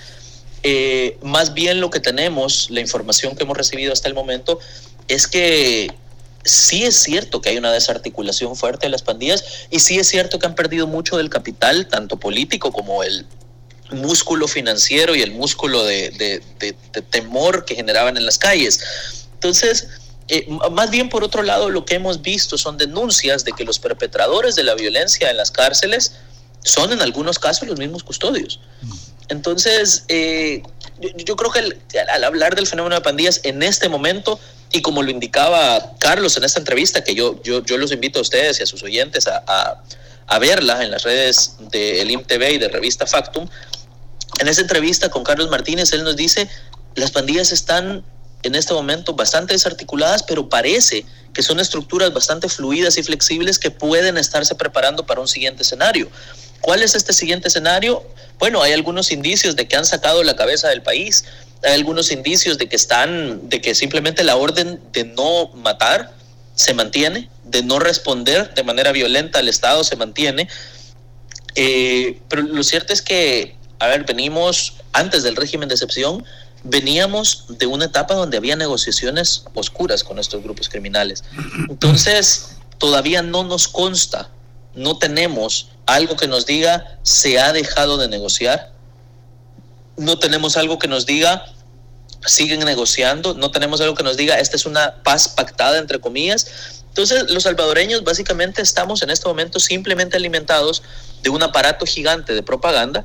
Eh, 0.65 1.19
más 1.23 1.55
bien 1.55 1.81
lo 1.81 1.91
que 1.91 2.01
tenemos, 2.01 2.69
la 2.71 2.81
información 2.81 3.37
que 3.37 3.45
hemos 3.45 3.57
recibido 3.57 3.93
hasta 3.93 4.09
el 4.09 4.15
momento, 4.15 4.59
es 5.07 5.29
que 5.29 5.95
sí 6.45 6.83
es 6.83 6.97
cierto 6.97 7.41
que 7.41 7.51
hay 7.51 7.59
una 7.59 7.73
desarticulación 7.73 8.57
fuerte 8.57 8.87
de 8.87 8.91
las 8.91 9.03
pandillas 9.03 9.45
y 9.71 9.79
sí 9.79 10.01
es 10.01 10.09
cierto 10.09 10.41
que 10.41 10.47
han 10.47 10.57
perdido 10.57 10.89
mucho 10.89 11.17
del 11.17 11.31
capital, 11.31 11.87
tanto 11.87 12.17
político 12.17 12.73
como 12.73 13.05
el 13.05 13.25
músculo 13.93 14.49
financiero 14.49 15.15
y 15.15 15.23
el 15.23 15.33
músculo 15.33 15.85
de, 15.85 16.43
temor 17.11 17.65
que 17.65 17.75
generaban 17.75 18.17
en 18.17 18.27
las 18.27 18.39
calles. 18.39 18.81
Entonces, 19.35 19.89
eh, 20.29 20.47
más 20.71 20.91
bien 20.91 21.09
por 21.09 21.25
otro 21.25 21.43
lado, 21.43 21.71
lo 21.71 21.85
que 21.85 21.95
hemos 21.95 22.23
visto 22.23 22.57
son 22.57 22.79
denuncias 22.79 23.45
de 23.45 23.53
que 23.53 23.65
los 23.65 23.79
perpetradores 23.79 24.55
de 24.55 24.63
la 24.63 24.75
violencia 24.75 25.31
en 25.31 25.37
las 25.37 25.51
cárceles 25.51 26.13
son 26.65 26.93
en 26.93 27.01
algunos 27.01 27.39
casos 27.39 27.69
los 27.69 27.79
mismos 27.79 28.03
custodios. 28.05 28.61
Entonces, 29.29 30.05
eh, 30.09 30.63
yo, 31.25 31.37
creo 31.37 31.51
que 31.51 31.99
al 32.13 32.25
hablar 32.25 32.55
del 32.55 32.67
fenómeno 32.67 32.95
de 32.95 33.01
pandillas 33.01 33.41
en 33.45 33.63
este 33.63 33.89
momento, 33.89 34.39
y 34.73 34.83
como 34.83 35.03
lo 35.03 35.11
indicaba 35.11 35.95
Carlos 35.99 36.37
en 36.37 36.45
esta 36.45 36.59
entrevista, 36.59 37.03
que 37.03 37.15
yo, 37.15 37.43
yo, 37.43 37.65
yo 37.65 37.79
los 37.79 37.93
invito 37.93 38.19
a 38.19 38.23
ustedes 38.23 38.61
y 38.61 38.63
a 38.63 38.67
sus 38.67 38.83
oyentes 38.83 39.27
a, 39.27 39.43
a, 40.27 40.39
verla 40.39 40.83
en 40.83 40.91
las 40.91 41.03
redes 41.03 41.57
del 41.71 42.11
IMTV 42.11 42.53
y 42.53 42.59
de 42.59 42.69
Revista 42.69 43.07
Factum, 43.07 43.49
en 44.41 44.49
esa 44.49 44.61
entrevista 44.61 45.11
con 45.11 45.25
Carlos 45.25 45.51
Martínez, 45.51 45.93
él 45.93 46.05
nos 46.05 46.17
dice, 46.17 46.49
las 46.95 47.11
pandillas 47.11 47.53
están 47.53 48.05
en 48.43 48.55
este 48.55 48.75
momento 48.75 49.15
bastante 49.15 49.53
desarticuladas, 49.53 50.23
pero 50.23 50.49
parece 50.49 51.05
que 51.33 51.43
son 51.43 51.61
estructuras 51.61 52.13
bastante 52.13 52.49
fluidas 52.49 52.99
y 52.99 53.03
flexibles 53.03 53.59
que 53.59 53.71
pueden 53.71 54.19
estarse 54.19 54.55
preparando 54.55 55.07
para 55.07 55.21
un 55.21 55.29
siguiente 55.29 55.63
escenario. 55.63 56.11
¿Cuál 56.61 56.83
es 56.83 56.95
este 56.95 57.13
siguiente 57.13 57.49
escenario? 57.49 58.05
Bueno, 58.39 58.63
hay 58.63 58.73
algunos 58.73 59.11
indicios 59.13 59.57
de 59.57 59.67
que 59.69 59.77
han 59.77 59.85
sacado 59.85 60.23
la 60.23 60.37
cabeza 60.37 60.69
del 60.69 60.83
país, 60.83 61.25
hay 61.63 61.75
algunos 61.75 62.11
indicios 62.11 62.59
de 62.59 62.69
que 62.69 62.77
están, 62.77 63.49
de 63.49 63.61
que 63.61 63.75
simplemente 63.75 64.25
la 64.25 64.37
orden 64.37 64.81
de 64.93 65.05
no 65.05 65.49
matar 65.55 66.13
se 66.55 66.75
mantiene, 66.75 67.31
de 67.45 67.63
no 67.63 67.79
responder 67.79 68.53
de 68.55 68.63
manera 68.63 68.93
violenta 68.93 69.39
al 69.39 69.49
Estado 69.49 69.85
se 69.85 69.97
mantiene. 69.97 70.49
Eh, 71.55 72.21
pero 72.29 72.43
lo 72.43 72.63
cierto 72.63 72.93
es 72.93 73.03
que 73.03 73.57
a 73.83 73.89
ver, 73.89 74.05
venimos 74.05 74.75
antes 74.93 75.25
del 75.25 75.35
régimen 75.35 75.69
de 75.69 75.75
excepción, 75.75 76.25
veníamos 76.63 77.47
de 77.49 77.67
una 77.67 77.87
etapa 77.87 78.15
donde 78.15 78.37
había 78.37 78.55
negociaciones 78.55 79.43
oscuras 79.55 80.05
con 80.05 80.21
estos 80.21 80.41
grupos 80.41 80.69
criminales. 80.69 81.25
Entonces, 81.69 82.59
todavía 82.79 83.23
no 83.23 83.43
nos 83.43 83.67
consta, 83.67 84.31
no 84.77 84.99
tenemos 84.99 85.71
algo 85.87 86.15
que 86.15 86.29
nos 86.29 86.47
diga 86.47 86.97
se 87.03 87.41
ha 87.41 87.53
dejado 87.53 87.97
de 87.97 88.07
negociar, 88.07 88.71
no 89.97 90.17
tenemos 90.17 90.57
algo 90.57 90.79
que 90.79 90.87
nos 90.87 91.05
diga 91.05 91.45
siguen 92.25 92.61
negociando, 92.61 93.35
no 93.35 93.51
tenemos 93.51 93.81
algo 93.81 93.97
que 93.97 94.05
nos 94.05 94.17
diga 94.17 94.39
esta 94.39 94.55
es 94.55 94.65
una 94.65 95.03
paz 95.03 95.27
pactada 95.27 95.79
entre 95.79 95.99
comillas. 95.99 96.85
Entonces, 96.87 97.29
los 97.31 97.43
salvadoreños 97.43 98.05
básicamente 98.05 98.63
estamos 98.63 99.03
en 99.03 99.11
este 99.11 99.27
momento 99.27 99.59
simplemente 99.59 100.17
alimentados 100.17 100.85
de 101.25 101.31
un 101.31 101.43
aparato 101.43 101.85
gigante 101.85 102.33
de 102.33 102.45
propaganda 102.45 103.05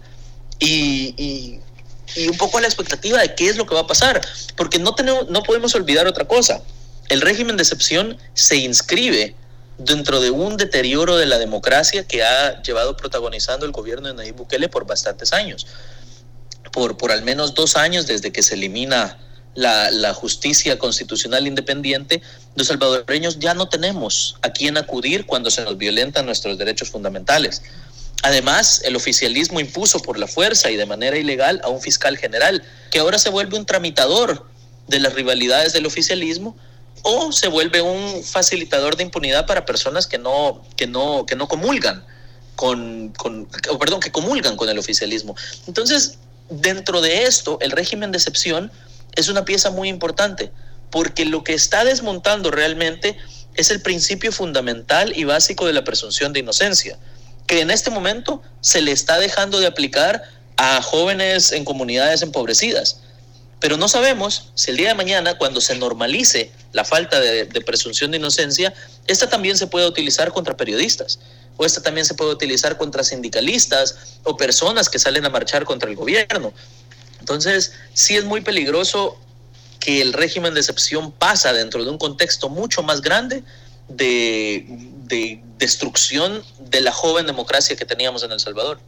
y, 0.59 1.59
un 2.29 2.37
poco 2.37 2.59
la 2.59 2.67
expectativa 2.67 3.19
de 3.19 3.35
qué 3.35 3.49
es 3.49 3.57
lo 3.57 3.67
que 3.67 3.75
va 3.75 3.81
a 3.81 3.87
pasar, 3.87 4.21
porque 4.55 4.79
no, 4.79 4.95
tenemos, 4.95 5.29
no 5.29 5.43
podemos 5.43 5.75
olvidar 5.75 6.07
otra 6.07 6.25
cosa. 6.25 6.61
El 7.09 7.21
régimen 7.21 7.57
de 7.57 7.63
excepción 7.63 8.17
se 8.33 8.57
inscribe 8.57 9.35
dentro 9.77 10.19
de 10.19 10.31
un 10.31 10.57
deterioro 10.57 11.17
de 11.17 11.25
la 11.25 11.37
democracia 11.37 12.05
que 12.05 12.23
ha 12.23 12.61
llevado 12.61 12.97
protagonizando 12.97 13.65
el 13.65 13.71
gobierno 13.71 14.07
de 14.07 14.15
Nayib 14.15 14.35
Bukele 14.35 14.69
por 14.69 14.87
bastantes 14.87 15.33
años. 15.33 15.67
Por, 16.71 16.97
por 16.97 17.11
al 17.11 17.23
menos 17.23 17.53
dos 17.53 17.75
años 17.77 18.07
desde 18.07 18.31
que 18.31 18.43
se 18.43 18.55
elimina 18.55 19.17
la, 19.55 19.89
la, 19.89 20.13
justicia 20.13 20.77
constitucional 20.77 21.47
independiente, 21.47 22.21
los 22.55 22.67
salvadoreños 22.67 23.39
ya 23.39 23.53
no 23.53 23.69
tenemos 23.69 24.37
a 24.41 24.51
quién 24.51 24.77
acudir 24.77 25.25
cuando 25.25 25.49
se 25.49 25.63
nos 25.63 25.77
violentan 25.77 26.25
nuestros 26.25 26.57
derechos 26.57 26.89
fundamentales. 26.89 27.63
Además, 28.23 28.81
el 28.83 28.95
oficialismo 28.95 29.59
impuso 29.59 29.99
por 29.99 30.17
la 30.17 30.27
fuerza 30.27 30.71
y 30.71 30.75
de 30.75 30.85
manera 30.85 31.17
ilegal 31.17 31.61
a 31.63 31.69
un 31.69 31.81
fiscal 31.81 32.17
general, 32.17 32.63
que 32.91 32.99
ahora 32.99 33.19
se 33.19 33.29
vuelve 33.29 33.57
un 33.57 33.65
tramitador 33.65 34.47
de 34.87 34.99
las 34.99 35.13
rivalidades 35.13 35.73
del 35.73 35.85
oficialismo 35.85 36.57
o 37.03 37.31
se 37.31 37.47
vuelve 37.47 37.81
un 37.81 38.23
facilitador 38.23 38.95
de 38.95 39.03
impunidad 39.03 39.45
para 39.45 39.65
personas 39.65 40.07
que 40.07 40.17
no, 40.17 40.63
que 40.75 40.87
no, 40.87 41.25
que 41.25 41.35
no 41.35 41.47
comulgan 41.47 42.05
con, 42.55 43.09
con 43.09 43.47
perdón, 43.79 43.99
que 43.99 44.11
comulgan 44.11 44.57
con 44.57 44.67
el 44.67 44.79
oficialismo. 44.79 45.35
Entonces, 45.67 46.17
dentro 46.49 47.01
de 47.01 47.23
esto, 47.23 47.59
el 47.61 47.71
régimen 47.71 48.11
de 48.11 48.17
excepción 48.17 48.71
es 49.15 49.29
una 49.29 49.45
pieza 49.45 49.69
muy 49.69 49.89
importante, 49.89 50.51
porque 50.89 51.25
lo 51.25 51.43
que 51.43 51.53
está 51.53 51.83
desmontando 51.83 52.49
realmente 52.49 53.15
es 53.53 53.69
el 53.69 53.81
principio 53.81 54.31
fundamental 54.31 55.15
y 55.15 55.23
básico 55.23 55.67
de 55.67 55.73
la 55.73 55.83
presunción 55.83 56.33
de 56.33 56.39
inocencia 56.39 56.97
que 57.47 57.61
en 57.61 57.71
este 57.71 57.89
momento 57.89 58.41
se 58.61 58.81
le 58.81 58.91
está 58.91 59.17
dejando 59.17 59.59
de 59.59 59.67
aplicar 59.67 60.21
a 60.57 60.81
jóvenes 60.81 61.51
en 61.51 61.65
comunidades 61.65 62.21
empobrecidas. 62.21 62.99
Pero 63.59 63.77
no 63.77 63.87
sabemos 63.87 64.51
si 64.53 64.71
el 64.71 64.77
día 64.77 64.89
de 64.89 64.93
mañana, 64.93 65.37
cuando 65.37 65.61
se 65.61 65.75
normalice 65.75 66.51
la 66.73 66.83
falta 66.83 67.19
de, 67.19 67.45
presunción 67.61 68.11
de 68.11 68.17
inocencia, 68.17 68.73
esta 69.07 69.29
también 69.29 69.57
se 69.57 69.65
puede 69.65 69.87
utilizar 69.87 70.31
contra 70.31 70.55
periodistas, 70.55 71.19
o 71.55 71.65
esta 71.65 71.81
también 71.81 72.05
se 72.05 72.13
puede 72.13 72.31
utilizar 72.31 72.77
contra 72.77 73.03
sindicalistas 73.03 74.19
o 74.23 74.37
personas 74.37 74.89
que 74.89 74.99
salen 74.99 75.25
a 75.25 75.29
marchar 75.29 75.65
contra 75.65 75.89
el 75.89 75.95
gobierno. 75.95 76.53
Entonces, 77.19 77.71
sí 77.93 78.15
es 78.15 78.25
muy 78.25 78.41
peligroso 78.41 79.17
que 79.79 80.01
el 80.01 80.13
régimen 80.13 80.53
de 80.53 80.59
excepción 80.59 81.11
pasa 81.11 81.51
dentro 81.53 81.83
de 81.83 81.89
un 81.89 81.97
contexto 81.97 82.49
mucho 82.49 82.83
más 82.83 83.01
grande 83.01 83.43
de, 83.89 84.65
destrucción 85.57 86.43
de 86.59 86.81
la 86.81 86.91
joven 86.91 87.25
democracia 87.25 87.75
que 87.75 87.85
teníamos 87.85 88.23
en 88.23 88.31
El 88.31 88.39
Salvador. 88.39 88.79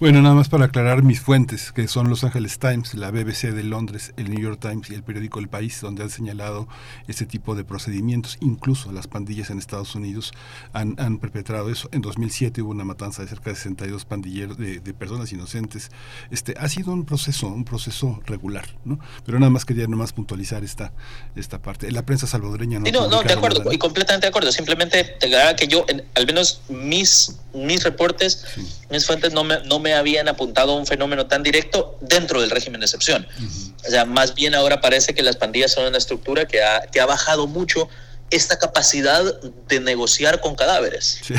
Bueno, 0.00 0.22
nada 0.22 0.34
más 0.34 0.48
para 0.48 0.64
aclarar 0.64 1.02
mis 1.02 1.20
fuentes, 1.20 1.72
que 1.72 1.86
son 1.86 2.08
Los 2.08 2.24
Angeles 2.24 2.58
Times, 2.58 2.94
la 2.94 3.10
BBC 3.10 3.52
de 3.52 3.62
Londres, 3.62 4.14
el 4.16 4.30
New 4.30 4.40
York 4.40 4.58
Times 4.58 4.88
y 4.88 4.94
el 4.94 5.02
periódico 5.02 5.40
El 5.40 5.48
País, 5.48 5.78
donde 5.82 6.02
han 6.02 6.08
señalado 6.08 6.66
ese 7.06 7.26
tipo 7.26 7.54
de 7.54 7.64
procedimientos. 7.64 8.38
Incluso 8.40 8.92
las 8.92 9.08
pandillas 9.08 9.50
en 9.50 9.58
Estados 9.58 9.94
Unidos 9.94 10.32
han, 10.72 10.94
han 10.98 11.18
perpetrado 11.18 11.70
eso. 11.70 11.90
En 11.92 12.00
2007 12.00 12.62
hubo 12.62 12.70
una 12.70 12.84
matanza 12.84 13.20
de 13.20 13.28
cerca 13.28 13.50
de 13.50 13.56
62 13.56 14.06
pandilleros 14.06 14.56
de, 14.56 14.80
de, 14.80 14.94
personas 14.94 15.30
inocentes. 15.32 15.90
Este 16.30 16.54
ha 16.58 16.70
sido 16.70 16.94
un 16.94 17.04
proceso, 17.04 17.48
un 17.48 17.66
proceso 17.66 18.22
regular, 18.24 18.70
¿no? 18.86 18.98
Pero 19.26 19.38
nada 19.38 19.50
más 19.50 19.66
quería 19.66 19.86
nomás 19.86 20.14
puntualizar 20.14 20.64
esta 20.64 20.94
esta 21.36 21.60
parte. 21.60 21.92
La 21.92 22.06
prensa 22.06 22.26
salvadoreña 22.26 22.78
no. 22.78 22.86
Sí, 22.86 22.92
no, 22.92 23.06
no, 23.06 23.22
de 23.22 23.34
acuerdo, 23.34 23.70
y 23.70 23.76
completamente 23.76 24.24
de 24.24 24.30
acuerdo. 24.30 24.50
Simplemente 24.50 25.04
te 25.20 25.28
que 25.58 25.68
yo, 25.68 25.84
en, 25.88 26.02
al 26.14 26.24
menos 26.24 26.62
mis 26.70 27.36
mis 27.52 27.82
reportes, 27.82 28.44
sí. 28.54 28.66
mis 28.90 29.06
fuentes 29.06 29.32
no 29.32 29.44
me, 29.44 29.62
no 29.64 29.78
me 29.78 29.89
habían 29.94 30.28
apuntado 30.28 30.72
a 30.72 30.76
un 30.76 30.86
fenómeno 30.86 31.26
tan 31.26 31.42
directo 31.42 31.98
dentro 32.00 32.40
del 32.40 32.50
régimen 32.50 32.80
de 32.80 32.86
excepción. 32.86 33.26
Uh 33.38 33.42
-huh. 33.42 33.86
O 33.86 33.90
sea, 33.90 34.04
más 34.04 34.34
bien 34.34 34.54
ahora 34.54 34.80
parece 34.80 35.14
que 35.14 35.22
las 35.22 35.36
pandillas 35.36 35.72
son 35.72 35.86
una 35.86 35.98
estructura 35.98 36.46
que 36.46 36.62
ha, 36.62 36.82
que 36.82 37.00
ha 37.00 37.06
bajado 37.06 37.46
mucho 37.46 37.88
esta 38.30 38.58
capacidad 38.58 39.40
de 39.68 39.80
negociar 39.80 40.40
con 40.40 40.54
cadáveres. 40.54 41.20
Sí. 41.22 41.34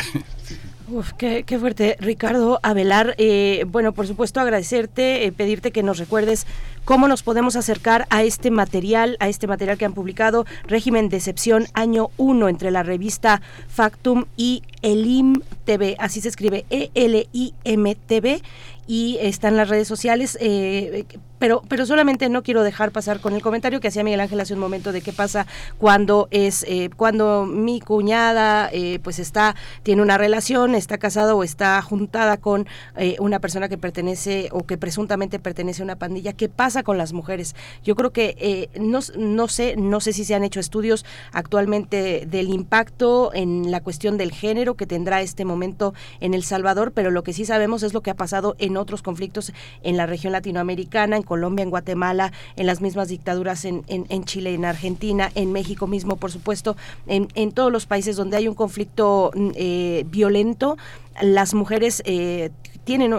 Uf, 0.92 1.14
qué, 1.18 1.44
qué, 1.44 1.58
fuerte. 1.58 1.96
Ricardo 2.02 2.60
Avelar, 2.64 3.16
eh, 3.18 3.64
bueno, 3.66 3.94
por 3.94 4.08
supuesto 4.08 4.42
agradecerte, 4.42 5.26
eh, 5.26 5.32
pedirte 5.32 5.72
que 5.72 5.84
nos 5.84 6.00
recuerdes 6.00 6.46
cómo 6.84 7.08
nos 7.08 7.24
podemos 7.24 7.56
acercar 7.56 8.08
a 8.10 8.24
este 8.24 8.52
material, 8.52 9.16
a 9.22 9.30
este 9.30 9.48
material 9.48 9.78
que 9.78 9.86
han 9.86 9.94
publicado, 9.94 10.46
Régimen 10.68 11.08
de 11.08 11.16
Excepción 11.16 11.68
Año 11.74 12.10
1, 12.18 12.50
entre 12.50 12.72
la 12.72 12.84
revista 12.84 13.42
Factum 13.70 14.26
y 14.36 14.64
Elim 14.82 15.42
TV, 15.64 15.96
así 16.00 16.22
se 16.22 16.30
escribe, 16.30 16.66
E-L-I-M-T-V, 16.70 18.42
y 18.88 19.18
está 19.22 19.48
en 19.48 19.58
las 19.58 19.70
redes 19.70 19.88
sociales, 19.88 20.38
eh, 20.42 21.06
pero, 21.42 21.64
pero 21.68 21.88
solamente 21.88 22.30
no 22.30 22.44
quiero 22.44 22.62
dejar 22.62 22.92
pasar 22.92 23.20
con 23.20 23.34
el 23.34 23.42
comentario 23.42 23.80
que 23.80 23.88
hacía 23.88 24.04
Miguel 24.04 24.20
Ángel 24.20 24.40
hace 24.40 24.54
un 24.54 24.60
momento 24.60 24.92
de 24.92 25.02
qué 25.02 25.12
pasa 25.12 25.48
cuando 25.80 26.28
es 26.30 26.64
eh, 26.70 26.92
cuando 26.96 27.48
mi 27.48 27.82
cuñada 27.82 28.70
eh, 28.72 29.00
pues 29.02 29.18
está 29.18 29.56
tiene 29.82 30.04
una 30.04 30.20
relación, 30.20 30.76
está 30.76 31.00
casada 31.00 31.34
o 31.34 31.44
está 31.44 31.82
juntada 31.82 32.38
con 32.38 32.68
eh, 32.96 33.16
una 33.20 33.40
persona 33.40 33.70
que 33.70 33.80
pertenece 33.80 34.50
o 34.52 34.68
que 34.68 34.78
presuntamente 34.78 35.40
pertenece 35.40 35.82
a 35.82 35.86
una 35.86 35.96
pandilla. 35.96 36.34
¿Qué 36.34 36.48
pasa 36.48 36.84
con 36.84 37.00
las 37.00 37.12
mujeres? 37.12 37.56
Yo 37.84 37.96
creo 37.96 38.12
que 38.12 38.36
eh, 38.38 38.70
no, 38.80 39.00
no 39.18 39.48
sé 39.48 39.76
no 39.78 40.00
sé 40.00 40.14
si 40.14 40.26
se 40.26 40.36
han 40.36 40.44
hecho 40.44 40.60
estudios 40.60 41.06
actualmente 41.32 42.28
del 42.30 42.50
impacto 42.50 43.32
en 43.34 43.72
la 43.72 43.82
cuestión 43.82 44.16
del 44.20 44.32
género 44.32 44.76
que 44.76 44.86
tendrá 44.86 45.24
este 45.24 45.44
momento 45.44 45.96
en 46.20 46.36
El 46.36 46.44
Salvador, 46.44 46.92
pero 46.92 47.10
lo 47.10 47.24
que 47.24 47.34
sí 47.34 47.46
sabemos 47.46 47.82
es 47.82 47.96
lo 47.96 48.02
que 48.02 48.12
ha 48.12 48.16
pasado 48.16 48.56
en 48.60 48.78
otros 48.78 49.02
conflictos 49.02 49.54
en 49.82 49.98
la 49.98 50.06
región 50.06 50.34
latinoamericana, 50.34 51.18
en 51.18 51.24
Colombia, 51.32 51.64
en 51.64 51.70
Guatemala, 51.70 52.34
en 52.58 52.66
las 52.66 52.82
mismas 52.82 53.08
dictaduras 53.08 53.64
en, 53.64 53.84
en, 53.88 54.06
en 54.10 54.26
Chile, 54.26 54.54
en 54.54 54.66
Argentina, 54.66 55.32
en 55.34 55.54
México 55.54 55.88
mismo, 55.88 56.18
por 56.18 56.30
supuesto, 56.30 56.76
en, 57.08 57.30
en 57.36 57.54
todos 57.54 57.72
los 57.72 57.86
países 57.86 58.18
donde 58.18 58.36
hay 58.36 58.50
un 58.50 58.56
conflicto 58.56 59.32
eh, 59.56 60.04
violento, 60.08 60.78
las 61.22 61.54
mujeres 61.54 62.04
eh, 62.06 62.50
tienen 62.84 63.14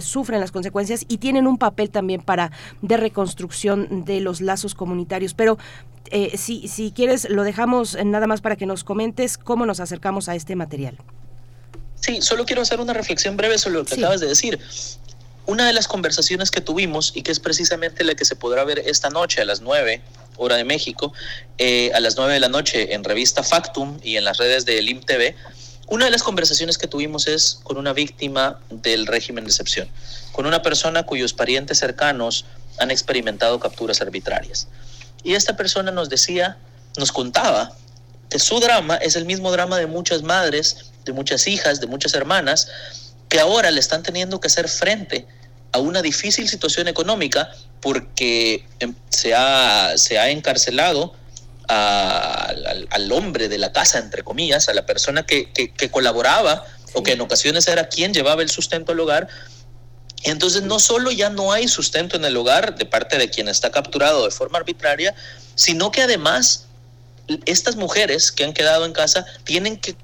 sufren 0.00 0.40
las 0.40 0.52
consecuencias 0.52 1.04
y 1.06 1.18
tienen 1.18 1.46
un 1.46 1.58
papel 1.58 1.90
también 1.90 2.22
para 2.22 2.50
de 2.80 2.96
reconstrucción 2.96 4.04
de 4.06 4.20
los 4.20 4.40
lazos 4.40 4.74
comunitarios 4.74 5.34
pero 5.34 5.58
eh, 6.10 6.38
si, 6.38 6.68
si 6.68 6.92
quieres 6.92 7.28
lo 7.28 7.42
dejamos 7.42 7.96
nada 8.04 8.26
más 8.26 8.40
para 8.40 8.56
que 8.56 8.66
nos 8.66 8.84
comentes 8.84 9.36
cómo 9.36 9.66
nos 9.66 9.80
acercamos 9.80 10.28
a 10.28 10.34
este 10.34 10.54
material 10.54 10.96
Sí, 12.00 12.22
solo 12.22 12.44
quiero 12.44 12.62
hacer 12.62 12.80
una 12.80 12.94
reflexión 12.94 13.36
breve 13.36 13.58
sobre 13.58 13.76
lo 13.76 13.84
que 13.84 13.94
sí. 13.94 14.00
acabas 14.00 14.20
de 14.20 14.28
decir. 14.28 14.58
Una 15.50 15.66
de 15.66 15.72
las 15.72 15.88
conversaciones 15.88 16.52
que 16.52 16.60
tuvimos 16.60 17.10
y 17.12 17.22
que 17.22 17.32
es 17.32 17.40
precisamente 17.40 18.04
la 18.04 18.14
que 18.14 18.24
se 18.24 18.36
podrá 18.36 18.62
ver 18.62 18.78
esta 18.86 19.10
noche 19.10 19.40
a 19.40 19.44
las 19.44 19.60
9 19.60 20.00
hora 20.36 20.54
de 20.54 20.62
México, 20.62 21.12
eh, 21.58 21.90
a 21.92 21.98
las 21.98 22.14
9 22.16 22.34
de 22.34 22.38
la 22.38 22.48
noche 22.48 22.94
en 22.94 23.02
revista 23.02 23.42
Factum 23.42 23.98
y 24.00 24.16
en 24.16 24.22
las 24.22 24.36
redes 24.36 24.64
de 24.64 24.80
LIM 24.80 25.00
TV, 25.00 25.34
una 25.88 26.04
de 26.04 26.12
las 26.12 26.22
conversaciones 26.22 26.78
que 26.78 26.86
tuvimos 26.86 27.26
es 27.26 27.58
con 27.64 27.78
una 27.78 27.92
víctima 27.92 28.60
del 28.70 29.08
régimen 29.08 29.42
de 29.42 29.50
excepción, 29.50 29.88
con 30.30 30.46
una 30.46 30.62
persona 30.62 31.02
cuyos 31.02 31.32
parientes 31.32 31.80
cercanos 31.80 32.44
han 32.78 32.92
experimentado 32.92 33.58
capturas 33.58 34.00
arbitrarias. 34.00 34.68
Y 35.24 35.34
esta 35.34 35.56
persona 35.56 35.90
nos 35.90 36.08
decía, 36.08 36.58
nos 36.96 37.10
contaba 37.10 37.72
que 38.28 38.38
su 38.38 38.60
drama 38.60 38.94
es 38.98 39.16
el 39.16 39.24
mismo 39.24 39.50
drama 39.50 39.78
de 39.78 39.88
muchas 39.88 40.22
madres 40.22 40.92
de 41.04 41.12
muchas 41.12 41.48
hijas, 41.48 41.80
de 41.80 41.88
muchas 41.88 42.14
hermanas, 42.14 42.68
que 43.28 43.40
ahora 43.40 43.72
le 43.72 43.80
están 43.80 44.04
teniendo 44.04 44.38
que 44.38 44.46
hacer 44.46 44.68
frente 44.68 45.26
a 45.72 45.78
una 45.78 46.02
difícil 46.02 46.48
situación 46.48 46.88
económica 46.88 47.50
porque 47.80 48.64
se 49.08 49.34
ha, 49.34 49.96
se 49.96 50.18
ha 50.18 50.30
encarcelado 50.30 51.14
a, 51.68 52.46
al, 52.48 52.88
al, 52.90 53.12
hombre 53.12 53.48
de 53.48 53.58
la 53.58 53.72
casa, 53.72 53.98
entre 53.98 54.22
comillas, 54.22 54.68
a 54.68 54.74
la 54.74 54.86
persona 54.86 55.24
que, 55.24 55.50
que, 55.52 55.70
que 55.70 55.90
colaboraba 55.90 56.64
sí. 56.84 56.92
o 56.94 57.02
que 57.02 57.12
en 57.12 57.20
ocasiones 57.20 57.68
era 57.68 57.88
quien 57.88 58.12
llevaba 58.12 58.42
el 58.42 58.50
sustento 58.50 58.92
al 58.92 59.00
hogar. 59.00 59.28
Entonces 60.24 60.62
no 60.62 60.78
solo 60.78 61.10
ya 61.12 61.30
no 61.30 61.52
hay 61.52 61.68
sustento 61.68 62.16
en 62.16 62.24
el 62.24 62.36
hogar 62.36 62.74
de 62.74 62.84
parte 62.84 63.16
de 63.16 63.30
quien 63.30 63.48
está 63.48 63.70
capturado 63.70 64.24
de 64.24 64.30
forma 64.30 64.58
arbitraria, 64.58 65.14
sino 65.54 65.90
que 65.90 66.02
además 66.02 66.66
estas 67.46 67.76
mujeres 67.76 68.32
que 68.32 68.44
han 68.44 68.52
quedado 68.52 68.84
en 68.84 68.92
casa 68.92 69.24
tienen 69.44 69.78
que, 69.78 69.96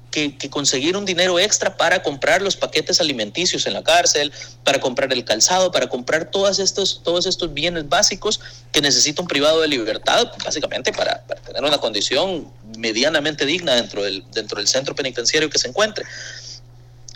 conseguir 0.49 0.97
un 0.97 1.05
dinero 1.05 1.37
extra 1.37 1.77
para 1.77 2.01
comprar 2.01 2.41
los 2.41 2.55
paquetes 2.55 2.99
alimenticios 2.99 3.67
en 3.67 3.73
la 3.73 3.83
cárcel, 3.83 4.31
para 4.63 4.79
comprar 4.79 5.13
el 5.13 5.23
calzado, 5.23 5.71
para 5.71 5.87
comprar 5.89 6.31
todos 6.31 6.57
estos, 6.57 7.01
todos 7.03 7.27
estos 7.27 7.53
bienes 7.53 7.87
básicos 7.87 8.39
que 8.71 8.81
necesita 8.81 9.21
un 9.21 9.27
privado 9.27 9.61
de 9.61 9.67
libertad, 9.67 10.31
básicamente 10.43 10.91
para, 10.91 11.21
para 11.27 11.39
tener 11.41 11.63
una 11.63 11.77
condición 11.77 12.51
medianamente 12.79 13.45
digna 13.45 13.75
dentro 13.75 14.03
del, 14.03 14.23
dentro 14.31 14.57
del 14.57 14.67
centro 14.67 14.95
penitenciario 14.95 15.51
que 15.51 15.59
se 15.59 15.67
encuentre. 15.67 16.03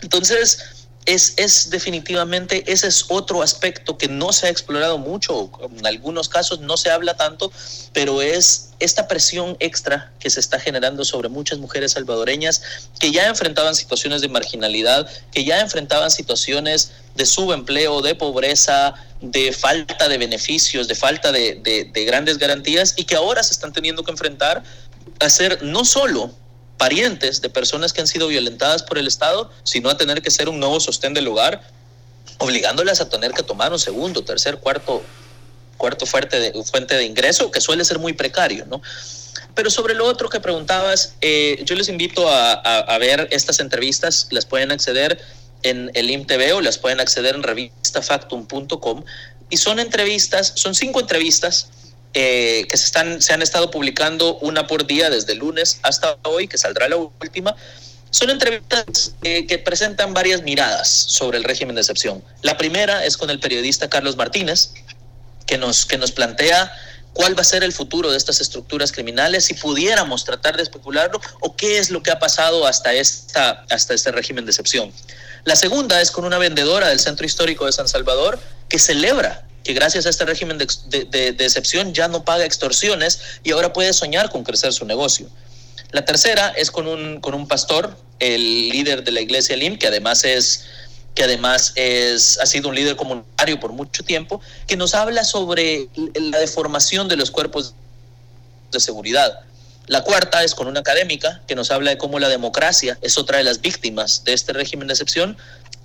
Entonces, 0.02 0.81
es, 1.04 1.34
es, 1.36 1.70
definitivamente, 1.70 2.64
ese 2.70 2.86
es 2.86 3.06
otro 3.08 3.42
aspecto 3.42 3.98
que 3.98 4.08
no 4.08 4.32
se 4.32 4.46
ha 4.46 4.50
explorado 4.50 4.98
mucho, 4.98 5.50
en 5.76 5.84
algunos 5.84 6.28
casos 6.28 6.60
no 6.60 6.76
se 6.76 6.90
habla 6.90 7.14
tanto, 7.14 7.50
pero 7.92 8.22
es 8.22 8.70
esta 8.78 9.08
presión 9.08 9.56
extra 9.58 10.12
que 10.20 10.30
se 10.30 10.40
está 10.40 10.60
generando 10.60 11.04
sobre 11.04 11.28
muchas 11.28 11.58
mujeres 11.58 11.92
salvadoreñas 11.92 12.62
que 13.00 13.10
ya 13.10 13.28
enfrentaban 13.28 13.74
situaciones 13.74 14.20
de 14.20 14.28
marginalidad, 14.28 15.08
que 15.32 15.44
ya 15.44 15.60
enfrentaban 15.60 16.10
situaciones 16.10 16.92
de 17.16 17.26
subempleo, 17.26 18.00
de 18.00 18.14
pobreza, 18.14 18.94
de 19.20 19.52
falta 19.52 20.08
de 20.08 20.18
beneficios, 20.18 20.88
de 20.88 20.94
falta 20.94 21.32
de, 21.32 21.56
de, 21.62 21.84
de 21.84 22.04
grandes 22.04 22.38
garantías 22.38 22.94
y 22.96 23.04
que 23.04 23.16
ahora 23.16 23.42
se 23.42 23.52
están 23.52 23.72
teniendo 23.72 24.04
que 24.04 24.10
enfrentar 24.12 24.62
a 25.20 25.30
ser 25.30 25.62
no 25.62 25.84
solo 25.84 26.32
parientes 26.82 27.40
de 27.40 27.48
personas 27.48 27.92
que 27.92 28.00
han 28.00 28.08
sido 28.08 28.26
violentadas 28.26 28.82
por 28.82 28.98
el 28.98 29.06
Estado, 29.06 29.52
sino 29.62 29.88
a 29.88 29.96
tener 29.96 30.20
que 30.20 30.32
ser 30.32 30.48
un 30.48 30.58
nuevo 30.58 30.80
sostén 30.80 31.14
del 31.14 31.28
hogar, 31.28 31.62
obligándolas 32.38 33.00
a 33.00 33.08
tener 33.08 33.30
que 33.30 33.44
tomar 33.44 33.70
un 33.70 33.78
segundo, 33.78 34.24
tercer, 34.24 34.58
cuarto, 34.58 35.00
cuarto 35.76 36.06
fuerte 36.06 36.40
de, 36.40 36.64
fuente 36.64 36.96
de 36.96 37.04
ingreso, 37.04 37.52
que 37.52 37.60
suele 37.60 37.84
ser 37.84 38.00
muy 38.00 38.14
precario, 38.14 38.66
¿no? 38.66 38.82
Pero 39.54 39.70
sobre 39.70 39.94
lo 39.94 40.06
otro 40.06 40.28
que 40.28 40.40
preguntabas, 40.40 41.14
eh, 41.20 41.62
yo 41.64 41.76
les 41.76 41.88
invito 41.88 42.28
a, 42.28 42.54
a, 42.54 42.78
a, 42.80 42.98
ver 42.98 43.28
estas 43.30 43.60
entrevistas, 43.60 44.26
las 44.30 44.44
pueden 44.44 44.72
acceder 44.72 45.20
en 45.62 45.92
el 45.94 46.10
IMTV 46.10 46.56
o 46.56 46.60
las 46.62 46.78
pueden 46.78 46.98
acceder 46.98 47.36
en 47.36 47.44
revistafactum.com, 47.44 49.04
y 49.50 49.56
son 49.56 49.78
entrevistas, 49.78 50.52
son 50.56 50.74
cinco 50.74 50.98
entrevistas, 50.98 51.68
eh, 52.14 52.66
que 52.68 52.76
se, 52.76 52.84
están, 52.84 53.22
se 53.22 53.32
han 53.32 53.42
estado 53.42 53.70
publicando 53.70 54.36
una 54.38 54.66
por 54.66 54.86
día 54.86 55.10
desde 55.10 55.34
lunes 55.34 55.78
hasta 55.82 56.18
hoy, 56.24 56.48
que 56.48 56.58
saldrá 56.58 56.88
la 56.88 56.96
última, 56.96 57.56
son 58.10 58.28
entrevistas 58.28 59.12
eh, 59.22 59.46
que 59.46 59.58
presentan 59.58 60.12
varias 60.12 60.42
miradas 60.42 60.88
sobre 60.88 61.38
el 61.38 61.44
régimen 61.44 61.74
de 61.74 61.80
excepción. 61.80 62.22
La 62.42 62.58
primera 62.58 63.06
es 63.06 63.16
con 63.16 63.30
el 63.30 63.40
periodista 63.40 63.88
Carlos 63.88 64.16
Martínez, 64.16 64.74
que 65.46 65.56
nos, 65.56 65.86
que 65.86 65.96
nos 65.96 66.12
plantea 66.12 66.70
cuál 67.14 67.36
va 67.36 67.40
a 67.40 67.44
ser 67.44 67.64
el 67.64 67.72
futuro 67.72 68.10
de 68.10 68.18
estas 68.18 68.40
estructuras 68.40 68.92
criminales, 68.92 69.46
si 69.46 69.54
pudiéramos 69.54 70.24
tratar 70.24 70.56
de 70.56 70.62
especularlo, 70.62 71.20
o 71.40 71.56
qué 71.56 71.78
es 71.78 71.90
lo 71.90 72.02
que 72.02 72.10
ha 72.10 72.18
pasado 72.18 72.66
hasta, 72.66 72.92
esta, 72.92 73.64
hasta 73.70 73.94
este 73.94 74.12
régimen 74.12 74.44
de 74.44 74.50
excepción. 74.50 74.92
La 75.44 75.56
segunda 75.56 76.00
es 76.00 76.10
con 76.10 76.24
una 76.24 76.38
vendedora 76.38 76.88
del 76.88 77.00
Centro 77.00 77.26
Histórico 77.26 77.66
de 77.66 77.72
San 77.72 77.88
Salvador 77.88 78.38
que 78.68 78.78
celebra 78.78 79.44
que 79.64 79.72
gracias 79.72 80.06
a 80.06 80.10
este 80.10 80.24
régimen 80.24 80.58
de, 80.58 80.66
de, 81.04 81.44
excepción 81.44 81.94
ya 81.94 82.08
no 82.08 82.24
paga 82.24 82.44
extorsiones 82.44 83.20
y 83.44 83.52
ahora 83.52 83.72
puede 83.72 83.92
soñar 83.92 84.30
con 84.30 84.44
crecer 84.44 84.72
su 84.72 84.84
negocio. 84.84 85.28
La 85.90 86.04
tercera 86.04 86.52
es 86.56 86.70
con 86.70 86.86
un, 86.86 87.20
con 87.20 87.34
un 87.34 87.46
pastor, 87.46 87.96
el 88.18 88.70
líder 88.70 89.04
de 89.04 89.12
la 89.12 89.20
iglesia 89.20 89.56
LIM, 89.56 89.78
que 89.78 89.86
además 89.86 90.24
es 90.24 90.64
que 91.14 91.24
además 91.24 91.72
es, 91.74 92.38
ha 92.38 92.46
sido 92.46 92.70
un 92.70 92.74
líder 92.74 92.96
comunitario 92.96 93.60
por 93.60 93.72
mucho 93.72 94.02
tiempo, 94.02 94.40
que 94.66 94.76
nos 94.76 94.94
habla 94.94 95.24
sobre 95.24 95.88
la 96.14 96.38
deformación 96.38 97.06
de 97.08 97.16
los 97.16 97.30
cuerpos 97.30 97.74
de 98.70 98.80
seguridad. 98.80 99.40
La 99.88 100.04
cuarta 100.04 100.42
es 100.44 100.54
con 100.54 100.68
una 100.68 100.80
académica 100.80 101.42
que 101.46 101.54
nos 101.54 101.70
habla 101.70 101.90
de 101.90 101.98
cómo 101.98 102.18
la 102.18 102.28
democracia 102.28 102.98
es 103.02 103.18
otra 103.18 103.38
de 103.38 103.44
las 103.44 103.60
víctimas 103.60 104.24
de 104.24 104.32
este 104.32 104.52
régimen 104.52 104.86
de 104.86 104.94
excepción 104.94 105.36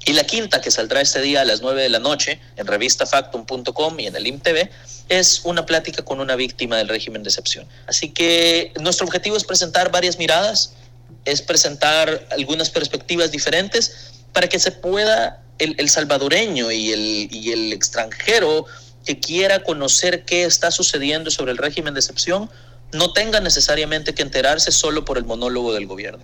Y 0.08 0.14
la 0.14 0.24
quinta, 0.24 0.62
que 0.62 0.72
saldrá 0.72 1.02
este 1.02 1.22
día 1.22 1.42
a 1.42 1.46
las 1.46 1.62
9 1.62 1.82
de 1.84 1.90
la 1.90 2.00
noche 2.00 2.40
en 2.56 2.66
revistafactum.com 2.66 4.00
y 4.00 4.08
en 4.08 4.16
el 4.16 4.26
IMTV, 4.26 4.70
es 5.10 5.42
una 5.44 5.66
plática 5.66 6.02
con 6.04 6.22
una 6.22 6.38
víctima 6.38 6.78
del 6.78 6.88
régimen 6.88 7.24
de 7.24 7.30
excepción. 7.30 7.68
Así 7.88 8.12
que 8.12 8.72
nuestro 8.80 9.06
objetivo 9.06 9.36
es 9.36 9.44
presentar 9.44 9.92
varias 9.92 10.18
miradas, 10.18 10.74
es 11.26 11.42
presentar 11.42 12.26
algunas 12.32 12.70
perspectivas 12.70 13.34
diferentes 13.34 14.14
para 14.32 14.48
que 14.48 14.60
se 14.60 14.72
pueda 14.72 15.44
el, 15.60 15.90
salvadoreño 15.90 16.72
y 16.72 16.94
el, 16.94 17.28
y 17.30 17.52
el 17.52 17.74
extranjero 17.74 18.66
que 19.06 19.20
quiera 19.20 19.62
conocer 19.64 20.24
qué 20.24 20.46
está 20.46 20.72
sucediendo 20.72 21.32
sobre 21.32 21.52
el 21.52 21.58
régimen 21.58 21.94
de 21.94 22.00
excepción 22.00 22.50
no 22.94 23.12
tenga 23.12 23.42
necesariamente 23.42 24.14
que 24.14 24.22
enterarse 24.22 24.72
solo 24.72 25.04
por 25.04 25.18
el 25.18 25.26
monólogo 25.26 25.74
del 25.74 25.86
gobierno. 25.86 26.24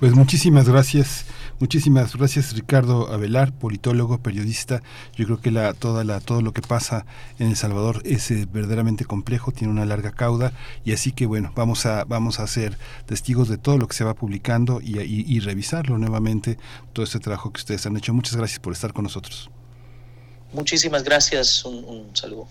Pues 0.00 0.12
muchísimas 0.14 0.68
gracias. 0.68 1.24
Muchísimas 1.60 2.16
gracias 2.16 2.52
Ricardo 2.54 3.12
Avelar, 3.12 3.52
politólogo, 3.52 4.18
periodista. 4.18 4.82
Yo 5.14 5.24
creo 5.24 5.40
que 5.40 5.50
la, 5.50 5.72
toda 5.72 6.04
la, 6.04 6.20
todo 6.20 6.42
lo 6.42 6.52
que 6.52 6.62
pasa 6.62 7.06
en 7.38 7.48
El 7.48 7.56
Salvador 7.56 8.02
es 8.04 8.30
eh, 8.30 8.46
verdaderamente 8.52 9.04
complejo, 9.04 9.52
tiene 9.52 9.72
una 9.72 9.84
larga 9.84 10.10
cauda 10.10 10.52
y 10.84 10.92
así 10.92 11.12
que 11.12 11.26
bueno, 11.26 11.52
vamos 11.54 11.86
a, 11.86 12.04
vamos 12.04 12.40
a 12.40 12.46
ser 12.46 12.76
testigos 13.06 13.48
de 13.48 13.56
todo 13.56 13.78
lo 13.78 13.86
que 13.86 13.96
se 13.96 14.04
va 14.04 14.14
publicando 14.14 14.80
y, 14.82 14.98
y 15.00 15.40
revisarlo 15.40 15.96
nuevamente, 15.98 16.58
todo 16.92 17.04
este 17.04 17.20
trabajo 17.20 17.52
que 17.52 17.60
ustedes 17.60 17.86
han 17.86 17.96
hecho. 17.96 18.12
Muchas 18.12 18.36
gracias 18.36 18.58
por 18.58 18.72
estar 18.72 18.92
con 18.92 19.04
nosotros. 19.04 19.50
Muchísimas 20.52 21.02
gracias, 21.02 21.64
un, 21.64 21.84
un 21.84 22.16
saludo. 22.16 22.46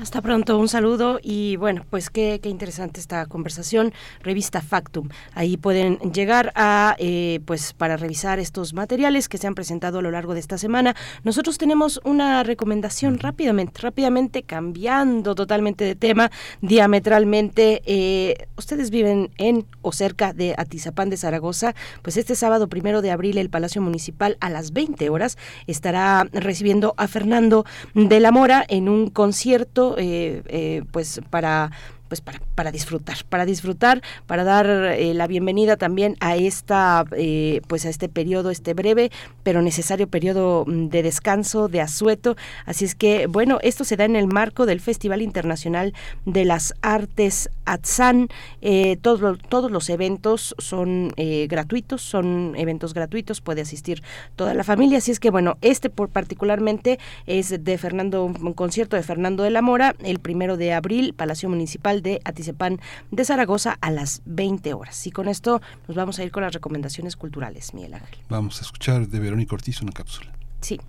Hasta 0.00 0.20
pronto, 0.20 0.58
un 0.58 0.68
saludo 0.68 1.20
y 1.22 1.54
bueno, 1.56 1.86
pues 1.88 2.10
qué, 2.10 2.40
qué 2.42 2.48
interesante 2.48 3.00
esta 3.00 3.26
conversación. 3.26 3.92
Revista 4.22 4.60
Factum. 4.60 5.08
Ahí 5.34 5.56
pueden 5.56 5.98
llegar 6.12 6.52
a, 6.56 6.96
eh, 6.98 7.40
pues 7.46 7.72
para 7.72 7.96
revisar 7.96 8.40
estos 8.40 8.74
materiales 8.74 9.28
que 9.28 9.38
se 9.38 9.46
han 9.46 9.54
presentado 9.54 10.00
a 10.00 10.02
lo 10.02 10.10
largo 10.10 10.34
de 10.34 10.40
esta 10.40 10.58
semana. 10.58 10.96
Nosotros 11.22 11.58
tenemos 11.58 12.00
una 12.04 12.42
recomendación 12.42 13.18
rápidamente, 13.18 13.80
rápidamente 13.80 14.42
cambiando 14.42 15.34
totalmente 15.36 15.84
de 15.84 15.94
tema, 15.94 16.30
diametralmente. 16.60 17.80
Eh, 17.86 18.48
ustedes 18.56 18.90
viven 18.90 19.30
en 19.38 19.64
o 19.80 19.92
cerca 19.92 20.32
de 20.32 20.54
Atizapán 20.58 21.08
de 21.08 21.16
Zaragoza, 21.16 21.74
pues 22.02 22.16
este 22.16 22.34
sábado 22.34 22.68
primero 22.68 23.00
de 23.00 23.12
abril 23.12 23.38
el 23.38 23.48
Palacio 23.48 23.80
Municipal 23.80 24.36
a 24.40 24.50
las 24.50 24.72
20 24.72 25.08
horas 25.08 25.38
estará 25.68 26.26
recibiendo 26.32 26.94
a 26.96 27.06
Fernando 27.06 27.64
de 27.94 28.18
la 28.18 28.32
Mora 28.32 28.64
en 28.68 28.88
un 28.88 29.08
concierto 29.08 29.63
eh, 29.98 30.42
eh, 30.46 30.82
pues 30.92 31.20
para 31.30 31.70
pues 32.08 32.20
para, 32.20 32.40
para, 32.54 32.70
disfrutar, 32.70 33.16
para 33.28 33.46
disfrutar, 33.46 34.02
para 34.26 34.44
dar 34.44 34.66
eh, 34.66 35.14
la 35.14 35.26
bienvenida 35.26 35.76
también 35.76 36.16
a 36.20 36.36
esta, 36.36 37.04
eh, 37.16 37.60
pues 37.66 37.86
a 37.86 37.88
este 37.88 38.08
periodo, 38.08 38.50
este 38.50 38.74
breve 38.74 39.10
pero 39.42 39.62
necesario 39.62 40.06
periodo 40.06 40.64
mm, 40.66 40.88
de 40.88 41.02
descanso, 41.02 41.68
de 41.68 41.80
asueto. 41.80 42.36
Así 42.66 42.84
es 42.84 42.94
que, 42.94 43.26
bueno, 43.26 43.58
esto 43.62 43.84
se 43.84 43.96
da 43.96 44.04
en 44.04 44.16
el 44.16 44.26
marco 44.26 44.66
del 44.66 44.80
Festival 44.80 45.22
Internacional 45.22 45.94
de 46.24 46.44
las 46.44 46.74
Artes 46.82 47.50
Atsan. 47.64 48.28
Eh, 48.60 48.96
todos, 49.00 49.38
todos 49.48 49.70
los 49.70 49.88
eventos 49.88 50.54
son 50.58 51.12
gratuitos, 51.48 52.02
son 52.02 52.54
eventos 52.56 52.94
gratuitos, 52.94 53.40
puede 53.40 53.62
asistir 53.62 54.02
toda 54.36 54.54
la 54.54 54.64
familia. 54.64 54.98
Así 54.98 55.10
es 55.10 55.20
que, 55.20 55.30
bueno, 55.30 55.56
este 55.62 55.90
por 55.90 56.08
particularmente 56.08 56.98
es 57.26 57.64
de 57.64 57.78
Fernando, 57.78 58.24
un 58.24 58.52
concierto 58.52 58.96
de 58.96 59.02
Fernando 59.02 59.42
de 59.42 59.50
la 59.50 59.62
Mora, 59.62 59.94
el 60.02 60.18
primero 60.18 60.56
de 60.56 60.72
abril, 60.72 61.14
Palacio 61.14 61.48
Municipal 61.48 61.93
de 62.02 62.20
Atizapán 62.24 62.80
de 63.10 63.24
Zaragoza 63.24 63.78
a 63.80 63.90
las 63.90 64.22
20 64.24 64.74
horas. 64.74 65.06
Y 65.06 65.10
con 65.10 65.28
esto 65.28 65.60
nos 65.88 65.96
vamos 65.96 66.18
a 66.18 66.24
ir 66.24 66.30
con 66.30 66.42
las 66.42 66.52
recomendaciones 66.52 67.16
culturales, 67.16 67.74
Miguel 67.74 67.94
Ángel. 67.94 68.18
Vamos 68.28 68.58
a 68.58 68.62
escuchar 68.62 69.08
de 69.08 69.18
Verónica 69.18 69.54
Ortiz 69.54 69.82
una 69.82 69.92
cápsula. 69.92 70.32
Sí. 70.60 70.80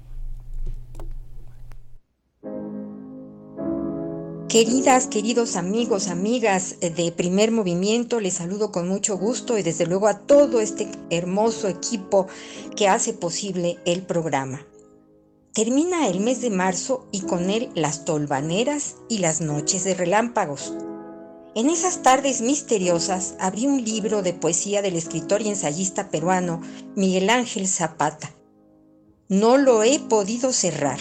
Queridas, 4.47 5.07
queridos 5.07 5.57
amigos, 5.57 6.07
amigas 6.07 6.77
de 6.79 7.11
Primer 7.11 7.51
Movimiento, 7.51 8.21
les 8.21 8.35
saludo 8.35 8.71
con 8.71 8.87
mucho 8.87 9.17
gusto 9.17 9.57
y 9.57 9.63
desde 9.63 9.85
luego 9.85 10.07
a 10.07 10.19
todo 10.19 10.61
este 10.61 10.87
hermoso 11.09 11.67
equipo 11.67 12.27
que 12.77 12.87
hace 12.87 13.11
posible 13.11 13.79
el 13.85 14.03
programa. 14.03 14.61
Termina 15.53 16.07
el 16.07 16.19
mes 16.19 16.41
de 16.41 16.51
marzo 16.51 17.07
y 17.11 17.21
con 17.21 17.49
él 17.49 17.69
las 17.75 18.05
tolvaneras 18.05 18.95
y 19.09 19.17
las 19.17 19.41
noches 19.41 19.83
de 19.83 19.93
relámpagos. 19.93 20.73
En 21.57 21.69
esas 21.69 22.01
tardes 22.01 22.41
misteriosas 22.41 23.35
abrí 23.39 23.65
un 23.65 23.85
libro 23.85 24.21
de 24.21 24.33
poesía 24.33 24.81
del 24.81 24.97
escritor 24.97 25.41
y 25.41 25.47
ensayista 25.47 26.09
peruano 26.09 26.61
Miguel 26.97 27.29
Ángel 27.29 27.69
Zapata. 27.69 28.35
No 29.29 29.55
lo 29.55 29.81
he 29.81 29.99
podido 29.99 30.51
cerrar. 30.51 30.99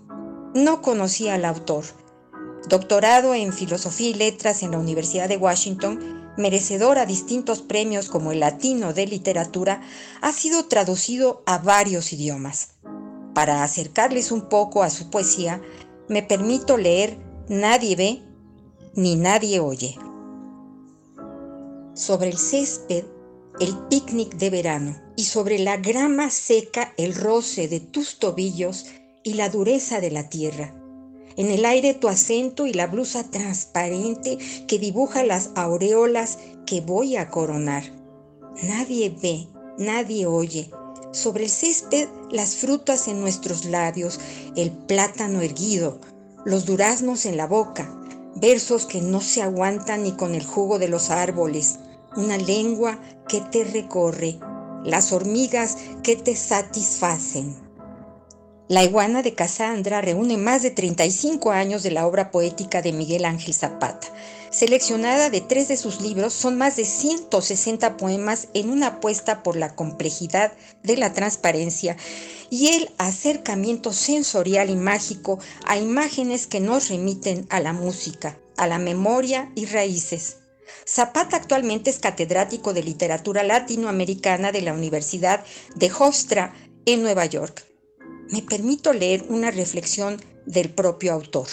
No 0.55 0.83
conocía 0.83 1.37
al 1.37 1.47
autor. 1.47 1.85
Doctorado 2.69 3.33
en 3.33 3.55
Filosofía 3.55 4.11
y 4.11 4.15
Letras 4.15 4.63
en 4.63 4.73
la 4.73 4.79
Universidad 4.79 5.31
de 5.31 5.39
Washington, 5.39 6.26
merecedor 6.37 6.99
a 6.99 7.07
distintos 7.07 7.63
premios 7.63 8.09
como 8.09 8.33
el 8.33 8.41
Latino 8.41 8.93
de 8.93 9.07
Literatura, 9.07 9.83
ha 10.21 10.33
sido 10.33 10.67
traducido 10.67 11.43
a 11.47 11.59
varios 11.59 12.13
idiomas. 12.13 12.71
Para 13.35 13.63
acercarles 13.63 14.33
un 14.33 14.49
poco 14.49 14.83
a 14.83 14.91
su 14.91 15.11
poesía, 15.11 15.61
me 16.09 16.23
permito 16.23 16.77
leer 16.77 17.19
Nadie 17.49 17.95
ve 17.97 18.23
ni 18.95 19.15
nadie 19.15 19.61
oye. 19.61 19.97
Sobre 21.95 22.29
el 22.29 22.39
césped, 22.39 23.05
el 23.61 23.77
picnic 23.89 24.35
de 24.37 24.51
verano, 24.51 24.97
y 25.17 25.25
sobre 25.25 25.59
la 25.59 25.77
grama 25.77 26.31
seca 26.31 26.93
el 26.97 27.15
roce 27.15 27.69
de 27.69 27.81
tus 27.81 28.19
tobillos 28.19 28.87
y 29.23 29.35
la 29.35 29.49
dureza 29.49 30.01
de 30.01 30.11
la 30.11 30.29
tierra 30.29 30.75
en 31.37 31.51
el 31.51 31.65
aire 31.65 31.95
tu 31.95 32.09
acento 32.09 32.67
y 32.67 32.73
la 32.73 32.87
blusa 32.87 33.25
transparente 33.25 34.39
que 34.67 34.79
dibuja 34.79 35.25
las 35.25 35.51
aureolas 35.55 36.39
que 36.67 36.81
voy 36.81 37.17
a 37.17 37.29
coronar. 37.29 37.85
Nadie 38.63 39.11
ve, 39.11 39.49
nadie 39.79 40.27
oye. 40.27 40.71
Sobre 41.13 41.45
el 41.45 41.51
césped 41.51 42.09
las 42.31 42.57
frutas 42.57 43.09
en 43.09 43.21
nuestros 43.21 43.65
labios, 43.65 44.19
el 44.57 44.71
plátano 44.71 45.41
erguido, 45.41 46.01
los 46.45 46.67
duraznos 46.67 47.27
en 47.27 47.37
la 47.37 47.47
boca, 47.47 47.91
versos 48.37 48.87
que 48.87 49.01
no 49.01 49.21
se 49.21 49.43
aguantan 49.43 50.03
ni 50.03 50.13
con 50.13 50.35
el 50.35 50.45
jugo 50.45 50.79
de 50.79 50.89
los 50.89 51.11
árboles, 51.11 51.79
una 52.17 52.37
lengua 52.37 52.99
que 53.29 53.41
te 53.41 53.65
recorre, 53.65 54.39
las 54.85 55.13
hormigas 55.13 55.77
que 56.03 56.17
te 56.17 56.37
satisfacen. 56.37 57.66
La 58.69 58.83
iguana 58.83 59.23
de 59.23 59.33
Casandra 59.33 60.01
reúne 60.01 60.39
más 60.39 60.61
de 60.61 60.73
35 60.73 61.53
años 61.53 61.85
de 61.85 61.93
la 61.93 62.05
obra 62.05 62.33
poética 62.33 62.83
de 62.83 62.93
Miguel 62.93 63.25
Ángel 63.25 63.55
Zapata. 63.55 64.09
Seleccionada 64.51 65.31
de 65.31 65.41
tres 65.41 65.69
de 65.69 65.77
sus 65.77 66.01
libros, 66.01 66.33
son 66.33 66.59
más 66.59 66.75
de 66.75 66.85
160 66.85 67.97
poemas 67.97 68.49
en 68.55 68.71
una 68.71 68.89
apuesta 68.89 69.45
por 69.45 69.55
la 69.55 69.77
complejidad 69.77 70.53
de 70.83 70.97
la 70.97 71.13
transparencia 71.13 71.97
y 72.51 72.75
el 72.75 72.91
acercamiento 72.99 73.93
sensorial 73.93 74.69
y 74.69 74.75
mágico 74.75 75.39
a 75.65 75.77
imágenes 75.77 76.49
que 76.49 76.59
nos 76.59 76.89
remiten 76.89 77.47
a 77.51 77.61
la 77.61 77.73
música, 77.73 78.37
a 78.57 78.67
la 78.67 78.81
memoria 78.81 79.49
y 79.55 79.67
raíces. 79.67 80.39
Zapata 80.85 81.37
actualmente 81.37 81.91
es 81.91 82.01
catedrático 82.01 82.75
de 82.75 82.83
literatura 82.83 83.45
latinoamericana 83.45 84.51
de 84.51 84.63
la 84.63 84.73
Universidad 84.73 85.45
de 85.77 85.93
Hofstra 85.97 86.53
en 86.85 87.03
Nueva 87.03 87.27
York 87.27 87.65
me 88.31 88.43
permito 88.43 88.93
leer 88.93 89.25
una 89.29 89.51
reflexión 89.51 90.21
del 90.47 90.71
propio 90.71 91.13
autor. 91.13 91.47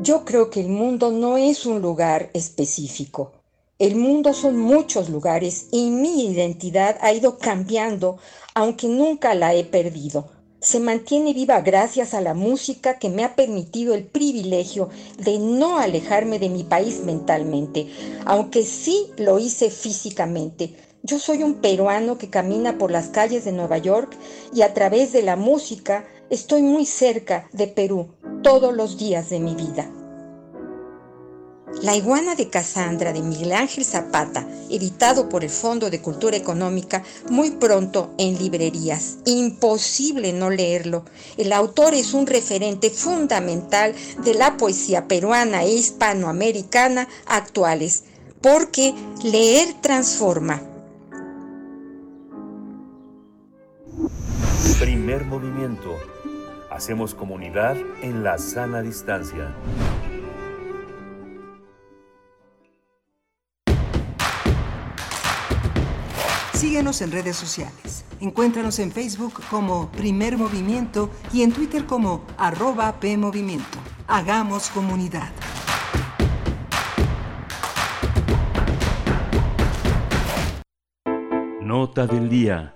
Yo 0.00 0.24
creo 0.24 0.50
que 0.50 0.60
el 0.60 0.68
mundo 0.68 1.10
no 1.10 1.36
es 1.36 1.66
un 1.66 1.80
lugar 1.80 2.30
específico. 2.34 3.32
El 3.78 3.96
mundo 3.96 4.34
son 4.34 4.58
muchos 4.58 5.08
lugares 5.08 5.68
y 5.72 5.90
mi 5.90 6.26
identidad 6.26 6.98
ha 7.00 7.12
ido 7.12 7.38
cambiando, 7.38 8.18
aunque 8.54 8.88
nunca 8.88 9.34
la 9.34 9.54
he 9.54 9.64
perdido. 9.64 10.28
Se 10.60 10.80
mantiene 10.80 11.34
viva 11.34 11.60
gracias 11.60 12.14
a 12.14 12.20
la 12.20 12.34
música 12.34 12.98
que 12.98 13.10
me 13.10 13.24
ha 13.24 13.34
permitido 13.34 13.94
el 13.94 14.04
privilegio 14.04 14.88
de 15.18 15.38
no 15.38 15.78
alejarme 15.78 16.38
de 16.38 16.48
mi 16.48 16.64
país 16.64 17.00
mentalmente, 17.04 17.88
aunque 18.24 18.64
sí 18.64 19.08
lo 19.18 19.38
hice 19.38 19.70
físicamente 19.70 20.74
yo 21.04 21.18
soy 21.18 21.42
un 21.42 21.56
peruano 21.56 22.16
que 22.16 22.30
camina 22.30 22.78
por 22.78 22.90
las 22.90 23.08
calles 23.08 23.44
de 23.44 23.52
Nueva 23.52 23.76
York 23.76 24.16
y 24.54 24.62
a 24.62 24.72
través 24.72 25.12
de 25.12 25.20
la 25.22 25.36
música 25.36 26.06
estoy 26.30 26.62
muy 26.62 26.86
cerca 26.86 27.46
de 27.52 27.68
Perú 27.68 28.08
todos 28.42 28.74
los 28.74 28.96
días 28.96 29.28
de 29.28 29.38
mi 29.38 29.54
vida. 29.54 29.90
La 31.82 31.94
iguana 31.94 32.34
de 32.36 32.48
Casandra 32.48 33.12
de 33.12 33.20
Miguel 33.20 33.52
Ángel 33.52 33.84
Zapata, 33.84 34.48
editado 34.70 35.28
por 35.28 35.44
el 35.44 35.50
Fondo 35.50 35.90
de 35.90 36.00
Cultura 36.00 36.38
Económica, 36.38 37.02
muy 37.28 37.50
pronto 37.50 38.14
en 38.16 38.38
librerías. 38.38 39.18
Imposible 39.26 40.32
no 40.32 40.48
leerlo. 40.48 41.04
El 41.36 41.52
autor 41.52 41.92
es 41.92 42.14
un 42.14 42.26
referente 42.26 42.88
fundamental 42.88 43.94
de 44.24 44.34
la 44.34 44.56
poesía 44.56 45.06
peruana 45.06 45.64
e 45.64 45.74
hispanoamericana 45.74 47.08
actuales, 47.26 48.04
porque 48.40 48.94
leer 49.22 49.74
transforma. 49.82 50.73
Primer 54.72 55.24
movimiento. 55.24 55.96
Hacemos 56.70 57.14
comunidad 57.14 57.76
en 58.02 58.24
la 58.24 58.38
sana 58.38 58.82
distancia. 58.82 59.54
Síguenos 66.54 67.02
en 67.02 67.12
redes 67.12 67.36
sociales. 67.36 68.04
Encuéntranos 68.20 68.78
en 68.80 68.90
Facebook 68.90 69.34
como 69.48 69.92
Primer 69.92 70.36
Movimiento 70.36 71.08
y 71.32 71.42
en 71.42 71.52
Twitter 71.52 71.86
como 71.86 72.24
arroba 72.36 72.98
PMovimiento. 72.98 73.78
Hagamos 74.08 74.70
comunidad. 74.70 75.30
Nota 81.60 82.06
del 82.06 82.28
día. 82.28 82.74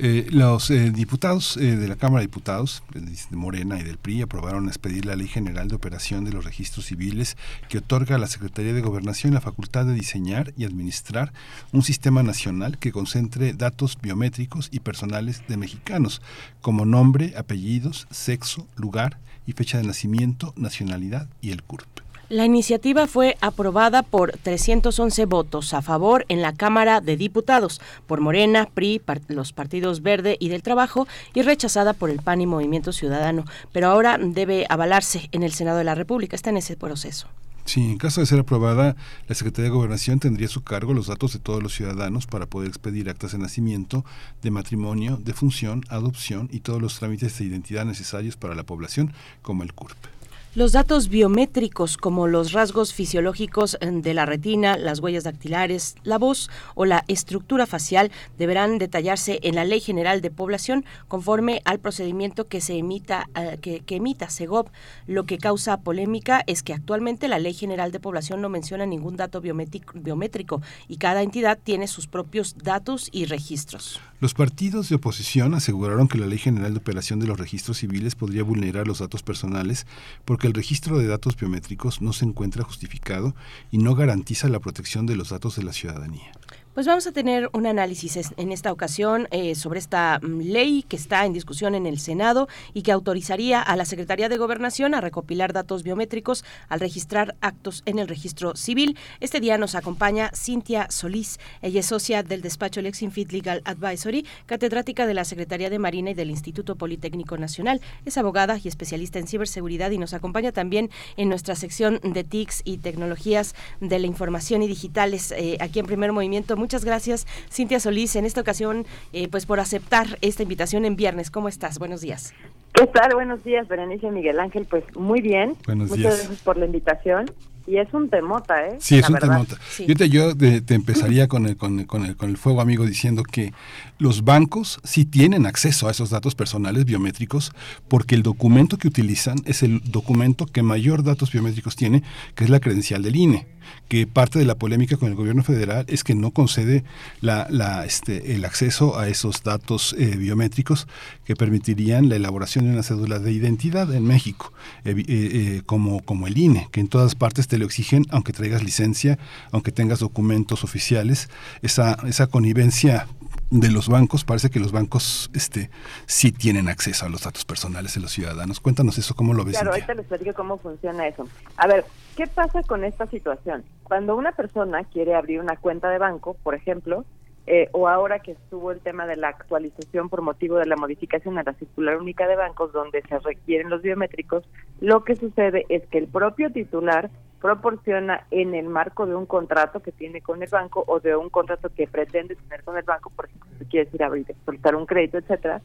Eh, 0.00 0.28
los 0.30 0.70
eh, 0.70 0.92
diputados 0.92 1.56
eh, 1.56 1.74
de 1.74 1.88
la 1.88 1.96
Cámara 1.96 2.20
de 2.20 2.28
Diputados, 2.28 2.84
de 2.94 3.36
Morena 3.36 3.80
y 3.80 3.82
del 3.82 3.98
PRI, 3.98 4.22
aprobaron 4.22 4.68
expedir 4.68 5.04
la 5.04 5.16
Ley 5.16 5.26
General 5.26 5.66
de 5.66 5.74
Operación 5.74 6.24
de 6.24 6.30
los 6.30 6.44
Registros 6.44 6.86
Civiles 6.86 7.36
que 7.68 7.78
otorga 7.78 8.14
a 8.14 8.18
la 8.18 8.28
Secretaría 8.28 8.72
de 8.72 8.80
Gobernación 8.80 9.34
la 9.34 9.40
facultad 9.40 9.86
de 9.86 9.94
diseñar 9.94 10.54
y 10.56 10.64
administrar 10.64 11.32
un 11.72 11.82
sistema 11.82 12.22
nacional 12.22 12.78
que 12.78 12.92
concentre 12.92 13.54
datos 13.54 13.98
biométricos 14.00 14.68
y 14.70 14.78
personales 14.80 15.42
de 15.48 15.56
mexicanos, 15.56 16.22
como 16.60 16.84
nombre, 16.84 17.34
apellidos, 17.36 18.06
sexo, 18.12 18.68
lugar 18.76 19.18
y 19.46 19.52
fecha 19.52 19.78
de 19.78 19.84
nacimiento, 19.84 20.54
nacionalidad 20.56 21.28
y 21.40 21.50
el 21.50 21.64
CURP. 21.64 21.97
La 22.30 22.44
iniciativa 22.44 23.06
fue 23.06 23.38
aprobada 23.40 24.02
por 24.02 24.32
311 24.32 25.24
votos 25.24 25.72
a 25.72 25.80
favor 25.80 26.26
en 26.28 26.42
la 26.42 26.52
Cámara 26.52 27.00
de 27.00 27.16
Diputados 27.16 27.80
por 28.06 28.20
Morena, 28.20 28.68
PRI, 28.74 29.00
los 29.28 29.54
partidos 29.54 30.02
Verde 30.02 30.36
y 30.38 30.50
del 30.50 30.62
Trabajo 30.62 31.08
y 31.32 31.40
rechazada 31.40 31.94
por 31.94 32.10
el 32.10 32.20
PAN 32.20 32.42
y 32.42 32.46
Movimiento 32.46 32.92
Ciudadano, 32.92 33.46
pero 33.72 33.88
ahora 33.88 34.18
debe 34.20 34.66
avalarse 34.68 35.30
en 35.32 35.42
el 35.42 35.52
Senado 35.52 35.78
de 35.78 35.84
la 35.84 35.94
República. 35.94 36.36
Está 36.36 36.50
en 36.50 36.58
ese 36.58 36.76
proceso. 36.76 37.28
Sí, 37.64 37.82
en 37.82 37.96
caso 37.96 38.20
de 38.20 38.26
ser 38.26 38.40
aprobada, 38.40 38.94
la 39.26 39.34
Secretaría 39.34 39.70
de 39.70 39.76
Gobernación 39.76 40.20
tendría 40.20 40.48
a 40.48 40.50
su 40.50 40.62
cargo 40.62 40.92
los 40.92 41.06
datos 41.06 41.32
de 41.32 41.38
todos 41.38 41.62
los 41.62 41.74
ciudadanos 41.74 42.26
para 42.26 42.44
poder 42.44 42.68
expedir 42.68 43.08
actas 43.08 43.32
de 43.32 43.38
nacimiento, 43.38 44.04
de 44.42 44.50
matrimonio, 44.50 45.16
de 45.16 45.32
función, 45.32 45.82
adopción 45.88 46.50
y 46.52 46.60
todos 46.60 46.82
los 46.82 46.98
trámites 46.98 47.38
de 47.38 47.44
identidad 47.46 47.86
necesarios 47.86 48.36
para 48.36 48.54
la 48.54 48.64
población, 48.64 49.14
como 49.40 49.62
el 49.62 49.72
CURP. 49.72 50.17
Los 50.58 50.72
datos 50.72 51.08
biométricos 51.08 51.96
como 51.96 52.26
los 52.26 52.50
rasgos 52.50 52.92
fisiológicos 52.92 53.78
eh, 53.80 53.92
de 53.92 54.12
la 54.12 54.26
retina, 54.26 54.76
las 54.76 54.98
huellas 54.98 55.22
dactilares, 55.22 55.94
la 56.02 56.18
voz 56.18 56.50
o 56.74 56.84
la 56.84 57.04
estructura 57.06 57.64
facial 57.64 58.10
deberán 58.38 58.78
detallarse 58.78 59.38
en 59.44 59.54
la 59.54 59.64
Ley 59.64 59.78
General 59.78 60.20
de 60.20 60.32
Población 60.32 60.84
conforme 61.06 61.62
al 61.64 61.78
procedimiento 61.78 62.48
que 62.48 62.60
se 62.60 62.76
emita 62.76 63.28
eh, 63.36 63.58
que, 63.62 63.84
emita 63.94 64.30
SEGOP. 64.30 64.66
Lo 65.06 65.26
que 65.26 65.38
causa 65.38 65.76
polémica 65.82 66.42
es 66.48 66.64
que 66.64 66.74
actualmente 66.74 67.28
la 67.28 67.38
Ley 67.38 67.54
General 67.54 67.92
de 67.92 68.00
Población 68.00 68.42
no 68.42 68.48
menciona 68.48 68.84
ningún 68.84 69.14
dato 69.14 69.40
biométrico 69.40 70.60
y 70.88 70.96
cada 70.96 71.22
entidad 71.22 71.60
tiene 71.62 71.86
sus 71.86 72.08
propios 72.08 72.56
datos 72.58 73.10
y 73.12 73.26
registros. 73.26 74.00
Los 74.18 74.34
partidos 74.34 74.88
de 74.88 74.96
oposición 74.96 75.54
aseguraron 75.54 76.08
que 76.08 76.18
la 76.18 76.26
Ley 76.26 76.38
General 76.38 76.72
de 76.72 76.80
Operación 76.80 77.20
de 77.20 77.28
los 77.28 77.38
Registros 77.38 77.78
Civiles 77.78 78.16
podría 78.16 78.42
vulnerar 78.42 78.88
los 78.88 78.98
datos 78.98 79.22
personales 79.22 79.86
porque 80.24 80.47
el 80.48 80.54
registro 80.54 80.98
de 80.98 81.06
datos 81.06 81.36
biométricos 81.36 82.00
no 82.00 82.14
se 82.14 82.24
encuentra 82.24 82.64
justificado 82.64 83.34
y 83.70 83.78
no 83.78 83.94
garantiza 83.94 84.48
la 84.48 84.60
protección 84.60 85.04
de 85.04 85.14
los 85.14 85.28
datos 85.28 85.56
de 85.56 85.62
la 85.62 85.74
ciudadanía. 85.74 86.32
Pues 86.78 86.86
vamos 86.86 87.08
a 87.08 87.12
tener 87.12 87.50
un 87.54 87.66
análisis 87.66 88.30
en 88.36 88.52
esta 88.52 88.70
ocasión 88.70 89.26
eh, 89.32 89.56
sobre 89.56 89.80
esta 89.80 90.20
mm, 90.22 90.42
ley 90.42 90.84
que 90.84 90.94
está 90.94 91.26
en 91.26 91.32
discusión 91.32 91.74
en 91.74 91.86
el 91.86 91.98
Senado 91.98 92.46
y 92.72 92.82
que 92.82 92.92
autorizaría 92.92 93.60
a 93.60 93.74
la 93.74 93.84
Secretaría 93.84 94.28
de 94.28 94.36
Gobernación 94.36 94.94
a 94.94 95.00
recopilar 95.00 95.52
datos 95.52 95.82
biométricos 95.82 96.44
al 96.68 96.78
registrar 96.78 97.34
actos 97.40 97.82
en 97.84 97.98
el 97.98 98.06
registro 98.06 98.54
civil. 98.54 98.96
Este 99.18 99.40
día 99.40 99.58
nos 99.58 99.74
acompaña 99.74 100.30
Cintia 100.36 100.86
Solís. 100.88 101.40
Ella 101.62 101.80
es 101.80 101.86
socia 101.86 102.22
del 102.22 102.42
despacho 102.42 102.80
Lexinfit 102.80 103.32
Legal 103.32 103.60
Advisory, 103.64 104.24
catedrática 104.46 105.08
de 105.08 105.14
la 105.14 105.24
Secretaría 105.24 105.70
de 105.70 105.80
Marina 105.80 106.12
y 106.12 106.14
del 106.14 106.30
Instituto 106.30 106.76
Politécnico 106.76 107.36
Nacional. 107.38 107.80
Es 108.04 108.18
abogada 108.18 108.56
y 108.56 108.68
especialista 108.68 109.18
en 109.18 109.26
ciberseguridad 109.26 109.90
y 109.90 109.98
nos 109.98 110.14
acompaña 110.14 110.52
también 110.52 110.90
en 111.16 111.28
nuestra 111.28 111.56
sección 111.56 111.98
de 112.04 112.22
TICs 112.22 112.62
y 112.64 112.78
tecnologías 112.78 113.56
de 113.80 113.98
la 113.98 114.06
información 114.06 114.62
y 114.62 114.68
digitales 114.68 115.32
eh, 115.32 115.58
aquí 115.58 115.80
en 115.80 115.86
Primer 115.86 116.12
Movimiento. 116.12 116.67
Muchas 116.68 116.84
gracias, 116.84 117.26
Cintia 117.50 117.80
Solís, 117.80 118.14
en 118.14 118.26
esta 118.26 118.42
ocasión, 118.42 118.84
eh, 119.14 119.28
pues 119.28 119.46
por 119.46 119.58
aceptar 119.58 120.18
esta 120.20 120.42
invitación 120.42 120.84
en 120.84 120.96
viernes. 120.96 121.30
¿Cómo 121.30 121.48
estás? 121.48 121.78
Buenos 121.78 122.02
días. 122.02 122.34
¿Qué 122.74 122.86
tal? 122.88 123.14
Buenos 123.14 123.42
días, 123.42 123.66
Berenice 123.68 124.10
Miguel 124.10 124.38
Ángel. 124.38 124.66
Pues 124.66 124.84
muy 124.94 125.22
bien. 125.22 125.56
Buenos 125.64 125.88
Muchas 125.88 126.18
gracias 126.18 126.42
por 126.42 126.58
la 126.58 126.66
invitación. 126.66 127.30
Y 127.66 127.78
es 127.78 127.88
un 127.94 128.10
temota, 128.10 128.66
¿eh? 128.66 128.76
Sí, 128.80 128.98
es 128.98 129.08
un 129.08 129.16
temota. 129.16 129.56
Sí. 129.70 129.86
Yo, 129.86 129.94
te, 129.94 130.10
yo 130.10 130.36
te, 130.36 130.60
te, 130.60 130.74
empezaría 130.74 131.26
con 131.26 131.46
el, 131.46 131.56
con, 131.56 131.80
el, 131.80 131.86
con, 131.86 132.04
el, 132.04 132.16
con 132.16 132.28
el 132.28 132.36
fuego 132.36 132.60
amigo 132.60 132.84
diciendo 132.84 133.22
que 133.22 133.54
los 133.98 134.24
bancos 134.24 134.78
sí 134.84 135.06
tienen 135.06 135.46
acceso 135.46 135.88
a 135.88 135.90
esos 135.90 136.10
datos 136.10 136.34
personales 136.34 136.84
biométricos 136.84 137.52
porque 137.88 138.14
el 138.14 138.22
documento 138.22 138.76
que 138.76 138.88
utilizan 138.88 139.38
es 139.46 139.62
el 139.62 139.80
documento 139.90 140.44
que 140.44 140.62
mayor 140.62 141.02
datos 141.02 141.32
biométricos 141.32 141.76
tiene, 141.76 142.02
que 142.34 142.44
es 142.44 142.50
la 142.50 142.60
credencial 142.60 143.02
del 143.02 143.16
INE 143.16 143.57
que 143.88 144.06
parte 144.06 144.38
de 144.38 144.44
la 144.44 144.54
polémica 144.54 144.96
con 144.96 145.08
el 145.08 145.14
gobierno 145.14 145.42
federal 145.42 145.84
es 145.88 146.04
que 146.04 146.14
no 146.14 146.30
concede 146.30 146.84
la, 147.20 147.46
la, 147.50 147.84
este, 147.84 148.34
el 148.34 148.44
acceso 148.44 148.98
a 148.98 149.08
esos 149.08 149.42
datos 149.42 149.94
eh, 149.98 150.16
biométricos 150.16 150.86
que 151.24 151.36
permitirían 151.36 152.08
la 152.08 152.16
elaboración 152.16 152.66
de 152.66 152.72
una 152.72 152.82
cédula 152.82 153.18
de 153.18 153.32
identidad 153.32 153.92
en 153.94 154.04
México, 154.04 154.52
eh, 154.84 154.94
eh, 155.08 155.62
como, 155.64 156.00
como 156.00 156.26
el 156.26 156.36
INE, 156.36 156.68
que 156.70 156.80
en 156.80 156.88
todas 156.88 157.14
partes 157.14 157.48
te 157.48 157.58
lo 157.58 157.64
exigen, 157.64 158.04
aunque 158.10 158.32
traigas 158.32 158.62
licencia, 158.62 159.18
aunque 159.52 159.72
tengas 159.72 160.00
documentos 160.00 160.64
oficiales, 160.64 161.28
esa, 161.62 161.96
esa 162.06 162.26
connivencia 162.26 163.08
de 163.50 163.70
los 163.70 163.88
bancos, 163.88 164.24
parece 164.24 164.50
que 164.50 164.60
los 164.60 164.72
bancos 164.72 165.30
este, 165.34 165.70
sí 166.06 166.32
tienen 166.32 166.68
acceso 166.68 167.06
a 167.06 167.08
los 167.08 167.22
datos 167.22 167.44
personales 167.44 167.94
de 167.94 168.00
los 168.00 168.12
ciudadanos. 168.12 168.60
Cuéntanos 168.60 168.98
eso, 168.98 169.14
¿cómo 169.14 169.34
lo 169.34 169.44
ves? 169.44 169.54
Claro, 169.54 169.72
ahorita 169.72 169.94
les 169.94 170.06
platico 170.06 170.34
cómo 170.34 170.58
funciona 170.58 171.06
eso. 171.06 171.26
A 171.56 171.66
ver, 171.66 171.84
¿qué 172.16 172.26
pasa 172.26 172.62
con 172.62 172.84
esta 172.84 173.06
situación? 173.06 173.64
Cuando 173.84 174.16
una 174.16 174.32
persona 174.32 174.84
quiere 174.84 175.14
abrir 175.14 175.40
una 175.40 175.56
cuenta 175.56 175.88
de 175.90 175.98
banco, 175.98 176.36
por 176.42 176.54
ejemplo, 176.54 177.04
eh, 177.46 177.70
o 177.72 177.88
ahora 177.88 178.18
que 178.18 178.32
estuvo 178.32 178.72
el 178.72 178.80
tema 178.80 179.06
de 179.06 179.16
la 179.16 179.28
actualización 179.28 180.10
por 180.10 180.20
motivo 180.20 180.56
de 180.56 180.66
la 180.66 180.76
modificación 180.76 181.38
a 181.38 181.42
la 181.42 181.54
circular 181.54 181.96
única 181.96 182.28
de 182.28 182.36
bancos, 182.36 182.72
donde 182.74 183.00
se 183.00 183.18
requieren 183.20 183.70
los 183.70 183.80
biométricos, 183.80 184.44
lo 184.80 185.02
que 185.02 185.16
sucede 185.16 185.64
es 185.70 185.86
que 185.86 185.96
el 185.96 186.08
propio 186.08 186.52
titular 186.52 187.08
proporciona 187.40 188.26
en 188.30 188.54
el 188.54 188.68
marco 188.68 189.06
de 189.06 189.14
un 189.14 189.26
contrato 189.26 189.80
que 189.80 189.92
tiene 189.92 190.20
con 190.20 190.42
el 190.42 190.48
banco 190.48 190.84
o 190.86 191.00
de 191.00 191.16
un 191.16 191.30
contrato 191.30 191.70
que 191.70 191.86
pretende 191.86 192.36
tener 192.36 192.64
con 192.64 192.76
el 192.76 192.82
banco, 192.82 193.10
por 193.10 193.26
ejemplo, 193.26 193.48
si 193.58 193.64
quieres 193.66 193.94
ir 193.94 194.02
a 194.02 194.06
abrir, 194.06 194.26
soltar 194.44 194.74
un 194.74 194.86
crédito, 194.86 195.18
etcétera, 195.18 195.62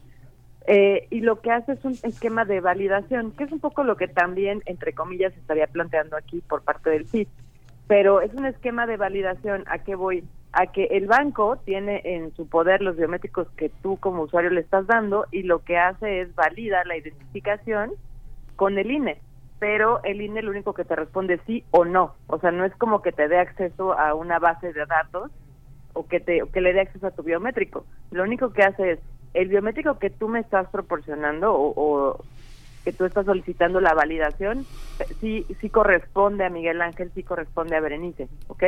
eh, 0.66 1.08
y 1.10 1.20
lo 1.20 1.40
que 1.40 1.50
hace 1.50 1.72
es 1.72 1.84
un 1.84 1.98
esquema 2.02 2.44
de 2.44 2.60
validación, 2.60 3.32
que 3.32 3.44
es 3.44 3.52
un 3.52 3.60
poco 3.60 3.84
lo 3.84 3.96
que 3.96 4.08
también, 4.08 4.62
entre 4.66 4.94
comillas, 4.94 5.36
estaría 5.36 5.66
planteando 5.66 6.16
aquí 6.16 6.40
por 6.40 6.62
parte 6.62 6.90
del 6.90 7.06
CID. 7.06 7.28
Pero 7.86 8.22
es 8.22 8.32
un 8.32 8.46
esquema 8.46 8.86
de 8.86 8.96
validación 8.96 9.64
a 9.66 9.78
que 9.78 9.94
voy, 9.94 10.24
a 10.52 10.68
que 10.68 10.84
el 10.84 11.06
banco 11.06 11.58
tiene 11.66 12.00
en 12.04 12.34
su 12.34 12.48
poder 12.48 12.80
los 12.80 12.96
biométricos 12.96 13.50
que 13.56 13.68
tú 13.82 13.98
como 13.98 14.22
usuario 14.22 14.48
le 14.48 14.62
estás 14.62 14.86
dando 14.86 15.26
y 15.30 15.42
lo 15.42 15.62
que 15.64 15.76
hace 15.76 16.22
es 16.22 16.34
valida 16.34 16.82
la 16.84 16.96
identificación 16.96 17.92
con 18.56 18.78
el 18.78 18.90
INE 18.90 19.20
pero 19.64 20.04
el 20.04 20.20
INE 20.20 20.42
lo 20.42 20.50
único 20.50 20.74
que 20.74 20.84
te 20.84 20.94
responde 20.94 21.40
sí 21.46 21.64
o 21.70 21.86
no. 21.86 22.16
O 22.26 22.38
sea, 22.38 22.50
no 22.50 22.66
es 22.66 22.76
como 22.76 23.00
que 23.00 23.12
te 23.12 23.28
dé 23.28 23.38
acceso 23.38 23.98
a 23.98 24.12
una 24.12 24.38
base 24.38 24.74
de 24.74 24.84
datos 24.84 25.30
o 25.94 26.06
que, 26.06 26.20
te, 26.20 26.42
que 26.52 26.60
le 26.60 26.74
dé 26.74 26.82
acceso 26.82 27.06
a 27.06 27.12
tu 27.12 27.22
biométrico. 27.22 27.86
Lo 28.10 28.24
único 28.24 28.52
que 28.52 28.62
hace 28.62 28.92
es, 28.92 28.98
el 29.32 29.48
biométrico 29.48 29.98
que 29.98 30.10
tú 30.10 30.28
me 30.28 30.40
estás 30.40 30.68
proporcionando 30.68 31.54
o, 31.54 31.72
o 31.76 32.24
que 32.84 32.92
tú 32.92 33.06
estás 33.06 33.24
solicitando 33.24 33.80
la 33.80 33.94
validación, 33.94 34.66
sí, 35.22 35.46
sí 35.62 35.70
corresponde 35.70 36.44
a 36.44 36.50
Miguel 36.50 36.82
Ángel, 36.82 37.10
sí 37.14 37.22
corresponde 37.22 37.74
a 37.74 37.80
Berenice, 37.80 38.28
¿ok? 38.48 38.64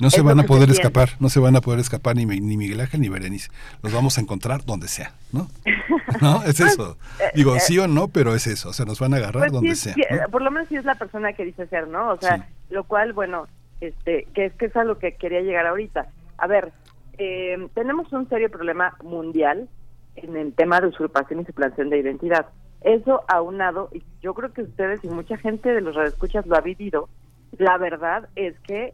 No 0.00 0.10
se 0.10 0.22
van 0.22 0.40
a 0.40 0.42
poder 0.42 0.70
escapar, 0.70 1.10
no 1.20 1.28
se 1.28 1.38
van 1.38 1.54
a 1.54 1.60
poder 1.60 1.78
escapar 1.78 2.16
ni, 2.16 2.26
ni 2.26 2.56
Miguel 2.56 2.80
Ángel 2.80 3.00
ni 3.00 3.08
Berenice. 3.08 3.50
Los 3.82 3.92
vamos 3.92 4.18
a 4.18 4.20
encontrar 4.20 4.64
donde 4.64 4.88
sea, 4.88 5.12
¿no? 5.32 5.48
¿No? 6.20 6.42
Es 6.42 6.58
pues, 6.58 6.72
eso. 6.72 6.96
Eh, 7.20 7.30
Digo, 7.34 7.54
eh, 7.54 7.60
sí 7.60 7.78
o 7.78 7.86
no, 7.86 8.08
pero 8.08 8.34
es 8.34 8.46
eso. 8.46 8.70
O 8.70 8.72
sea, 8.72 8.84
nos 8.86 8.98
van 8.98 9.14
a 9.14 9.18
agarrar 9.18 9.44
pues 9.44 9.52
donde 9.52 9.74
sea. 9.76 9.94
Por 10.30 10.42
lo 10.42 10.50
menos 10.50 10.68
sí 10.68 10.76
es 10.76 10.84
la 10.84 10.96
persona 10.96 11.32
que 11.32 11.44
dice 11.44 11.66
ser, 11.68 11.86
¿no? 11.86 12.10
O 12.10 12.18
sea, 12.18 12.48
lo 12.70 12.84
cual, 12.84 13.12
bueno, 13.12 13.46
este, 13.80 14.26
que 14.34 14.46
es 14.46 14.54
que 14.54 14.66
es 14.66 14.76
a 14.76 14.84
lo 14.84 14.98
que 14.98 15.14
quería 15.14 15.40
llegar 15.42 15.66
ahorita. 15.66 16.08
A 16.38 16.46
ver, 16.48 16.72
eh, 17.18 17.68
tenemos 17.74 18.12
un 18.12 18.28
serio 18.28 18.50
problema 18.50 18.96
mundial 19.02 19.68
en 20.16 20.36
el 20.36 20.52
tema 20.54 20.80
de 20.80 20.88
usurpación 20.88 21.40
y 21.40 21.44
suplantación 21.44 21.90
de 21.90 21.98
identidad. 21.98 22.46
Eso 22.80 23.22
aunado, 23.28 23.90
y 23.92 24.02
yo 24.20 24.34
creo 24.34 24.52
que 24.52 24.62
ustedes 24.62 25.02
y 25.04 25.08
mucha 25.08 25.36
gente 25.38 25.72
de 25.72 25.80
los 25.80 25.94
radioescuchas 25.94 26.46
lo 26.46 26.56
ha 26.56 26.60
vivido, 26.60 27.08
la 27.58 27.78
verdad 27.78 28.28
es 28.36 28.58
que 28.60 28.92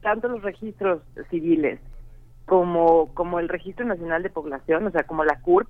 tanto 0.00 0.28
los 0.28 0.42
registros 0.42 1.02
civiles 1.30 1.80
como, 2.48 3.12
como 3.14 3.38
el 3.38 3.48
Registro 3.48 3.84
Nacional 3.84 4.22
de 4.22 4.30
Población, 4.30 4.86
o 4.86 4.90
sea, 4.90 5.04
como 5.04 5.24
la 5.24 5.40
CURP, 5.40 5.68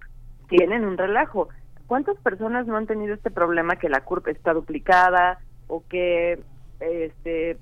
tienen 0.49 0.85
un 0.85 0.97
relajo. 0.97 1.49
¿Cuántas 1.87 2.17
personas 2.19 2.67
no 2.67 2.77
han 2.77 2.87
tenido 2.87 3.15
este 3.15 3.31
problema 3.31 3.77
que 3.77 3.89
la 3.89 4.03
CURP 4.03 4.29
está 4.29 4.55
duplicada 4.55 5.41
o 5.67 5.83
que, 5.89 6.41
este, 6.81 7.59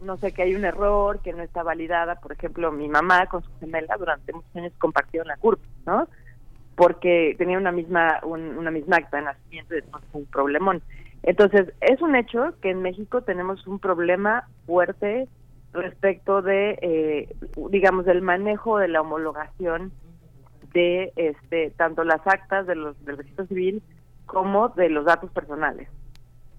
no 0.00 0.16
sé, 0.16 0.32
que 0.32 0.42
hay 0.42 0.54
un 0.54 0.64
error, 0.64 1.20
que 1.22 1.32
no 1.32 1.42
está 1.42 1.62
validada? 1.62 2.16
Por 2.16 2.32
ejemplo, 2.32 2.72
mi 2.72 2.88
mamá 2.88 3.26
con 3.26 3.42
su 3.42 3.50
gemela 3.60 3.96
durante 3.98 4.32
muchos 4.32 4.56
años 4.56 4.72
compartió 4.78 5.22
la 5.24 5.36
CURP, 5.36 5.60
¿no? 5.86 6.08
Porque 6.74 7.36
tenía 7.38 7.58
una 7.58 7.72
misma, 7.72 8.20
una 8.24 8.70
misma 8.70 8.96
acta 8.96 9.18
de 9.18 9.24
nacimiento 9.24 9.74
y 9.74 9.80
después 9.80 10.02
un 10.12 10.26
problemón. 10.26 10.82
Entonces, 11.22 11.72
es 11.80 12.02
un 12.02 12.16
hecho 12.16 12.54
que 12.60 12.70
en 12.70 12.82
México 12.82 13.22
tenemos 13.22 13.66
un 13.66 13.78
problema 13.78 14.48
fuerte 14.66 15.28
respecto 15.72 16.42
de, 16.42 16.78
eh, 16.80 17.36
digamos, 17.70 18.04
del 18.06 18.22
manejo 18.22 18.78
de 18.78 18.88
la 18.88 19.00
homologación 19.00 19.92
de 20.72 21.12
este 21.16 21.70
tanto 21.70 22.04
las 22.04 22.26
actas 22.26 22.66
de 22.66 22.74
los, 22.74 23.02
del 23.04 23.18
registro 23.18 23.46
civil 23.46 23.82
como 24.26 24.68
de 24.70 24.88
los 24.88 25.04
datos 25.04 25.30
personales. 25.30 25.88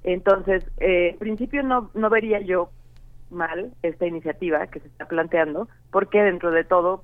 Entonces, 0.03 0.65
eh, 0.77 1.09
en 1.11 1.17
principio 1.17 1.63
no, 1.63 1.91
no 1.93 2.09
vería 2.09 2.39
yo 2.39 2.69
mal 3.29 3.73
esta 3.83 4.05
iniciativa 4.05 4.65
que 4.67 4.79
se 4.79 4.87
está 4.87 5.05
planteando, 5.05 5.67
porque 5.91 6.21
dentro 6.21 6.51
de 6.51 6.63
todo 6.63 7.03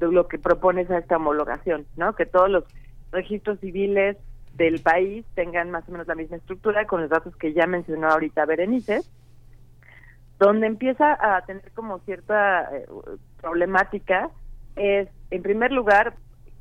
lo 0.00 0.28
que 0.28 0.38
propone 0.38 0.82
es 0.82 0.90
esta 0.90 1.16
homologación, 1.16 1.86
¿no? 1.96 2.14
Que 2.14 2.26
todos 2.26 2.50
los 2.50 2.64
registros 3.10 3.60
civiles 3.60 4.16
del 4.54 4.80
país 4.80 5.24
tengan 5.34 5.70
más 5.70 5.88
o 5.88 5.92
menos 5.92 6.06
la 6.06 6.14
misma 6.14 6.36
estructura 6.36 6.86
con 6.86 7.02
los 7.02 7.10
datos 7.10 7.36
que 7.36 7.52
ya 7.52 7.66
mencionó 7.66 8.08
ahorita 8.08 8.44
Berenice, 8.46 9.00
donde 10.42 10.66
empieza 10.66 11.16
a 11.20 11.40
tener 11.42 11.70
como 11.72 12.00
cierta 12.00 12.68
eh, 12.74 12.86
problemática 13.40 14.30
es, 14.76 15.08
en 15.30 15.42
primer 15.42 15.72
lugar, 15.72 16.14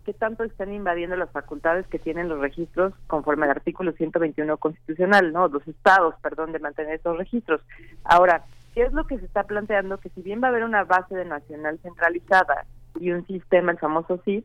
qué 0.06 0.14
tanto 0.14 0.44
están 0.44 0.74
invadiendo 0.74 1.16
las 1.16 1.32
facultades 1.32 1.88
que 1.88 2.00
tienen 2.00 2.30
los 2.30 2.40
registros 2.40 2.94
conforme 3.08 3.46
al 3.46 3.52
artículo 3.52 3.92
121 3.94 4.58
constitucional, 4.58 5.34
¿no? 5.34 5.48
Los 5.48 5.68
estados, 5.68 6.16
perdón, 6.22 6.52
de 6.52 6.60
mantener 6.60 6.96
esos 6.96 7.18
registros. 7.18 7.62
Ahora, 8.04 8.44
¿qué 8.74 8.84
es 8.84 8.94
lo 8.94 9.06
que 9.06 9.18
se 9.20 9.26
está 9.26 9.44
planteando? 9.44 9.98
Que 9.98 10.10
si 10.10 10.22
bien 10.22 10.42
va 10.42 10.48
a 10.48 10.52
haber 10.52 10.64
una 10.64 10.84
base 10.84 11.16
de 11.16 11.26
nacional 11.26 11.80
centralizada 11.82 12.66
y 13.00 13.12
un 13.12 13.26
sistema, 13.26 13.72
el 13.72 13.80
famoso 13.80 14.22
SIS, 14.26 14.44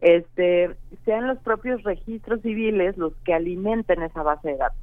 este, 0.00 0.76
sean 1.04 1.28
los 1.28 1.38
propios 1.38 1.82
registros 1.84 2.42
civiles 2.42 2.96
los 2.96 3.14
que 3.24 3.34
alimenten 3.34 4.02
esa 4.02 4.24
base 4.24 4.48
de 4.48 4.56
datos, 4.56 4.80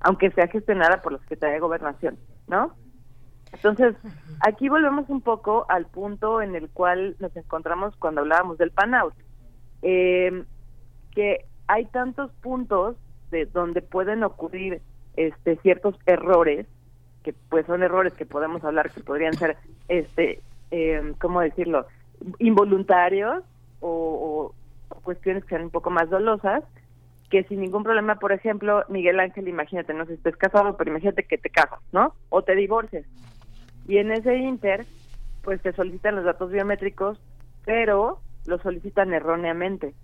aunque 0.00 0.32
sea 0.32 0.48
gestionada 0.48 1.00
por 1.02 1.12
la 1.12 1.18
Secretaría 1.20 1.54
de 1.54 1.60
Gobernación, 1.60 2.18
¿no? 2.48 2.74
Entonces, 3.52 3.94
aquí 4.40 4.68
volvemos 4.68 5.08
un 5.08 5.20
poco 5.20 5.66
al 5.68 5.86
punto 5.86 6.42
en 6.42 6.54
el 6.54 6.68
cual 6.68 7.16
nos 7.18 7.34
encontramos 7.36 7.96
cuando 7.96 8.20
hablábamos 8.20 8.58
del 8.58 8.70
pan-out, 8.70 9.14
eh, 9.82 10.44
que 11.14 11.44
hay 11.66 11.86
tantos 11.86 12.32
puntos 12.42 12.96
de 13.30 13.46
donde 13.46 13.82
pueden 13.82 14.24
ocurrir 14.24 14.80
este 15.16 15.56
ciertos 15.56 15.96
errores 16.06 16.66
que 17.22 17.34
pues 17.50 17.66
son 17.66 17.82
errores 17.82 18.12
que 18.14 18.24
podemos 18.24 18.64
hablar 18.64 18.90
que 18.90 19.00
podrían 19.00 19.34
ser 19.34 19.56
este 19.88 20.40
eh, 20.70 21.12
cómo 21.20 21.40
decirlo 21.40 21.86
involuntarios 22.38 23.44
o, 23.80 24.54
cuestiones 25.02 25.44
que 25.44 25.50
sean 25.50 25.64
un 25.64 25.70
poco 25.70 25.90
más 25.90 26.08
dolosas 26.10 26.64
que 27.30 27.44
sin 27.44 27.60
ningún 27.60 27.82
problema 27.82 28.16
por 28.16 28.32
ejemplo 28.32 28.84
Miguel 28.88 29.20
Ángel 29.20 29.48
imagínate 29.48 29.92
no 29.92 30.04
sé 30.04 30.12
si 30.12 30.16
estés 30.18 30.36
casado 30.36 30.76
pero 30.76 30.90
imagínate 30.90 31.24
que 31.24 31.38
te 31.38 31.50
casas 31.50 31.80
no 31.92 32.14
o 32.30 32.42
te 32.42 32.54
divorcias 32.54 33.04
y 33.88 33.96
en 33.96 34.12
ese 34.12 34.36
inter, 34.36 34.86
pues 35.42 35.60
te 35.62 35.72
solicitan 35.72 36.14
los 36.14 36.24
datos 36.24 36.52
biométricos, 36.52 37.18
pero 37.64 38.20
los 38.46 38.60
solicitan 38.60 39.12
erróneamente 39.12 39.94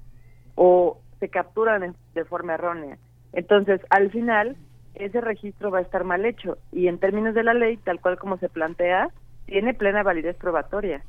o 0.55 1.01
se 1.21 1.29
capturan 1.29 1.95
de 2.15 2.25
forma 2.25 2.55
errónea. 2.55 2.99
Entonces, 3.35 3.81
al 3.91 4.11
final, 4.11 4.57
ese 4.95 5.21
registro 5.21 5.71
va 5.71 5.79
a 5.79 5.83
estar 5.83 6.03
mal 6.03 6.25
hecho 6.25 6.57
y 6.73 6.89
en 6.89 6.99
términos 6.99 7.35
de 7.35 7.45
la 7.45 7.53
ley, 7.53 7.77
tal 7.77 8.01
cual 8.01 8.19
como 8.19 8.39
se 8.39 8.49
plantea, 8.49 9.11
tiene 9.47 9.75
plena 9.75 10.03
validez 10.03 10.37
probatoria. 10.37 11.03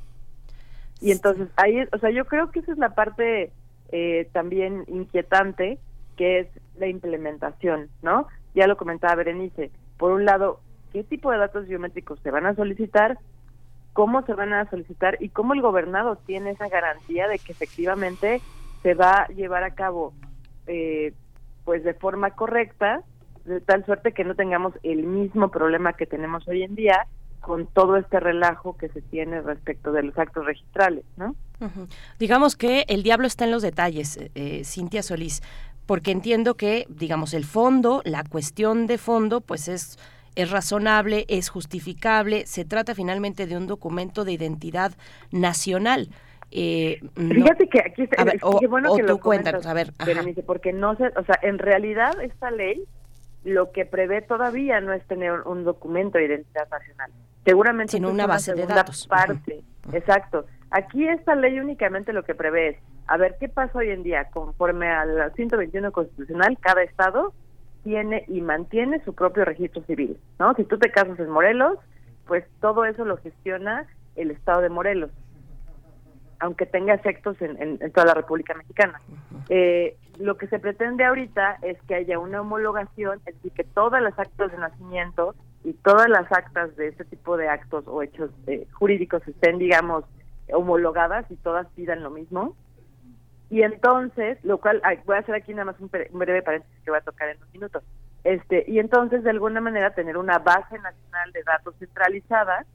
Y 1.00 1.12
entonces, 1.12 1.48
ahí, 1.56 1.82
o 1.92 1.98
sea, 1.98 2.10
yo 2.10 2.26
creo 2.26 2.50
que 2.50 2.60
esa 2.60 2.72
es 2.72 2.78
la 2.78 2.94
parte 2.94 3.52
eh, 3.90 4.28
también 4.32 4.84
inquietante, 4.88 5.78
que 6.16 6.40
es 6.40 6.48
la 6.76 6.88
implementación, 6.88 7.88
¿no? 8.02 8.26
Ya 8.54 8.66
lo 8.66 8.76
comentaba 8.76 9.14
Berenice. 9.14 9.70
Por 9.96 10.12
un 10.12 10.24
lado, 10.24 10.60
qué 10.96 11.04
tipo 11.04 11.30
de 11.30 11.36
datos 11.36 11.68
biométricos 11.68 12.18
se 12.20 12.30
van 12.30 12.46
a 12.46 12.54
solicitar, 12.54 13.18
cómo 13.92 14.24
se 14.24 14.32
van 14.32 14.54
a 14.54 14.70
solicitar 14.70 15.18
y 15.20 15.28
cómo 15.28 15.52
el 15.52 15.60
gobernado 15.60 16.16
tiene 16.24 16.52
esa 16.52 16.70
garantía 16.70 17.28
de 17.28 17.38
que 17.38 17.52
efectivamente 17.52 18.40
se 18.82 18.94
va 18.94 19.10
a 19.10 19.28
llevar 19.28 19.62
a 19.62 19.74
cabo 19.74 20.14
eh, 20.66 21.12
pues 21.66 21.84
de 21.84 21.92
forma 21.92 22.30
correcta, 22.30 23.02
de 23.44 23.60
tal 23.60 23.84
suerte 23.84 24.12
que 24.12 24.24
no 24.24 24.36
tengamos 24.36 24.72
el 24.82 25.02
mismo 25.02 25.50
problema 25.50 25.92
que 25.92 26.06
tenemos 26.06 26.48
hoy 26.48 26.62
en 26.62 26.74
día 26.74 27.06
con 27.40 27.66
todo 27.66 27.98
este 27.98 28.18
relajo 28.18 28.78
que 28.78 28.88
se 28.88 29.02
tiene 29.02 29.42
respecto 29.42 29.92
de 29.92 30.02
los 30.02 30.16
actos 30.16 30.46
registrales, 30.46 31.04
¿no? 31.18 31.36
Digamos 32.18 32.56
que 32.56 32.86
el 32.88 33.02
diablo 33.02 33.26
está 33.26 33.44
en 33.44 33.50
los 33.50 33.60
detalles, 33.60 34.18
eh, 34.34 34.62
Cintia 34.64 35.02
Solís, 35.02 35.42
porque 35.84 36.10
entiendo 36.10 36.54
que, 36.54 36.86
digamos, 36.88 37.34
el 37.34 37.44
fondo, 37.44 38.00
la 38.06 38.24
cuestión 38.24 38.86
de 38.86 38.96
fondo, 38.96 39.42
pues 39.42 39.68
es 39.68 39.98
es 40.36 40.50
razonable, 40.50 41.24
es 41.28 41.48
justificable, 41.48 42.46
se 42.46 42.64
trata 42.64 42.94
finalmente 42.94 43.46
de 43.46 43.56
un 43.56 43.66
documento 43.66 44.24
de 44.24 44.32
identidad 44.32 44.92
nacional. 45.32 46.08
Eh, 46.52 47.00
Fíjate 47.16 47.68
que 47.68 47.80
aquí 47.80 48.02
está, 48.02 48.24
qué 48.60 48.66
bueno 48.68 48.94
que 48.94 49.02
lo 49.02 49.18
cuentas, 49.18 49.66
a 49.66 49.74
ver, 49.74 49.92
porque 50.46 50.72
no 50.72 50.94
sé, 50.96 51.06
o 51.16 51.24
sea, 51.24 51.38
en 51.42 51.58
realidad 51.58 52.20
esta 52.22 52.50
ley 52.50 52.84
lo 53.42 53.72
que 53.72 53.84
prevé 53.84 54.22
todavía 54.22 54.80
no 54.80 54.92
es 54.92 55.04
tener 55.06 55.40
un 55.42 55.64
documento 55.64 56.18
de 56.18 56.26
identidad 56.26 56.68
nacional. 56.68 57.10
Seguramente 57.44 57.92
sino 57.92 58.10
una, 58.10 58.26
base 58.26 58.54
de 58.54 58.66
datos. 58.66 59.06
Parte, 59.06 59.62
exacto. 59.92 60.46
Aquí 60.70 61.06
esta 61.06 61.34
ley 61.34 61.58
únicamente 61.60 62.12
lo 62.12 62.24
que 62.24 62.34
prevé 62.34 62.68
es, 62.70 62.76
a 63.06 63.16
ver, 63.16 63.36
¿qué 63.38 63.48
pasa 63.48 63.78
hoy 63.78 63.90
en 63.90 64.02
día? 64.02 64.28
Conforme 64.32 64.88
al 64.88 65.32
121 65.34 65.92
constitucional, 65.92 66.58
cada 66.60 66.82
estado 66.82 67.32
tiene 67.86 68.24
y 68.26 68.40
mantiene 68.40 69.00
su 69.04 69.14
propio 69.14 69.44
registro 69.44 69.80
civil, 69.84 70.18
¿no? 70.40 70.52
Si 70.54 70.64
tú 70.64 70.76
te 70.76 70.90
casas 70.90 71.20
en 71.20 71.30
Morelos, 71.30 71.78
pues 72.26 72.44
todo 72.60 72.84
eso 72.84 73.04
lo 73.04 73.16
gestiona 73.18 73.86
el 74.16 74.32
Estado 74.32 74.62
de 74.62 74.70
Morelos, 74.70 75.12
aunque 76.40 76.66
tenga 76.66 76.94
efectos 76.94 77.40
en, 77.40 77.78
toda 77.92 78.06
la 78.06 78.14
República 78.14 78.54
Mexicana. 78.54 79.00
Eh, 79.48 79.96
lo 80.18 80.36
que 80.36 80.48
se 80.48 80.58
pretende 80.58 81.04
ahorita 81.04 81.58
es 81.62 81.80
que 81.82 81.94
haya 81.94 82.18
una 82.18 82.40
homologación, 82.40 83.20
es 83.24 83.36
decir, 83.36 83.52
que 83.52 83.62
todas 83.62 84.02
las 84.02 84.18
actas 84.18 84.50
de 84.50 84.58
nacimiento 84.58 85.36
y 85.62 85.72
todas 85.74 86.08
las 86.08 86.30
actas 86.32 86.74
de 86.74 86.88
este 86.88 87.04
tipo 87.04 87.36
de 87.36 87.48
actos 87.48 87.84
o 87.86 88.02
hechos 88.02 88.30
eh, 88.48 88.66
jurídicos 88.72 89.22
estén, 89.28 89.58
digamos, 89.58 90.02
homologadas 90.52 91.30
y 91.30 91.36
todas 91.36 91.68
pidan 91.76 92.02
lo 92.02 92.10
mismo 92.10 92.56
y 93.48 93.62
entonces, 93.62 94.38
lo 94.44 94.58
cual, 94.58 94.82
voy 95.04 95.16
a 95.16 95.20
hacer 95.20 95.34
aquí 95.34 95.52
nada 95.52 95.66
más 95.66 95.80
un, 95.80 95.88
breve 95.88 96.42
paréntesis 96.42 96.82
que 96.84 96.90
voy 96.90 96.98
a 96.98 97.02
tocar 97.02 97.28
en 97.28 97.42
un 97.42 97.50
minuto. 97.52 97.80
Este, 98.24 98.64
y 98.66 98.80
entonces, 98.80 99.22
de 99.22 99.30
alguna 99.30 99.60
manera, 99.60 99.94
tener 99.94 100.16
una 100.16 100.38
base 100.38 100.78
nacional 100.78 101.32
de 101.32 101.42
datos 101.44 101.76
centralizada 101.78 102.66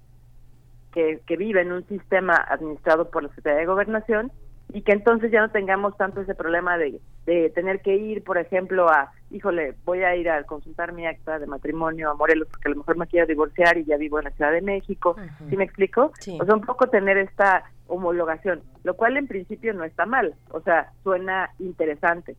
que, 0.93 1.22
que 1.27 1.35
vive 1.35 1.61
en 1.61 1.73
un 1.73 1.85
sistema 1.88 2.35
administrado 2.35 3.10
por 3.10 3.23
la 3.23 3.30
Secretaría 3.30 3.60
de 3.60 3.65
Gobernación 3.65 4.31
y 4.73 4.81
que 4.84 4.93
entonces 4.93 5.31
ya 5.31 5.41
no 5.41 5.52
tengamos 5.52 5.98
tanto 5.98 6.22
ese 6.22 6.35
problema 6.35 6.77
de, 6.77 7.02
de 7.26 7.49
tener 7.49 7.81
que 7.81 7.95
ir, 7.95 8.23
por 8.23 8.38
ejemplo, 8.38 8.89
a, 8.89 9.11
híjole, 9.30 9.76
voy 9.84 10.03
a 10.03 10.15
ir 10.15 10.30
a 10.30 10.43
consultar 10.43 10.93
mi 10.93 11.06
acta 11.06 11.39
de 11.39 11.48
matrimonio 11.48 12.10
a 12.10 12.15
Morelos 12.15 12.48
porque 12.49 12.69
a 12.69 12.72
lo 12.72 12.77
mejor 12.77 12.98
me 12.98 13.07
quiero 13.07 13.27
divorciar 13.27 13.77
y 13.77 13.85
ya 13.85 13.98
vivo 13.98 14.19
en 14.19 14.26
la 14.26 14.31
Ciudad 14.31 14.52
de 14.52 14.61
México, 14.61 15.15
¿sí 15.49 15.57
me 15.57 15.65
explico? 15.65 16.14
O 16.39 16.45
sea, 16.45 16.56
un 16.56 16.61
poco 16.61 16.88
tener 16.88 17.18
esta 17.18 17.64
homologación, 17.91 18.61
lo 18.84 18.95
cual 18.95 19.18
en 19.18 19.27
principio 19.27 19.73
no 19.73 19.84
está 19.84 20.05
mal, 20.05 20.34
o 20.49 20.61
sea, 20.61 20.91
suena 21.03 21.49
interesante. 21.59 22.35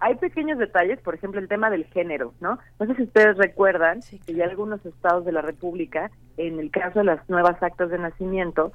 hay 0.00 0.14
pequeños 0.14 0.58
detalles, 0.58 1.00
por 1.00 1.14
ejemplo, 1.14 1.40
el 1.40 1.48
tema 1.48 1.70
del 1.70 1.84
género, 1.86 2.32
¿no? 2.40 2.58
No 2.78 2.86
sé 2.86 2.94
si 2.94 3.02
ustedes 3.02 3.36
recuerdan 3.36 4.00
que 4.26 4.34
ya 4.34 4.44
algunos 4.44 4.84
estados 4.86 5.24
de 5.24 5.32
la 5.32 5.42
República, 5.42 6.10
en 6.36 6.60
el 6.60 6.70
caso 6.70 7.00
de 7.00 7.04
las 7.04 7.28
nuevas 7.28 7.60
actas 7.62 7.90
de 7.90 7.98
nacimiento, 7.98 8.72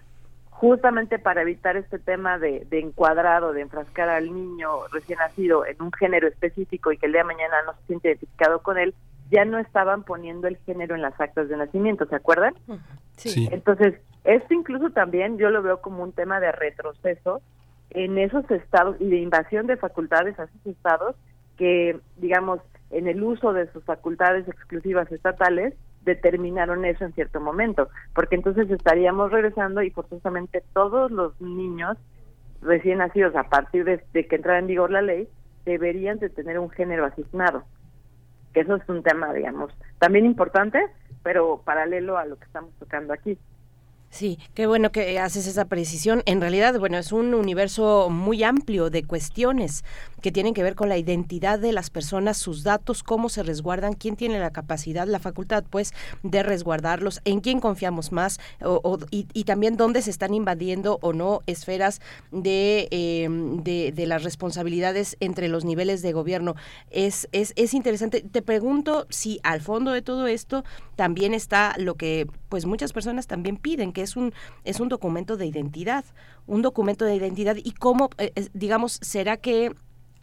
justamente 0.50 1.20
para 1.20 1.42
evitar 1.42 1.78
este 1.78 1.98
tema 1.98 2.38
de, 2.38 2.66
de 2.70 2.80
encuadrado, 2.80 3.54
de 3.54 3.62
enfrascar 3.62 4.10
al 4.10 4.34
niño 4.34 4.70
recién 4.92 5.20
nacido 5.20 5.66
en 5.66 5.82
un 5.82 5.92
género 5.94 6.28
específico 6.28 6.92
y 6.92 6.98
que 6.98 7.06
el 7.08 7.14
día 7.14 7.22
de 7.22 7.28
mañana 7.28 7.56
no 7.66 7.74
se 7.74 7.86
siente 7.88 8.10
identificado 8.10 8.62
con 8.62 8.78
él, 8.78 8.94
ya 9.34 9.46
no 9.46 9.58
estaban 9.58 10.04
poniendo 10.04 10.48
el 10.48 10.58
género 10.58 10.96
en 10.96 11.02
las 11.02 11.20
actas 11.20 11.50
de 11.50 11.58
nacimiento, 11.58 12.06
¿se 12.06 12.16
acuerdan? 12.16 12.54
Sí. 13.18 13.50
Entonces, 13.52 13.96
esto 14.24 14.54
incluso 14.54 14.92
también 14.92 15.38
yo 15.38 15.50
lo 15.50 15.62
veo 15.62 15.82
como 15.82 16.04
un 16.04 16.14
tema 16.14 16.40
de 16.40 16.52
retroceso 16.52 17.42
en 17.90 18.18
esos 18.18 18.50
estados 18.52 18.96
y 19.00 19.10
de 19.10 19.18
invasión 19.18 19.68
de 19.68 19.78
facultades 19.78 20.40
a 20.40 20.44
esos 20.44 20.66
estados 20.66 21.16
que, 21.58 22.00
digamos, 22.18 22.60
en 22.92 23.08
el 23.08 23.24
uso 23.24 23.54
de 23.54 23.72
sus 23.72 23.84
facultades 23.84 24.48
exclusivas 24.48 25.12
estatales 25.12 25.74
determinaron 26.06 26.86
eso 26.86 27.06
en 27.06 27.14
cierto 27.14 27.40
momento, 27.40 27.90
porque 28.14 28.36
entonces 28.36 28.70
estaríamos 28.70 29.32
regresando 29.32 29.82
y 29.82 29.90
forzosamente 29.90 30.64
todos 30.74 31.12
los 31.12 31.40
niños 31.42 31.98
recién 32.62 33.00
nacidos 33.00 33.36
a 33.36 33.44
partir 33.44 33.84
de, 33.84 34.04
de 34.14 34.28
que 34.28 34.36
entrara 34.36 34.60
en 34.60 34.68
vigor 34.68 34.92
la 34.92 35.02
ley 35.02 35.28
deberían 35.66 36.20
de 36.20 36.30
tener 36.30 36.60
un 36.60 36.70
género 36.70 37.06
asignado, 37.06 37.64
que 38.54 38.62
eso 38.62 38.76
es 38.76 38.88
un 38.88 39.04
tema, 39.04 39.34
digamos, 39.34 39.74
también 40.00 40.26
importante, 40.26 40.86
pero 41.24 41.62
paralelo 41.64 42.18
a 42.18 42.26
lo 42.26 42.38
que 42.38 42.46
estamos 42.46 42.74
tocando 42.80 43.14
aquí. 43.14 43.38
Sí, 44.14 44.38
qué 44.54 44.68
bueno 44.68 44.92
que 44.92 45.18
haces 45.18 45.48
esa 45.48 45.66
precisión. 45.66 46.22
En 46.28 46.40
realidad, 46.40 46.78
bueno, 46.78 47.00
es 47.00 47.12
un 47.12 47.34
universo 47.34 48.10
muy 48.12 48.44
amplio 48.44 48.92
de 48.92 49.04
cuestiones 49.04 49.84
que 50.22 50.32
tienen 50.32 50.54
que 50.54 50.62
ver 50.62 50.76
con 50.76 50.88
la 50.88 51.00
identidad 51.00 51.58
de 51.58 51.72
las 51.72 51.90
personas, 51.90 52.38
sus 52.38 52.64
datos, 52.64 53.02
cómo 53.02 53.28
se 53.28 53.42
resguardan, 53.42 53.94
quién 53.94 54.16
tiene 54.16 54.40
la 54.40 54.52
capacidad, 54.52 55.08
la 55.08 55.18
facultad, 55.18 55.64
pues, 55.68 55.94
de 56.22 56.44
resguardarlos, 56.44 57.22
en 57.26 57.42
quién 57.42 57.60
confiamos 57.60 58.12
más 58.12 58.40
o, 58.62 59.00
y, 59.10 59.44
también 59.46 59.78
dónde 59.78 60.04
se 60.04 60.12
están 60.12 60.36
invadiendo 60.36 61.00
o 61.02 61.12
no 61.12 61.42
esferas 61.48 62.00
de, 62.32 62.88
em, 62.92 63.64
de, 63.64 63.92
de, 63.94 64.06
las 64.06 64.24
responsabilidades 64.24 65.18
entre 65.22 65.50
los 65.50 65.66
niveles 65.66 66.04
de 66.04 66.14
gobierno. 66.14 66.56
Es, 66.92 67.28
es, 67.32 67.52
es 67.56 67.74
interesante. 67.74 68.22
Te 68.22 68.44
pregunto 68.44 69.08
si 69.10 69.40
al 69.42 69.60
fondo 69.60 69.92
de 69.92 70.04
todo 70.04 70.28
esto 70.28 70.64
también 70.96 71.34
está 71.34 71.74
lo 71.80 71.96
que, 71.96 72.28
pues, 72.48 72.68
muchas 72.68 72.94
personas 72.94 73.26
también 73.26 73.58
piden, 73.58 73.92
que 73.92 74.03
es 74.04 74.16
un, 74.16 74.34
es 74.64 74.80
un 74.80 74.90
documento 74.90 75.38
de 75.38 75.46
identidad, 75.46 76.06
un 76.48 76.62
documento 76.62 77.06
de 77.06 77.16
identidad. 77.16 77.58
Y 77.64 77.72
cómo, 77.72 78.10
eh, 78.18 78.32
digamos, 78.54 79.00
será 79.02 79.38
que 79.38 79.74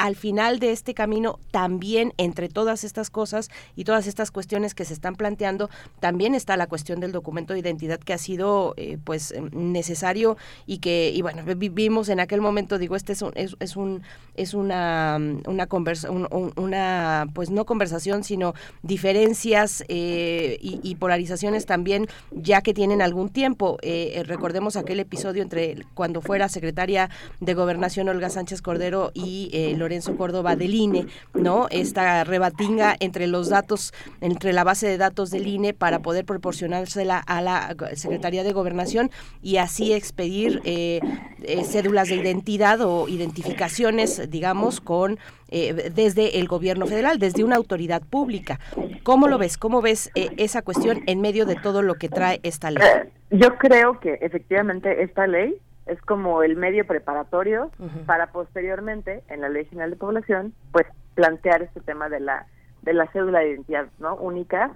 al 0.01 0.17
final 0.17 0.61
de 0.61 0.73
este 0.73 0.95
camino 0.95 1.39
también 1.51 2.15
entre 2.17 2.49
todas 2.49 2.85
estas 2.85 3.11
cosas 3.11 3.51
y 3.77 3.85
todas 3.85 4.07
estas 4.07 4.31
cuestiones 4.31 4.75
que 4.75 4.87
se 4.87 4.95
están 4.95 5.15
planteando 5.15 5.69
también 6.01 6.35
está 6.35 6.57
la 6.57 6.67
cuestión 6.67 7.01
del 7.01 7.13
documento 7.13 7.53
de 7.53 7.59
identidad 7.59 8.01
que 8.01 8.15
ha 8.15 8.19
sido 8.19 8.73
eh, 8.79 8.97
pues 9.05 9.31
em, 9.31 9.51
necesario 9.53 10.39
y 10.65 10.79
que 10.79 11.13
y 11.15 11.21
bueno 11.21 11.43
vivimos 11.55 12.09
en 12.09 12.19
aquel 12.19 12.41
momento 12.41 12.79
digo 12.79 12.97
este 12.97 13.13
es 13.13 13.21
un, 13.21 13.33
es, 13.35 13.77
un 13.77 14.03
es 14.37 14.55
una 14.55 15.19
una 15.47 15.67
conversa, 15.67 16.11
una 16.11 17.27
pues 17.35 17.51
no 17.51 17.67
conversación 17.67 18.25
sino 18.25 18.55
diferencias 18.83 19.85
eh, 19.89 20.57
y, 20.63 20.95
polarizaciones 20.95 21.67
también 21.67 22.07
ya 22.31 22.63
que 22.63 22.75
tienen 22.75 23.03
algún 23.03 23.29
tiempo. 23.29 23.79
Eh, 23.83 24.23
recordemos 24.27 24.77
aquel 24.77 25.01
episodio 25.01 25.43
entre 25.43 25.85
cuando 25.95 26.21
fuera 26.21 26.49
secretaria 26.49 27.11
de 27.41 27.55
gobernación 27.55 28.09
Olga 28.09 28.31
Sánchez 28.31 28.63
Cordero 28.63 29.11
y 29.15 29.51
Lorenzo 29.91 30.17
Córdoba 30.17 30.55
del 30.55 30.73
INE, 30.73 31.07
¿no? 31.35 31.67
Esta 31.69 32.23
rebatinga 32.23 32.95
entre 33.01 33.27
los 33.27 33.49
datos, 33.49 33.93
entre 34.21 34.53
la 34.53 34.63
base 34.63 34.87
de 34.87 34.99
datos 34.99 35.33
del 35.33 35.49
INE 35.49 35.75
para 35.75 35.99
poder 35.99 36.25
proporcionársela 36.25 37.19
a 37.19 37.43
la 37.43 37.75
Secretaría 37.95 38.45
de 38.45 38.53
Gobernación 38.53 39.11
y 39.43 39.57
así 39.57 39.93
expedir 39.93 40.61
eh, 40.65 41.01
eh, 41.43 41.65
cédulas 41.65 42.09
de 42.09 42.15
identidad 42.15 42.81
o 42.83 43.09
identificaciones, 43.09 44.31
digamos, 44.31 44.81
con 44.81 45.19
eh, 45.49 45.91
desde 45.93 46.39
el 46.39 46.47
gobierno 46.47 46.87
federal, 46.87 47.19
desde 47.19 47.43
una 47.43 47.57
autoridad 47.57 48.01
pública. 48.01 48.61
¿Cómo 49.03 49.27
lo 49.27 49.39
ves? 49.39 49.59
¿Cómo 49.59 49.83
ves 49.83 50.13
esa 50.15 50.63
cuestión 50.63 51.03
en 51.07 51.21
medio 51.21 51.47
de 51.47 51.57
todo 51.57 51.83
lo 51.83 51.97
que 51.97 52.09
trae 52.09 52.39
esta 52.45 52.71
ley? 52.71 52.85
Yo 53.31 53.59
creo 53.59 53.99
que 53.99 54.19
efectivamente 54.21 55.03
esta 55.03 55.27
ley 55.27 55.57
es 55.87 56.01
como 56.03 56.43
el 56.43 56.57
medio 56.57 56.87
preparatorio 56.87 57.71
para 58.07 58.33
posteriormente 58.33 59.23
en 59.29 59.41
la 59.41 59.49
Ley 59.49 59.65
General 59.67 59.91
de 59.91 59.97
Población 59.97 60.55
pues 60.73 60.87
plantear 61.15 61.63
este 61.63 61.81
tema 61.81 62.09
de 62.09 62.21
la 62.21 62.47
de 62.83 62.93
la 62.93 63.07
cédula 63.09 63.41
de 63.41 63.51
identidad 63.51 63.87
no 63.99 64.15
única 64.17 64.71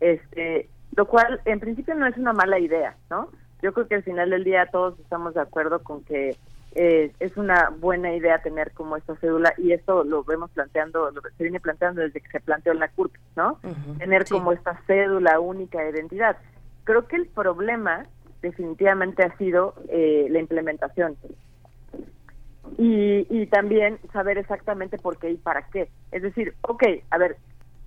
este 0.00 0.68
lo 0.96 1.06
cual 1.06 1.40
en 1.44 1.60
principio 1.60 1.94
no 1.94 2.06
es 2.06 2.16
una 2.16 2.32
mala 2.32 2.58
idea 2.58 2.96
no 3.10 3.28
yo 3.62 3.72
creo 3.72 3.88
que 3.88 3.96
al 3.96 4.02
final 4.02 4.30
del 4.30 4.44
día 4.44 4.66
todos 4.66 4.98
estamos 5.00 5.34
de 5.34 5.40
acuerdo 5.40 5.82
con 5.82 6.04
que 6.04 6.36
eh, 6.72 7.12
es 7.18 7.36
una 7.36 7.70
buena 7.80 8.14
idea 8.14 8.40
tener 8.42 8.70
como 8.72 8.96
esta 8.96 9.16
cédula 9.16 9.52
y 9.58 9.72
esto 9.72 10.04
lo 10.04 10.22
vemos 10.22 10.50
planteando 10.52 11.10
lo 11.10 11.20
se 11.20 11.42
viene 11.42 11.58
planteando 11.58 12.00
desde 12.00 12.20
que 12.20 12.30
se 12.30 12.40
planteó 12.40 12.72
en 12.72 12.78
la 12.78 12.88
CURP 12.88 13.12
no 13.34 13.58
tener 13.98 14.24
como 14.28 14.52
esta 14.52 14.80
cédula 14.86 15.40
única 15.40 15.80
de 15.80 15.90
identidad. 15.90 16.36
Creo 16.84 17.06
que 17.08 17.16
el 17.16 17.26
problema 17.26 18.06
definitivamente 18.42 19.22
ha 19.22 19.36
sido 19.36 19.74
eh, 19.88 20.26
la 20.30 20.38
implementación. 20.38 21.16
Y, 22.78 23.26
y 23.28 23.46
también 23.46 23.98
saber 24.12 24.38
exactamente 24.38 24.96
por 24.96 25.18
qué 25.18 25.30
y 25.30 25.36
para 25.36 25.62
qué. 25.68 25.88
Es 26.12 26.22
decir, 26.22 26.54
ok, 26.62 26.84
a 27.10 27.18
ver, 27.18 27.36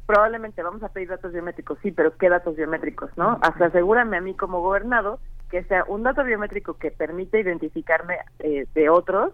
probablemente 0.05 0.61
vamos 0.61 0.84
a 0.84 0.89
pedir 0.89 1.09
datos 1.09 1.31
biométricos, 1.31 1.80
sí, 1.81 1.91
pero 1.91 2.15
¿qué 2.17 2.30
datos 2.30 2.55
biométricos, 2.55 3.09
no? 3.17 3.39
Hasta 3.41 3.65
asegúrame 3.65 4.17
a 4.17 4.21
mí 4.21 4.35
como 4.35 4.61
gobernado 4.61 5.19
que 5.49 5.63
sea 5.65 5.85
un 5.88 6.01
dato 6.01 6.23
biométrico 6.23 6.73
que 6.73 6.89
permite 6.89 7.39
identificarme 7.39 8.17
eh, 8.39 8.65
de 8.73 8.89
otros, 8.89 9.34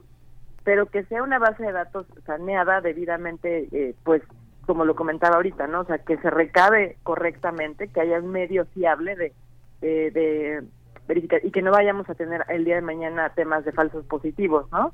pero 0.65 0.87
que 0.87 1.05
sea 1.05 1.23
una 1.23 1.39
base 1.39 1.63
de 1.63 1.71
datos 1.71 2.07
saneada 2.25 2.81
debidamente, 2.81 3.69
eh, 3.71 3.95
pues, 4.03 4.21
como 4.65 4.83
lo 4.83 4.95
comentaba 4.95 5.37
ahorita, 5.37 5.67
¿no? 5.67 5.79
O 5.79 5.85
sea, 5.85 5.99
que 5.99 6.17
se 6.17 6.29
recabe 6.29 6.97
correctamente, 7.03 7.87
que 7.87 8.01
haya 8.01 8.19
un 8.19 8.31
medio 8.31 8.65
fiable 8.65 9.15
de, 9.15 9.31
de 9.79 10.63
verificar 11.09 11.41
y 11.43 11.51
que 11.51 11.61
no 11.61 11.71
vayamos 11.71 12.09
a 12.09 12.15
tener 12.15 12.45
el 12.47 12.63
día 12.63 12.75
de 12.75 12.81
mañana 12.81 13.33
temas 13.35 13.65
de 13.65 13.73
falsos 13.73 14.05
positivos, 14.05 14.71
¿no? 14.71 14.93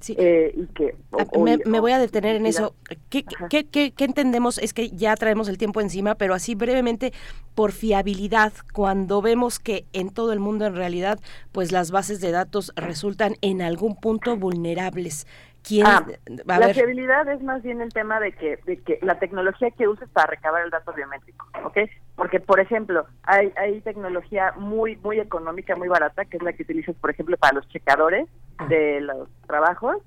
Sí. 0.00 0.16
Eh, 0.18 0.54
y 0.56 0.66
que 0.68 0.96
ah, 1.12 1.26
me, 1.66 1.78
voy 1.78 1.92
a 1.92 1.98
detener 1.98 2.34
en 2.34 2.46
eso. 2.46 2.74
¿Qué, 3.10 3.22
qué, 3.50 3.66
qué, 3.66 3.90
qué, 3.92 4.04
entendemos? 4.04 4.56
Es 4.56 4.72
que 4.72 4.88
ya 4.88 5.14
traemos 5.14 5.46
el 5.48 5.58
tiempo 5.58 5.82
encima, 5.82 6.14
pero 6.14 6.32
así 6.32 6.54
brevemente, 6.54 7.12
por 7.54 7.72
fiabilidad, 7.72 8.54
cuando 8.72 9.20
vemos 9.20 9.58
que 9.58 9.84
en 9.92 10.08
todo 10.08 10.32
el 10.32 10.40
mundo 10.40 10.64
en 10.64 10.74
realidad, 10.74 11.20
pues 11.52 11.70
las 11.70 11.90
bases 11.90 12.22
de 12.22 12.30
datos 12.30 12.72
resultan 12.76 13.36
en 13.42 13.60
algún 13.60 13.94
punto 13.94 14.38
vulnerables. 14.38 15.26
¿Quién, 15.62 15.86
ah, 15.86 16.06
la 16.46 16.72
fiabilidad 16.72 17.28
es 17.28 17.42
más 17.42 17.62
bien 17.62 17.80
el 17.80 17.92
tema 17.92 18.18
de 18.18 18.32
que, 18.32 18.58
de 18.64 18.78
que 18.78 18.98
la 19.02 19.18
tecnología 19.18 19.70
que 19.70 19.88
uses 19.88 20.08
para 20.08 20.28
recabar 20.28 20.64
el 20.64 20.70
dato 20.70 20.92
biométrico, 20.92 21.46
¿ok? 21.64 21.78
Porque, 22.16 22.40
por 22.40 22.60
ejemplo, 22.60 23.06
hay, 23.22 23.52
hay 23.56 23.80
tecnología 23.82 24.52
muy 24.56 24.96
muy 24.96 25.20
económica, 25.20 25.76
muy 25.76 25.88
barata, 25.88 26.24
que 26.24 26.38
es 26.38 26.42
la 26.42 26.52
que 26.54 26.62
utilizas, 26.62 26.96
por 26.96 27.10
ejemplo, 27.10 27.36
para 27.36 27.54
los 27.54 27.68
checadores 27.68 28.28
de 28.68 29.00
los 29.02 29.28
trabajos, 29.46 29.98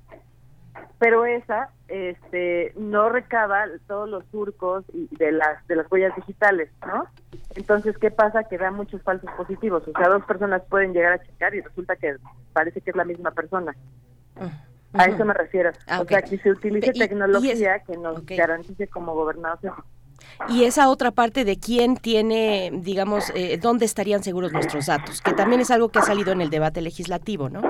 pero 0.97 1.25
esa 1.25 1.69
este 1.87 2.73
no 2.75 3.09
recaba 3.09 3.65
todos 3.87 4.09
los 4.09 4.25
surcos 4.31 4.85
de 4.93 5.31
las 5.31 5.65
de 5.67 5.75
las 5.75 5.91
huellas 5.91 6.15
digitales, 6.15 6.71
¿no? 6.85 7.05
Entonces, 7.55 7.97
¿qué 7.99 8.09
pasa? 8.09 8.45
Que 8.45 8.57
da 8.57 8.71
muchos 8.71 9.01
falsos 9.03 9.29
positivos. 9.37 9.87
O 9.87 9.91
sea, 9.91 10.09
dos 10.09 10.23
personas 10.25 10.63
pueden 10.69 10.93
llegar 10.93 11.13
a 11.13 11.23
checar 11.23 11.53
y 11.53 11.61
resulta 11.61 11.95
que 11.95 12.15
parece 12.53 12.81
que 12.81 12.89
es 12.89 12.95
la 12.95 13.05
misma 13.05 13.31
persona. 13.31 13.75
A 14.93 15.05
eso 15.05 15.25
me 15.25 15.33
refiero. 15.33 15.71
Ah, 15.87 16.01
o 16.01 16.05
sea, 16.05 16.21
que 16.21 16.37
se 16.37 16.51
utilice 16.51 16.93
tecnología 16.93 17.79
que 17.79 17.97
nos 17.97 18.25
garantice 18.25 18.87
como 18.87 19.13
gobernados. 19.13 19.59
Y 20.49 20.65
esa 20.65 20.89
otra 20.89 21.11
parte 21.11 21.45
de 21.45 21.57
quién 21.57 21.97
tiene, 21.97 22.71
digamos, 22.73 23.31
eh, 23.35 23.57
dónde 23.57 23.85
estarían 23.85 24.23
seguros 24.23 24.51
nuestros 24.51 24.85
datos, 24.87 25.21
que 25.21 25.33
también 25.33 25.61
es 25.61 25.71
algo 25.71 25.89
que 25.89 25.99
ha 25.99 26.03
salido 26.03 26.31
en 26.31 26.41
el 26.41 26.49
debate 26.49 26.81
legislativo, 26.81 27.49
¿no? 27.49 27.61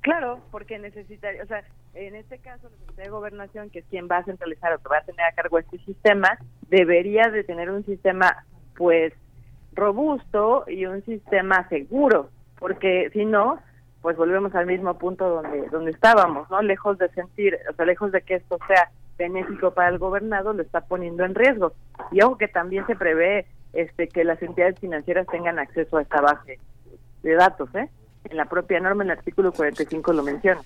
Claro, 0.00 0.40
porque 0.50 0.78
necesitaría, 0.78 1.42
o 1.42 1.46
sea, 1.46 1.64
en 1.94 2.14
este 2.14 2.38
caso 2.38 2.68
la 2.70 2.76
Secretaría 2.78 3.04
de 3.04 3.10
Gobernación, 3.10 3.70
que 3.70 3.80
es 3.80 3.84
quien 3.90 4.08
va 4.10 4.18
a 4.18 4.24
centralizar 4.24 4.72
o 4.72 4.78
que 4.78 4.88
va 4.88 4.98
a 4.98 5.04
tener 5.04 5.20
a 5.20 5.32
cargo 5.32 5.58
este 5.58 5.78
sistema, 5.80 6.38
debería 6.68 7.28
de 7.28 7.44
tener 7.44 7.70
un 7.70 7.84
sistema, 7.84 8.44
pues, 8.76 9.12
robusto 9.72 10.64
y 10.66 10.86
un 10.86 11.04
sistema 11.04 11.68
seguro, 11.68 12.30
porque 12.58 13.10
si 13.12 13.24
no, 13.24 13.60
pues 14.02 14.16
volvemos 14.16 14.54
al 14.54 14.66
mismo 14.66 14.94
punto 14.98 15.28
donde 15.28 15.68
donde 15.68 15.90
estábamos, 15.90 16.48
¿no? 16.50 16.62
Lejos 16.62 16.98
de 16.98 17.08
sentir, 17.10 17.58
o 17.70 17.74
sea, 17.74 17.84
lejos 17.84 18.12
de 18.12 18.22
que 18.22 18.36
esto 18.36 18.58
sea 18.66 18.90
benéfico 19.18 19.72
para 19.72 19.88
el 19.88 19.98
gobernado, 19.98 20.52
lo 20.52 20.62
está 20.62 20.82
poniendo 20.82 21.24
en 21.24 21.34
riesgo. 21.34 21.72
Y 22.12 22.22
ojo 22.22 22.38
que 22.38 22.48
también 22.48 22.86
se 22.86 22.96
prevé 22.96 23.46
este 23.72 24.08
que 24.08 24.24
las 24.24 24.40
entidades 24.42 24.78
financieras 24.78 25.26
tengan 25.26 25.58
acceso 25.58 25.98
a 25.98 26.02
esta 26.02 26.20
base 26.20 26.58
de 27.22 27.34
datos, 27.34 27.74
¿eh? 27.74 27.88
En 28.24 28.36
la 28.36 28.44
propia 28.46 28.80
norma, 28.80 29.04
en 29.04 29.10
el 29.10 29.18
artículo 29.18 29.52
45 29.52 30.12
lo 30.12 30.22
menciona. 30.22 30.60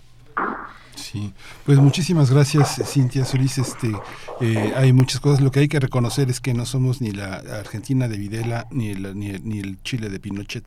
Sí, 0.94 1.32
pues 1.64 1.78
muchísimas 1.78 2.30
gracias 2.30 2.80
Cintia 2.84 3.24
Solís. 3.24 3.59
Este, 3.59 3.92
eh, 4.40 4.72
hay 4.76 4.92
muchas 4.92 5.20
cosas. 5.20 5.40
Lo 5.40 5.50
que 5.50 5.60
hay 5.60 5.68
que 5.68 5.80
reconocer 5.80 6.28
es 6.30 6.40
que 6.40 6.52
no 6.54 6.66
somos 6.66 7.00
ni 7.00 7.12
la 7.12 7.36
Argentina 7.36 8.09
de 8.09 8.18
Videla 8.18 8.66
ni 8.70 8.90
el, 8.90 9.18
ni 9.18 9.32
ni 9.38 9.60
el 9.60 9.82
Chile 9.82 10.10
de 10.10 10.20
Pinochet. 10.20 10.64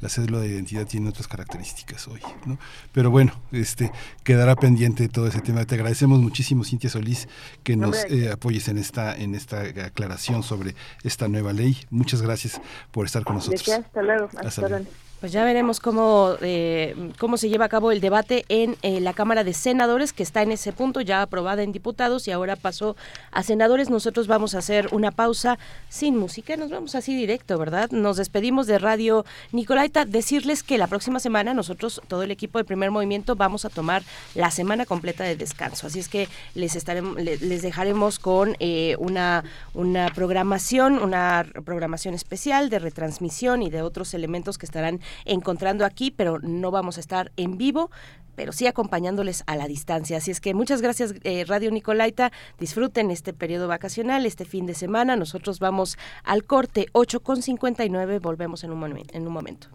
La 0.00 0.08
cédula 0.08 0.40
de 0.40 0.48
identidad 0.48 0.86
tiene 0.86 1.08
otras 1.08 1.28
características 1.28 2.08
hoy, 2.08 2.20
¿no? 2.46 2.58
Pero 2.92 3.10
bueno, 3.10 3.32
este 3.52 3.92
quedará 4.24 4.56
pendiente 4.56 5.08
todo 5.08 5.28
ese 5.28 5.40
tema. 5.40 5.64
Te 5.64 5.76
agradecemos 5.76 6.18
muchísimo 6.18 6.64
Cintia 6.64 6.90
Solís 6.90 7.28
que 7.62 7.76
nos 7.76 7.96
eh, 8.04 8.30
apoyes 8.32 8.68
en 8.68 8.78
esta 8.78 9.16
en 9.16 9.34
esta 9.34 9.60
aclaración 9.60 10.42
sobre 10.42 10.74
esta 11.04 11.28
nueva 11.28 11.52
ley. 11.52 11.76
Muchas 11.90 12.22
gracias 12.22 12.60
por 12.90 13.06
estar 13.06 13.24
con 13.24 13.36
nosotros. 13.36 13.68
Hasta 13.68 14.02
luego. 14.02 14.28
Hasta 14.36 14.68
luego. 14.68 15.09
Pues 15.20 15.32
ya 15.32 15.44
veremos 15.44 15.80
cómo, 15.80 16.34
eh, 16.40 17.12
cómo 17.18 17.36
se 17.36 17.50
lleva 17.50 17.66
a 17.66 17.68
cabo 17.68 17.92
el 17.92 18.00
debate 18.00 18.46
en 18.48 18.78
eh, 18.80 19.00
la 19.00 19.12
Cámara 19.12 19.44
de 19.44 19.52
Senadores, 19.52 20.14
que 20.14 20.22
está 20.22 20.40
en 20.40 20.50
ese 20.50 20.72
punto, 20.72 21.02
ya 21.02 21.20
aprobada 21.20 21.62
en 21.62 21.72
diputados 21.72 22.26
y 22.26 22.30
ahora 22.30 22.56
pasó 22.56 22.96
a 23.30 23.42
senadores. 23.42 23.90
Nosotros 23.90 24.28
vamos 24.28 24.54
a 24.54 24.58
hacer 24.58 24.88
una 24.92 25.10
pausa 25.10 25.58
sin 25.90 26.16
música, 26.16 26.56
nos 26.56 26.70
vamos 26.70 26.94
así 26.94 27.14
directo, 27.14 27.58
¿verdad? 27.58 27.90
Nos 27.90 28.16
despedimos 28.16 28.66
de 28.66 28.78
Radio 28.78 29.26
Nicolaita. 29.52 30.06
Decirles 30.06 30.62
que 30.62 30.78
la 30.78 30.86
próxima 30.86 31.20
semana 31.20 31.52
nosotros, 31.52 32.00
todo 32.08 32.22
el 32.22 32.30
equipo 32.30 32.58
de 32.58 32.64
primer 32.64 32.90
movimiento, 32.90 33.36
vamos 33.36 33.66
a 33.66 33.68
tomar 33.68 34.02
la 34.34 34.50
semana 34.50 34.86
completa 34.86 35.24
de 35.24 35.36
descanso. 35.36 35.86
Así 35.86 35.98
es 35.98 36.08
que 36.08 36.28
les, 36.54 36.76
estaremos, 36.76 37.16
les 37.16 37.60
dejaremos 37.60 38.18
con 38.18 38.56
eh, 38.58 38.96
una, 38.98 39.44
una 39.74 40.08
programación, 40.14 40.98
una 40.98 41.44
programación 41.66 42.14
especial 42.14 42.70
de 42.70 42.78
retransmisión 42.78 43.62
y 43.62 43.68
de 43.68 43.82
otros 43.82 44.14
elementos 44.14 44.56
que 44.56 44.64
estarán 44.64 45.00
encontrando 45.24 45.84
aquí, 45.84 46.10
pero 46.10 46.38
no 46.40 46.70
vamos 46.70 46.96
a 46.96 47.00
estar 47.00 47.32
en 47.36 47.58
vivo 47.58 47.90
pero 48.36 48.52
sí 48.52 48.66
acompañándoles 48.66 49.44
a 49.46 49.54
la 49.54 49.68
distancia. 49.68 50.16
Así 50.16 50.30
es 50.30 50.40
que 50.40 50.54
muchas 50.54 50.80
gracias 50.80 51.12
eh, 51.24 51.44
Radio 51.46 51.70
Nicolaita, 51.70 52.32
disfruten 52.58 53.10
este 53.10 53.34
periodo 53.34 53.68
vacacional, 53.68 54.24
este 54.24 54.46
fin 54.46 54.64
de 54.64 54.74
semana. 54.74 55.14
Nosotros 55.14 55.58
vamos 55.58 55.98
al 56.24 56.44
corte 56.44 56.86
8 56.92 57.20
con 57.20 57.42
59, 57.42 58.18
volvemos 58.18 58.64
en 58.64 58.70
un, 58.70 59.04
en 59.12 59.26
un 59.26 59.32
momento. 59.32 59.68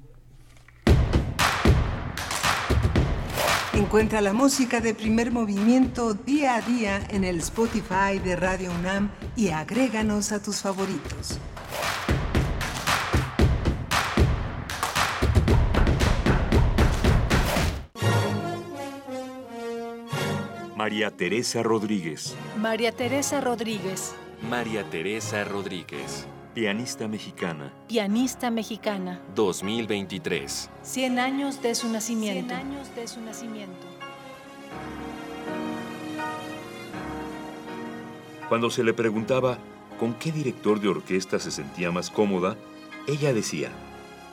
Encuentra 3.73 4.21
la 4.21 4.33
música 4.33 4.79
de 4.79 4.95
primer 4.95 5.31
movimiento 5.31 6.13
día 6.15 6.55
a 6.55 6.61
día 6.61 7.05
en 7.09 7.25
el 7.25 7.39
Spotify 7.39 8.19
de 8.23 8.35
Radio 8.35 8.71
UNAM 8.79 9.11
y 9.35 9.49
agréganos 9.49 10.31
a 10.31 10.41
tus 10.41 10.61
favoritos. 10.61 11.39
María 20.85 21.09
Teresa 21.09 21.63
Rodríguez. 21.63 22.35
María 22.61 22.91
Teresa 22.91 23.41
Rodríguez. 23.41 24.13
María 24.47 24.87
Teresa 24.87 25.43
Rodríguez. 25.43 26.27
Pianista 26.53 27.07
mexicana. 27.07 27.73
Pianista 27.87 28.51
mexicana. 28.51 29.19
2023. 29.33 30.69
100 30.83 31.17
años 31.17 31.59
de 31.63 31.73
su 31.73 31.89
nacimiento. 31.89 32.53
100 32.53 32.67
años 32.67 32.95
de 32.95 33.07
su 33.07 33.19
nacimiento. 33.21 33.87
Cuando 38.47 38.69
se 38.69 38.83
le 38.83 38.93
preguntaba 38.93 39.57
con 39.99 40.13
qué 40.13 40.31
director 40.31 40.79
de 40.79 40.89
orquesta 40.89 41.39
se 41.39 41.49
sentía 41.49 41.91
más 41.91 42.11
cómoda, 42.11 42.57
ella 43.07 43.33
decía, 43.33 43.71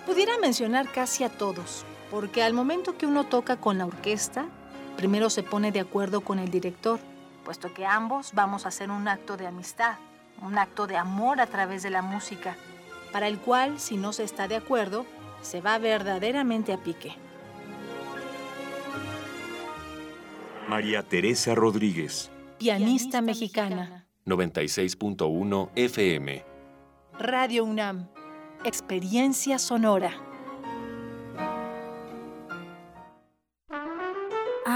Pudiera 0.05 0.37
mencionar 0.37 0.93
casi 0.93 1.25
a 1.25 1.31
todos, 1.31 1.87
porque 2.11 2.43
al 2.43 2.53
momento 2.53 2.99
que 2.99 3.07
uno 3.07 3.25
toca 3.25 3.57
con 3.57 3.79
la 3.79 3.87
orquesta, 3.87 4.51
Primero 4.97 5.31
se 5.31 5.43
pone 5.43 5.73
de 5.73 5.81
acuerdo 5.81 6.21
con 6.21 6.39
el 6.39 6.51
director, 6.51 7.01
puesto 7.45 7.73
que 7.75 7.87
ambos 7.87 8.33
vamos 8.35 8.65
a 8.65 8.69
hacer 8.69 8.91
un 8.91 9.09
acto 9.09 9.37
de 9.37 9.47
amistad, 9.47 9.97
un 10.41 10.59
acto 10.59 10.87
de 10.87 10.97
amor 10.97 11.41
a 11.41 11.47
través 11.47 11.83
de 11.83 11.91
la 11.91 12.03
música, 12.03 12.57
para 13.13 13.29
el 13.29 13.39
cual, 13.39 13.79
si 13.79 13.97
no 13.97 14.13
se 14.13 14.25
está 14.25 14.49
de 14.49 14.57
acuerdo, 14.57 15.07
se 15.43 15.61
va 15.61 15.79
verdaderamente 15.79 16.73
a 16.73 16.79
pique. 16.79 17.15
María 20.69 21.03
Teresa 21.03 21.55
Rodríguez. 21.55 22.31
Pianista, 22.59 23.21
mexicana. 23.21 24.07
96.1 24.25 25.71
FM. 25.75 26.45
Radio 27.19 27.65
UNAM. 27.65 28.09
Experiencia 28.65 29.59
sonora. 29.59 30.32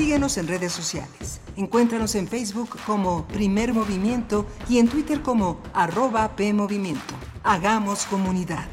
Síguenos 0.00 0.38
en 0.38 0.48
redes 0.48 0.72
sociales. 0.72 1.42
Encuéntranos 1.56 2.14
en 2.14 2.26
Facebook 2.26 2.70
como 2.86 3.28
Primer 3.28 3.74
Movimiento 3.74 4.46
y 4.66 4.78
en 4.78 4.88
Twitter 4.88 5.20
como 5.20 5.60
arroba 5.74 6.36
PMovimiento. 6.36 7.14
Hagamos 7.44 8.06
comunidad. 8.06 8.66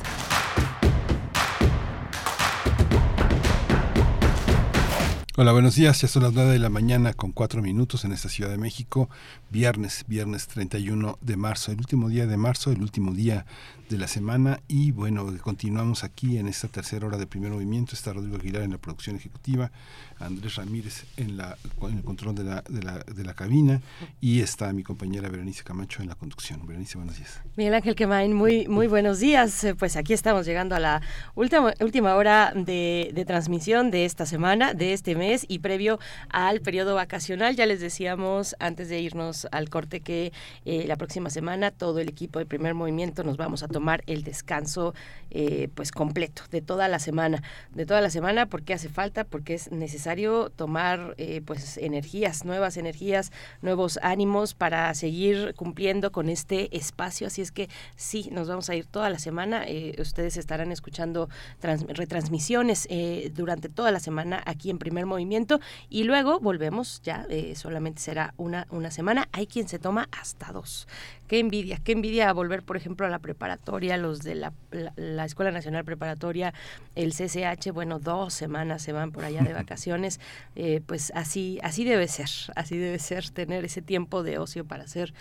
Hola, 5.39 5.51
buenos 5.51 5.75
días. 5.75 6.01
Ya 6.01 6.07
son 6.07 6.23
las 6.23 6.33
9 6.33 6.49
de 6.49 6.57
la 6.57 6.69
mañana 6.69 7.13
con 7.13 7.31
4 7.31 7.61
minutos 7.61 8.03
en 8.05 8.11
esta 8.11 8.27
Ciudad 8.27 8.49
de 8.49 8.57
México. 8.57 9.07
Viernes, 9.51 10.03
viernes 10.07 10.47
31 10.47 11.19
de 11.21 11.37
marzo, 11.37 11.71
el 11.71 11.77
último 11.77 12.09
día 12.09 12.25
de 12.25 12.37
marzo, 12.37 12.71
el 12.71 12.81
último 12.81 13.13
día 13.13 13.45
de 13.87 13.99
la 13.99 14.07
semana. 14.07 14.61
Y 14.67 14.93
bueno, 14.93 15.27
continuamos 15.43 16.03
aquí 16.03 16.39
en 16.39 16.47
esta 16.47 16.69
tercera 16.69 17.05
hora 17.05 17.19
de 17.19 17.27
primer 17.27 17.51
movimiento. 17.51 17.93
Está 17.93 18.13
Rodrigo 18.13 18.37
Aguilar 18.37 18.63
en 18.63 18.71
la 18.71 18.77
producción 18.79 19.15
ejecutiva, 19.15 19.71
Andrés 20.19 20.55
Ramírez 20.55 21.05
en, 21.17 21.37
la, 21.37 21.57
en 21.81 21.97
el 21.97 22.03
control 22.03 22.35
de 22.35 22.43
la, 22.43 23.33
cabina 23.35 23.81
y 24.19 24.41
está 24.41 24.73
mi 24.73 24.83
compañera 24.83 25.29
Berenice 25.29 25.63
Camacho 25.63 26.01
en 26.01 26.07
la 26.07 26.15
conducción. 26.15 26.65
Berenice, 26.65 26.97
buenos 26.97 27.17
días. 27.17 27.41
Miguel 27.55 27.73
Ángel 27.75 27.95
Quemain, 27.95 28.33
muy, 28.33 28.65
buenos 28.65 29.19
días. 29.19 29.63
Eh, 29.63 29.75
Pues 29.75 29.95
aquí 29.95 30.13
estamos 30.13 30.45
llegando 30.45 30.75
a 30.75 30.79
la 30.79 31.01
última, 31.35 32.15
hora 32.15 32.51
de, 32.55 33.11
de 33.13 33.25
transmisión 33.25 33.91
de 33.91 34.05
esta 34.05 34.25
semana, 34.25 34.73
de 34.73 34.93
este 34.93 35.15
mes 35.15 35.45
y 35.47 35.59
previo 35.59 35.99
al 36.29 36.61
periodo 36.61 36.95
vacacional. 36.95 37.55
Ya 37.55 37.65
les 37.65 37.79
decíamos 37.79 38.55
antes 38.59 38.89
de 38.89 38.99
irnos 38.99 39.47
al 39.51 39.69
corte 39.69 39.99
que 39.99 40.31
eh, 40.65 40.85
la 40.87 40.95
próxima 40.95 41.29
semana 41.29 41.71
todo 41.71 41.99
el 41.99 42.09
equipo 42.09 42.39
de 42.39 42.45
primer 42.45 42.73
movimiento 42.73 43.23
nos 43.23 43.37
vamos 43.37 43.61
a 43.61 43.67
tomar 43.67 44.03
el 44.07 44.23
descanso 44.23 44.95
eh, 45.29 45.69
pues 45.75 45.91
completo 45.91 46.43
de 46.49 46.61
toda 46.61 46.87
la 46.87 46.99
semana, 46.99 47.43
de 47.73 47.85
toda 47.85 48.01
la 48.01 48.09
semana 48.09 48.47
porque 48.47 48.73
hace 48.73 48.89
falta, 48.89 49.23
porque 49.23 49.53
es 49.53 49.71
necesario 49.71 50.06
tomar 50.55 51.13
eh, 51.17 51.41
pues 51.45 51.77
energías, 51.77 52.45
nuevas 52.45 52.77
energías, 52.77 53.31
nuevos 53.61 53.99
ánimos 54.01 54.53
para 54.53 54.93
seguir 54.93 55.53
cumpliendo 55.55 56.11
con 56.11 56.29
este 56.29 56.75
espacio. 56.75 57.27
Así 57.27 57.41
es 57.41 57.51
que 57.51 57.69
sí, 57.95 58.29
nos 58.31 58.47
vamos 58.47 58.69
a 58.69 58.75
ir 58.75 58.85
toda 58.85 59.09
la 59.09 59.19
semana. 59.19 59.65
Eh, 59.67 59.95
ustedes 59.99 60.37
estarán 60.37 60.71
escuchando 60.71 61.29
trans- 61.59 61.85
retransmisiones 61.87 62.87
eh, 62.89 63.31
durante 63.35 63.69
toda 63.69 63.91
la 63.91 63.99
semana 63.99 64.41
aquí 64.45 64.69
en 64.69 64.77
Primer 64.77 65.05
Movimiento 65.05 65.59
y 65.89 66.03
luego 66.03 66.39
volvemos 66.39 67.01
ya, 67.03 67.25
eh, 67.29 67.55
solamente 67.55 68.01
será 68.01 68.33
una, 68.37 68.65
una 68.69 68.91
semana. 68.91 69.27
Hay 69.31 69.47
quien 69.47 69.67
se 69.67 69.79
toma 69.79 70.07
hasta 70.11 70.51
dos. 70.51 70.87
Qué 71.27 71.39
envidia, 71.39 71.79
qué 71.83 71.91
envidia 71.91 72.31
volver, 72.31 72.63
por 72.63 72.77
ejemplo, 72.77 73.05
a 73.05 73.09
la 73.09 73.19
preparatoria, 73.19 73.97
los 73.97 74.19
de 74.19 74.35
la, 74.35 74.53
la, 74.71 74.93
la 74.95 75.25
Escuela 75.25 75.51
Nacional 75.51 75.83
Preparatoria, 75.83 76.53
el 76.95 77.13
CCH, 77.13 77.71
bueno, 77.73 77.99
dos 77.99 78.33
semanas 78.33 78.81
se 78.81 78.93
van 78.93 79.11
por 79.11 79.25
allá 79.25 79.41
de 79.41 79.53
vacaciones, 79.53 80.19
eh, 80.55 80.81
pues 80.85 81.11
así, 81.15 81.59
así 81.63 81.83
debe 81.83 82.07
ser, 82.07 82.29
así 82.55 82.77
debe 82.77 82.99
ser 82.99 83.29
tener 83.29 83.65
ese 83.65 83.81
tiempo 83.81 84.23
de 84.23 84.37
ocio 84.37 84.65
para 84.65 84.83
hacer 84.83 85.13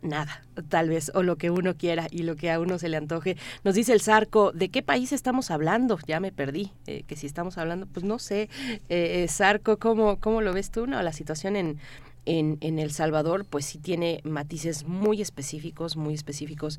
nada, 0.00 0.42
tal 0.68 0.88
vez, 0.88 1.10
o 1.14 1.22
lo 1.22 1.36
que 1.36 1.50
uno 1.50 1.76
quiera 1.76 2.06
y 2.10 2.22
lo 2.22 2.36
que 2.36 2.50
a 2.50 2.60
uno 2.60 2.78
se 2.78 2.88
le 2.88 2.96
antoje. 2.96 3.36
Nos 3.64 3.74
dice 3.74 3.92
el 3.92 4.00
Zarco, 4.00 4.52
¿de 4.52 4.68
qué 4.68 4.82
país 4.82 5.12
estamos 5.12 5.50
hablando? 5.50 5.98
Ya 6.06 6.20
me 6.20 6.30
perdí, 6.30 6.72
eh, 6.86 7.02
que 7.06 7.16
si 7.16 7.26
estamos 7.26 7.58
hablando, 7.58 7.86
pues 7.86 8.04
no 8.04 8.18
sé, 8.18 8.48
eh, 8.88 9.26
Zarco, 9.28 9.78
¿cómo, 9.78 10.20
¿cómo 10.20 10.40
lo 10.40 10.52
ves 10.52 10.70
tú? 10.70 10.86
No, 10.86 11.02
la 11.02 11.12
situación 11.12 11.56
en, 11.56 11.78
en, 12.28 12.58
en 12.60 12.78
El 12.78 12.92
Salvador, 12.92 13.46
pues 13.46 13.64
sí 13.64 13.78
tiene 13.78 14.20
matices 14.22 14.84
muy 14.86 15.22
específicos, 15.22 15.96
muy 15.96 16.14
específicos. 16.14 16.78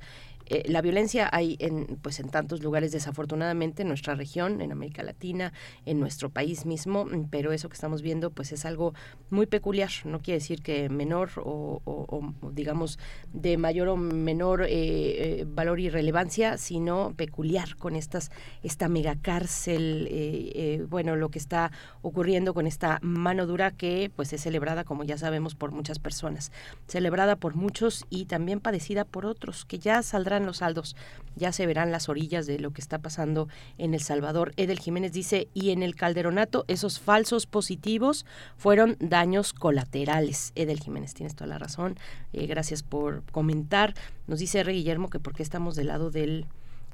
Eh, 0.49 0.63
la 0.67 0.81
violencia 0.81 1.29
hay 1.31 1.55
en, 1.59 1.97
pues 2.01 2.19
en 2.19 2.29
tantos 2.29 2.61
lugares, 2.61 2.91
desafortunadamente, 2.91 3.83
en 3.83 3.87
nuestra 3.87 4.15
región, 4.15 4.61
en 4.61 4.71
América 4.71 5.03
Latina, 5.03 5.53
en 5.85 5.99
nuestro 5.99 6.29
país 6.29 6.65
mismo, 6.65 7.05
mm, 7.05 7.29
pero 7.29 7.51
eso 7.51 7.69
que 7.69 7.75
estamos 7.75 8.01
viendo, 8.01 8.31
pues 8.31 8.51
es 8.51 8.65
algo 8.65 8.93
muy 9.29 9.45
peculiar. 9.45 9.89
No 10.05 10.19
quiere 10.19 10.39
decir 10.39 10.61
que 10.61 10.89
menor 10.89 11.29
o, 11.37 12.33
digamos, 12.51 12.99
de 13.33 13.57
mayor 13.57 13.89
o 13.89 13.97
menor 13.97 14.63
eh, 14.63 14.69
eh, 14.69 15.45
valor 15.47 15.79
y 15.79 15.89
relevancia, 15.89 16.57
sino 16.57 17.13
peculiar 17.15 17.75
con 17.77 17.95
estas, 17.95 18.31
esta 18.63 18.89
megacárcel, 18.89 20.07
eh, 20.09 20.85
bueno, 20.89 21.15
lo 21.15 21.29
que 21.29 21.39
está 21.39 21.71
ocurriendo 22.01 22.53
con 22.53 22.67
esta 22.67 22.99
mano 23.01 23.45
dura 23.45 23.71
que 23.71 24.11
pues 24.15 24.33
es 24.33 24.41
celebrada, 24.41 24.83
como 24.83 25.03
ya 25.03 25.17
sabemos, 25.17 25.55
por 25.55 25.71
muchas 25.71 25.99
personas, 25.99 26.51
celebrada 26.87 27.35
por 27.35 27.55
muchos 27.55 28.05
y 28.09 28.25
también 28.25 28.59
padecida 28.59 29.05
por 29.05 29.25
otros, 29.25 29.65
que 29.65 29.79
ya 29.79 30.01
saldrán 30.03 30.38
los 30.45 30.57
saldos, 30.57 30.95
ya 31.35 31.51
se 31.51 31.65
verán 31.65 31.91
las 31.91 32.09
orillas 32.09 32.47
de 32.47 32.59
lo 32.59 32.71
que 32.71 32.81
está 32.81 32.99
pasando 32.99 33.47
en 33.77 33.93
El 33.93 34.01
Salvador. 34.01 34.53
Edel 34.57 34.79
Jiménez 34.79 35.11
dice, 35.11 35.47
y 35.53 35.71
en 35.71 35.83
el 35.83 35.95
calderonato 35.95 36.65
esos 36.67 36.99
falsos 36.99 37.45
positivos 37.45 38.25
fueron 38.57 38.97
daños 38.99 39.53
colaterales. 39.53 40.51
Edel 40.55 40.79
Jiménez, 40.79 41.13
tienes 41.13 41.35
toda 41.35 41.47
la 41.47 41.57
razón, 41.57 41.97
eh, 42.33 42.45
gracias 42.47 42.83
por 42.83 43.23
comentar. 43.31 43.93
Nos 44.27 44.39
dice 44.39 44.59
R. 44.59 44.73
Guillermo 44.73 45.09
que 45.09 45.19
por 45.19 45.33
qué 45.33 45.43
estamos 45.43 45.75
del 45.75 45.87
lado 45.87 46.11
del 46.11 46.45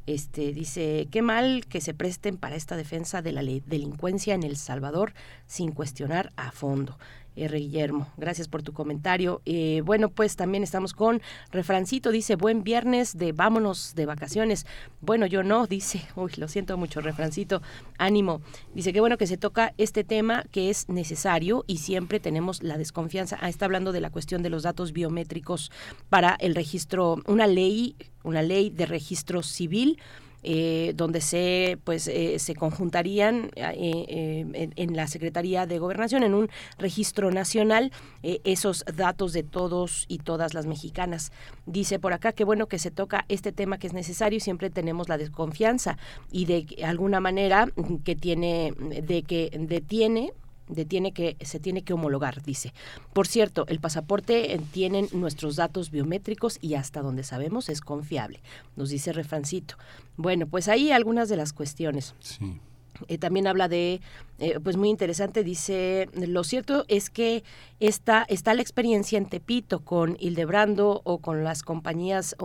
este 0.07 0.53
dice, 0.53 1.07
qué 1.09 1.21
mal 1.21 1.65
que 1.67 1.81
se 1.81 1.93
presten 1.93 2.37
para 2.37 2.55
esta 2.55 2.75
defensa 2.75 3.21
de 3.21 3.31
la 3.31 3.41
delincuencia 3.41 4.35
en 4.35 4.43
El 4.43 4.55
Salvador 4.55 5.13
sin 5.47 5.71
cuestionar 5.71 6.31
a 6.35 6.51
fondo. 6.51 6.97
R. 7.35 7.57
Guillermo, 7.57 8.07
gracias 8.17 8.47
por 8.47 8.63
tu 8.63 8.73
comentario. 8.73 9.41
Eh, 9.45 9.81
bueno, 9.85 10.09
pues 10.09 10.35
también 10.35 10.63
estamos 10.63 10.93
con 10.93 11.21
Refrancito, 11.51 12.11
dice, 12.11 12.35
buen 12.35 12.63
viernes 12.63 13.17
de 13.17 13.31
vámonos 13.31 13.95
de 13.95 14.05
vacaciones. 14.05 14.65
Bueno, 15.01 15.25
yo 15.25 15.43
no, 15.43 15.67
dice, 15.67 16.01
uy, 16.15 16.31
lo 16.37 16.47
siento 16.47 16.77
mucho, 16.77 17.01
Refrancito, 17.01 17.61
ánimo. 17.97 18.41
Dice, 18.73 18.93
qué 18.93 18.99
bueno 18.99 19.17
que 19.17 19.27
se 19.27 19.37
toca 19.37 19.73
este 19.77 20.03
tema 20.03 20.43
que 20.51 20.69
es 20.69 20.89
necesario 20.89 21.63
y 21.67 21.77
siempre 21.77 22.19
tenemos 22.19 22.63
la 22.63 22.77
desconfianza. 22.77 23.37
Ah, 23.41 23.49
está 23.49 23.65
hablando 23.65 23.91
de 23.91 24.01
la 24.01 24.09
cuestión 24.09 24.43
de 24.43 24.49
los 24.49 24.63
datos 24.63 24.93
biométricos 24.93 25.71
para 26.09 26.35
el 26.39 26.55
registro, 26.55 27.17
una 27.27 27.47
ley, 27.47 27.95
una 28.23 28.41
ley 28.41 28.69
de 28.69 28.85
registro 28.85 29.43
civil 29.43 29.99
eh, 30.45 30.93
donde 30.95 31.21
se 31.21 31.79
pues 31.83 32.07
eh, 32.07 32.37
se 32.37 32.53
conjuntarían 32.53 33.49
eh, 33.55 34.05
eh, 34.07 34.69
en, 34.75 34.95
la 34.95 35.07
Secretaría 35.07 35.65
de 35.65 35.79
Gobernación 35.79 36.21
en 36.21 36.35
un 36.35 36.49
registro 36.77 37.31
nacional 37.31 37.91
eh, 38.21 38.41
esos 38.43 38.85
datos 38.95 39.33
de 39.33 39.41
todos 39.41 40.05
y 40.07 40.19
todas 40.19 40.53
las 40.53 40.67
mexicanas. 40.67 41.31
Dice 41.65 41.97
por 41.97 42.13
acá 42.13 42.31
que 42.31 42.43
bueno 42.43 42.67
que 42.67 42.77
se 42.77 42.91
toca 42.91 43.25
este 43.27 43.51
tema 43.51 43.79
que 43.79 43.87
es 43.87 43.93
necesario 43.93 44.39
siempre 44.39 44.69
tenemos 44.69 45.09
la 45.09 45.17
desconfianza 45.17 45.97
y 46.31 46.45
de 46.45 46.67
alguna 46.85 47.19
manera 47.19 47.65
mm, 47.65 47.95
que 48.03 48.15
tiene 48.15 48.73
de 48.77 49.23
que 49.23 49.49
detiene 49.59 50.31
detiene 50.67 51.11
que 51.11 51.37
se 51.41 51.59
tiene 51.59 51.83
que 51.83 51.93
homologar, 51.93 52.41
dice. 52.41 52.73
Por 53.13 53.27
cierto, 53.27 53.65
el 53.67 53.79
pasaporte 53.79 54.53
eh, 54.53 54.61
tienen 54.71 55.07
nuestros 55.13 55.55
datos 55.55 55.91
biométricos 55.91 56.57
y 56.61 56.75
hasta 56.75 57.01
donde 57.01 57.23
sabemos 57.23 57.69
es 57.69 57.81
confiable, 57.81 58.41
nos 58.75 58.89
dice 58.89 59.13
Refrancito. 59.13 59.75
Bueno, 60.17 60.47
pues 60.47 60.67
ahí 60.67 60.91
algunas 60.91 61.29
de 61.29 61.37
las 61.37 61.53
cuestiones. 61.53 62.15
Sí. 62.19 62.59
Eh, 63.07 63.17
también 63.17 63.47
habla 63.47 63.67
de, 63.67 64.01
eh, 64.39 64.59
pues 64.63 64.77
muy 64.77 64.89
interesante, 64.89 65.43
dice, 65.43 66.09
lo 66.13 66.43
cierto 66.43 66.85
es 66.87 67.09
que 67.09 67.43
está, 67.79 68.25
está 68.27 68.53
la 68.53 68.61
experiencia 68.61 69.17
en 69.17 69.27
Tepito 69.27 69.83
con 69.83 70.17
Hildebrando 70.19 71.01
o 71.03 71.19
con 71.19 71.43
las 71.43 71.63
compañías 71.63 72.35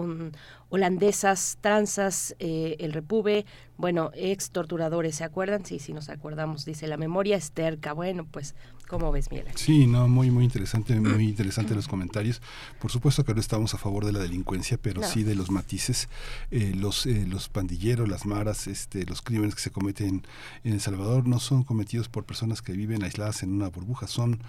holandesas, 0.69 1.59
transas, 1.61 2.35
eh, 2.39 2.77
el 2.81 2.93
Repube, 2.93 3.47
bueno, 3.77 4.11
ex 4.15 4.51
torturadores, 4.51 5.17
¿se 5.17 5.25
acuerdan? 5.25 5.65
Sí, 5.65 5.79
sí 5.79 5.93
nos 5.93 6.09
acordamos, 6.09 6.65
dice, 6.65 6.87
la 6.87 6.97
memoria 6.97 7.37
es 7.37 7.53
terca, 7.53 7.93
bueno, 7.93 8.27
pues, 8.31 8.55
¿cómo 8.91 9.13
ves, 9.13 9.31
Miguel? 9.31 9.47
Sí, 9.55 9.87
no, 9.87 10.09
muy, 10.09 10.31
muy 10.31 10.45
interesante, 10.45 10.99
muy 11.01 11.29
interesante 11.29 11.75
los 11.75 11.87
comentarios. 11.87 12.43
Por 12.81 12.91
supuesto 12.91 13.25
que 13.25 13.35
no 13.35 13.41
estamos 13.41 13.73
a 13.75 13.79
favor 13.79 14.05
de 14.05 14.13
la 14.13 14.19
delincuencia, 14.19 14.79
pero 14.79 15.01
No. 15.01 15.07
sí 15.07 15.23
de 15.23 15.37
los 15.37 15.51
matices, 15.51 16.09
eh, 16.51 16.73
los, 16.77 17.07
eh, 17.07 17.25
los 17.29 17.49
pandilleros, 17.49 18.09
las 18.09 18.27
maras, 18.27 18.67
este, 18.67 19.07
los 19.07 19.23
crímenes 19.23 19.55
que 19.55 19.61
se 19.61 19.71
cometen 19.71 20.27
en 20.65 20.73
El 20.73 20.81
Salvador 20.81 21.29
no 21.29 21.39
son 21.39 21.63
cometidos 21.63 22.09
por 22.09 22.25
personas 22.25 22.63
que 22.63 22.73
viven 22.73 23.05
aisladas 23.05 23.43
en 23.45 23.53
una 23.53 23.69
burbuja, 23.69 24.09
son 24.09 24.41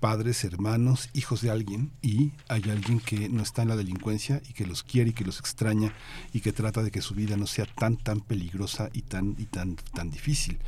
padres 0.00 0.20
padres, 0.20 0.44
hermanos, 0.44 1.08
hijos 1.14 1.40
de 1.40 1.50
alguien 1.50 1.92
y 2.02 2.32
hay 2.48 2.62
alguien 2.68 3.00
que 3.00 3.28
no 3.28 3.42
está 3.42 3.62
en 3.62 3.68
la 3.68 3.76
delincuencia 3.76 4.42
y 4.48 4.54
que 4.54 4.66
los 4.66 4.82
quiere 4.82 5.10
y 5.10 5.12
que 5.12 5.24
los 5.24 5.38
extraña 5.38 5.94
y 6.32 6.40
que 6.40 6.52
trata 6.52 6.82
de 6.82 6.90
que 6.90 7.00
su 7.00 7.14
vida 7.14 7.36
no 7.36 7.46
sea 7.46 7.64
tan 7.64 7.96
tan 7.96 8.20
peligrosa 8.20 8.90
y 8.92 9.02
tan 9.02 9.36
y 9.38 9.44
tan 9.44 9.76
tan 9.76 10.10
difícil. 10.10 10.58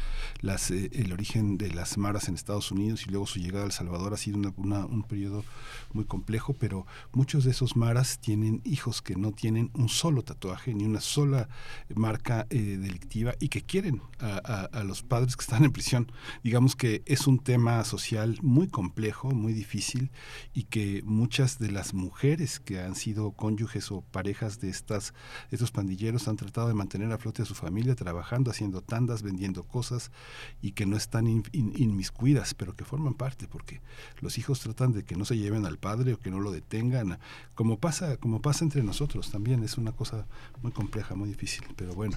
Las, 0.41 0.71
eh, 0.71 0.91
el 0.93 1.13
origen 1.13 1.59
de 1.59 1.71
las 1.71 1.99
maras 1.99 2.29
en 2.29 2.35
Estados 2.35 2.71
Unidos 2.71 3.05
y 3.07 3.11
luego 3.11 3.22
su 3.27 3.39
llegada 3.39 3.65
a 3.65 3.67
El 3.67 3.73
Salvador 3.73 4.15
ha 4.15 4.17
sido 4.17 4.39
un 4.39 5.05
periodo 5.09 5.45
muy 5.93 6.05
complejo, 6.05 6.55
pero 6.55 6.87
muchos 7.13 7.45
de 7.45 7.51
esos 7.51 7.77
maras 7.77 8.19
tienen 8.19 8.61
hijos 8.65 9.03
que 9.03 9.17
no 9.17 9.33
tienen 9.33 9.71
un 9.75 9.89
solo 9.89 10.23
tatuaje 10.23 10.75
ni 10.75 10.85
una 10.85 11.01
sola 11.01 11.49
marca 11.95 12.47
eh, 12.51 12.79
delictiva 12.79 13.35
y 13.41 13.49
que 13.49 13.63
quieren 13.63 14.03
a, 14.21 14.37
a 14.73 14.85
los 14.85 15.03
padres 15.03 15.37
que 15.37 15.43
están 15.43 15.65
en 15.65 15.73
prisión. 15.73 16.11
Digamos 16.43 16.77
que 16.77 17.03
es 17.07 17.27
un 17.27 17.39
tema 17.39 17.85
social 17.85 18.39
muy 18.43 18.69
complejo, 18.69 19.31
muy 19.31 19.53
difícil 19.53 20.11
y 20.55 20.65
que 20.65 21.03
muchas 21.05 21.59
de 21.59 21.71
las 21.71 21.95
mujeres 21.95 22.61
que 22.61 22.81
han 22.81 22.95
sido 22.95 23.33
cónyuges 23.33 23.91
o 23.91 24.03
parejas 24.03 24.61
de 24.61 24.71
estas 24.71 25.15
estos 25.51 25.71
pandilleros 25.71 26.29
han 26.29 26.37
tratado 26.37 26.69
de 26.69 26.75
mantener 26.75 27.13
a 27.13 27.19
flote 27.19 27.43
a 27.43 27.45
su 27.45 27.55
familia 27.55 27.95
trabajando, 27.95 28.51
haciendo 28.51 28.81
tandas, 28.83 29.23
vendiendo 29.23 29.65
cosas 29.65 30.11
y 30.61 30.73
que 30.73 30.87
no 30.87 30.97
están 30.97 31.27
inmiscuidas, 31.53 32.55
pero 32.55 32.75
que 32.75 32.85
forman 32.85 33.12
parte 33.17 33.47
porque 33.49 33.81
los 34.21 34.39
hijos 34.39 34.61
tratan 34.61 34.93
de 34.93 35.05
que 35.05 35.17
no 35.17 35.25
se 35.25 35.37
lleven 35.37 35.67
al 35.67 35.79
padre 35.79 36.15
o 36.15 36.19
que 36.19 36.31
no 36.31 36.41
lo 36.41 36.51
detengan, 36.51 37.19
como 37.55 37.79
pasa 37.79 38.17
como 38.17 38.41
pasa 38.41 38.65
entre 38.65 38.83
nosotros 38.83 39.31
también 39.31 39.63
es 39.63 39.79
una 39.79 39.93
cosa 39.93 40.27
muy 40.63 40.73
compleja, 40.73 41.15
muy 41.15 41.29
difícil, 41.29 41.65
pero 41.77 41.95
bueno, 41.95 42.17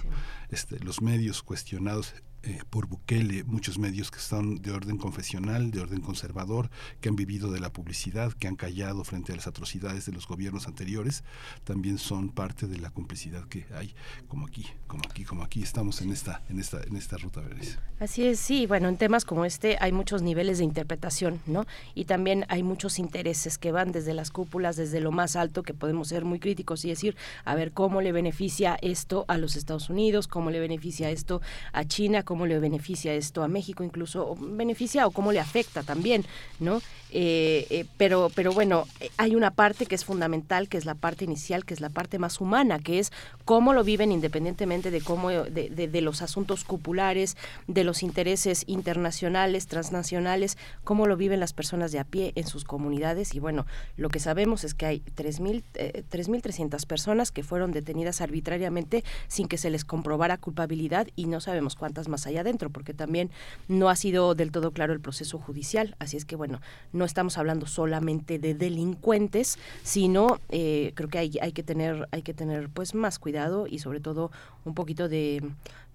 este 0.50 0.78
los 0.80 1.02
medios 1.02 1.42
cuestionados 1.42 2.14
eh, 2.46 2.60
por 2.70 2.86
Bukele, 2.86 3.42
muchos 3.42 3.76
medios 3.76 4.12
que 4.12 4.18
están 4.18 4.62
de 4.62 4.70
orden 4.70 4.98
confesional, 4.98 5.72
de 5.72 5.80
orden 5.80 6.00
conservador, 6.00 6.70
que 7.00 7.08
han 7.08 7.16
vivido 7.16 7.50
de 7.50 7.58
la 7.58 7.72
publicidad, 7.72 8.32
que 8.34 8.46
han 8.46 8.54
callado 8.54 9.02
frente 9.02 9.32
a 9.32 9.36
las 9.36 9.48
atrocidades 9.48 10.06
de 10.06 10.12
los 10.12 10.28
gobiernos 10.28 10.68
anteriores, 10.68 11.24
también 11.64 11.98
son 11.98 12.28
parte 12.28 12.68
de 12.68 12.78
la 12.78 12.90
complicidad 12.90 13.48
que 13.48 13.66
hay, 13.74 13.96
como 14.28 14.46
aquí, 14.46 14.64
como 14.86 15.02
aquí, 15.10 15.24
como 15.24 15.42
aquí 15.42 15.60
estamos 15.60 16.00
en 16.02 16.12
esta, 16.12 16.44
en 16.48 16.60
esta, 16.60 16.80
en 16.84 16.96
esta 16.96 17.16
ruta, 17.16 17.40
¿verdad? 17.40 17.66
Así 17.98 18.24
es, 18.24 18.38
sí, 18.38 18.66
bueno, 18.66 18.88
en 18.88 18.96
temas 18.96 19.24
como 19.24 19.44
este 19.44 19.76
hay 19.80 19.90
muchos 19.90 20.22
niveles 20.22 20.58
de 20.58 20.64
interpretación, 20.64 21.40
¿no? 21.46 21.66
Y 21.96 22.04
también 22.04 22.44
hay 22.48 22.62
muchos 22.62 23.00
intereses 23.00 23.58
que 23.58 23.72
van 23.72 23.90
desde 23.90 24.14
las 24.14 24.30
cúpulas, 24.30 24.76
desde 24.76 25.00
lo 25.00 25.10
más 25.10 25.34
alto, 25.34 25.64
que 25.64 25.74
podemos 25.74 26.08
ser 26.08 26.24
muy 26.24 26.38
críticos 26.38 26.84
y 26.84 26.90
decir, 26.90 27.16
a 27.44 27.56
ver, 27.56 27.72
¿cómo 27.72 28.02
le 28.02 28.12
beneficia 28.12 28.78
esto 28.82 29.24
a 29.26 29.36
los 29.36 29.56
Estados 29.56 29.90
Unidos? 29.90 30.28
¿Cómo 30.28 30.52
le 30.52 30.60
beneficia 30.60 31.10
esto 31.10 31.40
a 31.72 31.84
China? 31.84 32.22
¿Cómo 32.22 32.35
le 32.44 32.58
beneficia 32.58 33.14
esto 33.14 33.42
a 33.42 33.48
México 33.48 33.84
incluso, 33.84 34.32
o 34.32 34.36
beneficia 34.36 35.06
o 35.06 35.10
cómo 35.10 35.32
le 35.32 35.40
afecta 35.40 35.82
también, 35.82 36.26
¿no? 36.60 36.82
Eh, 37.12 37.66
eh, 37.70 37.86
pero, 37.96 38.30
pero 38.34 38.52
bueno, 38.52 38.86
hay 39.16 39.36
una 39.36 39.52
parte 39.52 39.86
que 39.86 39.94
es 39.94 40.04
fundamental, 40.04 40.68
que 40.68 40.76
es 40.76 40.84
la 40.84 40.94
parte 40.94 41.24
inicial, 41.24 41.64
que 41.64 41.72
es 41.72 41.80
la 41.80 41.88
parte 41.88 42.18
más 42.18 42.40
humana, 42.40 42.78
que 42.80 42.98
es 42.98 43.12
cómo 43.44 43.72
lo 43.72 43.84
viven 43.84 44.12
independientemente 44.12 44.90
de 44.90 45.00
cómo, 45.00 45.30
de, 45.30 46.00
los 46.02 46.20
asuntos 46.20 46.64
cupulares, 46.64 47.36
de 47.68 47.84
los 47.84 48.02
intereses 48.02 48.64
internacionales, 48.66 49.66
transnacionales, 49.66 50.58
cómo 50.84 51.06
lo 51.06 51.16
viven 51.16 51.40
las 51.40 51.52
personas 51.52 51.92
de 51.92 52.00
a 52.00 52.04
pie 52.04 52.32
en 52.34 52.46
sus 52.46 52.64
comunidades. 52.64 53.34
Y 53.34 53.38
bueno, 53.38 53.66
lo 53.96 54.08
que 54.08 54.18
sabemos 54.18 54.64
es 54.64 54.74
que 54.74 54.86
hay 54.86 55.02
3.300 55.16 55.64
eh, 55.74 56.86
personas 56.86 57.30
que 57.30 57.44
fueron 57.44 57.72
detenidas 57.72 58.20
arbitrariamente 58.20 59.04
sin 59.28 59.48
que 59.48 59.58
se 59.58 59.70
les 59.70 59.84
comprobara 59.84 60.38
culpabilidad 60.38 61.06
y 61.14 61.26
no 61.26 61.40
sabemos 61.40 61.76
cuántas 61.76 62.08
más 62.08 62.25
allá 62.26 62.40
adentro, 62.40 62.70
porque 62.70 62.94
también 62.94 63.30
no 63.68 63.88
ha 63.88 63.96
sido 63.96 64.34
del 64.34 64.52
todo 64.52 64.72
claro 64.72 64.92
el 64.92 65.00
proceso 65.00 65.38
judicial. 65.38 65.94
Así 65.98 66.16
es 66.16 66.24
que 66.24 66.36
bueno, 66.36 66.60
no 66.92 67.04
estamos 67.04 67.38
hablando 67.38 67.66
solamente 67.66 68.38
de 68.38 68.54
delincuentes, 68.54 69.58
sino 69.82 70.40
eh, 70.48 70.92
creo 70.94 71.08
que 71.08 71.18
hay, 71.18 71.32
hay 71.40 71.52
que 71.52 71.62
tener, 71.62 72.08
hay 72.10 72.22
que 72.22 72.34
tener 72.34 72.68
pues 72.68 72.94
más 72.94 73.18
cuidado 73.18 73.66
y 73.66 73.78
sobre 73.78 74.00
todo 74.00 74.30
un 74.64 74.74
poquito 74.74 75.08
de 75.08 75.42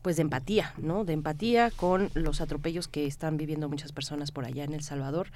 pues 0.02 0.16
de 0.16 0.24
empatía, 0.24 0.74
¿no? 0.78 1.06
De 1.06 1.14
empatía 1.14 1.72
con 1.72 2.10
los 2.14 2.42
atropellos 2.42 2.88
que 2.88 3.06
están 3.06 3.38
viviendo 3.38 3.70
muchas 3.70 3.92
personas 3.92 4.32
por 4.32 4.46
allá 4.46 4.64
en 4.64 4.74
El 4.74 4.84
Salvador. 4.84 5.28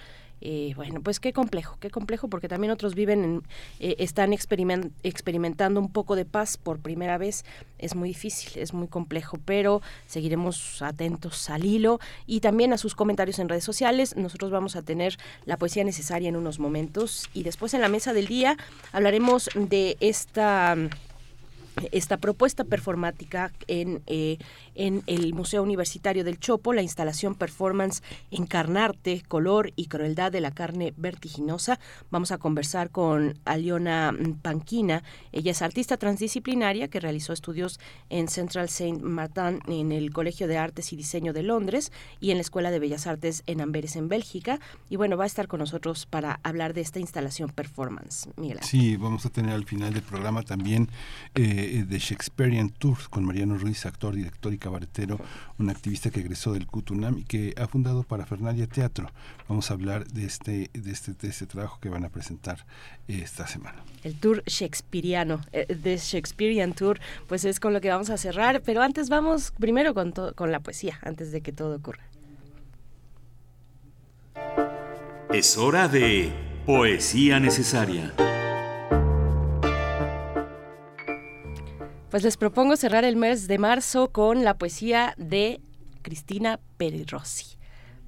Eh, 0.41 0.73
bueno, 0.75 1.01
pues 1.01 1.19
qué 1.19 1.33
complejo, 1.33 1.77
qué 1.79 1.89
complejo, 1.89 2.27
porque 2.27 2.47
también 2.47 2.71
otros 2.71 2.93
viven, 2.93 3.23
en, 3.23 3.43
eh, 3.79 3.95
están 3.99 4.33
experimentando 4.33 5.79
un 5.79 5.91
poco 5.91 6.15
de 6.15 6.25
paz 6.25 6.57
por 6.57 6.79
primera 6.79 7.17
vez. 7.17 7.45
Es 7.79 7.95
muy 7.95 8.09
difícil, 8.09 8.61
es 8.61 8.73
muy 8.73 8.87
complejo, 8.87 9.37
pero 9.45 9.81
seguiremos 10.07 10.81
atentos 10.81 11.49
al 11.49 11.65
hilo 11.65 11.99
y 12.25 12.41
también 12.41 12.73
a 12.73 12.77
sus 12.77 12.95
comentarios 12.95 13.39
en 13.39 13.49
redes 13.49 13.63
sociales. 13.63 14.15
Nosotros 14.15 14.51
vamos 14.51 14.75
a 14.75 14.81
tener 14.81 15.17
la 15.45 15.57
poesía 15.57 15.83
necesaria 15.83 16.29
en 16.29 16.35
unos 16.35 16.59
momentos 16.59 17.29
y 17.33 17.43
después 17.43 17.73
en 17.73 17.81
la 17.81 17.89
mesa 17.89 18.13
del 18.13 18.27
día 18.27 18.57
hablaremos 18.91 19.49
de 19.55 19.97
esta 19.99 20.75
esta 21.91 22.17
propuesta 22.17 22.63
performática 22.63 23.51
en, 23.67 24.01
eh, 24.07 24.37
en 24.75 25.03
el 25.07 25.33
Museo 25.33 25.63
Universitario 25.63 26.23
del 26.23 26.39
Chopo, 26.39 26.73
la 26.73 26.81
instalación 26.81 27.35
performance 27.35 28.01
Encarnarte, 28.31 29.23
color 29.27 29.71
y 29.75 29.87
crueldad 29.87 30.31
de 30.31 30.41
la 30.41 30.51
carne 30.51 30.93
vertiginosa. 30.97 31.79
Vamos 32.11 32.31
a 32.31 32.37
conversar 32.37 32.89
con 32.89 33.37
Aliona 33.45 34.13
Panquina. 34.41 35.03
Ella 35.31 35.51
es 35.51 35.61
artista 35.61 35.97
transdisciplinaria 35.97 36.87
que 36.87 36.99
realizó 36.99 37.33
estudios 37.33 37.79
en 38.09 38.27
Central 38.27 38.69
Saint 38.69 39.01
Martin 39.01 39.59
en 39.67 39.91
el 39.91 40.11
Colegio 40.11 40.47
de 40.47 40.57
Artes 40.57 40.93
y 40.93 40.95
Diseño 40.95 41.33
de 41.33 41.43
Londres 41.43 41.91
y 42.19 42.31
en 42.31 42.37
la 42.37 42.41
Escuela 42.41 42.71
de 42.71 42.79
Bellas 42.79 43.07
Artes 43.07 43.43
en 43.47 43.61
Amberes, 43.61 43.95
en 43.95 44.07
Bélgica. 44.07 44.59
Y 44.89 44.95
bueno, 44.95 45.17
va 45.17 45.23
a 45.23 45.27
estar 45.27 45.47
con 45.47 45.59
nosotros 45.59 46.05
para 46.05 46.39
hablar 46.43 46.73
de 46.73 46.81
esta 46.81 46.99
instalación 46.99 47.49
performance. 47.49 48.29
Miguel. 48.37 48.59
Sí, 48.61 48.97
vamos 48.97 49.25
a 49.25 49.29
tener 49.29 49.53
al 49.53 49.65
final 49.65 49.93
del 49.93 50.03
programa 50.03 50.43
también 50.43 50.89
eh, 51.33 51.64
de 51.67 51.99
Shakespearean 51.99 52.69
Tour 52.69 52.97
con 53.09 53.25
Mariano 53.25 53.57
Ruiz, 53.57 53.85
actor, 53.85 54.15
director 54.15 54.53
y 54.53 54.57
cabaretero, 54.57 55.19
un 55.57 55.69
activista 55.69 56.09
que 56.09 56.19
egresó 56.19 56.53
del 56.53 56.67
CUTUNAM 56.67 57.19
y 57.19 57.23
que 57.23 57.53
ha 57.57 57.67
fundado 57.67 58.03
Parafernalia 58.03 58.67
Teatro. 58.67 59.09
Vamos 59.47 59.71
a 59.71 59.73
hablar 59.73 60.07
de 60.07 60.25
este, 60.25 60.69
de 60.73 60.91
este, 60.91 61.13
de 61.13 61.27
este 61.27 61.45
trabajo 61.45 61.79
que 61.79 61.89
van 61.89 62.05
a 62.05 62.09
presentar 62.09 62.65
esta 63.07 63.47
semana. 63.47 63.83
El 64.03 64.15
tour 64.15 64.43
shakespeariano, 64.45 65.41
eh, 65.51 65.65
de 65.73 65.97
Shakespearean 65.97 66.73
Tour, 66.73 66.99
pues 67.27 67.45
es 67.45 67.59
con 67.59 67.73
lo 67.73 67.81
que 67.81 67.89
vamos 67.89 68.09
a 68.09 68.17
cerrar, 68.17 68.61
pero 68.61 68.81
antes 68.81 69.09
vamos 69.09 69.51
primero 69.59 69.93
con, 69.93 70.11
con 70.11 70.51
la 70.51 70.59
poesía, 70.59 70.99
antes 71.01 71.31
de 71.31 71.41
que 71.41 71.51
todo 71.51 71.75
ocurra. 71.75 72.03
Es 75.33 75.57
hora 75.57 75.87
de 75.87 76.31
Poesía 76.65 77.39
Necesaria. 77.39 78.13
Pues 82.15 82.23
les 82.23 82.37
propongo 82.37 82.77
cerrar 82.77 83.03
el 83.03 83.17
mes 83.17 83.45
de 83.45 83.57
marzo 83.57 84.09
con 84.09 84.45
la 84.45 84.57
poesía 84.57 85.13
de 85.17 85.59
Cristina 86.01 86.61
Rossi. 87.11 87.57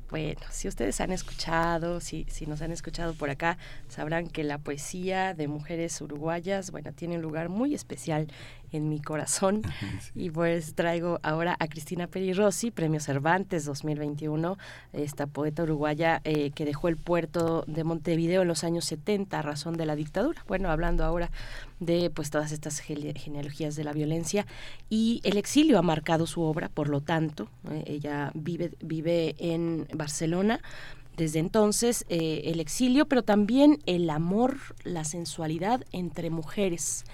Bueno, 0.10 0.40
si 0.50 0.70
ustedes 0.70 1.02
han 1.02 1.12
escuchado, 1.12 2.00
si, 2.00 2.26
si 2.30 2.46
nos 2.46 2.62
han 2.62 2.72
escuchado 2.72 3.14
por 3.16 3.30
acá, 3.30 3.58
sabrán 3.90 4.28
que 4.28 4.46
la 4.46 4.60
poesía 4.60 5.34
de 5.34 5.50
mujeres 5.50 6.00
uruguayas, 6.00 6.72
bueno, 6.72 6.94
tiene 6.94 7.18
un 7.18 7.22
lugar 7.22 7.50
muy 7.50 7.76
especial 7.76 8.28
en 8.72 8.90
mi 8.90 9.02
corazón. 9.02 9.62
Y 10.16 10.32
pues 10.32 10.74
traigo 10.74 11.20
ahora 11.22 11.56
a 11.60 11.68
Cristina 11.68 12.08
Peri 12.08 12.34
Rossi, 12.34 12.72
Premio 12.72 13.00
Cervantes 13.00 13.66
2021, 13.66 14.58
esta 14.94 15.28
poeta 15.28 15.64
uruguaya 15.64 16.22
eh, 16.24 16.52
que 16.52 16.66
dejó 16.66 16.88
el 16.88 16.98
puerto 16.98 17.64
de 17.68 17.84
Montevideo 17.84 18.42
en 18.42 18.48
los 18.48 18.64
años 18.64 18.86
70 18.86 19.38
a 19.38 19.42
razón 19.42 19.78
de 19.78 19.86
la 19.86 19.96
dictadura. 19.96 20.44
Bueno, 20.48 20.70
hablando 20.70 21.04
ahora 21.04 21.30
de 21.80 22.10
pues 22.10 22.30
todas 22.30 22.52
estas 22.52 22.80
genealogías 22.80 23.76
de 23.76 23.84
la 23.84 23.94
violencia 23.94 24.48
y 24.90 25.22
el 25.24 25.38
exilio 25.38 25.78
ha 25.78 25.84
marcado 25.84 26.26
su 26.26 26.42
obra, 26.42 26.70
por 26.70 26.90
lo 26.90 27.02
tanto, 27.02 27.50
eh, 27.70 27.84
ella 27.88 28.32
vive, 28.34 28.72
vive 28.82 29.36
en 29.38 29.88
Barcelona, 29.94 30.62
desde 31.18 31.40
entonces 31.40 32.06
eh, 32.10 32.44
el 32.46 32.60
exilio, 32.60 33.08
pero 33.08 33.24
también 33.24 33.80
el 33.88 34.10
amor, 34.10 34.58
la 34.84 35.04
sensualidad 35.04 35.84
entre 35.92 36.30
mujeres 36.30 37.06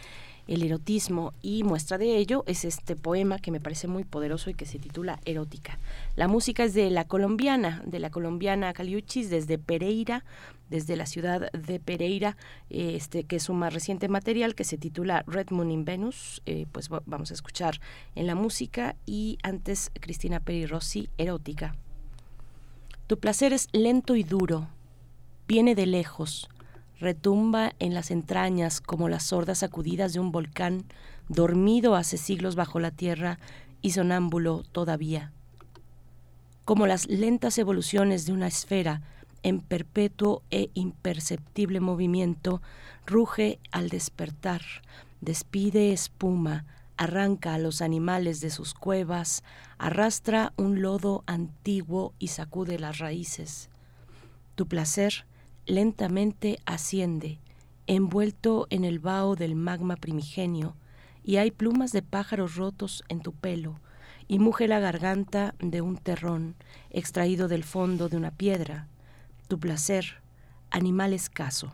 el 0.48 0.64
erotismo 0.64 1.34
y 1.42 1.64
muestra 1.64 1.98
de 1.98 2.18
ello 2.18 2.44
es 2.48 2.66
este 2.66 2.96
poema 2.96 3.40
que 3.40 3.52
me 3.52 3.60
parece 3.60 3.88
muy 3.88 4.04
poderoso 4.04 4.50
y 4.50 4.54
que 4.54 4.66
se 4.66 4.80
titula 4.80 5.20
Erótica. 5.26 5.80
La 6.16 6.28
música 6.28 6.64
es 6.64 6.74
de 6.74 6.90
la 6.90 7.06
colombiana, 7.06 7.82
de 7.86 8.00
la 8.00 8.10
colombiana 8.10 8.74
Caliuchis 8.74 9.30
desde 9.30 9.58
Pereira, 9.58 10.26
desde 10.70 10.96
la 10.96 11.06
ciudad 11.06 11.52
de 11.52 11.80
Pereira, 11.80 12.36
este 12.70 13.24
que 13.24 13.38
es 13.38 13.44
su 13.44 13.54
más 13.54 13.74
reciente 13.74 14.08
material 14.08 14.56
que 14.56 14.64
se 14.64 14.78
titula 14.78 15.24
Red 15.28 15.52
Moon 15.52 15.72
in 15.72 15.86
Venus, 15.86 16.42
eh, 16.46 16.66
pues 16.72 16.90
vamos 16.90 17.32
a 17.32 17.34
escuchar 17.34 17.80
en 18.16 18.28
la 18.28 18.36
música 18.36 18.96
y 19.06 19.38
antes 19.44 19.92
Cristina 20.00 20.40
Peri 20.40 20.66
Rossi, 20.66 21.10
Erótica. 21.18 21.76
Tu 23.08 23.20
placer 23.20 23.54
es 23.54 23.68
lento 23.72 24.16
y 24.16 24.24
duro, 24.24 24.70
viene 25.48 25.76
de 25.76 25.86
lejos, 25.86 26.50
retumba 27.04 27.74
en 27.80 27.94
las 27.94 28.10
entrañas 28.12 28.82
como 28.82 29.10
las 29.10 29.24
sordas 29.24 29.60
sacudidas 29.60 30.14
de 30.14 30.20
un 30.20 30.32
volcán 30.32 30.86
dormido 31.28 31.96
hace 31.96 32.18
siglos 32.18 32.56
bajo 32.56 32.80
la 32.80 32.92
tierra 32.92 33.40
y 33.82 33.92
sonámbulo 33.92 34.64
todavía. 34.72 35.32
Como 36.66 36.88
las 36.88 37.08
lentas 37.08 37.58
evoluciones 37.58 38.26
de 38.26 38.32
una 38.32 38.48
esfera 38.48 39.02
en 39.44 39.60
perpetuo 39.60 40.42
e 40.50 40.70
imperceptible 40.74 41.82
movimiento, 41.82 42.62
ruge 43.06 43.60
al 43.72 43.90
despertar, 43.90 44.62
despide 45.20 45.92
espuma, 45.92 46.66
arranca 46.96 47.54
a 47.54 47.58
los 47.58 47.82
animales 47.82 48.40
de 48.40 48.50
sus 48.50 48.74
cuevas, 48.74 49.44
arrastra 49.78 50.54
un 50.56 50.82
lodo 50.82 51.24
antiguo 51.28 52.14
y 52.18 52.30
sacude 52.30 52.80
las 52.80 53.00
raíces. 53.00 53.70
Tu 54.56 54.68
placer 54.68 55.26
lentamente 55.66 56.60
asciende, 56.66 57.40
envuelto 57.88 58.68
en 58.70 58.84
el 58.84 59.00
vaho 59.00 59.36
del 59.36 59.56
magma 59.56 59.96
primigenio, 59.96 60.76
y 61.24 61.38
hay 61.38 61.52
plumas 61.52 61.92
de 61.92 62.02
pájaros 62.02 62.56
rotos 62.56 63.04
en 63.08 63.22
tu 63.22 63.34
pelo, 63.34 63.80
y 64.28 64.40
muge 64.40 64.68
la 64.68 64.80
garganta 64.80 65.56
de 65.60 65.82
un 65.82 65.98
terrón 65.98 66.56
extraído 66.90 67.48
del 67.48 67.64
fondo 67.64 68.10
de 68.10 68.18
una 68.18 68.32
piedra. 68.32 68.88
Tu 69.48 69.60
placer, 69.60 70.22
animal 70.70 71.14
escaso. 71.14 71.74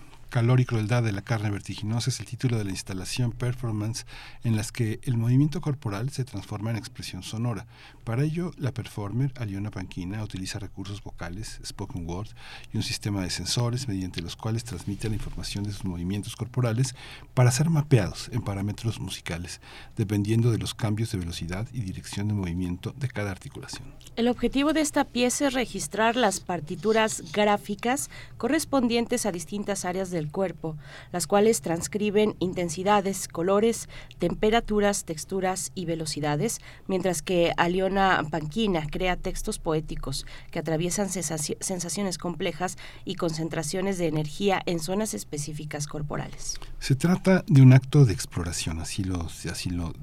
Calor 0.31 0.61
y 0.61 0.65
crueldad 0.65 1.03
de 1.03 1.11
la 1.11 1.23
carne 1.23 1.49
vertiginosa 1.49 2.09
es 2.09 2.21
el 2.21 2.25
título 2.25 2.57
de 2.57 2.63
la 2.63 2.69
instalación 2.69 3.33
performance 3.33 4.05
en 4.45 4.55
las 4.55 4.71
que 4.71 5.01
el 5.03 5.17
movimiento 5.17 5.59
corporal 5.59 6.09
se 6.09 6.23
transforma 6.23 6.69
en 6.71 6.77
expresión 6.77 7.21
sonora. 7.21 7.67
Para 8.05 8.23
ello, 8.23 8.53
la 8.55 8.73
performer 8.73 9.33
Aliona 9.35 9.71
Panquina 9.71 10.23
utiliza 10.23 10.57
recursos 10.57 11.03
vocales, 11.03 11.59
spoken 11.65 12.07
word 12.07 12.29
y 12.71 12.77
un 12.77 12.83
sistema 12.83 13.21
de 13.21 13.29
sensores 13.29 13.89
mediante 13.89 14.21
los 14.21 14.37
cuales 14.37 14.63
transmite 14.63 15.09
la 15.09 15.15
información 15.15 15.65
de 15.65 15.73
sus 15.73 15.83
movimientos 15.83 16.37
corporales 16.37 16.95
para 17.33 17.51
ser 17.51 17.69
mapeados 17.69 18.29
en 18.31 18.41
parámetros 18.41 19.01
musicales, 19.01 19.59
dependiendo 19.97 20.49
de 20.49 20.59
los 20.59 20.73
cambios 20.73 21.11
de 21.11 21.17
velocidad 21.17 21.67
y 21.73 21.81
dirección 21.81 22.29
de 22.29 22.35
movimiento 22.35 22.95
de 22.97 23.09
cada 23.09 23.31
articulación. 23.31 23.93
El 24.15 24.29
objetivo 24.29 24.71
de 24.71 24.79
esta 24.79 25.03
pieza 25.03 25.47
es 25.47 25.53
registrar 25.53 26.15
las 26.15 26.39
partituras 26.39 27.21
gráficas 27.33 28.09
correspondientes 28.37 29.25
a 29.25 29.33
distintas 29.33 29.83
áreas 29.83 30.09
de 30.09 30.20
cuerpo, 30.29 30.77
las 31.11 31.25
cuales 31.25 31.61
transcriben 31.61 32.35
intensidades, 32.39 33.27
colores, 33.27 33.89
temperaturas, 34.19 35.05
texturas 35.05 35.71
y 35.73 35.85
velocidades, 35.85 36.59
mientras 36.87 37.21
que 37.21 37.53
Aliona 37.57 38.23
Panquina 38.29 38.85
crea 38.87 39.15
textos 39.15 39.57
poéticos 39.57 40.25
que 40.51 40.59
atraviesan 40.59 41.09
sensaciones 41.09 42.17
complejas 42.17 42.77
y 43.05 43.15
concentraciones 43.15 43.97
de 43.97 44.07
energía 44.07 44.61
en 44.65 44.79
zonas 44.79 45.13
específicas 45.13 45.87
corporales. 45.87 46.59
Se 46.79 46.95
trata 46.95 47.43
de 47.47 47.61
un 47.61 47.73
acto 47.73 48.05
de 48.05 48.13
exploración, 48.13 48.79
así 48.79 49.03
lo, 49.03 49.29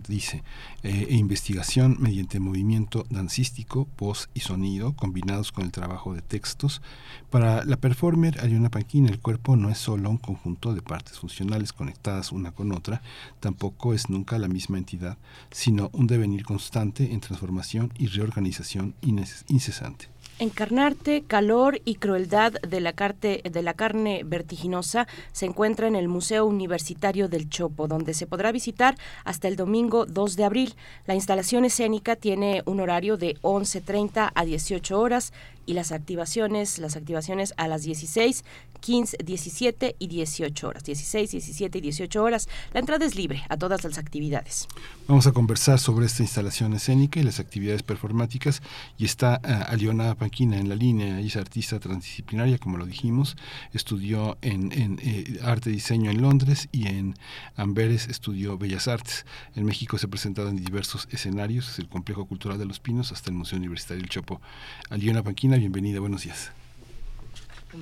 dice, 0.08 0.42
eh, 0.82 1.06
e 1.10 1.14
investigación 1.16 1.96
mediante 1.98 2.40
movimiento 2.40 3.04
dancístico, 3.10 3.88
voz 3.98 4.30
y 4.34 4.40
sonido 4.40 4.94
combinados 4.94 5.52
con 5.52 5.64
el 5.64 5.72
trabajo 5.72 6.14
de 6.14 6.22
textos. 6.22 6.80
Para 7.30 7.62
la 7.66 7.76
performer 7.76 8.40
Aliona 8.40 8.70
Panquina 8.70 9.10
el 9.10 9.20
cuerpo 9.20 9.54
no 9.54 9.68
es 9.68 9.76
solo 9.76 10.08
un 10.08 10.16
conjunto 10.16 10.72
de 10.72 10.80
partes 10.80 11.18
funcionales 11.18 11.74
conectadas 11.74 12.32
una 12.32 12.52
con 12.52 12.72
otra, 12.72 13.02
tampoco 13.38 13.92
es 13.92 14.08
nunca 14.08 14.38
la 14.38 14.48
misma 14.48 14.78
entidad, 14.78 15.18
sino 15.50 15.90
un 15.92 16.06
devenir 16.06 16.44
constante 16.44 17.12
en 17.12 17.20
transformación 17.20 17.92
y 17.98 18.06
reorganización 18.06 18.94
incesante. 19.02 20.08
Encarnarte, 20.40 21.22
calor 21.22 21.80
y 21.84 21.96
crueldad 21.96 22.52
de 22.52 22.80
la, 22.80 22.92
de 22.92 23.62
la 23.62 23.74
carne 23.74 24.22
vertiginosa 24.24 25.08
se 25.32 25.46
encuentra 25.46 25.88
en 25.88 25.96
el 25.96 26.06
Museo 26.06 26.46
Universitario 26.46 27.28
del 27.28 27.50
Chopo, 27.50 27.88
donde 27.88 28.14
se 28.14 28.28
podrá 28.28 28.52
visitar 28.52 28.96
hasta 29.24 29.48
el 29.48 29.56
domingo 29.56 30.06
2 30.06 30.36
de 30.36 30.44
abril. 30.44 30.74
La 31.06 31.16
instalación 31.16 31.64
escénica 31.64 32.14
tiene 32.14 32.62
un 32.66 32.78
horario 32.78 33.16
de 33.16 33.34
11.30 33.42 34.30
a 34.32 34.44
18 34.44 35.00
horas 35.00 35.32
y 35.68 35.74
las 35.74 35.92
activaciones, 35.92 36.78
las 36.78 36.96
activaciones 36.96 37.52
a 37.58 37.68
las 37.68 37.82
16, 37.82 38.42
15, 38.80 39.18
17 39.22 39.96
y 39.98 40.06
18 40.06 40.66
horas. 40.66 40.82
16, 40.82 41.30
17 41.30 41.76
y 41.76 41.80
18 41.82 42.22
horas. 42.22 42.48
La 42.72 42.80
entrada 42.80 43.04
es 43.04 43.14
libre 43.14 43.44
a 43.50 43.58
todas 43.58 43.84
las 43.84 43.98
actividades. 43.98 44.66
Vamos 45.06 45.26
a 45.26 45.32
conversar 45.32 45.78
sobre 45.78 46.06
esta 46.06 46.22
instalación 46.22 46.72
escénica 46.72 47.20
y 47.20 47.22
las 47.22 47.38
actividades 47.38 47.82
performáticas. 47.82 48.62
Y 48.96 49.04
está 49.04 49.42
uh, 49.44 49.70
Aliona 49.70 50.14
Panquina 50.14 50.56
en 50.56 50.70
la 50.70 50.74
línea. 50.74 51.18
Ella 51.18 51.26
es 51.26 51.36
artista 51.36 51.78
transdisciplinaria, 51.78 52.56
como 52.56 52.78
lo 52.78 52.86
dijimos. 52.86 53.36
Estudió 53.74 54.38
en, 54.40 54.72
en 54.72 54.98
eh, 55.02 55.38
arte 55.42 55.68
y 55.68 55.74
diseño 55.74 56.10
en 56.10 56.22
Londres 56.22 56.70
y 56.72 56.86
en 56.86 57.14
Amberes 57.56 58.08
estudió 58.08 58.56
Bellas 58.56 58.88
Artes. 58.88 59.26
En 59.54 59.66
México 59.66 59.98
se 59.98 60.06
ha 60.06 60.08
presentado 60.08 60.48
en 60.48 60.56
diversos 60.56 61.08
escenarios, 61.10 61.66
desde 61.66 61.82
el 61.82 61.90
Complejo 61.90 62.24
Cultural 62.24 62.58
de 62.58 62.64
los 62.64 62.80
Pinos 62.80 63.12
hasta 63.12 63.28
el 63.28 63.36
Museo 63.36 63.58
Universitario 63.58 64.00
del 64.00 64.08
Chopo. 64.08 64.40
Aliona 64.88 65.22
Panquina, 65.22 65.57
bienvenida, 65.58 66.00
buenos 66.00 66.22
días. 66.22 66.52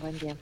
Buen 0.01 0.19
día. 0.19 0.37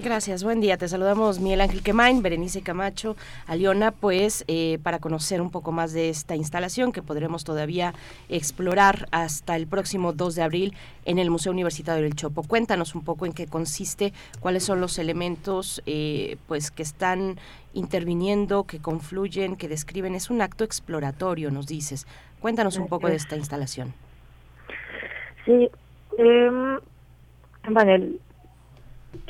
Gracias, 0.00 0.44
buen 0.44 0.60
día. 0.60 0.76
Te 0.76 0.86
saludamos 0.86 1.40
Miguel 1.40 1.60
Ángel 1.60 1.82
Quemain, 1.82 2.22
Berenice 2.22 2.62
Camacho, 2.62 3.16
Aliona, 3.48 3.90
pues 3.90 4.44
eh, 4.46 4.78
para 4.84 5.00
conocer 5.00 5.40
un 5.40 5.50
poco 5.50 5.72
más 5.72 5.92
de 5.92 6.08
esta 6.08 6.36
instalación 6.36 6.92
que 6.92 7.02
podremos 7.02 7.42
todavía 7.42 7.94
explorar 8.28 9.08
hasta 9.10 9.56
el 9.56 9.66
próximo 9.66 10.12
2 10.12 10.36
de 10.36 10.42
abril 10.42 10.74
en 11.04 11.18
el 11.18 11.30
Museo 11.30 11.50
Universitario 11.50 12.04
del 12.04 12.14
Chopo. 12.14 12.44
Cuéntanos 12.44 12.94
un 12.94 13.02
poco 13.02 13.26
en 13.26 13.32
qué 13.32 13.48
consiste, 13.48 14.12
cuáles 14.38 14.62
son 14.62 14.80
los 14.80 15.00
elementos 15.00 15.82
eh, 15.84 16.36
pues 16.46 16.70
que 16.70 16.84
están 16.84 17.36
interviniendo, 17.74 18.64
que 18.64 18.78
confluyen, 18.78 19.56
que 19.56 19.66
describen. 19.66 20.14
Es 20.14 20.30
un 20.30 20.42
acto 20.42 20.62
exploratorio, 20.62 21.50
nos 21.50 21.66
dices. 21.66 22.06
Cuéntanos 22.38 22.76
un 22.76 22.86
poco 22.86 23.08
de 23.08 23.16
esta 23.16 23.34
instalación. 23.36 23.94
Sí, 25.44 25.70
eh, 26.18 26.78
bueno, 27.68 27.92
el 27.92 28.20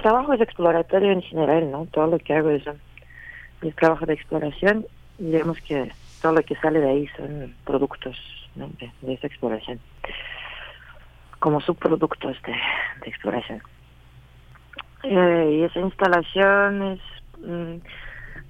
trabajo 0.03 0.33
es 0.33 0.41
exploratorio 0.41 1.13
en 1.13 1.23
general, 1.23 1.71
¿no? 1.71 1.87
Todo 1.87 2.07
lo 2.07 2.19
que 2.19 2.35
hago 2.35 2.51
es, 2.51 2.65
un 2.67 3.73
trabajo 3.73 4.07
de 4.07 4.15
exploración 4.15 4.87
y 5.19 5.25
digamos 5.25 5.61
que 5.61 5.91
todo 6.23 6.33
lo 6.33 6.43
que 6.43 6.55
sale 6.57 6.81
de 6.81 6.89
ahí 6.89 7.09
son 7.17 7.55
productos 7.65 8.17
de, 8.55 9.13
esa 9.13 9.27
exploración, 9.27 9.81
como 11.39 11.61
subproductos 11.61 12.37
de, 12.43 12.55
exploración. 13.09 13.63
Eh, 15.05 15.59
y 15.59 15.63
esa 15.63 15.81
instalación 15.81 16.83
es, 16.83 17.01
mm, 17.47 17.75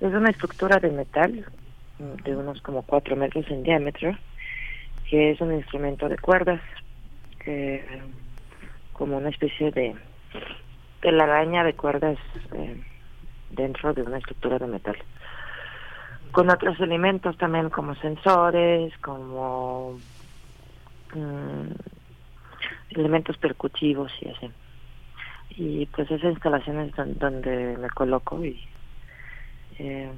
es 0.01 0.15
una 0.15 0.31
estructura 0.31 0.79
de 0.79 0.91
metal 0.91 1.45
mm, 1.99 2.23
de 2.23 2.37
unos 2.37 2.63
como 2.63 2.83
cuatro 2.83 3.17
metros 3.17 3.51
en 3.51 3.63
diámetro, 3.65 4.17
que 5.11 5.33
es 5.33 5.41
un 5.41 5.53
instrumento 5.55 6.09
de 6.09 6.19
cuerdas 6.19 6.61
que 7.45 7.85
como 8.99 9.17
una 9.17 9.29
especie 9.29 9.71
de 9.71 9.95
telaraña 11.01 11.63
de 11.63 11.75
cuerdas 11.75 12.19
eh, 12.53 12.83
dentro 13.51 13.95
de 13.95 14.03
una 14.03 14.19
estructura 14.19 14.59
de 14.59 14.67
metal. 14.67 14.97
Con 16.33 16.51
otros 16.51 16.79
elementos 16.81 17.39
también 17.39 17.71
como 17.71 17.95
sensores, 17.95 18.93
como 18.99 19.99
mm, 21.15 21.71
elementos 22.91 23.39
percutivos 23.39 24.13
y 24.21 24.29
así. 24.31 24.51
Y 25.51 25.87
pues 25.87 26.11
esa 26.11 26.29
instalación 26.29 26.81
es 26.81 27.19
donde 27.19 27.77
me 27.79 27.89
coloco 27.91 28.45
y 28.45 28.61
eh, 29.79 30.11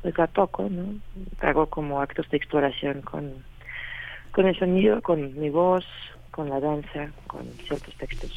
pues 0.00 0.16
la 0.16 0.28
toco, 0.28 0.68
¿no? 0.70 0.94
Hago 1.40 1.66
como 1.66 2.00
actos 2.00 2.28
de 2.30 2.36
exploración 2.36 3.02
con, 3.02 3.44
con 4.30 4.46
el 4.46 4.56
sonido, 4.56 5.02
con 5.02 5.38
mi 5.38 5.50
voz, 5.50 5.84
con 6.32 6.48
la 6.48 6.58
danza, 6.58 7.10
con 7.28 7.44
ciertos 7.68 7.94
textos. 7.94 8.32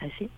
Así. 0.00 0.28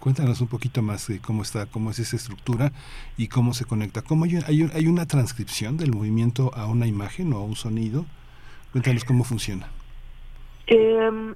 Cuéntanos 0.00 0.40
un 0.40 0.48
poquito 0.48 0.82
más 0.82 1.08
de 1.08 1.20
cómo 1.20 1.42
está, 1.42 1.66
cómo 1.66 1.90
es 1.90 1.98
esa 1.98 2.16
estructura 2.16 2.72
y 3.16 3.28
cómo 3.28 3.54
se 3.54 3.64
conecta. 3.64 4.02
¿Cómo 4.02 4.24
hay, 4.24 4.36
hay, 4.46 4.70
hay 4.74 4.86
una 4.86 5.06
transcripción 5.06 5.76
del 5.76 5.92
movimiento 5.92 6.52
a 6.54 6.66
una 6.66 6.86
imagen 6.86 7.32
o 7.32 7.38
a 7.38 7.44
un 7.44 7.56
sonido? 7.56 8.04
Cuéntanos 8.72 9.04
cómo 9.04 9.24
funciona. 9.24 9.68
Eh, 10.66 11.34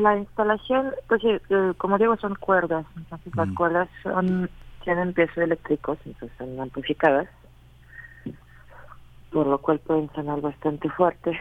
la 0.00 0.18
instalación, 0.18 0.92
pues 1.08 1.24
eh, 1.24 1.40
eh, 1.50 1.72
como 1.78 1.98
digo, 1.98 2.16
son 2.18 2.34
cuerdas. 2.36 2.86
Entonces 2.96 3.34
las 3.34 3.48
mm. 3.48 3.54
cuerdas 3.54 3.88
son, 4.02 4.50
tienen 4.84 5.12
peso 5.12 5.40
eléctricos, 5.40 5.98
entonces 6.04 6.36
son 6.38 6.60
amplificadas 6.60 7.28
por 9.34 9.48
lo 9.48 9.58
cual 9.58 9.80
pueden 9.80 10.08
sonar 10.14 10.40
bastante 10.40 10.88
fuerte. 10.90 11.32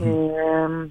eh, 0.00 0.88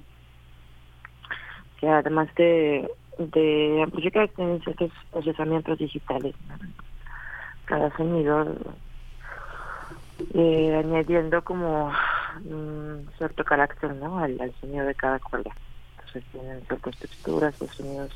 que 1.80 1.88
además 1.88 2.28
de, 2.36 2.88
de 3.18 3.80
amplificar 3.82 4.28
tienen 4.28 4.60
ciertos 4.62 4.92
procesamientos 5.10 5.78
digitales. 5.78 6.34
Cada 7.64 7.90
sonido 7.96 8.54
eh, 10.34 10.80
añadiendo 10.84 11.42
como 11.42 11.90
un 12.44 13.08
cierto 13.16 13.42
carácter 13.44 13.94
¿no? 13.94 14.18
al, 14.18 14.38
sonido 14.60 14.84
de 14.84 14.94
cada 14.94 15.18
cuerda. 15.18 15.50
Entonces 15.96 16.24
tienen 16.32 16.60
ciertas 16.66 16.96
texturas, 16.98 17.60
los 17.60 17.70
sonidos. 17.70 18.12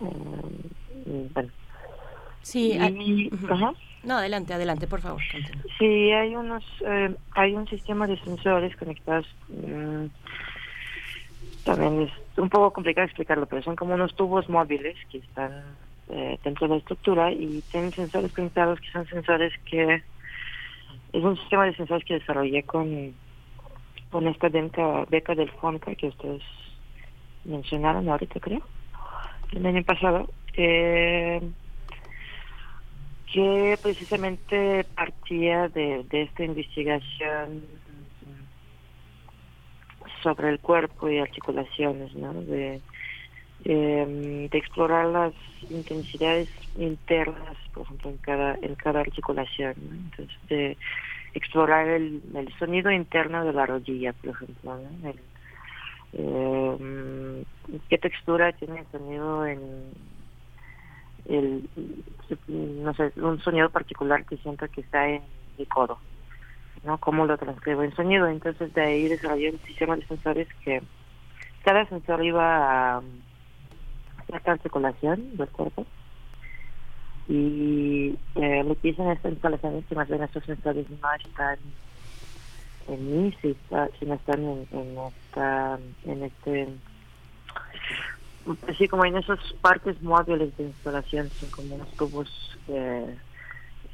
Eh, 0.00 1.28
bueno. 1.32 1.50
Sí, 2.42 2.78
no, 4.08 4.16
adelante, 4.16 4.54
adelante, 4.54 4.86
por 4.86 5.00
favor. 5.00 5.22
Sí, 5.78 6.10
hay 6.10 6.34
unos, 6.34 6.64
eh, 6.84 7.14
hay 7.32 7.54
un 7.54 7.68
sistema 7.68 8.06
de 8.06 8.18
sensores 8.20 8.74
conectados. 8.76 9.26
Mm, 9.48 10.06
también 11.64 12.02
es 12.02 12.38
un 12.38 12.48
poco 12.48 12.72
complicado 12.72 13.04
explicarlo, 13.04 13.46
pero 13.46 13.62
son 13.62 13.76
como 13.76 13.94
unos 13.94 14.16
tubos 14.16 14.48
móviles 14.48 14.96
que 15.10 15.18
están 15.18 15.76
eh, 16.08 16.38
dentro 16.42 16.66
de 16.66 16.74
la 16.74 16.78
estructura 16.78 17.30
y 17.30 17.62
tienen 17.70 17.92
sensores 17.92 18.32
conectados 18.32 18.80
que 18.80 18.90
son 18.90 19.06
sensores 19.06 19.52
que 19.66 20.02
es 21.12 21.24
un 21.24 21.36
sistema 21.36 21.66
de 21.66 21.76
sensores 21.76 22.04
que 22.04 22.14
desarrollé 22.14 22.62
con 22.62 23.14
con 24.10 24.26
esta 24.26 24.48
beca, 24.48 25.04
beca 25.10 25.34
del 25.34 25.50
FONCA 25.50 25.94
que 25.94 26.08
ustedes 26.08 26.42
mencionaron 27.44 28.08
ahorita, 28.08 28.40
creo, 28.40 28.62
el 29.52 29.66
año 29.66 29.82
pasado. 29.84 30.28
Eh, 30.54 31.40
que 33.32 33.78
precisamente 33.82 34.84
partía 34.94 35.68
de, 35.68 36.04
esta 36.10 36.44
investigación 36.44 37.62
sobre 40.22 40.48
el 40.50 40.58
cuerpo 40.60 41.08
y 41.08 41.18
articulaciones, 41.18 42.14
¿no? 42.14 42.32
De, 42.34 42.80
em, 43.64 44.48
de 44.48 44.58
explorar 44.58 45.06
las 45.06 45.32
intensidades 45.70 46.48
internas, 46.76 47.56
por 47.72 47.84
ejemplo, 47.84 48.10
en 48.10 48.16
cada, 48.18 48.54
en 48.62 48.74
cada 48.74 49.00
articulación. 49.00 49.74
Entonces, 50.10 50.36
de 50.48 50.76
explorar 51.34 51.86
el, 51.86 52.22
el, 52.34 52.52
sonido 52.58 52.90
interno 52.90 53.44
de 53.44 53.52
la 53.52 53.66
rodilla, 53.66 54.12
por 54.14 54.30
ejemplo. 54.30 54.80
Em, 56.14 57.44
¿Qué 57.90 57.98
textura 57.98 58.52
tiene 58.52 58.80
el 58.80 58.86
sonido 58.90 59.46
en 59.46 59.60
el, 61.28 61.68
no 62.48 62.94
sé, 62.94 63.12
un 63.16 63.40
sonido 63.40 63.70
particular 63.70 64.24
que 64.24 64.36
siento 64.38 64.66
que 64.68 64.80
está 64.80 65.08
en 65.08 65.22
mi 65.58 65.66
codo? 65.66 65.98
¿no? 66.84 66.98
Cómo 66.98 67.26
lo 67.26 67.36
transcribo 67.38 67.82
en 67.82 67.94
sonido. 67.94 68.26
Entonces 68.26 68.72
de 68.74 68.82
ahí 68.82 69.08
desarrollé 69.08 69.50
un 69.50 69.60
sistema 69.66 69.96
de 69.96 70.06
sensores 70.06 70.48
que 70.64 70.82
cada 71.64 71.86
sensor 71.86 72.24
iba 72.24 72.96
a 72.96 73.02
cierta 74.26 74.52
articulación 74.52 75.36
del 75.36 75.48
cuerpo 75.48 75.86
y 77.28 78.16
eh, 78.36 78.64
lo 78.64 78.74
que 78.80 78.88
hice 78.88 79.02
en 79.02 79.10
esta 79.10 79.28
instalación 79.28 79.76
es 79.76 79.86
que 79.86 79.94
más 79.94 80.08
bien 80.08 80.22
estos 80.22 80.44
sensores 80.44 80.88
no 80.88 81.12
están 81.14 81.58
en 82.88 83.24
mí, 83.24 83.34
si 83.42 83.54
sino 83.98 84.14
están 84.14 84.42
en, 84.42 84.66
en, 84.72 84.98
esta, 84.98 85.78
en 86.04 86.22
este 86.22 86.68
así 88.68 88.88
como 88.88 89.04
en 89.04 89.16
esas 89.16 89.38
partes 89.60 90.00
móviles 90.02 90.56
de 90.56 90.64
instalación, 90.64 91.30
son 91.40 91.50
como 91.50 91.74
unos 91.74 91.96
tubos 91.96 92.58
eh, 92.68 93.18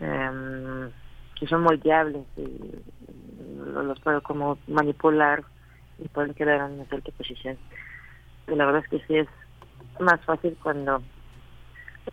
em, 0.00 0.91
que 1.39 1.47
son 1.47 1.62
moldeables 1.62 2.26
y 2.36 2.49
los 3.66 3.99
puedo 4.00 4.23
como 4.23 4.58
manipular 4.66 5.44
y 5.99 6.08
pueden 6.08 6.34
quedar 6.34 6.68
en 6.68 6.76
una 6.76 6.84
cierta 6.86 7.12
posición. 7.12 7.58
Y 8.49 8.55
la 8.55 8.66
verdad 8.66 8.83
es 8.84 8.89
que 8.89 9.07
sí 9.07 9.16
es 9.16 9.28
más 9.99 10.20
fácil 10.24 10.57
cuando 10.62 11.02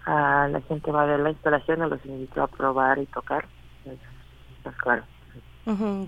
a 0.06 0.48
la 0.50 0.62
gente 0.62 0.92
va 0.92 1.04
a 1.04 1.08
ver 1.08 1.20
la 1.20 1.32
instalación 1.32 1.82
o 1.82 1.88
los 1.88 2.06
invito 2.06 2.42
a 2.42 2.48
probar 2.48 3.00
y 3.00 3.06
tocar. 3.08 3.48
Claro. 4.84 5.04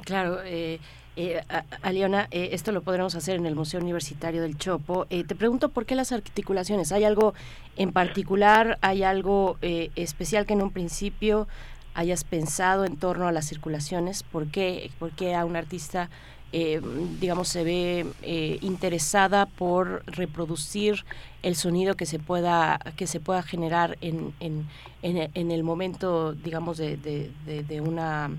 claro, 0.06 0.40
eh, 0.44 0.80
eh, 1.16 1.42
Aliona, 1.82 2.28
eh, 2.32 2.50
esto 2.54 2.72
lo 2.72 2.82
podremos 2.82 3.16
hacer 3.16 3.36
en 3.36 3.46
el 3.46 3.56
Museo 3.56 3.80
Universitario 3.80 4.42
del 4.42 4.58
Chopo. 4.58 5.06
Eh, 5.10 5.24
te 5.24 5.36
pregunto 5.36 5.70
por 5.70 5.86
qué 5.86 5.96
las 5.96 6.12
articulaciones. 6.12 6.92
¿Hay 6.92 7.04
algo 7.04 7.34
en 7.78 7.92
particular? 7.92 8.78
¿Hay 8.82 9.04
algo 9.04 9.58
especial 9.62 10.46
que 10.46 10.54
en 10.54 10.62
un 10.62 10.72
principio 10.72 11.48
hayas 11.94 12.24
pensado 12.24 12.86
en 12.86 12.98
torno 12.98 13.28
a 13.28 13.32
las 13.32 13.48
circulaciones? 13.48 14.24
¿Por 14.24 14.48
qué, 14.48 14.92
por 15.00 15.12
qué 15.12 15.36
a 15.36 15.46
un 15.46 15.56
artista, 15.56 16.10
eh, 16.52 16.82
digamos, 17.20 17.48
se 17.48 17.64
ve 17.64 18.06
eh, 18.22 18.58
interesada 18.62 19.46
por 19.46 20.04
reproducir 20.06 21.06
el 21.42 21.56
sonido 21.56 21.96
que 21.96 22.06
se 22.06 22.20
pueda, 22.20 22.80
que 22.96 23.08
se 23.08 23.20
pueda 23.20 23.44
generar 23.44 23.98
en, 24.02 24.34
en, 24.40 24.68
en, 25.02 25.52
el 25.52 25.64
momento, 25.64 26.34
digamos, 26.34 26.78
de, 26.78 26.98
de, 26.98 27.82
una... 27.82 28.30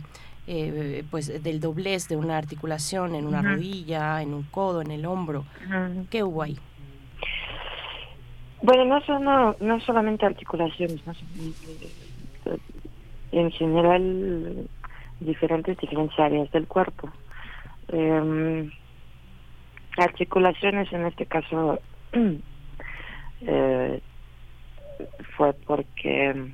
Eh, 0.46 1.04
pues 1.10 1.42
del 1.42 1.58
doblez 1.58 2.06
de 2.08 2.16
una 2.16 2.36
articulación 2.36 3.14
en 3.14 3.26
una 3.26 3.40
rodilla, 3.40 4.20
en 4.20 4.34
un 4.34 4.42
codo, 4.42 4.82
en 4.82 4.90
el 4.90 5.06
hombro. 5.06 5.46
¿Qué 6.10 6.22
hubo 6.22 6.42
ahí? 6.42 6.58
Bueno, 8.60 8.84
no, 8.84 9.00
son, 9.02 9.24
no, 9.24 9.56
no 9.60 9.80
solamente 9.80 10.26
articulaciones, 10.26 11.00
no 11.06 11.14
en 13.32 13.50
general 13.50 14.68
diferentes 15.20 15.78
diferentes 15.78 16.18
áreas 16.18 16.50
del 16.52 16.66
cuerpo. 16.66 17.10
Eh, 17.88 18.70
articulaciones 19.96 20.92
en 20.92 21.06
este 21.06 21.26
caso 21.26 21.80
eh, 23.42 24.00
fue 25.36 25.52
porque 25.66 26.52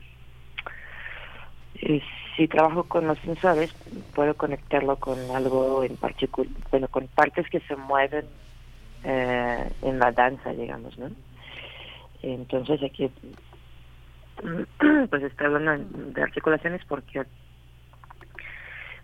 eh, 1.75 2.03
si 2.41 2.49
trabajo 2.49 2.85
con 2.85 3.07
los 3.07 3.19
sensores 3.19 3.71
puedo 4.15 4.35
conectarlo 4.35 4.97
con 4.97 5.19
algo 5.31 5.85
en 5.85 5.99
particular, 5.99 6.51
bueno, 6.71 6.89
con 6.89 7.07
partes 7.09 7.47
que 7.51 7.61
se 7.61 7.77
mueven 7.77 8.25
eh, 9.05 9.71
en 9.83 9.99
la 9.99 10.11
danza, 10.11 10.51
digamos, 10.55 10.97
¿no? 10.97 11.11
Entonces 12.23 12.83
aquí 12.83 13.11
pues 15.11 15.23
estoy 15.23 15.47
hablando 15.47 15.85
de 16.15 16.23
articulaciones 16.23 16.81
porque 16.89 17.25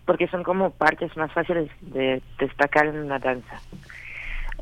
porque 0.05 0.27
son 0.29 0.41
como 0.41 0.71
partes 0.71 1.15
más 1.15 1.31
fáciles 1.31 1.69
de 1.81 2.23
destacar 2.39 2.87
en 2.87 2.97
una 2.97 3.19
danza. 3.19 3.61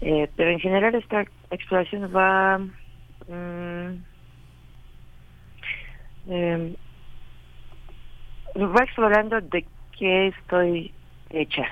Eh, 0.01 0.29
pero 0.35 0.49
en 0.49 0.59
general 0.59 0.95
esta 0.95 1.23
exploración 1.49 2.13
va 2.13 2.57
mm, 2.57 4.03
eh, 6.27 6.75
va 8.63 8.83
explorando 8.83 9.41
de 9.41 9.65
qué 9.97 10.27
estoy 10.27 10.93
hecha. 11.29 11.67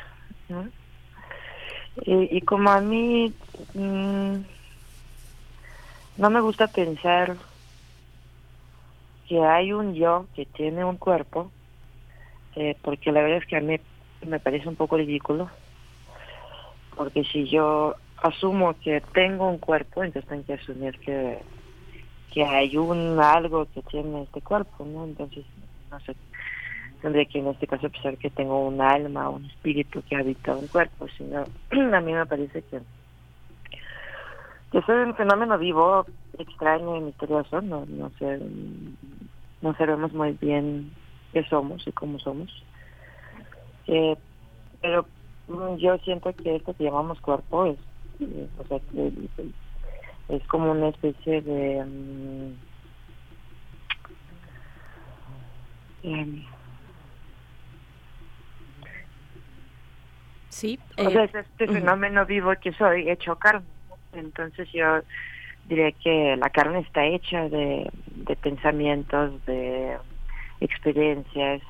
Y, 2.06 2.38
y, 2.38 2.42
como 2.42 2.72
a 2.72 2.82
mí 2.82 3.34
mm, 3.74 4.36
no 6.18 6.30
me 6.30 6.42
gusta 6.42 6.68
pensar 6.68 7.38
que 9.28 9.44
hay 9.44 9.72
un 9.72 9.94
yo 9.94 10.28
que 10.36 10.46
tiene 10.46 10.84
un 10.84 10.98
cuerpo, 10.98 11.52
eh, 12.56 12.78
porque 12.82 13.12
la 13.12 13.22
verdad 13.22 13.38
es 13.38 13.46
que 13.46 13.58
a 13.58 13.62
mí 13.62 13.80
me 14.26 14.40
parece 14.40 14.68
un 14.68 14.76
poco 14.76 14.98
ridículo, 14.98 15.50
porque 16.96 17.24
si 17.24 17.46
yo 17.46 17.96
asumo 18.22 18.76
que 18.80 19.02
tengo 19.14 19.48
un 19.48 19.58
cuerpo, 19.58 20.04
entonces 20.04 20.30
tengo 20.30 20.46
que 20.46 20.54
asumir 20.54 21.00
que, 21.00 21.40
que 22.32 22.44
hay 22.44 22.78
un 22.78 23.20
algo 23.20 23.66
que 23.74 23.82
tiene 23.84 24.24
este 24.24 24.42
cuerpo, 24.42 24.86
¿no? 24.86 25.06
Entonces, 25.06 25.46
no 25.92 26.00
sé, 26.02 26.16
tendría 27.04 27.26
que 27.26 27.40
en 27.40 27.48
este 27.50 27.68
caso 27.68 27.90
pensar 27.90 28.18
que 28.18 28.30
tengo 28.30 28.66
un 28.66 28.80
alma, 28.80 29.30
un 29.30 29.44
espíritu 29.46 30.02
que 30.04 30.16
habita 30.16 30.56
un 30.56 30.68
cuerpo, 30.68 31.06
sino 31.18 31.44
a 31.72 32.00
mí 32.00 32.14
me 32.14 32.26
parece 32.26 32.62
que 32.64 32.80
que 34.72 34.82
soy 34.84 35.04
un 35.04 35.14
fenómeno 35.14 35.60
vivo, 35.60 36.06
extraño 36.40 36.96
y 36.96 37.02
misterioso, 37.02 37.62
no, 37.62 37.86
no 37.86 38.10
sé, 38.18 38.40
no 39.62 39.76
sabemos 39.76 40.14
muy 40.14 40.32
bien 40.42 40.92
qué 41.32 41.44
somos 41.44 41.86
y 41.86 41.92
cómo 41.92 42.18
somos. 42.18 42.50
Eh, 43.86 44.16
pero 44.82 45.06
mm, 45.48 45.76
yo 45.76 45.98
siento 46.00 46.34
que 46.34 46.56
esto 46.56 46.74
que 46.74 46.86
llamamos 46.86 47.20
cuerpo 47.20 47.66
es, 47.66 47.78
eh, 48.22 48.48
o 48.58 48.64
sea, 48.66 48.80
es 50.30 50.48
como 50.48 50.72
una 50.72 50.88
especie 50.88 51.42
de... 51.42 51.84
Um, 56.04 56.53
sí. 60.54 60.80
O 60.98 61.10
sea, 61.10 61.24
es 61.24 61.34
este 61.36 61.68
fenómeno 61.68 62.26
vivo 62.26 62.54
que 62.62 62.72
soy 62.74 63.10
hecho 63.10 63.36
carne. 63.38 63.66
Entonces 64.14 64.72
yo 64.72 65.02
diría 65.66 65.92
que 65.92 66.36
la 66.38 66.50
carne 66.50 66.80
está 66.80 67.06
hecha 67.06 67.50
de, 67.50 67.90
de 68.08 68.36
pensamientos, 68.36 69.44
de 69.46 69.98
experiencias, 70.62 71.62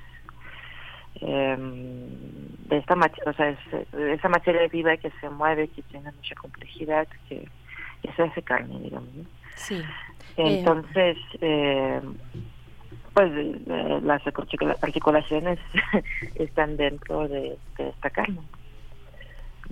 em, 1.15 2.09
de 2.67 2.77
esta 2.77 2.95
o 2.95 3.33
sea, 3.33 3.57
esa 4.13 4.29
materia 4.29 4.67
viva 4.67 4.97
que 4.97 5.11
se 5.21 5.29
mueve, 5.29 5.69
que 5.69 5.81
tiene 5.83 6.11
mucha 6.11 6.35
complejidad, 6.35 7.07
que 7.29 7.47
eso 8.03 8.23
hace 8.23 8.41
carne, 8.41 8.79
digamos. 8.79 9.09
Sí. 9.55 9.81
Entonces, 10.35 11.17
eh, 11.39 12.01
pues 13.13 13.31
eh, 13.31 13.99
las 14.03 14.21
articulaciones 14.81 15.59
están 16.35 16.77
dentro 16.77 17.27
de, 17.27 17.57
esta 17.77 18.09
carne. 18.09 18.39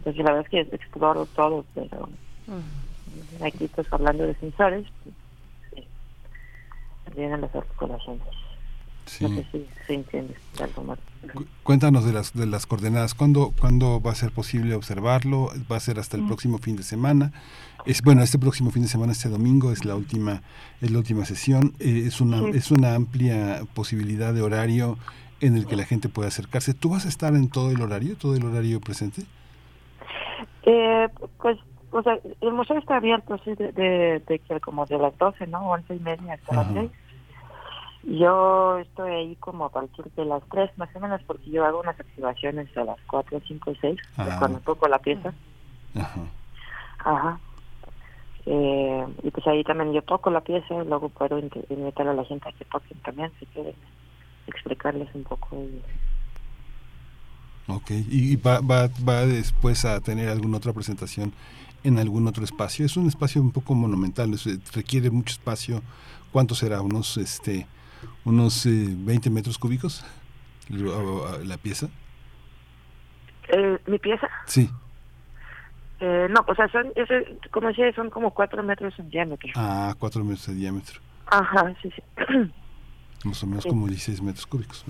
Entonces, 0.02 0.26
la 0.26 0.32
verdad 0.32 0.48
es 0.52 0.68
que 0.68 0.76
exploro 0.76 1.28
todo, 1.28 1.64
pero 1.76 2.10
Aquí 3.44 3.70
pues 3.76 3.88
hablando 3.92 4.24
de 4.24 4.34
sensores, 4.36 4.88
pues, 5.04 5.86
vienen 7.16 7.42
las 7.42 7.56
articulaciones. 7.56 8.24
Sí. 9.06 9.24
No 9.24 9.30
sé 9.36 9.46
si 9.52 9.68
se 9.88 9.94
entiende 9.96 10.36
Cuéntanos 11.64 12.06
de 12.06 12.14
las 12.14 12.34
de 12.34 12.46
las 12.46 12.66
coordenadas. 12.66 13.14
¿Cuándo, 13.14 13.54
¿Cuándo 13.60 14.02
va 14.02 14.12
a 14.12 14.16
ser 14.16 14.32
posible 14.32 14.76
observarlo? 14.76 15.52
¿Va 15.72 15.78
a 15.78 15.80
ser 15.80 16.00
hasta 16.00 16.18
el 16.18 16.24
mm. 16.24 16.28
próximo 16.28 16.58
fin 16.60 16.76
de 16.76 16.84
semana? 16.84 17.32
Es 17.86 18.02
bueno, 18.02 18.22
este 18.24 18.40
próximo 18.40 18.72
fin 18.72 18.84
de 18.84 18.88
semana, 18.88 19.12
este 19.12 19.30
domingo 19.30 19.72
es 19.72 19.86
la 19.86 19.96
última 19.96 20.42
es 20.82 20.92
la 20.92 21.00
última 21.00 21.26
sesión. 21.26 21.74
Eh, 21.80 22.04
es 22.06 22.22
una 22.22 22.48
es 22.50 22.72
una 22.72 22.96
amplia 22.96 23.64
posibilidad 23.74 24.34
de 24.34 24.42
horario 24.42 24.98
en 25.42 25.58
el 25.58 25.66
que 25.66 25.76
la 25.76 25.86
gente 25.86 26.10
puede 26.10 26.28
acercarse. 26.30 26.74
¿Tú 26.74 26.90
vas 26.90 27.06
a 27.06 27.10
estar 27.10 27.36
en 27.36 27.50
todo 27.50 27.72
el 27.72 27.82
horario, 27.82 28.16
todo 28.16 28.36
el 28.36 28.46
horario 28.46 28.80
presente? 28.80 29.26
Eh, 30.64 31.10
pues 31.40 31.58
o 31.92 32.02
sea, 32.04 32.18
el 32.40 32.54
museo 32.54 32.78
está 32.78 32.98
abierto 32.98 33.34
así 33.34 33.54
de, 33.56 33.72
de, 33.74 34.40
que 34.40 34.60
como 34.62 34.86
de 34.86 34.98
las 34.98 35.18
12, 35.18 35.46
¿no? 35.48 35.70
11 35.72 35.96
y 35.96 36.00
media 36.00 36.34
hasta 36.36 36.56
las 36.56 36.74
6. 36.74 36.92
Yo 38.04 38.80
estoy 38.80 39.12
ahí 39.12 39.36
como 39.36 39.66
a 39.66 39.70
partir 39.70 40.06
de 40.16 40.26
las 40.26 40.42
3 40.50 40.72
más 40.78 40.90
o 40.96 41.00
menos 41.00 41.22
porque 41.28 41.52
yo 41.52 41.66
hago 41.66 41.82
unas 41.82 42.00
activaciones 42.00 42.76
a 42.78 42.86
las 42.86 42.98
4, 43.08 43.42
5 43.46 43.72
y 43.72 43.76
6, 43.76 44.00
cuando 44.40 44.60
toco 44.62 44.88
la 44.88 45.00
pieza. 45.00 45.34
Ajá. 45.96 46.22
Ajá. 47.00 47.40
Eh, 48.46 49.08
y 49.24 49.32
pues 49.32 49.46
ahí 49.48 49.64
también 49.64 49.94
yo 49.94 50.02
toco 50.02 50.32
la 50.32 50.42
pieza, 50.42 50.74
y 50.74 50.88
luego 50.88 51.10
puedo 51.10 51.38
invitar 51.38 52.08
a 52.08 52.14
la 52.14 52.24
gente 52.24 52.50
a 52.50 52.54
que 52.54 52.66
toquen 52.66 52.98
también, 53.00 53.32
si 53.40 53.46
quieren 53.48 53.76
explicarles 54.48 55.14
un 55.14 55.24
poco. 55.24 55.58
Ok, 57.68 57.92
¿y 57.92 58.36
va, 58.36 58.60
va, 58.60 58.90
va 59.08 59.26
después 59.26 59.86
a 59.86 60.00
tener 60.02 60.30
alguna 60.30 60.58
otra 60.58 60.74
presentación 60.74 61.34
en 61.84 62.00
algún 62.00 62.28
otro 62.28 62.44
espacio? 62.44 62.86
Es 62.86 62.98
un 62.98 63.08
espacio 63.08 63.42
un 63.42 63.52
poco 63.52 63.74
monumental, 63.76 64.32
requiere 64.74 65.10
mucho 65.10 65.34
espacio. 65.34 65.82
¿Cuánto 66.32 66.56
será? 66.56 66.82
¿Unos, 66.82 67.18
este, 67.18 67.68
unos 68.26 68.66
20 68.66 69.28
eh, 69.28 69.32
metros 69.32 69.58
cúbicos 69.58 70.06
la 70.70 71.58
pieza? 71.58 71.90
Eh, 73.50 73.78
¿Mi 73.86 74.00
pieza? 74.00 74.28
Sí. 74.46 74.70
Eh, 76.00 76.28
no, 76.30 76.44
o 76.48 76.56
sea, 76.56 76.68
son, 76.70 76.92
como 77.52 77.68
decía, 77.68 77.94
son 77.94 78.10
como 78.10 78.32
4 78.32 78.64
metros 78.64 78.98
en 78.98 79.10
diámetro. 79.10 79.52
Ah, 79.56 79.94
4 80.00 80.24
metros 80.24 80.48
de 80.48 80.56
diámetro. 80.56 81.00
Ajá, 81.28 81.74
sí, 81.82 81.92
sí. 81.96 82.02
Más 83.24 83.44
o 83.44 83.48
menos 83.48 83.66
como 83.66 83.88
16 83.88 84.22
metros 84.22 84.48
cúbicos. 84.48 84.84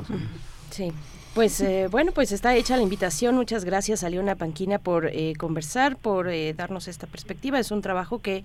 Sí. 0.70 0.92
Pues 1.34 1.62
eh, 1.62 1.88
bueno, 1.90 2.12
pues 2.12 2.34
está 2.34 2.58
hecha 2.58 2.76
la 2.76 2.84
invitación. 2.84 3.36
Muchas 3.36 3.64
gracias 3.64 4.04
a 4.04 4.10
Leona 4.10 4.36
Panquina 4.36 4.80
por 4.80 5.06
eh, 5.06 5.34
conversar, 5.38 5.96
por 5.96 6.28
eh, 6.28 6.54
darnos 6.54 6.90
esta 6.90 7.08
perspectiva. 7.08 7.58
Es 7.58 7.72
un 7.72 7.82
trabajo 7.82 8.20
que, 8.20 8.44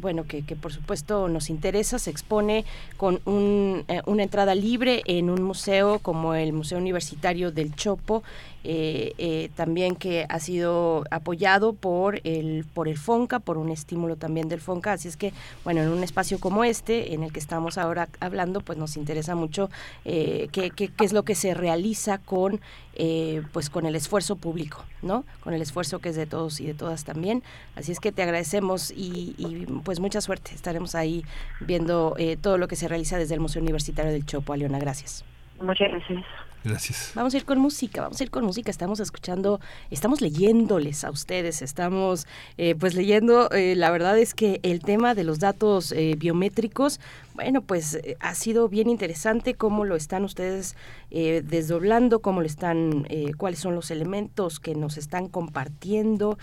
bueno, 0.00 0.24
que, 0.26 0.42
por 0.60 0.70
supuesto 0.70 1.28
nos 1.28 1.48
interesa. 1.48 1.98
Se 1.98 2.10
expone 2.10 2.66
con 2.98 3.22
un, 3.24 3.86
una 4.04 4.22
entrada 4.22 4.54
libre 4.54 5.02
en 5.06 5.30
un 5.30 5.42
museo 5.42 5.98
como 6.00 6.34
el 6.34 6.52
Museo 6.52 6.76
Universitario 6.76 7.52
del 7.52 7.74
Chopo 7.74 8.22
eh, 8.62 9.14
eh, 9.16 9.48
también 9.56 9.96
que 9.96 10.26
ha 10.28 10.38
sido 10.38 11.04
apoyado 11.10 11.72
por 11.72 12.20
el 12.24 12.66
por 12.74 12.88
el 12.88 12.98
Fonca, 12.98 13.38
por 13.38 13.56
un 13.56 13.70
estímulo 13.70 14.16
también 14.16 14.50
del 14.50 14.60
Fonca, 14.60 14.92
así 14.92 15.08
es 15.08 15.16
que 15.16 15.32
bueno, 15.64 15.80
en 15.80 15.88
un 15.88 16.04
espacio 16.04 16.38
como 16.38 16.62
este, 16.62 17.14
en 17.14 17.22
el 17.22 17.32
que 17.32 17.38
estamos 17.38 17.78
ahora 17.78 18.10
hablando, 18.20 18.60
pues 18.60 18.76
nos 18.76 18.98
interesa 18.98 19.34
mucho 19.34 19.70
eh, 20.04 20.48
qué, 20.52 20.70
qué, 20.70 20.90
es 21.00 21.14
lo 21.14 21.22
que 21.22 21.34
se 21.34 21.54
realiza 21.54 22.09
con 22.18 22.60
eh, 22.94 23.42
pues 23.52 23.70
con 23.70 23.86
el 23.86 23.94
esfuerzo 23.94 24.36
público, 24.36 24.84
¿no? 25.02 25.24
Con 25.42 25.54
el 25.54 25.62
esfuerzo 25.62 25.98
que 25.98 26.10
es 26.10 26.16
de 26.16 26.26
todos 26.26 26.60
y 26.60 26.66
de 26.66 26.74
todas 26.74 27.04
también. 27.04 27.42
Así 27.76 27.92
es 27.92 28.00
que 28.00 28.12
te 28.12 28.22
agradecemos 28.22 28.90
y, 28.90 29.34
y 29.38 29.66
pues 29.84 30.00
mucha 30.00 30.20
suerte. 30.20 30.52
Estaremos 30.54 30.94
ahí 30.94 31.24
viendo 31.60 32.16
todo 32.40 32.58
lo 32.58 32.68
que 32.68 32.76
se 32.76 32.88
realiza 32.88 33.18
desde 33.18 33.34
el 33.34 33.40
Museo 33.40 33.62
Universitario 33.62 34.12
del 34.12 34.26
Chopo. 34.26 34.52
Aliona, 34.52 34.78
gracias. 34.78 35.24
Muchas 35.60 35.90
gracias. 35.90 36.24
Gracias. 36.62 37.12
Vamos 37.14 37.32
a 37.32 37.38
ir 37.38 37.44
con 37.46 37.58
música, 37.58 38.02
vamos 38.02 38.20
a 38.20 38.24
ir 38.24 38.30
con 38.30 38.44
música. 38.44 38.70
Estamos 38.70 39.00
escuchando, 39.00 39.60
estamos 39.90 40.20
leyéndoles 40.20 41.04
a 41.04 41.10
ustedes, 41.10 41.62
estamos 41.62 42.26
eh, 42.58 42.74
pues 42.74 42.94
leyendo. 42.94 43.50
Eh, 43.50 43.74
la 43.76 43.90
verdad 43.90 44.18
es 44.18 44.34
que 44.34 44.60
el 44.62 44.80
tema 44.80 45.14
de 45.14 45.24
los 45.24 45.38
datos 45.38 45.92
eh, 45.92 46.16
biométricos, 46.18 47.00
bueno, 47.40 47.62
pues 47.62 47.98
ha 48.20 48.34
sido 48.34 48.68
bien 48.68 48.90
interesante 48.90 49.54
cómo 49.54 49.86
lo 49.86 49.96
están 49.96 50.24
ustedes 50.24 50.76
desdoblando, 51.10 52.20
cómo 52.20 52.40
lo 52.40 52.46
están, 52.46 53.06
cuáles 53.38 53.60
son 53.60 53.74
los 53.74 53.90
elementos 53.90 54.60
que 54.60 54.74
nos 54.74 54.98
están 54.98 55.28
compartiendo. 55.28 56.38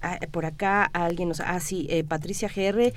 Ah, 0.00 0.18
por 0.30 0.46
acá 0.46 0.84
alguien 0.84 1.28
nos, 1.28 1.40
ah 1.40 1.60
sí, 1.60 1.88
Patricia 2.08 2.48
GR 2.48 2.92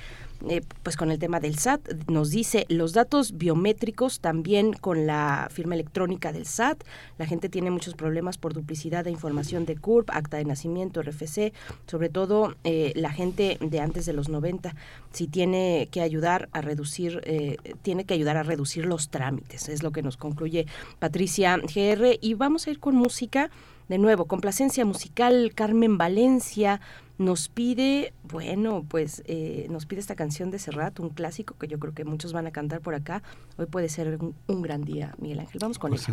eh, 0.48 0.60
pues 0.82 0.96
con 0.96 1.10
el 1.10 1.18
tema 1.18 1.40
del 1.40 1.58
SAT, 1.58 1.80
nos 2.08 2.30
dice 2.30 2.66
los 2.68 2.92
datos 2.92 3.38
biométricos 3.38 4.20
también 4.20 4.74
con 4.74 5.06
la 5.06 5.48
firma 5.50 5.74
electrónica 5.74 6.30
del 6.32 6.44
SAT. 6.44 6.84
La 7.18 7.26
gente 7.26 7.48
tiene 7.48 7.70
muchos 7.70 7.94
problemas 7.94 8.36
por 8.36 8.52
duplicidad 8.52 9.04
de 9.04 9.10
información 9.10 9.64
de 9.64 9.76
CURP, 9.76 10.10
acta 10.10 10.36
de 10.36 10.44
nacimiento, 10.44 11.02
RFC, 11.02 11.52
sobre 11.86 12.10
todo 12.10 12.54
eh, 12.64 12.92
la 12.96 13.10
gente 13.10 13.56
de 13.60 13.80
antes 13.80 14.04
de 14.04 14.12
los 14.12 14.28
90, 14.28 14.74
si 15.12 15.26
tiene 15.26 15.88
que 15.90 16.02
ayudar 16.02 16.48
a 16.52 16.60
reducir, 16.60 16.85
eh, 16.98 17.56
tiene 17.82 18.04
que 18.04 18.14
ayudar 18.14 18.36
a 18.36 18.42
reducir 18.42 18.86
los 18.86 19.08
trámites, 19.08 19.68
es 19.68 19.82
lo 19.82 19.90
que 19.92 20.02
nos 20.02 20.16
concluye 20.16 20.66
Patricia 20.98 21.56
GR. 21.56 22.18
Y 22.20 22.34
vamos 22.34 22.66
a 22.66 22.70
ir 22.70 22.80
con 22.80 22.94
música. 22.94 23.50
De 23.88 23.98
nuevo, 23.98 24.24
complacencia 24.24 24.84
musical, 24.84 25.52
Carmen 25.54 25.96
Valencia, 25.96 26.80
nos 27.18 27.48
pide, 27.48 28.12
bueno, 28.24 28.84
pues 28.88 29.22
eh, 29.26 29.66
nos 29.70 29.86
pide 29.86 30.00
esta 30.00 30.16
canción 30.16 30.50
de 30.50 30.58
Serrat, 30.58 30.98
un 30.98 31.10
clásico 31.10 31.54
que 31.56 31.68
yo 31.68 31.78
creo 31.78 31.94
que 31.94 32.04
muchos 32.04 32.32
van 32.32 32.46
a 32.46 32.50
cantar 32.50 32.80
por 32.80 32.94
acá. 32.94 33.22
Hoy 33.56 33.66
puede 33.66 33.88
ser 33.88 34.18
un, 34.48 34.62
gran 34.62 34.82
día, 34.82 35.14
Miguel 35.18 35.38
Ángel. 35.38 35.60
Vamos 35.60 35.78
con 35.78 35.94
eso. 35.94 36.12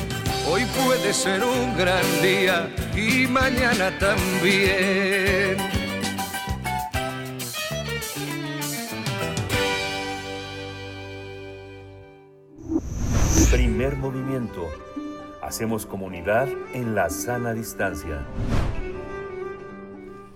Hoy 0.49 0.65
puede 0.85 1.13
ser 1.13 1.43
un 1.43 1.77
gran 1.77 2.03
día 2.21 2.73
y 2.95 3.27
mañana 3.27 3.97
también. 3.99 5.57
Primer 13.51 13.95
movimiento. 13.97 14.67
Hacemos 15.41 15.85
comunidad 15.85 16.47
en 16.73 16.95
la 16.95 17.09
sana 17.09 17.53
distancia. 17.53 18.25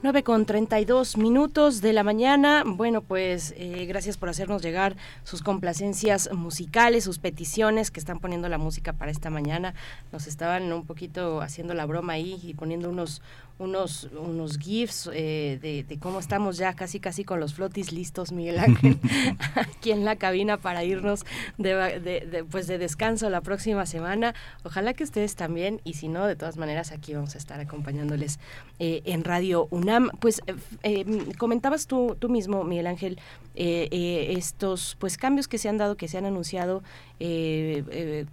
9 0.04 0.24
con 0.24 0.46
32 0.46 1.18
minutos 1.18 1.82
de 1.82 1.94
la 1.94 2.04
mañana. 2.04 2.64
Bueno, 2.66 3.02
pues 3.02 3.54
eh, 3.58 3.86
gracias 3.88 4.18
por 4.18 4.30
hacernos 4.30 4.62
llegar 4.62 4.96
sus 5.24 5.42
complacencias 5.42 6.30
musicales, 6.32 7.04
sus 7.04 7.18
peticiones 7.18 7.90
que 7.90 8.00
están 8.00 8.20
poniendo 8.20 8.48
la 8.48 8.58
música 8.58 8.94
para 8.94 9.10
esta 9.10 9.30
mañana. 9.30 9.74
Nos 10.12 10.28
estaban 10.28 10.72
un 10.72 10.86
poquito 10.86 11.42
haciendo 11.42 11.74
la 11.74 11.86
broma 11.86 12.14
ahí 12.14 12.40
y 12.44 12.54
poniendo 12.54 12.90
unos 12.90 13.22
unos, 13.58 14.10
unos 14.18 14.58
GIFs 14.58 15.10
eh, 15.14 15.86
de, 15.88 16.00
cómo 16.00 16.20
estamos 16.20 16.58
ya 16.58 16.74
casi 16.74 17.00
casi 17.00 17.24
con 17.24 17.40
los 17.40 17.54
flotis 17.54 17.92
listos, 17.92 18.32
Miguel 18.32 18.60
Ángel, 18.60 19.00
aquí 19.56 19.92
en 19.92 20.04
la 20.04 20.18
cabina 20.18 20.58
para 20.58 20.84
irnos 20.84 21.26
de, 21.58 22.46
pues 22.50 22.68
de 22.68 22.78
descanso 22.78 23.30
la 23.30 23.42
próxima 23.42 23.86
semana. 23.86 24.36
Ojalá 24.64 24.94
que 24.94 25.04
ustedes 25.04 25.36
también, 25.36 25.80
y 25.84 25.94
si 25.94 26.10
no, 26.10 26.26
de 26.26 26.36
todas 26.36 26.58
maneras 26.58 26.92
aquí 26.92 27.14
vamos 27.14 27.36
a 27.36 27.38
estar 27.38 27.60
acompañándoles 27.60 28.40
eh, 28.80 29.02
en 29.06 29.24
Radio 29.24 29.68
UNAM. 29.72 30.10
Pues 30.20 30.42
eh, 30.84 31.06
comentabas 31.38 31.88
tú, 31.88 32.18
tú 32.20 32.30
mismo, 32.30 32.64
Miguel 32.64 32.88
Ángel, 32.88 33.20
estos 33.56 34.98
pues 35.00 35.18
cambios 35.18 35.48
que 35.48 35.58
se 35.58 35.70
han 35.70 35.78
dado, 35.78 35.96
que 35.96 36.10
se 36.10 36.18
han 36.18 36.26
anunciado, 36.26 36.84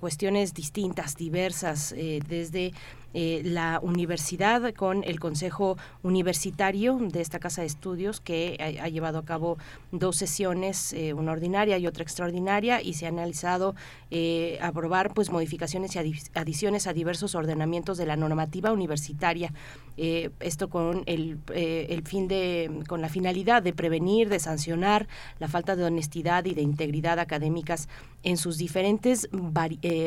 cuestiones 0.01 0.55
distintas, 0.55 1.17
diversas, 1.17 1.95
desde 2.29 2.73
eh, 3.15 3.43
la 3.45 3.79
universidad 3.83 4.73
con 4.73 5.05
el 5.05 5.21
Consejo 5.21 5.77
Universitario 6.03 6.97
de 6.99 7.21
esta 7.21 7.39
Casa 7.39 7.61
de 7.61 7.67
Estudios 7.67 8.21
que 8.21 8.79
ha, 8.81 8.89
llevado 8.89 9.19
a 9.19 9.25
cabo 9.25 9.59
dos 9.91 10.17
sesiones, 10.17 10.95
eh, 10.95 11.13
una 11.13 11.33
ordinaria 11.33 11.77
y 11.77 11.87
otra 11.87 12.05
extraordinaria, 12.05 12.81
y 12.81 12.95
se 12.95 13.05
ha 13.05 13.11
analizado 13.11 13.75
eh, 14.11 14.59
aprobar 14.63 15.13
pues 15.13 15.31
modificaciones 15.31 15.95
y 15.95 16.15
adiciones 16.35 16.87
a 16.87 16.95
diversos 16.95 17.35
ordenamientos 17.35 17.99
de 17.99 18.07
la 18.07 18.17
normativa 18.17 18.73
universitaria. 18.73 19.53
esto 19.97 20.71
con 20.71 21.03
el, 21.05 21.39
el 21.55 22.03
fin 22.05 22.27
de, 22.29 22.83
con 22.89 23.03
la 23.03 23.11
finalidad 23.11 23.63
de 23.63 23.75
prevenir, 23.75 24.31
de 24.31 24.39
sancionar 24.39 25.07
la 25.39 25.49
falta 25.49 25.77
de 25.77 25.85
honestidad 25.85 26.47
y 26.47 26.55
de 26.55 26.63
integridad 26.63 27.19
académicas 27.19 27.89
en 28.23 28.39
sus 28.39 28.57
diferentes 28.57 28.72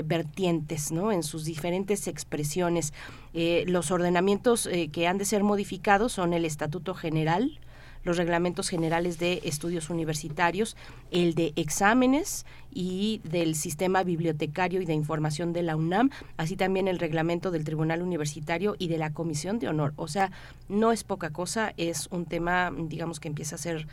vertientes, 0.05 0.91
¿no? 0.91 1.11
en 1.11 1.23
sus 1.23 1.45
diferentes 1.45 2.07
expresiones. 2.07 2.93
Eh, 3.33 3.65
los 3.67 3.91
ordenamientos 3.91 4.65
eh, 4.65 4.89
que 4.91 5.07
han 5.07 5.17
de 5.17 5.25
ser 5.25 5.43
modificados 5.43 6.13
son 6.13 6.33
el 6.33 6.45
Estatuto 6.45 6.93
General, 6.93 7.59
los 8.03 8.17
reglamentos 8.17 8.69
generales 8.69 9.17
de 9.17 9.41
estudios 9.43 9.89
universitarios, 9.89 10.77
el 11.11 11.33
de 11.33 11.53
exámenes 11.55 12.45
y 12.71 13.19
del 13.23 13.55
sistema 13.55 14.03
bibliotecario 14.03 14.81
y 14.81 14.85
de 14.85 14.93
información 14.93 15.53
de 15.53 15.63
la 15.63 15.75
UNAM, 15.75 16.11
así 16.37 16.55
también 16.55 16.87
el 16.87 16.99
reglamento 16.99 17.49
del 17.49 17.63
Tribunal 17.63 18.03
Universitario 18.03 18.75
y 18.77 18.89
de 18.89 18.99
la 18.99 19.11
Comisión 19.11 19.57
de 19.59 19.69
Honor. 19.69 19.93
O 19.95 20.07
sea, 20.07 20.31
no 20.69 20.91
es 20.91 21.03
poca 21.03 21.31
cosa, 21.31 21.73
es 21.77 22.07
un 22.11 22.25
tema, 22.25 22.71
digamos, 22.77 23.19
que 23.19 23.27
empieza 23.27 23.55
a 23.55 23.59
ser, 23.59 23.87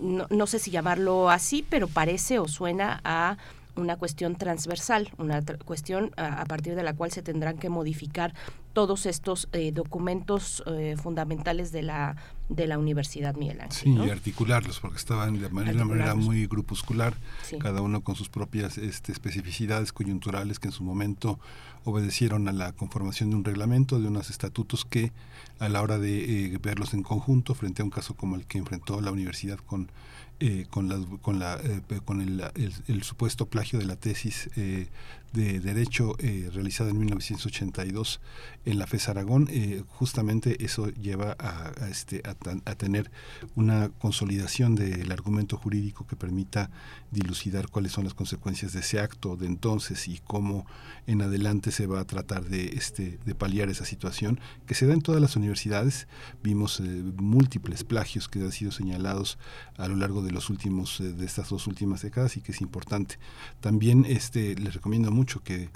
no 0.00 0.46
sé 0.46 0.60
si 0.60 0.70
llamarlo 0.70 1.28
así, 1.28 1.66
pero 1.68 1.88
parece 1.88 2.38
o 2.38 2.46
suena 2.46 3.00
a 3.02 3.36
una 3.80 3.96
cuestión 3.96 4.36
transversal, 4.36 5.10
una 5.18 5.42
cuestión 5.64 6.12
a, 6.16 6.44
partir 6.44 6.74
de 6.74 6.82
la 6.82 6.94
cual 6.94 7.10
se 7.10 7.22
tendrán 7.22 7.58
que 7.58 7.68
modificar 7.68 8.34
todos 8.72 9.06
estos 9.06 9.48
eh, 9.52 9.72
documentos 9.72 10.62
eh, 10.66 10.96
fundamentales 10.96 11.72
de 11.72 11.82
la 11.82 12.16
de 12.50 12.66
la 12.66 12.78
Universidad 12.78 13.36
Miguel 13.36 13.60
Ángel. 13.60 13.94
Sí, 13.94 14.06
y 14.06 14.10
articularlos, 14.10 14.80
porque 14.80 14.98
estaban 14.98 15.40
de 15.40 15.48
manera, 15.50 15.84
manera 15.84 16.14
muy 16.16 16.46
grupuscular, 16.48 17.14
cada 17.60 17.80
uno 17.80 18.02
con 18.02 18.16
sus 18.16 18.28
propias 18.28 18.76
este, 18.76 19.12
especificidades 19.12 19.92
coyunturales 19.92 20.58
que 20.58 20.66
en 20.66 20.72
su 20.72 20.82
momento 20.82 21.38
obedecieron 21.84 22.48
a 22.48 22.52
la 22.52 22.72
conformación 22.72 23.30
de 23.30 23.36
un 23.36 23.44
reglamento, 23.44 24.00
de 24.00 24.08
unos 24.08 24.30
estatutos 24.30 24.84
que 24.84 25.12
a 25.60 25.68
la 25.68 25.80
hora 25.80 25.98
de 25.98 26.54
eh, 26.54 26.58
verlos 26.60 26.92
en 26.92 27.04
conjunto, 27.04 27.54
frente 27.54 27.82
a 27.82 27.84
un 27.84 27.90
caso 27.90 28.14
como 28.14 28.34
el 28.34 28.44
que 28.46 28.58
enfrentó 28.58 29.00
la 29.00 29.12
universidad 29.12 29.58
con 29.58 29.88
eh, 30.40 30.66
con, 30.70 30.88
la, 30.88 30.98
con, 31.20 31.38
la, 31.38 31.60
eh, 31.62 32.00
con 32.04 32.22
el, 32.22 32.42
el, 32.88 33.02
supuesto 33.02 33.46
plagio 33.50 33.78
de 33.78 33.84
la 33.84 33.96
tesis 33.96 34.48
eh, 34.56 34.88
de 35.32 35.60
Derecho 35.60 36.14
realizada 36.52 36.90
en 36.90 36.98
1982 36.98 38.20
en 38.64 38.78
la 38.78 38.86
FES 38.86 39.08
Aragón, 39.08 39.48
justamente 39.88 40.64
eso 40.64 40.88
lleva 40.90 41.36
a, 41.38 41.72
este, 41.88 42.22
a, 42.24 42.34
tener 42.74 43.10
una 43.54 43.88
consolidación 43.88 44.74
del 44.74 45.10
argumento 45.12 45.56
jurídico 45.56 46.06
que 46.06 46.16
permita 46.16 46.70
dilucidar 47.10 47.68
cuáles 47.68 47.92
son 47.92 48.04
las 48.04 48.14
consecuencias 48.14 48.72
de 48.72 48.80
ese 48.80 49.00
acto 49.00 49.36
de 49.36 49.46
entonces 49.46 50.08
y 50.08 50.18
cómo 50.18 50.66
en 51.06 51.22
adelante 51.22 51.72
se 51.72 51.86
va 51.86 52.00
a 52.00 52.04
tratar 52.04 52.44
de, 52.44 52.66
este, 52.66 53.18
de 53.24 53.34
paliar 53.34 53.68
esa 53.68 53.84
situación 53.84 54.40
que 54.66 54.74
se 54.74 54.86
da 54.86 54.94
en 54.94 55.02
todas 55.02 55.20
las 55.20 55.36
universidades. 55.36 56.08
Vimos 56.42 56.80
múltiples 57.16 57.84
plagios 57.84 58.28
que 58.28 58.40
han 58.40 58.52
sido 58.52 58.72
señalados 58.72 59.38
a 59.76 59.88
lo 59.88 59.96
largo 59.96 60.22
de 60.22 60.30
los 60.30 60.50
últimos 60.50 61.00
eh, 61.00 61.12
de 61.12 61.26
estas 61.26 61.48
dos 61.48 61.66
últimas 61.66 62.02
décadas 62.02 62.36
y 62.36 62.40
que 62.40 62.52
es 62.52 62.60
importante. 62.60 63.18
También 63.60 64.04
este 64.08 64.54
les 64.54 64.74
recomiendo 64.74 65.10
mucho 65.10 65.19
que 65.40 65.68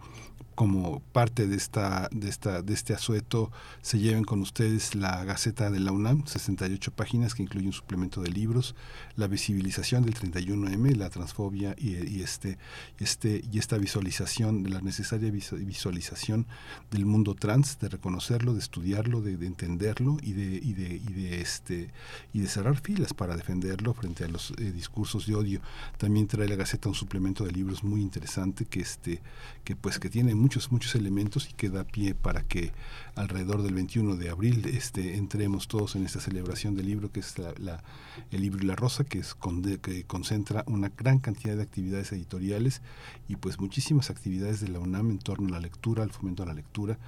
como 0.54 1.00
parte 1.12 1.46
de 1.46 1.56
esta 1.56 2.08
de 2.12 2.28
esta 2.28 2.62
de 2.62 2.74
este 2.74 2.94
asueto 2.94 3.50
se 3.82 3.98
lleven 3.98 4.24
con 4.24 4.40
ustedes 4.40 4.94
la 4.94 5.24
Gaceta 5.24 5.70
de 5.70 5.80
la 5.80 5.92
UNAM, 5.92 6.26
68 6.26 6.92
páginas 6.92 7.34
que 7.34 7.42
incluye 7.42 7.66
un 7.66 7.72
suplemento 7.72 8.22
de 8.22 8.30
libros, 8.30 8.74
la 9.16 9.26
visibilización 9.26 10.04
del 10.04 10.14
31M, 10.14 10.96
la 10.96 11.10
transfobia 11.10 11.74
y, 11.78 12.20
este 12.20 12.58
este 12.98 13.42
y 13.50 13.58
esta 13.58 13.78
visualización 13.78 14.62
de 14.62 14.70
la 14.70 14.80
necesaria 14.80 15.30
visualización 15.30 16.46
del 16.90 17.06
mundo 17.06 17.34
trans, 17.34 17.78
de 17.78 17.88
reconocerlo, 17.88 18.54
de 18.54 18.60
estudiarlo, 18.60 19.20
de, 19.20 19.32
entenderlo 19.44 20.16
y 20.22 20.32
de, 20.32 20.60
y 20.62 20.72
de 20.72 20.94
y 20.96 21.12
de 21.12 21.40
este 21.40 21.90
y 22.32 22.40
de 22.40 22.48
cerrar 22.48 22.80
filas 22.80 23.14
para 23.14 23.36
defenderlo 23.36 23.94
frente 23.94 24.24
a 24.24 24.28
los 24.28 24.52
eh, 24.58 24.72
discursos 24.72 25.26
de 25.26 25.34
odio. 25.34 25.60
También 25.98 26.26
trae 26.26 26.48
la 26.48 26.56
Gaceta 26.56 26.88
un 26.88 26.94
suplemento 26.94 27.44
de 27.44 27.52
libros 27.52 27.84
muy 27.84 28.00
interesante 28.00 28.64
que 28.64 28.80
este 28.80 29.20
que 29.64 29.76
pues 29.76 29.98
que 29.98 30.10
tiene 30.10 30.34
muchos, 30.44 30.70
muchos 30.70 30.94
elementos 30.94 31.48
y 31.48 31.54
que 31.54 31.70
da 31.70 31.84
pie 31.84 32.14
para 32.14 32.42
que 32.42 32.70
alrededor 33.14 33.62
del 33.62 33.72
21 33.72 34.16
de 34.16 34.28
abril 34.28 34.62
este, 34.66 35.16
entremos 35.16 35.68
todos 35.68 35.96
en 35.96 36.04
esta 36.04 36.20
celebración 36.20 36.76
del 36.76 36.84
libro 36.84 37.10
que 37.10 37.20
es 37.20 37.38
la, 37.38 37.82
el 38.30 38.42
libro 38.42 38.62
y 38.62 38.66
la 38.66 38.76
rosa, 38.76 39.04
que, 39.04 39.20
es 39.20 39.34
que 39.80 40.04
concentra 40.04 40.62
una 40.66 40.90
gran 40.94 41.18
cantidad 41.18 41.56
de 41.56 41.62
actividades 41.62 42.12
editoriales 42.12 42.82
y 43.26 43.36
pues 43.36 43.58
muchísimas 43.58 44.10
actividades 44.10 44.60
de 44.60 44.68
la 44.68 44.80
UNAM 44.80 45.12
en 45.12 45.18
torno 45.18 45.48
a 45.48 45.52
la 45.52 45.60
lectura, 45.60 46.02
al 46.02 46.10
fomento 46.10 46.42
a 46.42 46.46
la 46.46 46.52
lectura 46.52 46.98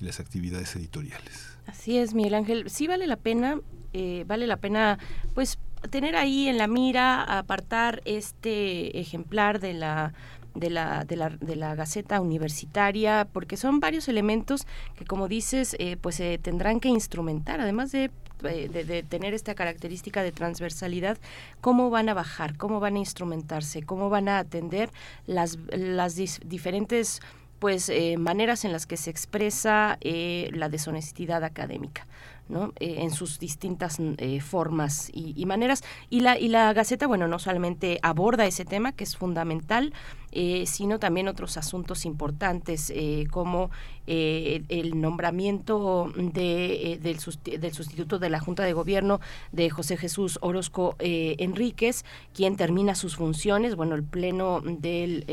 y 0.00 0.04
las 0.06 0.18
actividades 0.18 0.74
editoriales. 0.76 1.58
Así 1.66 1.98
es, 1.98 2.14
Miguel 2.14 2.34
Ángel. 2.34 2.70
Sí 2.70 2.86
vale 2.86 3.06
la 3.06 3.16
pena, 3.16 3.60
eh, 3.92 4.24
vale 4.26 4.46
la 4.46 4.56
pena 4.56 4.98
pues 5.34 5.58
tener 5.90 6.16
ahí 6.16 6.48
en 6.48 6.56
la 6.56 6.66
mira, 6.66 7.22
apartar 7.22 8.00
este 8.06 8.98
ejemplar 8.98 9.60
de 9.60 9.74
la 9.74 10.14
de 10.56 10.70
la, 10.70 11.04
de 11.04 11.16
la, 11.16 11.30
de 11.30 11.56
la 11.56 11.74
Gaceta 11.74 12.20
Universitaria, 12.20 13.26
porque 13.32 13.56
son 13.56 13.80
varios 13.80 14.08
elementos 14.08 14.66
que, 14.96 15.04
como 15.04 15.28
dices, 15.28 15.76
eh, 15.78 15.96
pues 16.00 16.16
se 16.16 16.38
tendrán 16.38 16.80
que 16.80 16.88
instrumentar, 16.88 17.60
además 17.60 17.92
de 17.92 18.10
eh, 18.44 18.68
de, 18.68 19.02
tener 19.02 19.32
esta 19.32 19.54
característica 19.54 20.22
de 20.22 20.30
transversalidad, 20.30 21.16
cómo 21.62 21.88
van 21.88 22.10
a 22.10 22.14
bajar, 22.14 22.56
cómo 22.58 22.80
van 22.80 22.96
a 22.96 22.98
instrumentarse, 22.98 23.82
cómo 23.82 24.10
van 24.10 24.28
a 24.28 24.38
atender 24.38 24.90
las, 25.26 25.58
las 25.70 26.16
diferentes 26.16 27.20
pues 27.58 27.88
eh, 27.88 28.16
maneras 28.18 28.66
en 28.66 28.72
las 28.72 28.86
que 28.86 28.98
se 28.98 29.08
expresa 29.08 29.98
la 30.02 30.68
deshonestidad 30.68 31.44
académica. 31.44 32.06
¿no? 32.48 32.72
Eh, 32.78 32.96
en 32.98 33.10
sus 33.10 33.38
distintas 33.38 33.98
eh, 33.98 34.40
formas 34.40 35.10
y, 35.12 35.44
maneras. 35.46 35.82
Y 36.10 36.20
la, 36.20 36.38
y 36.38 36.48
la 36.48 36.72
Gaceta, 36.72 37.06
bueno, 37.06 37.28
no 37.28 37.38
solamente 37.38 37.98
aborda 38.02 38.46
ese 38.46 38.64
tema, 38.64 38.92
que 38.92 39.04
es 39.04 39.16
fundamental, 39.16 39.92
eh, 40.32 40.64
sino 40.66 40.98
también 40.98 41.28
otros 41.28 41.56
asuntos 41.56 42.04
importantes, 42.04 42.92
como 43.30 43.70
el 44.08 45.00
nombramiento 45.00 46.12
de, 46.16 47.00
del, 47.02 47.18
del, 47.60 47.74
sustituto 47.74 48.20
de 48.20 48.30
la 48.30 48.38
Junta 48.38 48.62
de 48.62 48.72
Gobierno 48.72 49.20
de 49.50 49.68
José 49.68 49.96
Jesús 49.96 50.38
Orozco 50.42 50.94
Enríquez, 51.00 52.04
quien 52.32 52.56
termina 52.56 52.94
sus 52.94 53.16
funciones. 53.16 53.74
Bueno, 53.74 53.96
el 53.96 54.04
Pleno 54.04 54.60
del, 54.60 55.24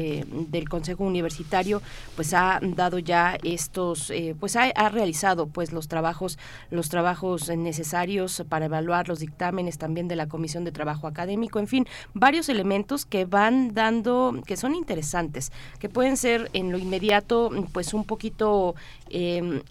del 0.50 0.70
Consejo 0.70 1.04
Universitario 1.04 1.84
pues 2.16 2.34
ha 2.34 2.60
dado 2.64 2.98
ya 2.98 3.38
estos, 3.44 4.12
pues 4.40 4.56
ha, 4.56 4.64
ha 4.64 4.90
realizado 4.90 5.46
pues 5.46 5.72
los 5.72 5.88
trabajos, 5.88 6.40
los 6.72 6.90
trabajos 6.90 7.50
necesarios 7.56 8.44
para 8.50 8.66
evaluar 8.66 9.08
los 9.08 9.20
dictámenes 9.20 9.78
también 9.78 10.08
de 10.08 10.16
la 10.16 10.28
Comisión 10.28 10.64
de 10.64 10.72
Trabajo 10.72 11.08
Académico, 11.08 11.60
en 11.60 11.68
fin, 11.68 11.88
varios 12.14 12.50
elementos 12.50 13.06
que 13.06 13.26
van 13.26 13.74
dando, 13.74 14.42
que 14.46 14.58
son 14.58 14.76
interesantes, 14.84 15.52
que 15.80 15.88
pueden 15.88 16.18
ser 16.18 16.50
en 16.54 16.72
lo 16.72 16.78
inmediato 16.78 17.50
pues 17.72 17.94
un 17.94 18.04
poquito 18.04 18.76
em, 19.14 19.62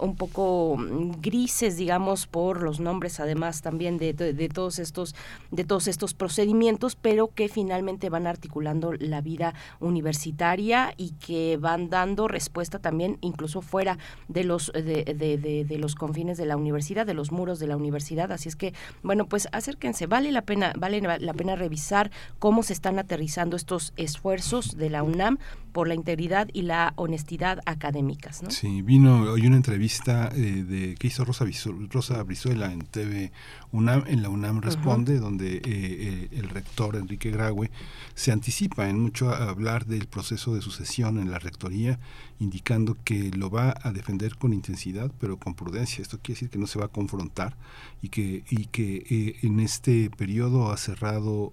un, 0.00 0.16
poco 0.16 0.76
grises, 1.20 1.76
digamos, 1.76 2.26
por 2.26 2.62
los 2.62 2.80
nombres 2.80 3.20
además 3.20 3.62
también 3.62 3.98
de, 3.98 4.12
de, 4.12 4.48
todos 4.48 4.78
estos 4.78 5.14
de 5.50 5.64
todos 5.64 5.86
estos 5.86 6.14
procedimientos, 6.14 6.96
pero 6.96 7.28
que 7.28 7.48
finalmente 7.48 8.10
van 8.10 8.26
articulando 8.26 8.92
la 8.92 9.20
vida 9.20 9.54
universitaria 9.80 10.94
y 10.96 11.12
que 11.12 11.58
van 11.58 11.90
dando 11.90 12.28
respuesta 12.28 12.78
también 12.78 13.18
incluso 13.20 13.60
fuera 13.60 13.98
de 14.28 14.44
los 14.44 14.72
de, 14.72 15.64
de 15.68 15.78
los 15.78 15.94
confines 15.94 16.38
de 16.38 16.46
la 16.46 16.56
universidad, 16.56 17.06
de 17.06 17.14
los 17.14 17.32
muros 17.32 17.58
de 17.58 17.66
la 17.66 17.76
universidad. 17.76 18.32
Así 18.32 18.48
es 18.48 18.56
que, 18.56 18.72
bueno, 19.02 19.26
pues 19.26 19.48
acérquense, 19.52 20.06
vale 20.06 20.32
la 20.32 20.42
pena, 20.42 20.72
vale 20.76 21.00
la 21.00 21.34
pena 21.34 21.56
revisar 21.56 22.10
cómo 22.38 22.62
se 22.62 22.72
están 22.72 22.98
aterrizando 22.98 23.56
estos 23.56 23.92
esfuerzos 23.96 24.76
de 24.76 24.90
la 24.90 25.02
UNAM 25.02 25.38
por 25.72 25.88
la 25.88 25.94
integridad 25.94 26.48
y 26.52 26.62
la 26.62 26.94
honestidad 26.96 27.60
académicas. 27.66 28.42
¿no? 28.42 28.50
Sí, 28.50 28.82
vino 28.86 29.32
hoy 29.32 29.44
una 29.48 29.56
entrevista 29.56 30.30
eh, 30.32 30.62
de 30.62 30.94
que 30.94 31.08
hizo 31.08 31.24
Rosa, 31.24 31.44
Rosa 31.90 32.22
Brizuela 32.22 32.72
en 32.72 32.86
TV 32.86 33.32
UNAM, 33.72 34.04
en 34.06 34.22
la 34.22 34.28
UNAM 34.28 34.60
Responde, 34.60 35.18
donde 35.18 35.56
eh, 35.56 35.62
eh, 35.64 36.28
el 36.30 36.48
rector 36.48 36.94
Enrique 36.94 37.32
Graue 37.32 37.72
se 38.14 38.30
anticipa 38.30 38.88
en 38.88 39.00
mucho 39.00 39.30
a 39.30 39.50
hablar 39.50 39.86
del 39.86 40.06
proceso 40.06 40.54
de 40.54 40.62
sucesión 40.62 41.18
en 41.18 41.32
la 41.32 41.40
rectoría, 41.40 41.98
indicando 42.38 42.96
que 43.02 43.32
lo 43.32 43.50
va 43.50 43.74
a 43.82 43.90
defender 43.90 44.36
con 44.36 44.52
intensidad, 44.52 45.10
pero 45.18 45.36
con 45.36 45.54
prudencia. 45.54 46.00
Esto 46.00 46.18
quiere 46.22 46.36
decir 46.36 46.50
que 46.50 46.58
no 46.58 46.68
se 46.68 46.78
va 46.78 46.84
a 46.84 46.88
confrontar 46.88 47.56
y 48.02 48.10
que, 48.10 48.44
y 48.48 48.66
que 48.66 49.36
en 49.42 49.58
este 49.58 50.10
periodo 50.10 50.70
ha 50.70 50.76
cerrado 50.76 51.50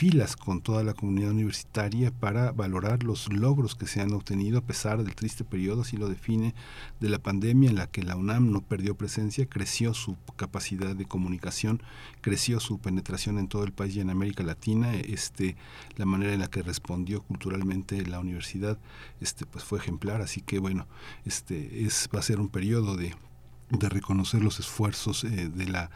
filas 0.00 0.34
con 0.34 0.62
toda 0.62 0.82
la 0.82 0.94
comunidad 0.94 1.32
universitaria 1.32 2.10
para 2.10 2.52
valorar 2.52 3.02
los 3.02 3.30
logros 3.30 3.74
que 3.74 3.86
se 3.86 4.00
han 4.00 4.14
obtenido 4.14 4.56
a 4.56 4.64
pesar 4.64 5.04
del 5.04 5.14
triste 5.14 5.44
periodo, 5.44 5.82
así 5.82 5.98
lo 5.98 6.08
define, 6.08 6.54
de 7.00 7.10
la 7.10 7.18
pandemia 7.18 7.68
en 7.68 7.76
la 7.76 7.86
que 7.86 8.02
la 8.02 8.16
UNAM 8.16 8.50
no 8.50 8.62
perdió 8.62 8.94
presencia, 8.94 9.44
creció 9.44 9.92
su 9.92 10.16
capacidad 10.36 10.96
de 10.96 11.04
comunicación, 11.04 11.82
creció 12.22 12.60
su 12.60 12.78
penetración 12.78 13.38
en 13.38 13.48
todo 13.48 13.62
el 13.62 13.72
país 13.72 13.94
y 13.94 14.00
en 14.00 14.08
América 14.08 14.42
Latina, 14.42 14.94
este, 14.94 15.54
la 15.98 16.06
manera 16.06 16.32
en 16.32 16.40
la 16.40 16.48
que 16.48 16.62
respondió 16.62 17.20
culturalmente 17.20 18.06
la 18.06 18.20
universidad 18.20 18.78
este, 19.20 19.44
pues 19.44 19.64
fue 19.64 19.80
ejemplar, 19.80 20.22
así 20.22 20.40
que 20.40 20.60
bueno, 20.60 20.86
este, 21.26 21.84
es, 21.84 22.08
va 22.14 22.20
a 22.20 22.22
ser 22.22 22.40
un 22.40 22.48
periodo 22.48 22.96
de, 22.96 23.14
de 23.68 23.88
reconocer 23.90 24.42
los 24.42 24.60
esfuerzos 24.60 25.24
eh, 25.24 25.50
de 25.50 25.68
la 25.68 25.90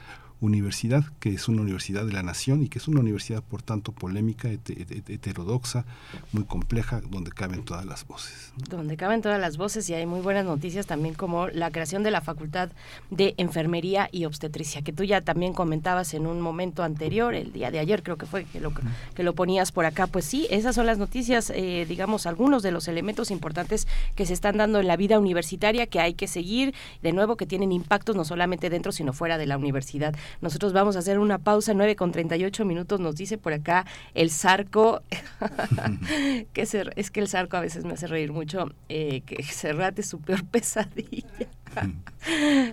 universidad, 0.45 1.05
que 1.21 1.31
es 1.31 1.49
una 1.49 1.63
universidad 1.63 2.05
de 2.05 2.13
la 2.13 2.23
nación 2.23 2.63
y 2.63 2.69
que 2.69 2.79
es 2.79 2.89
una 2.89 3.01
universidad, 3.01 3.43
por 3.43 3.63
tanto, 3.63 3.93
polémica, 3.93 4.49
heterodoxa, 4.51 5.85
muy 6.33 6.45
compleja, 6.45 7.01
donde 7.01 7.33
caben 7.33 7.65
todas 7.65 7.85
las 7.85 8.07
voces. 8.07 8.53
Donde 8.69 8.97
caben 8.97 9.23
todas 9.23 9.41
las 9.41 9.57
voces 9.57 9.89
y 9.91 9.95
hay 9.95 10.07
muy 10.07 10.21
buenas 10.21 10.45
noticias 10.45 10.87
también 10.87 11.15
como 11.15 11.49
la 11.49 11.71
creación 11.71 12.03
de 12.03 12.11
la 12.11 12.21
Facultad 12.21 12.71
de 13.11 13.35
Enfermería 13.37 14.09
y 14.13 14.25
Obstetricia, 14.25 14.83
que 14.83 14.93
tú 14.93 15.05
ya 15.05 15.21
también 15.21 15.53
comentabas 15.55 16.15
en 16.15 16.27
un 16.27 16.41
momento 16.41 16.83
anterior, 16.83 17.35
el 17.35 17.53
día 17.53 17.71
de 17.71 17.79
ayer 17.79 18.03
creo 18.03 18.17
que 18.17 18.27
fue 18.27 18.45
que 18.45 18.61
lo, 18.61 18.73
que 19.15 19.23
lo 19.23 19.35
ponías 19.35 19.73
por 19.73 19.87
acá. 19.87 20.07
Pues 20.07 20.25
sí, 20.25 20.47
esas 20.51 20.75
son 20.75 20.87
las 20.87 20.99
noticias, 20.99 21.51
eh, 21.51 21.87
digamos, 21.89 22.27
algunos 22.27 22.63
de 22.63 22.71
los 22.71 22.89
elementos 22.89 23.31
importantes 23.31 23.87
que 24.15 24.27
se 24.27 24.35
están 24.35 24.59
dando 24.59 24.81
en 24.81 24.87
la 24.87 24.97
vida 24.97 25.19
universitaria 25.19 25.87
que 25.87 26.01
hay 26.01 26.15
que 26.15 26.29
seguir, 26.29 26.75
de 27.03 27.13
nuevo, 27.13 27.37
que 27.37 27.47
tienen 27.47 27.73
impactos 27.73 28.17
no 28.17 28.25
solamente 28.25 28.71
dentro, 28.71 28.93
sino 28.93 29.13
fuera 29.13 29.39
de 29.39 29.47
la 29.47 29.57
universidad. 29.57 30.15
Nosotros 30.41 30.73
vamos 30.73 30.97
a 30.97 31.01
hacer 31.01 31.19
una 31.19 31.39
pausa, 31.39 31.75
9 31.75 31.97
con 31.97 32.13
38 32.13 32.65
minutos, 32.65 33.01
nos 33.01 33.17
dice 33.17 33.39
por 33.39 33.53
acá 33.53 33.87
el 34.15 34.31
Zarco, 34.31 35.03
que 36.53 36.63
es 36.63 37.11
que 37.11 37.21
el 37.21 37.29
Zarco 37.29 37.57
a 37.57 37.61
veces 37.61 37.85
me 37.85 37.95
hace 37.95 38.07
reír 38.07 38.33
mucho, 38.33 38.71
eh, 38.89 39.23
que 39.23 39.43
Serrat 39.43 39.99
es 39.99 40.07
su 40.07 40.21
peor 40.21 40.45
pesadilla. 40.51 41.49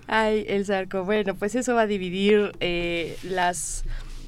Ay, 0.08 0.46
el 0.48 0.66
Zarco. 0.66 1.04
Bueno, 1.04 1.36
pues 1.36 1.56
eso 1.56 1.74
va 1.74 1.82
a 1.82 1.88
dividir 1.88 2.52
eh, 2.60 3.18
las 3.24 3.84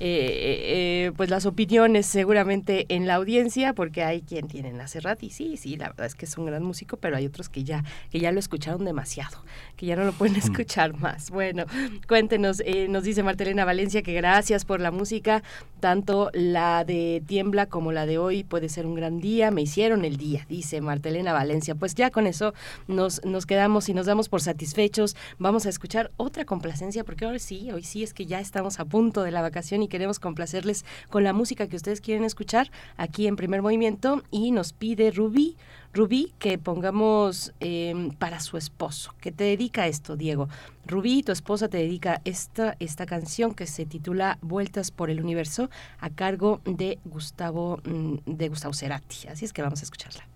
eh, 0.06 1.06
eh, 1.06 1.12
pues 1.16 1.30
las 1.30 1.46
opiniones 1.46 2.06
seguramente 2.06 2.88
en 2.90 3.08
la 3.08 3.16
audiencia, 3.16 3.72
porque 3.72 4.04
hay 4.04 4.22
quien 4.22 4.50
tiene 4.50 4.78
a 4.82 4.88
Serrat 4.90 5.24
y 5.24 5.30
sí, 5.30 5.56
sí, 5.56 5.78
la 5.78 5.88
verdad 5.88 6.08
es 6.08 6.14
que 6.14 6.26
es 6.26 6.38
un 6.38 6.46
gran 6.46 6.62
músico, 6.62 6.98
pero 6.98 7.16
hay 7.16 7.26
otros 7.26 7.48
que 7.48 7.64
ya, 7.64 7.86
que 8.12 8.20
ya 8.20 8.34
lo 8.34 8.40
escucharon 8.40 8.84
demasiado, 8.84 9.38
que 9.78 9.86
ya 9.86 9.96
no 9.96 10.04
lo 10.04 10.12
pueden 10.12 10.36
escuchar 10.44 11.00
más. 11.00 11.32
Bueno, 11.32 11.64
cuéntenos, 12.06 12.62
eh, 12.66 12.88
nos 12.90 13.06
dice 13.06 13.24
Martelena 13.24 13.64
Valencia 13.64 14.02
que 14.02 14.14
gracias 14.14 14.66
por 14.66 14.82
la 14.82 14.92
música, 14.92 15.42
tanto 15.80 16.32
la 16.34 16.84
de 16.84 17.24
Tiembla 17.26 17.68
como 17.68 17.94
la 17.94 18.06
de 18.06 18.18
hoy 18.18 18.44
puede 18.44 18.68
ser 18.68 18.86
un 18.86 18.96
gran 18.96 19.22
día, 19.22 19.52
me 19.52 19.62
hicieron 19.62 20.04
el 20.04 20.18
día, 20.18 20.46
dice 20.50 20.82
Martelena 20.82 21.32
Valencia. 21.32 21.76
Pues 21.76 21.96
ya 21.96 22.12
con 22.12 22.28
eso 22.28 22.54
nos, 22.90 23.24
nos 23.24 23.46
quedamos 23.46 23.88
y 23.88 23.94
nos 23.94 24.06
damos 24.06 24.28
por 24.28 24.42
satisfechos. 24.42 25.16
Vamos 25.40 25.66
a 25.66 25.70
escuchar 25.70 26.12
otra 26.18 26.44
complacencia, 26.44 27.06
porque 27.06 27.24
ahora 27.24 27.40
sí, 27.40 27.72
hoy 27.72 27.84
sí 27.84 28.04
es 28.04 28.14
que 28.14 28.26
ya 28.26 28.42
estamos 28.42 28.82
a 28.82 28.86
punto 28.86 29.24
de 29.24 29.32
la 29.32 29.42
vacación 29.42 29.82
y 29.82 29.93
queremos 29.94 30.18
complacerles 30.18 30.86
con 31.12 31.24
la 31.24 31.34
música 31.34 31.68
que 31.68 31.76
ustedes 31.76 32.02
quieren 32.02 32.24
escuchar 32.24 32.72
aquí 32.98 33.28
en 33.28 33.36
primer 33.36 33.62
movimiento 33.62 34.24
y 34.32 34.50
nos 34.50 34.74
pide 34.74 35.12
Rubí, 35.12 35.56
Rubí 35.94 36.34
que 36.40 36.58
pongamos 36.58 37.54
em, 37.60 38.10
para 38.10 38.40
su 38.40 38.58
esposo. 38.58 39.14
¿Qué 39.22 39.32
te 39.32 39.44
dedica 39.44 39.86
esto, 39.86 40.16
Diego? 40.16 40.50
Rubí, 40.88 41.22
tu 41.22 41.32
esposa 41.32 41.68
te 41.68 41.78
dedica 41.78 42.22
esta, 42.26 42.76
esta 42.80 43.06
canción 43.06 43.54
que 43.54 43.68
se 43.68 43.86
titula 43.86 44.40
Vueltas 44.42 44.90
por 44.90 45.12
el 45.12 45.22
Universo 45.22 45.70
a 46.00 46.10
cargo 46.10 46.60
de 46.66 46.98
Gustavo, 47.06 47.80
mm, 47.84 48.16
de 48.26 48.50
Gustavo 48.50 48.74
Cerati. 48.74 49.28
Así 49.28 49.46
es 49.46 49.54
que 49.54 49.62
vamos 49.62 49.82
a 49.82 49.84
escucharla. 49.84 50.28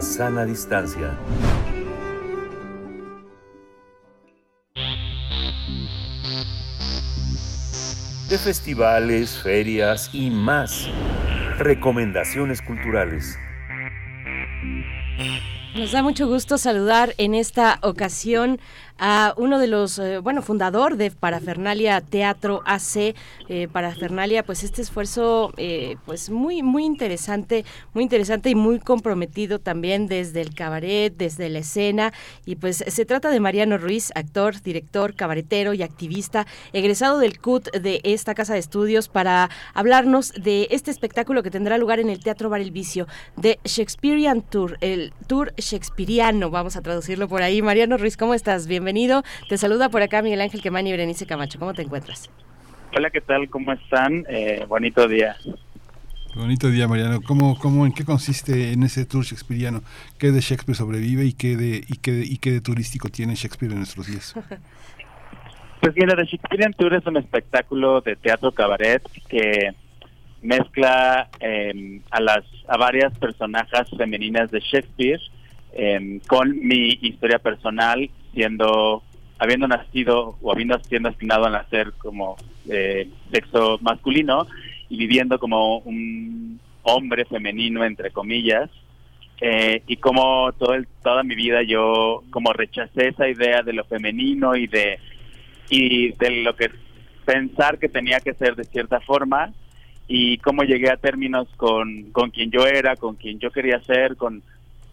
Sana 0.00 0.44
distancia. 0.44 1.16
De 8.28 8.36
festivales, 8.36 9.38
ferias 9.42 10.10
y 10.12 10.30
más. 10.30 10.88
Recomendaciones 11.58 12.60
culturales. 12.60 13.38
Nos 15.74 15.92
da 15.92 16.02
mucho 16.02 16.26
gusto 16.26 16.58
saludar 16.58 17.14
en 17.18 17.34
esta 17.34 17.78
ocasión 17.82 18.60
a 18.98 19.32
uno 19.36 19.58
de 19.58 19.68
los, 19.68 19.98
eh, 19.98 20.18
bueno, 20.18 20.42
fundador 20.42 20.96
de 20.96 21.10
Parafernalia 21.10 22.00
Teatro 22.00 22.62
AC. 22.66 23.14
Eh, 23.48 23.68
Parafernalia, 23.70 24.42
pues 24.42 24.64
este 24.64 24.82
esfuerzo, 24.82 25.52
eh, 25.56 25.96
pues 26.04 26.30
muy, 26.30 26.62
muy 26.62 26.84
interesante, 26.84 27.64
muy 27.94 28.02
interesante 28.02 28.50
y 28.50 28.54
muy 28.54 28.80
comprometido 28.80 29.60
también 29.60 30.08
desde 30.08 30.40
el 30.40 30.54
cabaret, 30.54 31.14
desde 31.16 31.48
la 31.48 31.60
escena. 31.60 32.12
Y 32.44 32.56
pues 32.56 32.84
se 32.86 33.04
trata 33.04 33.30
de 33.30 33.40
Mariano 33.40 33.78
Ruiz, 33.78 34.10
actor, 34.14 34.60
director, 34.62 35.14
cabaretero 35.14 35.74
y 35.74 35.82
activista, 35.82 36.46
egresado 36.72 37.18
del 37.18 37.38
CUT 37.38 37.70
de 37.70 38.00
esta 38.02 38.34
casa 38.34 38.54
de 38.54 38.58
estudios 38.58 39.08
para 39.08 39.48
hablarnos 39.74 40.32
de 40.32 40.66
este 40.70 40.90
espectáculo 40.90 41.42
que 41.42 41.50
tendrá 41.50 41.78
lugar 41.78 42.00
en 42.00 42.10
el 42.10 42.20
Teatro 42.20 42.50
Bar 42.50 42.60
El 42.60 42.72
Vicio, 42.72 43.06
de 43.36 43.60
Shakespearean 43.64 44.42
Tour, 44.42 44.76
el 44.80 45.12
Tour 45.28 45.54
Shakespeareano, 45.56 46.50
vamos 46.50 46.76
a 46.76 46.82
traducirlo 46.82 47.28
por 47.28 47.42
ahí. 47.42 47.62
Mariano 47.62 47.96
Ruiz, 47.96 48.16
¿cómo 48.16 48.34
estás? 48.34 48.66
Bienvenido 48.66 48.87
bienvenido. 48.88 49.22
Te 49.50 49.58
saluda 49.58 49.90
por 49.90 50.00
acá 50.00 50.22
Miguel 50.22 50.40
Ángel 50.40 50.62
Quemani 50.62 50.88
y 50.88 50.92
Berenice 50.92 51.26
Camacho. 51.26 51.58
¿Cómo 51.58 51.74
te 51.74 51.82
encuentras? 51.82 52.30
Hola, 52.96 53.10
¿qué 53.10 53.20
tal? 53.20 53.50
¿Cómo 53.50 53.70
están? 53.72 54.24
Eh, 54.30 54.64
bonito 54.66 55.06
día. 55.06 55.36
Bonito 56.34 56.70
día, 56.70 56.88
Mariano. 56.88 57.20
¿Cómo, 57.20 57.58
cómo, 57.58 57.84
¿En 57.84 57.92
qué 57.92 58.06
consiste 58.06 58.72
en 58.72 58.82
ese 58.82 59.04
tour 59.04 59.24
shakespeariano? 59.24 59.82
¿Qué 60.18 60.30
de 60.30 60.40
Shakespeare 60.40 60.74
sobrevive 60.74 61.26
y 61.26 61.34
qué 61.34 61.58
de, 61.58 61.84
y 61.86 61.98
qué, 61.98 62.22
y 62.24 62.38
qué 62.38 62.50
de 62.52 62.60
turístico 62.62 63.10
tiene 63.10 63.34
Shakespeare 63.34 63.72
en 63.72 63.78
nuestros 63.78 64.06
días? 64.06 64.34
Pues 65.80 65.94
mira, 65.94 66.16
The 66.16 66.24
Shakespearean 66.24 66.72
Tour 66.72 66.94
es 66.94 67.06
un 67.06 67.18
espectáculo 67.18 68.00
de 68.00 68.16
teatro 68.16 68.50
cabaret 68.50 69.00
que 69.28 69.70
mezcla 70.42 71.28
eh, 71.38 72.00
a 72.10 72.20
las 72.20 72.44
a 72.66 72.76
varias 72.76 73.16
personajes 73.16 73.88
femeninas 73.96 74.50
de 74.50 74.58
Shakespeare 74.58 75.20
eh, 75.72 76.18
con 76.26 76.58
mi 76.66 76.98
historia 77.00 77.38
personal 77.38 78.10
siendo, 78.32 79.02
habiendo 79.38 79.68
nacido 79.68 80.36
o 80.40 80.52
habiendo 80.52 80.78
siendo 80.80 81.08
destinado 81.08 81.46
a 81.46 81.50
nacer 81.50 81.92
como 81.98 82.36
eh, 82.68 83.08
sexo 83.32 83.78
masculino 83.80 84.46
y 84.88 84.96
viviendo 84.96 85.38
como 85.38 85.78
un 85.78 86.60
hombre 86.82 87.24
femenino, 87.24 87.84
entre 87.84 88.10
comillas, 88.10 88.70
eh, 89.40 89.82
y 89.86 89.96
como 89.98 90.52
todo 90.52 90.74
el, 90.74 90.88
toda 91.02 91.22
mi 91.22 91.36
vida 91.36 91.62
yo 91.62 92.24
como 92.30 92.52
rechacé 92.52 93.08
esa 93.08 93.28
idea 93.28 93.62
de 93.62 93.72
lo 93.72 93.84
femenino 93.84 94.56
y 94.56 94.66
de 94.66 94.98
y 95.70 96.12
de 96.12 96.42
lo 96.42 96.56
que 96.56 96.70
pensar 97.24 97.78
que 97.78 97.88
tenía 97.88 98.20
que 98.20 98.34
ser 98.34 98.56
de 98.56 98.64
cierta 98.64 99.00
forma 99.00 99.52
y 100.08 100.38
cómo 100.38 100.62
llegué 100.64 100.90
a 100.90 100.96
términos 100.96 101.46
con, 101.56 102.10
con 102.10 102.30
quien 102.30 102.50
yo 102.50 102.66
era, 102.66 102.96
con 102.96 103.16
quien 103.16 103.38
yo 103.38 103.50
quería 103.50 103.80
ser, 103.82 104.16
con 104.16 104.42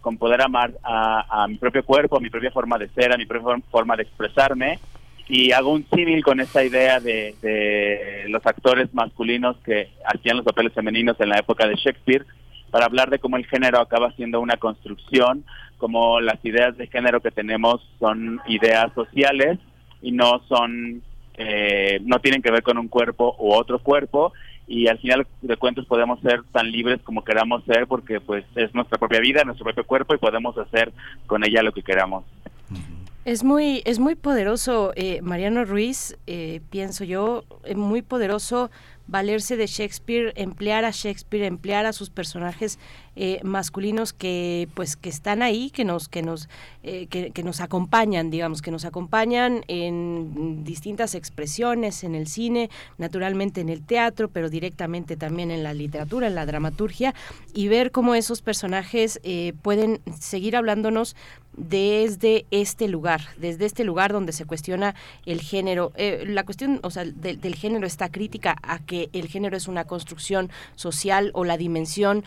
con 0.06 0.18
poder 0.18 0.40
amar 0.40 0.70
a, 0.84 1.48
mi 1.48 1.56
propio 1.56 1.84
cuerpo, 1.84 2.16
a 2.16 2.20
mi 2.20 2.30
propia 2.30 2.52
forma 2.52 2.78
de 2.78 2.88
ser, 2.90 3.12
a 3.12 3.16
mi 3.16 3.26
propia 3.26 3.60
forma 3.72 3.96
de 3.96 4.04
expresarme. 4.04 4.78
Y 5.28 5.50
hago 5.50 5.72
un 5.72 5.84
símil 5.92 6.22
con 6.22 6.38
esa 6.38 6.62
idea 6.62 7.00
de, 7.00 8.24
los 8.28 8.46
actores 8.46 8.94
masculinos 8.94 9.56
que 9.64 9.88
hacían 10.04 10.36
los 10.36 10.46
papeles 10.46 10.72
femeninos 10.72 11.18
en 11.18 11.30
la 11.30 11.40
época 11.40 11.66
de 11.66 11.74
Shakespeare, 11.74 12.24
para 12.70 12.86
hablar 12.86 13.10
de 13.10 13.18
cómo 13.18 13.36
el 13.36 13.46
género 13.46 13.80
acaba 13.80 14.12
siendo 14.12 14.38
una 14.40 14.58
construcción, 14.58 15.44
como 15.76 16.20
las 16.20 16.38
ideas 16.44 16.76
de 16.76 16.86
género 16.86 17.20
que 17.20 17.32
tenemos 17.32 17.84
son 17.98 18.40
ideas 18.46 18.92
sociales 18.94 19.58
y 20.02 20.12
no 20.12 20.40
son, 20.48 21.02
eh, 21.36 21.98
no 22.04 22.20
tienen 22.20 22.42
que 22.42 22.52
ver 22.52 22.62
con 22.62 22.78
un 22.78 22.86
cuerpo 22.86 23.34
u 23.40 23.52
otro 23.52 23.80
cuerpo, 23.80 24.32
y 24.66 24.88
al 24.88 24.98
final 24.98 25.26
de 25.42 25.56
cuentas 25.56 25.86
podemos 25.86 26.20
ser 26.20 26.42
tan 26.52 26.70
libres 26.70 27.00
como 27.02 27.24
queramos 27.24 27.64
ser 27.64 27.86
porque 27.86 28.20
pues 28.20 28.44
es 28.54 28.74
nuestra 28.74 28.98
propia 28.98 29.20
vida, 29.20 29.44
nuestro 29.44 29.64
propio 29.64 29.84
cuerpo 29.84 30.14
y 30.14 30.18
podemos 30.18 30.56
hacer 30.58 30.92
con 31.26 31.44
ella 31.44 31.62
lo 31.62 31.72
que 31.72 31.82
queramos. 31.82 32.24
Es 33.24 33.42
muy, 33.42 33.82
es 33.84 33.98
muy 33.98 34.14
poderoso, 34.14 34.92
eh, 34.94 35.20
Mariano 35.20 35.64
Ruiz, 35.64 36.16
eh, 36.28 36.60
pienso 36.70 37.02
yo, 37.02 37.44
muy 37.74 38.00
poderoso 38.02 38.70
valerse 39.08 39.56
de 39.56 39.66
Shakespeare, 39.66 40.32
emplear 40.36 40.84
a 40.84 40.90
Shakespeare, 40.90 41.44
emplear 41.44 41.86
a 41.86 41.92
sus 41.92 42.10
personajes 42.10 42.78
eh, 43.18 43.40
masculinos 43.42 44.12
que 44.12 44.68
pues 44.74 44.94
que 44.94 45.08
están 45.08 45.42
ahí, 45.42 45.70
que 45.70 45.84
nos 45.84 46.08
que 46.08 46.20
nos 46.20 46.50
eh, 46.82 47.06
que, 47.06 47.42
nos 47.42 47.62
acompañan, 47.62 48.30
digamos, 48.30 48.60
que 48.60 48.70
nos 48.70 48.84
acompañan 48.84 49.64
en 49.68 50.64
distintas 50.64 51.14
expresiones 51.14 52.04
en 52.04 52.14
el 52.14 52.26
cine, 52.26 52.68
naturalmente 52.98 53.62
en 53.62 53.70
el 53.70 53.82
teatro, 53.82 54.28
pero 54.28 54.50
directamente 54.50 55.16
también 55.16 55.50
en 55.50 55.62
la 55.62 55.72
literatura, 55.72 56.26
en 56.26 56.34
la 56.34 56.44
dramaturgia 56.44 57.14
y 57.54 57.68
ver 57.68 57.90
cómo 57.90 58.14
esos 58.14 58.42
personajes 58.42 59.18
eh, 59.24 59.54
pueden 59.62 60.00
seguir 60.20 60.54
hablándonos 60.54 61.16
desde 61.56 62.44
este 62.50 62.86
lugar, 62.86 63.22
desde 63.38 63.64
este 63.64 63.82
lugar 63.82 64.12
donde 64.12 64.32
se 64.32 64.44
cuestiona 64.44 64.94
el 65.24 65.40
género. 65.40 65.90
la 65.96 66.44
cuestión, 66.44 66.80
o 66.82 66.90
sea, 66.90 67.06
del 67.06 67.54
género 67.54 67.86
está 67.86 68.10
crítica 68.10 68.56
a 68.60 68.78
que 68.78 69.08
el 69.14 69.26
género 69.26 69.56
es 69.56 69.66
una 69.66 69.84
construcción 69.84 70.50
social 70.74 71.30
o 71.32 71.44
la 71.44 71.56
dimensión 71.56 72.24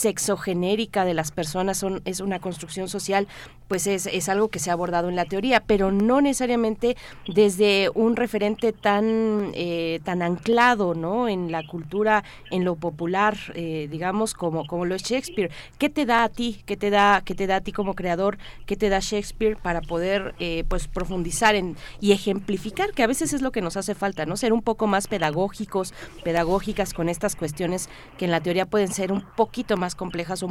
sexogenérica 0.00 1.04
de 1.04 1.14
las 1.14 1.32
personas 1.32 1.78
son, 1.78 2.02
es 2.04 2.20
una 2.20 2.38
construcción 2.38 2.88
social, 2.88 3.28
pues 3.68 3.86
es, 3.86 4.06
es 4.06 4.28
algo 4.28 4.48
que 4.48 4.58
se 4.58 4.70
ha 4.70 4.72
abordado 4.72 5.08
en 5.08 5.16
la 5.16 5.24
teoría, 5.24 5.60
pero 5.60 5.92
no 5.92 6.20
necesariamente 6.20 6.96
desde 7.26 7.90
un 7.94 8.16
referente 8.16 8.72
tan, 8.72 9.52
eh, 9.54 10.00
tan 10.04 10.22
anclado 10.22 10.94
¿no? 10.94 11.28
en 11.28 11.52
la 11.52 11.66
cultura, 11.66 12.24
en 12.50 12.64
lo 12.64 12.76
popular, 12.76 13.36
eh, 13.54 13.88
digamos, 13.90 14.34
como, 14.34 14.66
como 14.66 14.84
lo 14.86 14.94
es 14.94 15.02
Shakespeare. 15.02 15.50
¿Qué 15.78 15.88
te 15.88 16.06
da 16.06 16.24
a 16.24 16.28
ti? 16.28 16.62
¿Qué 16.66 16.76
te 16.76 16.90
da, 16.90 17.22
qué 17.24 17.34
te 17.34 17.46
da 17.46 17.56
a 17.56 17.60
ti 17.60 17.72
como 17.72 17.94
creador? 17.94 18.38
¿Qué 18.66 18.76
te 18.76 18.88
da 18.88 18.98
Shakespeare 19.00 19.56
para 19.56 19.80
poder 19.80 20.34
pues 20.68 20.88
profundizar 20.88 21.54
en, 21.54 21.76
y 22.00 22.12
ejemplificar, 22.12 22.92
que 22.92 23.02
a 23.02 23.06
veces 23.06 23.32
es 23.32 23.42
lo 23.42 23.52
que 23.52 23.60
nos 23.60 23.76
hace 23.76 23.94
falta, 23.94 24.26
¿no? 24.26 24.36
Ser 24.36 24.52
un 24.52 24.62
poco 24.62 24.86
más 24.86 25.06
pedagógicos 25.06 25.92
pedagógicas 26.24 26.94
con 26.94 27.08
estas 27.08 27.36
cuestiones 27.36 27.88
que 28.18 28.24
en 28.24 28.30
la 28.30 28.40
teoría 28.40 28.66
pueden 28.66 28.92
ser 28.92 29.12
un 29.12 29.22
poquito 29.36 29.76
más 29.76 29.89
complejas 29.94 30.42
o 30.42 30.46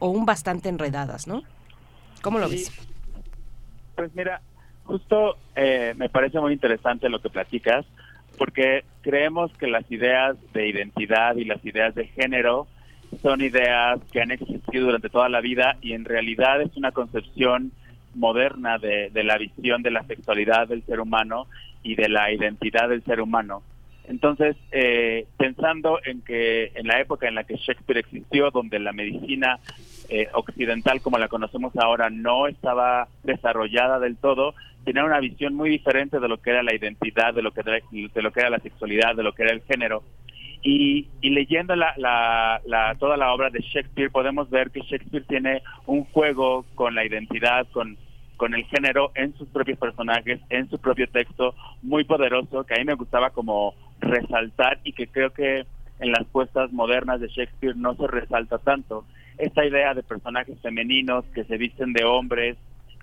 un, 0.00 0.26
bastante 0.26 0.68
enredadas, 0.68 1.26
¿no? 1.26 1.42
¿Cómo 2.22 2.38
lo 2.38 2.48
ves? 2.48 2.72
Pues 3.94 4.14
mira, 4.14 4.40
justo 4.84 5.36
eh, 5.56 5.94
me 5.96 6.08
parece 6.08 6.40
muy 6.40 6.52
interesante 6.52 7.08
lo 7.08 7.20
que 7.20 7.30
platicas, 7.30 7.84
porque 8.38 8.84
creemos 9.02 9.52
que 9.54 9.66
las 9.66 9.90
ideas 9.90 10.36
de 10.52 10.68
identidad 10.68 11.36
y 11.36 11.44
las 11.44 11.64
ideas 11.64 11.94
de 11.94 12.06
género 12.06 12.66
son 13.22 13.40
ideas 13.40 14.00
que 14.10 14.20
han 14.20 14.32
existido 14.32 14.86
durante 14.86 15.08
toda 15.08 15.28
la 15.28 15.40
vida 15.40 15.76
y 15.80 15.92
en 15.92 16.04
realidad 16.04 16.60
es 16.60 16.76
una 16.76 16.90
concepción 16.90 17.72
moderna 18.14 18.78
de 18.78 19.10
la 19.24 19.38
visión 19.38 19.82
de 19.82 19.90
la 19.90 20.04
sexualidad 20.04 20.68
del 20.68 20.84
ser 20.84 21.00
humano 21.00 21.46
y 21.82 21.94
de 21.94 22.08
la 22.08 22.32
identidad 22.32 22.88
del 22.88 23.04
ser 23.04 23.20
humano. 23.20 23.62
Entonces, 24.06 24.56
eh, 24.70 25.26
pensando 25.38 25.98
en 26.04 26.20
que 26.22 26.72
en 26.74 26.86
la 26.86 27.00
época 27.00 27.26
en 27.26 27.34
la 27.34 27.44
que 27.44 27.56
Shakespeare 27.56 28.00
existió, 28.00 28.50
donde 28.50 28.78
la 28.78 28.92
medicina 28.92 29.58
eh, 30.08 30.28
occidental 30.34 31.00
como 31.00 31.18
la 31.18 31.28
conocemos 31.28 31.74
ahora 31.76 32.10
no 32.10 32.46
estaba 32.46 33.08
desarrollada 33.22 33.98
del 33.98 34.16
todo, 34.16 34.54
tenía 34.84 35.04
una 35.04 35.20
visión 35.20 35.54
muy 35.54 35.70
diferente 35.70 36.20
de 36.20 36.28
lo 36.28 36.36
que 36.38 36.50
era 36.50 36.62
la 36.62 36.74
identidad, 36.74 37.32
de 37.32 37.42
lo 37.42 37.52
que 37.52 37.60
era, 37.60 38.50
la 38.50 38.58
sexualidad, 38.58 39.16
de 39.16 39.22
lo 39.22 39.32
que 39.32 39.44
era 39.44 39.52
el 39.52 39.62
género. 39.62 40.02
Y, 40.62 41.08
leyendo 41.22 41.74
toda 42.98 43.16
la 43.16 43.34
obra 43.34 43.50
de 43.50 43.60
Shakespeare 43.60 44.10
podemos 44.10 44.48
ver 44.50 44.70
que 44.70 44.80
Shakespeare 44.80 45.24
tiene 45.26 45.62
un 45.86 46.04
juego 46.04 46.64
con 46.74 46.94
la 46.94 47.04
identidad, 47.04 47.66
con 47.72 47.98
con 48.36 48.54
el 48.54 48.64
género 48.64 49.12
en 49.14 49.34
sus 49.36 49.48
propios 49.48 49.78
personajes, 49.78 50.40
en 50.50 50.68
su 50.68 50.78
propio 50.78 51.08
texto, 51.08 51.54
muy 51.82 52.04
poderoso, 52.04 52.64
que 52.64 52.74
a 52.74 52.78
mí 52.78 52.84
me 52.84 52.94
gustaba 52.94 53.30
como 53.30 53.74
resaltar 54.00 54.80
y 54.84 54.92
que 54.92 55.06
creo 55.06 55.30
que 55.30 55.64
en 56.00 56.12
las 56.12 56.24
puestas 56.26 56.72
modernas 56.72 57.20
de 57.20 57.28
Shakespeare 57.28 57.76
no 57.76 57.94
se 57.94 58.06
resalta 58.06 58.58
tanto. 58.58 59.04
Esta 59.38 59.64
idea 59.64 59.94
de 59.94 60.02
personajes 60.02 60.58
femeninos 60.60 61.24
que 61.34 61.44
se 61.44 61.56
visten 61.56 61.92
de 61.92 62.04
hombres 62.04 62.56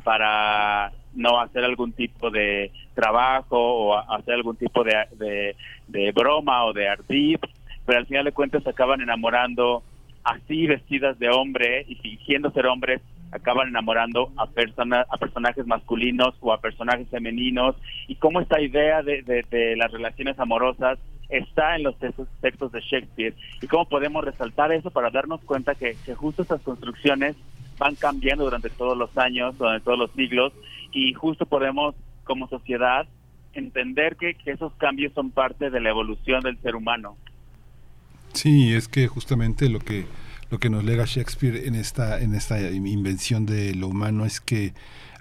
para 0.03 0.91
no 1.13 1.39
hacer 1.39 1.63
algún 1.63 1.91
tipo 1.91 2.29
de 2.29 2.71
trabajo 2.93 3.57
o 3.57 3.97
hacer 3.97 4.35
algún 4.35 4.55
tipo 4.55 4.83
de, 4.83 5.55
de, 5.87 6.11
broma 6.11 6.65
o 6.65 6.73
de 6.73 6.87
ardid, 6.87 7.37
pero 7.85 7.99
al 7.99 8.05
final 8.05 8.25
de 8.25 8.31
cuentas 8.31 8.65
acaban 8.65 9.01
enamorando 9.01 9.83
así 10.23 10.67
vestidas 10.67 11.17
de 11.19 11.29
hombre 11.29 11.85
y 11.87 11.95
fingiendo 11.95 12.51
ser 12.51 12.67
hombres 12.67 13.01
acaban 13.31 13.69
enamorando 13.69 14.31
a 14.37 14.45
personas 14.47 15.05
a 15.09 15.17
personajes 15.17 15.65
masculinos 15.65 16.35
o 16.41 16.53
a 16.53 16.61
personajes 16.61 17.07
femeninos 17.09 17.75
y 18.07 18.15
cómo 18.15 18.41
esta 18.41 18.61
idea 18.61 19.01
de, 19.01 19.21
de, 19.23 19.75
las 19.75 19.91
relaciones 19.91 20.39
amorosas 20.39 20.99
está 21.29 21.75
en 21.75 21.83
los 21.83 21.97
textos, 21.97 22.27
textos 22.41 22.71
de 22.71 22.81
Shakespeare 22.81 23.33
y 23.61 23.67
cómo 23.67 23.85
podemos 23.87 24.23
resaltar 24.25 24.71
eso 24.71 24.91
para 24.91 25.09
darnos 25.09 25.41
cuenta 25.41 25.75
que, 25.75 25.95
que 26.05 26.13
justo 26.13 26.41
estas 26.41 26.61
construcciones 26.61 27.35
van 27.77 27.95
cambiando 27.95 28.43
durante 28.43 28.69
todos 28.69 28.97
los 28.97 29.17
años, 29.17 29.57
durante 29.57 29.83
todos 29.83 29.97
los 29.97 30.11
siglos 30.11 30.53
y 30.91 31.13
justo 31.13 31.45
podemos 31.45 31.95
como 32.25 32.47
sociedad 32.47 33.07
entender 33.53 34.17
que, 34.17 34.35
que 34.35 34.51
esos 34.51 34.73
cambios 34.73 35.13
son 35.13 35.31
parte 35.31 35.69
de 35.69 35.79
la 35.79 35.89
evolución 35.89 36.41
del 36.41 36.57
ser 36.61 36.75
humano. 36.75 37.17
Sí, 38.33 38.73
es 38.73 38.87
que 38.87 39.07
justamente 39.07 39.69
lo 39.69 39.79
que 39.79 40.05
lo 40.51 40.59
que 40.59 40.69
nos 40.69 40.83
lega 40.83 41.05
Shakespeare 41.05 41.65
en 41.65 41.75
esta 41.75 42.19
en 42.19 42.35
esta 42.35 42.59
invención 42.61 43.45
de 43.45 43.73
lo 43.73 43.87
humano 43.87 44.25
es 44.25 44.41
que 44.41 44.73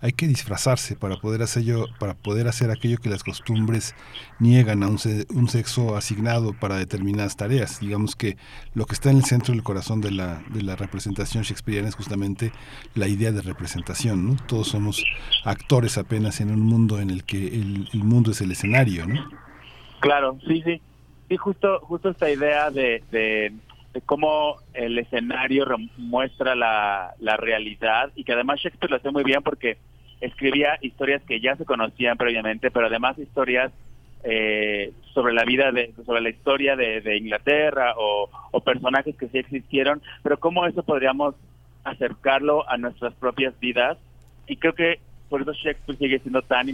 hay 0.03 0.13
que 0.13 0.27
disfrazarse 0.27 0.97
para 0.97 1.17
poder 1.17 1.43
hacer 1.43 1.65
para 1.99 2.15
poder 2.15 2.49
hacer 2.49 2.71
aquello 2.71 2.99
que 2.99 3.11
las 3.11 3.23
costumbres 3.23 3.95
niegan 4.39 4.83
a 4.83 4.89
un, 4.89 4.99
un, 5.35 5.49
sexo 5.49 5.95
asignado 5.95 6.55
para 6.55 6.77
determinadas 6.77 7.37
tareas. 7.37 7.81
Digamos 7.81 8.17
que 8.17 8.39
lo 8.75 8.87
que 8.87 8.95
está 8.95 9.11
en 9.11 9.19
el 9.19 9.25
centro 9.25 9.53
del 9.53 9.63
corazón 9.63 10.01
de 10.01 10.11
la, 10.11 10.43
de 10.49 10.63
la 10.63 10.75
representación 10.75 11.45
shakespeariana 11.45 11.89
es 11.89 11.95
justamente 11.95 12.51
la 12.95 13.09
idea 13.09 13.31
de 13.31 13.43
representación. 13.43 14.27
¿no? 14.27 14.37
Todos 14.47 14.69
somos 14.69 15.05
actores 15.45 15.99
apenas 15.99 16.41
en 16.41 16.51
un 16.51 16.61
mundo 16.61 16.99
en 16.99 17.11
el 17.11 17.25
que 17.25 17.49
el, 17.49 17.89
mundo 17.93 18.31
es 18.31 18.41
el 18.41 18.53
escenario. 18.53 19.07
¿no? 19.07 19.23
Claro, 20.01 20.39
sí, 20.47 20.63
sí. 20.65 20.81
Sí, 21.29 21.37
justo, 21.37 21.79
justo 21.83 22.09
esta 22.09 22.29
idea 22.29 22.71
de, 22.71 23.05
de, 23.13 23.53
de 23.93 24.01
cómo 24.01 24.57
el 24.73 24.99
escenario 24.99 25.67
muestra 25.97 26.55
la, 26.55 27.15
la 27.19 27.37
realidad 27.37 28.11
y 28.15 28.25
que 28.25 28.33
además 28.33 28.61
Shakespeare 28.61 28.91
lo 28.91 28.97
hace 28.97 29.11
muy 29.11 29.25
bien 29.25 29.43
porque 29.43 29.79
escribía 30.21 30.79
historias 30.81 31.23
que 31.23 31.41
ya 31.41 31.57
se 31.57 31.65
conocían 31.65 32.17
previamente, 32.17 32.71
pero 32.71 32.87
además 32.87 33.19
historias 33.19 33.73
eh, 34.23 34.93
sobre 35.15 35.33
la 35.33 35.45
vida 35.45 35.73
de, 35.73 35.95
sobre 36.05 36.21
la 36.21 36.29
historia 36.29 36.77
de, 36.77 37.17
Inglaterra 37.17 37.95
o, 37.97 38.29
o, 38.51 38.61
personajes 38.61 39.17
que 39.17 39.29
sí 39.29 39.39
existieron, 39.39 40.03
pero 40.23 40.39
cómo 40.39 40.67
eso 40.67 40.83
podríamos 40.83 41.35
acercarlo 41.85 42.69
a 42.69 42.77
nuestras 42.77 43.15
propias 43.15 43.59
vidas. 43.59 43.97
Y 44.47 44.57
creo 44.57 44.75
que 44.75 45.01
por 45.31 45.41
eso 45.41 45.53
Shakespeare 45.53 45.99
sigue 45.99 46.19
siendo 46.19 46.43
tan 46.43 46.67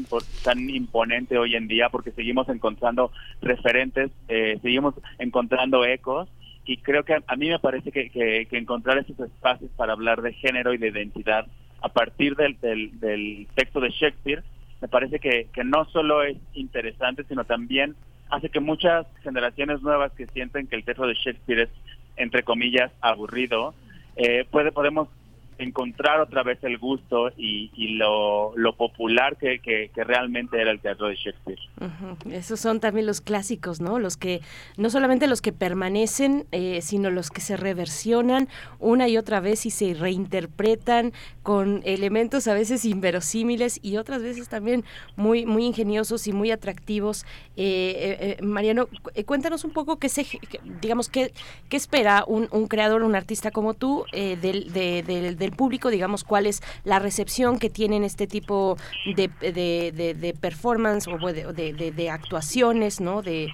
tan 0.43 0.69
imponente 0.71 1.39
hoy 1.39 1.55
en 1.55 1.69
día 1.69 1.89
porque 1.91 2.11
seguimos 2.11 2.49
encontrando 2.49 3.13
referentes, 3.43 4.11
eh, 4.29 4.59
seguimos 4.63 4.95
encontrando 5.19 5.85
ecos 5.85 6.29
y 6.67 6.79
creo 6.79 7.05
que 7.05 7.15
a, 7.15 7.37
mí 7.37 7.49
me 7.49 7.59
parece 7.59 7.93
que, 7.93 8.11
que, 8.11 8.47
que, 8.51 8.59
encontrar 8.59 8.99
esos 8.99 9.19
espacios 9.21 9.71
para 9.77 9.93
hablar 9.93 10.21
de 10.21 10.33
género 10.33 10.75
y 10.75 10.79
de 10.79 10.89
identidad 10.89 11.47
a 11.81 11.89
partir 11.89 12.35
del, 12.35 12.59
del, 12.61 12.99
del 12.99 13.47
texto 13.55 13.81
de 13.81 13.91
Shakespeare 13.91 14.43
me 14.81 14.89
parece 14.89 15.21
que, 15.21 15.49
que 15.55 15.65
no 15.65 15.85
solo 15.87 16.23
es 16.23 16.37
interesante 16.55 17.25
sino 17.29 17.45
también 17.45 17.95
hace 18.31 18.49
que 18.51 18.61
muchas 18.61 19.07
generaciones 19.23 19.81
nuevas 19.83 20.13
que 20.13 20.27
sienten 20.27 20.67
que 20.67 20.77
el 20.77 20.85
texto 20.85 21.07
de 21.07 21.15
Shakespeare 21.15 21.63
es 21.63 21.71
entre 22.17 22.43
comillas 22.43 22.91
aburrido 23.01 23.75
eh, 24.17 24.45
puede 24.51 24.73
podemos 24.73 25.09
encontrar 25.59 26.21
otra 26.21 26.43
vez 26.43 26.63
el 26.63 26.79
gusto 26.79 27.31
y, 27.37 27.71
y 27.75 27.95
lo, 27.95 28.57
lo, 28.57 28.77
popular 28.77 29.37
que, 29.37 29.59
que, 29.61 29.91
realmente 30.05 30.61
era 30.61 30.71
el 30.71 30.81
teatro 30.81 31.09
de 31.09 31.17
Shakespeare. 31.17 31.59
Esos 32.31 32.61
son 32.61 32.81
también 32.81 33.07
los 33.07 33.21
clásicos, 33.21 33.81
¿no? 33.81 33.99
Los 33.99 34.17
que, 34.17 34.41
no 34.77 34.91
solamente 34.91 35.27
los 35.27 35.41
que 35.41 35.53
permanecen, 35.53 36.47
eh, 36.53 36.81
sino 36.83 37.11
los 37.11 37.31
que 37.31 37.41
se 37.41 37.57
reversionan 37.57 38.49
una 38.79 39.09
y 39.09 39.17
otra 39.17 39.41
vez 39.41 39.67
y 39.67 39.71
se 39.71 39.95
reinterpretan 39.95 41.13
con 41.43 41.81
elementos 41.85 42.49
a 42.49 42.55
veces 42.55 42.85
inverosímiles 42.85 43.81
y 43.83 43.97
otras 43.97 44.23
veces 44.23 44.49
también 44.49 44.85
muy, 45.17 45.47
muy 45.47 45.65
ingeniosos 45.65 46.27
y 46.27 46.33
muy 46.33 46.51
atractivos. 46.51 47.25
Eh, 47.57 48.37
eh, 48.39 48.43
Mariano, 48.43 48.89
cuéntanos 49.25 49.65
un 49.65 49.71
poco 49.71 49.99
qué 49.99 50.09
se, 50.09 50.27
digamos, 50.81 51.09
qué, 51.09 51.33
qué 51.69 51.77
espera 51.77 52.25
un, 52.27 52.49
un 52.51 52.69
creador, 52.69 53.03
un 53.03 53.15
artista 53.15 53.51
como 53.51 53.75
tú 53.75 54.05
del, 54.13 54.73
de, 54.73 55.03
de, 55.03 55.35
de 55.35 55.46
del 55.47 55.57
público, 55.57 55.91
digamos, 55.91 56.25
cuál 56.25 56.47
es 56.47 56.63
la 56.85 56.99
recepción 56.99 57.59
que 57.59 57.71
tienen 57.71 58.03
este 58.03 58.27
tipo 58.27 58.77
de, 59.05 59.31
de, 59.41 59.93
de, 59.95 60.15
de 60.15 60.35
performance 60.35 61.07
o 61.07 61.19
de, 61.19 62.11
actuaciones, 62.11 63.01
¿no? 63.01 63.23
De, 63.23 63.53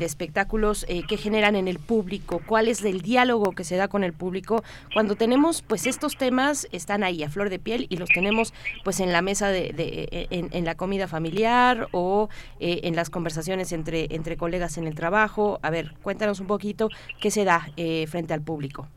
espectáculos 0.00 0.86
eh, 0.88 1.02
que 1.06 1.16
generan 1.16 1.56
en 1.56 1.68
el 1.68 1.78
público, 1.78 2.40
cuál 2.46 2.68
es 2.68 2.84
el 2.84 3.02
diálogo 3.02 3.52
que 3.52 3.64
se 3.64 3.76
da 3.76 3.88
con 3.88 4.04
el 4.04 4.12
público 4.12 4.62
cuando 4.94 5.16
tenemos, 5.16 5.62
pues 5.62 5.86
estos 5.86 6.16
temas 6.16 6.68
están 6.72 7.02
ahí 7.02 7.22
a 7.22 7.28
flor 7.28 7.50
de 7.50 7.58
piel 7.58 7.86
y 7.90 7.96
los 7.96 8.08
tenemos, 8.08 8.54
pues 8.84 9.00
en 9.00 9.12
la 9.12 9.22
mesa 9.22 9.48
de, 9.48 10.28
en, 10.30 10.48
en, 10.52 10.64
la 10.64 10.76
comida 10.76 11.08
familiar 11.08 11.88
o 11.92 12.28
eh, 12.60 12.80
en 12.84 12.96
las 12.96 13.10
conversaciones 13.10 13.72
entre 13.72 14.06
entre 14.10 14.36
colegas 14.36 14.78
en 14.78 14.86
el 14.86 14.94
trabajo. 14.94 15.58
A 15.62 15.70
ver, 15.70 15.94
cuéntanos 16.02 16.40
un 16.40 16.46
poquito 16.46 16.88
qué 17.20 17.30
se 17.30 17.44
da 17.44 17.68
eh, 17.76 18.06
frente 18.06 18.34
al 18.34 18.42
público. 18.42 18.88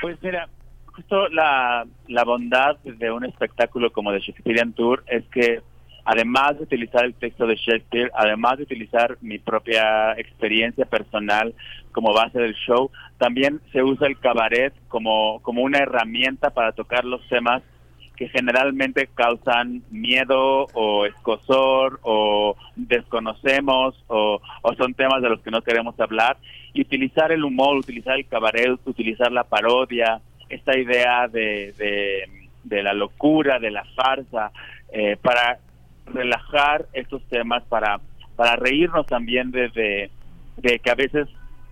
Pues 0.00 0.18
mira, 0.22 0.48
justo 0.96 1.28
la, 1.28 1.86
la 2.08 2.24
bondad 2.24 2.78
de 2.78 3.10
un 3.10 3.24
espectáculo 3.24 3.92
como 3.92 4.12
The 4.12 4.20
Shakespearean 4.20 4.72
Tour 4.72 5.04
es 5.06 5.24
que 5.26 5.60
además 6.04 6.56
de 6.56 6.64
utilizar 6.64 7.04
el 7.04 7.14
texto 7.14 7.46
de 7.46 7.56
Shakespeare, 7.56 8.10
además 8.14 8.56
de 8.56 8.62
utilizar 8.62 9.18
mi 9.20 9.38
propia 9.38 10.12
experiencia 10.12 10.86
personal 10.86 11.54
como 11.92 12.14
base 12.14 12.38
del 12.38 12.54
show, 12.54 12.90
también 13.18 13.60
se 13.72 13.82
usa 13.82 14.06
el 14.06 14.18
cabaret 14.18 14.72
como, 14.88 15.40
como 15.42 15.62
una 15.62 15.78
herramienta 15.78 16.50
para 16.50 16.72
tocar 16.72 17.04
los 17.04 17.26
temas 17.28 17.62
que 18.16 18.28
generalmente 18.28 19.10
causan 19.14 19.82
miedo 19.90 20.66
o 20.72 21.04
escosor 21.04 22.00
o 22.02 22.56
desconocemos 22.74 23.94
o, 24.06 24.40
o, 24.62 24.74
son 24.76 24.94
temas 24.94 25.20
de 25.20 25.28
los 25.28 25.40
que 25.42 25.50
no 25.50 25.60
queremos 25.60 25.98
hablar. 26.00 26.38
Y 26.72 26.80
utilizar 26.80 27.30
el 27.30 27.44
humor, 27.44 27.76
utilizar 27.76 28.16
el 28.16 28.26
cabaret, 28.26 28.78
utilizar 28.86 29.30
la 29.32 29.44
parodia, 29.44 30.22
esta 30.48 30.78
idea 30.78 31.28
de, 31.28 32.28
de, 32.64 32.82
la 32.82 32.92
locura, 32.92 33.58
de 33.58 33.70
la 33.70 33.84
farsa, 33.94 34.52
eh, 34.92 35.16
para 35.20 35.58
relajar 36.06 36.86
estos 36.92 37.22
temas, 37.28 37.64
para, 37.64 38.00
para 38.36 38.56
reírnos 38.56 39.06
también 39.06 39.50
de, 39.50 39.68
de, 39.70 40.10
de, 40.58 40.78
que 40.78 40.90
a 40.90 40.94
veces 40.94 41.28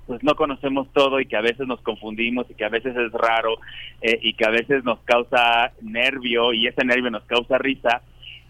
pues 0.07 0.23
no 0.23 0.35
conocemos 0.35 0.89
todo 0.93 1.19
y 1.21 1.27
que 1.27 1.37
a 1.37 1.41
veces 1.41 1.67
nos 1.67 1.81
confundimos 1.81 2.51
y 2.51 2.55
que 2.55 2.65
a 2.65 2.69
veces 2.69 2.95
es 2.95 3.13
raro 3.13 3.57
eh, 4.03 4.19
y 4.23 4.35
que 4.35 4.45
a 4.45 4.51
veces 4.51 4.85
nos 4.85 4.99
causa 5.01 5.73
nervio 5.81 6.53
y 6.53 6.67
ese 6.67 6.85
nervio 6.85 7.11
nos 7.11 7.25
causa 7.25 7.57
risa, 7.57 8.03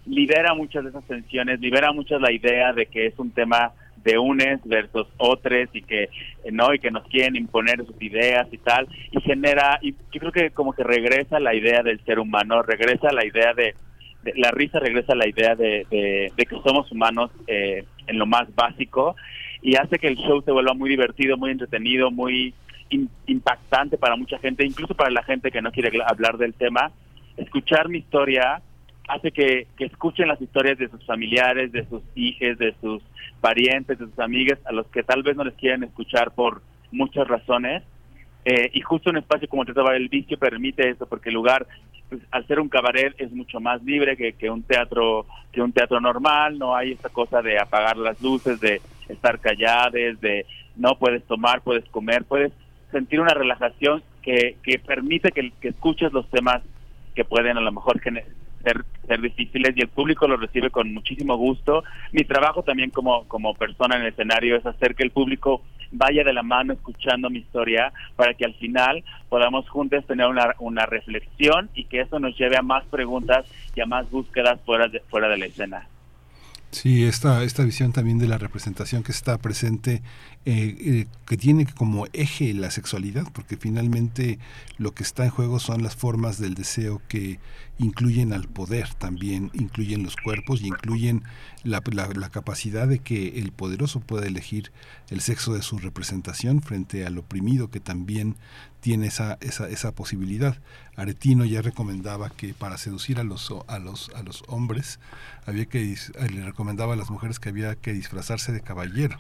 libera 0.06 0.54
muchas 0.54 0.82
de 0.82 0.90
esas 0.90 1.04
tensiones, 1.04 1.60
libera 1.60 1.92
muchas 1.92 2.20
la 2.20 2.32
idea 2.32 2.72
de 2.72 2.86
que 2.86 3.06
es 3.06 3.18
un 3.18 3.30
tema 3.30 3.72
de 4.04 4.18
unes 4.18 4.60
versus 4.64 5.06
otros 5.16 5.68
y 5.72 5.82
que 5.82 6.10
no 6.52 6.74
y 6.74 6.78
que 6.78 6.90
nos 6.90 7.04
quieren 7.08 7.36
imponer 7.36 7.84
sus 7.84 8.00
ideas 8.00 8.46
y 8.52 8.58
tal. 8.58 8.86
Y 9.10 9.20
genera 9.22 9.78
y 9.82 9.92
yo 10.12 10.20
creo 10.20 10.32
que 10.32 10.50
como 10.50 10.72
que 10.72 10.84
regresa 10.84 11.40
la 11.40 11.54
idea 11.54 11.82
del 11.82 12.04
ser 12.04 12.18
humano 12.18 12.62
regresa 12.62 13.12
la 13.12 13.24
idea 13.24 13.54
de, 13.54 13.74
de 14.22 14.32
la 14.36 14.50
risa 14.50 14.78
regresa 14.78 15.14
la 15.14 15.28
idea 15.28 15.54
de, 15.54 15.86
de, 15.90 16.32
de 16.36 16.46
que 16.46 16.56
somos 16.64 16.90
humanos 16.92 17.30
eh, 17.46 17.84
en 18.06 18.18
lo 18.18 18.26
más 18.26 18.54
básico. 18.54 19.16
Y 19.62 19.76
hace 19.76 19.98
que 19.98 20.08
el 20.08 20.16
show 20.16 20.42
se 20.42 20.52
vuelva 20.52 20.74
muy 20.74 20.90
divertido 20.90 21.36
muy 21.36 21.50
entretenido 21.50 22.10
muy 22.10 22.54
impactante 23.26 23.96
para 23.96 24.14
mucha 24.14 24.38
gente 24.38 24.64
incluso 24.64 24.94
para 24.94 25.10
la 25.10 25.22
gente 25.24 25.50
que 25.50 25.62
no 25.62 25.72
quiere 25.72 25.90
hablar 26.06 26.36
del 26.36 26.54
tema. 26.54 26.92
Escuchar 27.36 27.88
mi 27.88 27.98
historia 27.98 28.60
hace 29.08 29.32
que, 29.32 29.66
que, 29.76 29.84
escuchen 29.84 30.28
las 30.28 30.40
historias 30.40 30.78
de 30.78 30.88
sus 30.88 31.04
familiares, 31.04 31.72
de 31.72 31.86
sus 31.86 32.02
hijos, 32.14 32.58
de 32.58 32.74
sus 32.80 33.02
parientes, 33.40 33.98
de 33.98 34.06
sus 34.06 34.18
amigas, 34.18 34.58
a 34.64 34.72
los 34.72 34.86
que 34.86 35.02
tal 35.02 35.22
vez 35.22 35.36
no 35.36 35.44
les 35.44 35.54
quieren 35.54 35.84
escuchar 35.84 36.32
por 36.32 36.62
muchas 36.90 37.26
razones. 37.28 37.82
Eh, 38.44 38.70
y 38.74 38.80
justo 38.80 39.10
un 39.10 39.16
espacio 39.16 39.48
como 39.48 39.64
Teatro 39.64 39.90
el 39.92 40.08
Vicio 40.08 40.38
permite 40.38 40.90
eso, 40.90 41.06
porque 41.06 41.30
el 41.30 41.34
lugar, 41.34 41.66
pues, 42.08 42.22
al 42.30 42.46
ser 42.46 42.60
un 42.60 42.68
cabaret, 42.68 43.14
es 43.18 43.32
mucho 43.32 43.60
más 43.60 43.82
libre 43.82 44.16
que, 44.16 44.34
que, 44.34 44.50
un 44.50 44.62
teatro 44.62 45.26
que 45.52 45.62
un 45.62 45.72
teatro 45.72 46.00
normal. 46.00 46.58
No 46.58 46.74
hay 46.74 46.92
esa 46.92 47.08
cosa 47.08 47.42
de 47.42 47.58
apagar 47.58 47.96
las 47.96 48.20
luces, 48.20 48.60
de 48.60 48.80
estar 49.08 49.38
callados, 49.38 50.20
de 50.20 50.46
no 50.76 50.96
puedes 50.98 51.24
tomar, 51.24 51.62
puedes 51.62 51.84
comer, 51.90 52.24
puedes 52.24 52.52
sentir 52.90 53.20
una 53.20 53.34
relajación 53.34 54.02
que, 54.22 54.56
que 54.62 54.78
permite 54.78 55.30
que, 55.32 55.52
que 55.60 55.68
escuches 55.68 56.12
los 56.12 56.28
temas 56.30 56.62
que 57.14 57.24
pueden 57.24 57.56
a 57.56 57.60
lo 57.60 57.72
mejor 57.72 58.00
ser, 58.64 58.84
ser 59.06 59.20
difíciles 59.20 59.76
y 59.76 59.82
el 59.82 59.88
público 59.88 60.26
lo 60.26 60.36
recibe 60.36 60.70
con 60.70 60.92
muchísimo 60.92 61.36
gusto. 61.36 61.84
Mi 62.12 62.24
trabajo 62.24 62.62
también 62.62 62.90
como, 62.90 63.24
como 63.28 63.54
persona 63.54 63.96
en 63.96 64.02
el 64.02 64.08
escenario 64.08 64.56
es 64.56 64.66
hacer 64.66 64.94
que 64.94 65.04
el 65.04 65.10
público 65.10 65.62
vaya 65.92 66.24
de 66.24 66.32
la 66.32 66.42
mano 66.42 66.72
escuchando 66.72 67.30
mi 67.30 67.38
historia 67.38 67.92
para 68.16 68.34
que 68.34 68.44
al 68.44 68.54
final 68.54 69.04
podamos 69.28 69.68
juntos 69.68 70.04
tener 70.06 70.26
una, 70.26 70.54
una 70.58 70.86
reflexión 70.86 71.70
y 71.74 71.84
que 71.84 72.00
eso 72.00 72.18
nos 72.18 72.36
lleve 72.36 72.56
a 72.56 72.62
más 72.62 72.84
preguntas 72.86 73.46
y 73.74 73.80
a 73.80 73.86
más 73.86 74.10
búsquedas 74.10 74.60
fuera 74.64 74.88
de, 74.88 75.00
fuera 75.00 75.28
de 75.28 75.38
la 75.38 75.46
escena. 75.46 75.88
Sí, 76.74 77.04
esta, 77.04 77.44
esta 77.44 77.62
visión 77.62 77.92
también 77.92 78.18
de 78.18 78.26
la 78.26 78.36
representación 78.36 79.04
que 79.04 79.12
está 79.12 79.38
presente, 79.38 80.02
eh, 80.46 80.76
eh, 80.78 81.06
que 81.24 81.38
tiene 81.38 81.64
como 81.64 82.06
eje 82.12 82.52
la 82.52 82.70
sexualidad, 82.70 83.26
porque 83.32 83.56
finalmente 83.56 84.38
lo 84.76 84.92
que 84.92 85.02
está 85.02 85.24
en 85.24 85.30
juego 85.30 85.58
son 85.58 85.82
las 85.82 85.96
formas 85.96 86.38
del 86.38 86.52
deseo 86.52 87.00
que 87.08 87.40
incluyen 87.78 88.34
al 88.34 88.46
poder 88.46 88.92
también, 88.92 89.50
incluyen 89.54 90.02
los 90.02 90.16
cuerpos 90.16 90.60
y 90.60 90.66
incluyen 90.66 91.22
la, 91.62 91.82
la, 91.92 92.28
capacidad 92.28 92.86
de 92.86 92.98
que 92.98 93.38
el 93.38 93.52
poderoso 93.52 94.00
pueda 94.00 94.26
elegir 94.26 94.70
el 95.08 95.22
sexo 95.22 95.54
de 95.54 95.62
su 95.62 95.78
representación 95.78 96.60
frente 96.60 97.06
al 97.06 97.16
oprimido 97.16 97.70
que 97.70 97.80
también 97.80 98.36
tiene 98.80 99.06
esa, 99.06 99.38
esa, 99.40 99.66
esa 99.70 99.92
posibilidad. 99.92 100.58
Aretino 100.94 101.46
ya 101.46 101.62
recomendaba 101.62 102.28
que 102.28 102.52
para 102.52 102.76
seducir 102.76 103.18
a 103.18 103.24
los, 103.24 103.50
a 103.66 103.78
los, 103.78 104.10
a 104.14 104.22
los 104.22 104.44
hombres 104.48 105.00
había 105.46 105.64
que 105.64 105.96
le 106.30 106.44
recomendaba 106.44 106.92
a 106.92 106.96
las 106.96 107.08
mujeres 107.08 107.40
que 107.40 107.48
había 107.48 107.76
que 107.76 107.94
disfrazarse 107.94 108.52
de 108.52 108.60
caballero 108.60 109.18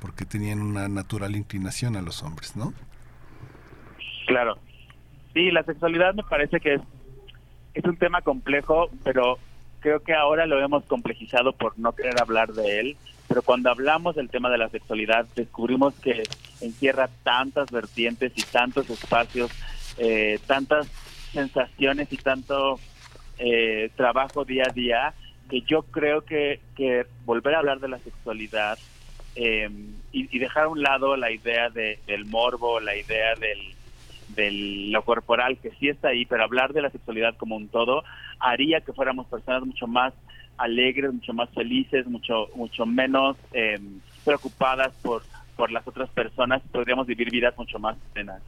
porque 0.00 0.24
tenían 0.24 0.60
una 0.60 0.88
natural 0.88 1.36
inclinación 1.36 1.96
a 1.96 2.02
los 2.02 2.22
hombres, 2.22 2.56
¿no? 2.56 2.72
Claro. 4.26 4.58
Sí, 5.34 5.50
la 5.50 5.62
sexualidad 5.62 6.14
me 6.14 6.24
parece 6.24 6.60
que 6.60 6.74
es, 6.74 6.80
es 7.74 7.84
un 7.84 7.96
tema 7.96 8.22
complejo, 8.22 8.90
pero 9.04 9.38
creo 9.80 10.00
que 10.00 10.14
ahora 10.14 10.46
lo 10.46 10.62
hemos 10.62 10.84
complejizado 10.84 11.52
por 11.52 11.78
no 11.78 11.92
querer 11.92 12.20
hablar 12.20 12.52
de 12.52 12.80
él 12.80 12.96
pero 13.30 13.42
cuando 13.42 13.70
hablamos 13.70 14.16
del 14.16 14.28
tema 14.28 14.50
de 14.50 14.58
la 14.58 14.68
sexualidad 14.70 15.24
descubrimos 15.36 15.94
que 16.00 16.24
encierra 16.60 17.08
tantas 17.22 17.70
vertientes 17.70 18.32
y 18.34 18.42
tantos 18.42 18.90
espacios, 18.90 19.52
eh, 19.98 20.40
tantas 20.48 20.88
sensaciones 21.32 22.12
y 22.12 22.16
tanto 22.16 22.80
eh, 23.38 23.88
trabajo 23.94 24.44
día 24.44 24.64
a 24.68 24.72
día, 24.72 25.14
que 25.48 25.60
yo 25.60 25.82
creo 25.82 26.22
que, 26.22 26.58
que 26.74 27.06
volver 27.24 27.54
a 27.54 27.58
hablar 27.60 27.78
de 27.78 27.86
la 27.86 28.00
sexualidad 28.00 28.76
em, 29.34 29.94
y, 30.12 30.38
dejar 30.38 30.64
a 30.64 30.68
un 30.68 30.82
lado 30.82 31.16
la 31.16 31.30
idea 31.30 31.70
del 31.70 32.24
morbo, 32.26 32.80
la 32.80 32.96
idea 32.96 33.34
del, 33.36 33.74
de 34.34 34.50
lo 34.90 35.02
corporal, 35.04 35.58
que 35.58 35.70
sí 35.72 35.88
está 35.88 36.08
ahí, 36.08 36.26
pero 36.26 36.44
hablar 36.44 36.72
de 36.72 36.82
la 36.82 36.90
sexualidad 36.90 37.36
como 37.36 37.56
un 37.56 37.68
todo 37.68 38.02
haría 38.38 38.80
que 38.80 38.92
fuéramos 38.92 39.26
personas 39.26 39.64
mucho 39.64 39.86
más 39.86 40.14
alegres, 40.56 41.12
mucho 41.12 41.32
más 41.32 41.48
felices, 41.50 42.06
mucho, 42.06 42.48
mucho 42.54 42.86
menos 42.86 43.36
eh, 43.52 43.78
preocupadas 44.24 44.92
por, 45.02 45.22
por 45.56 45.70
las 45.70 45.86
otras 45.86 46.08
personas, 46.10 46.62
podríamos 46.72 47.06
vivir 47.06 47.30
vidas 47.30 47.56
mucho 47.56 47.78
más 47.78 47.96
plenas. 48.12 48.42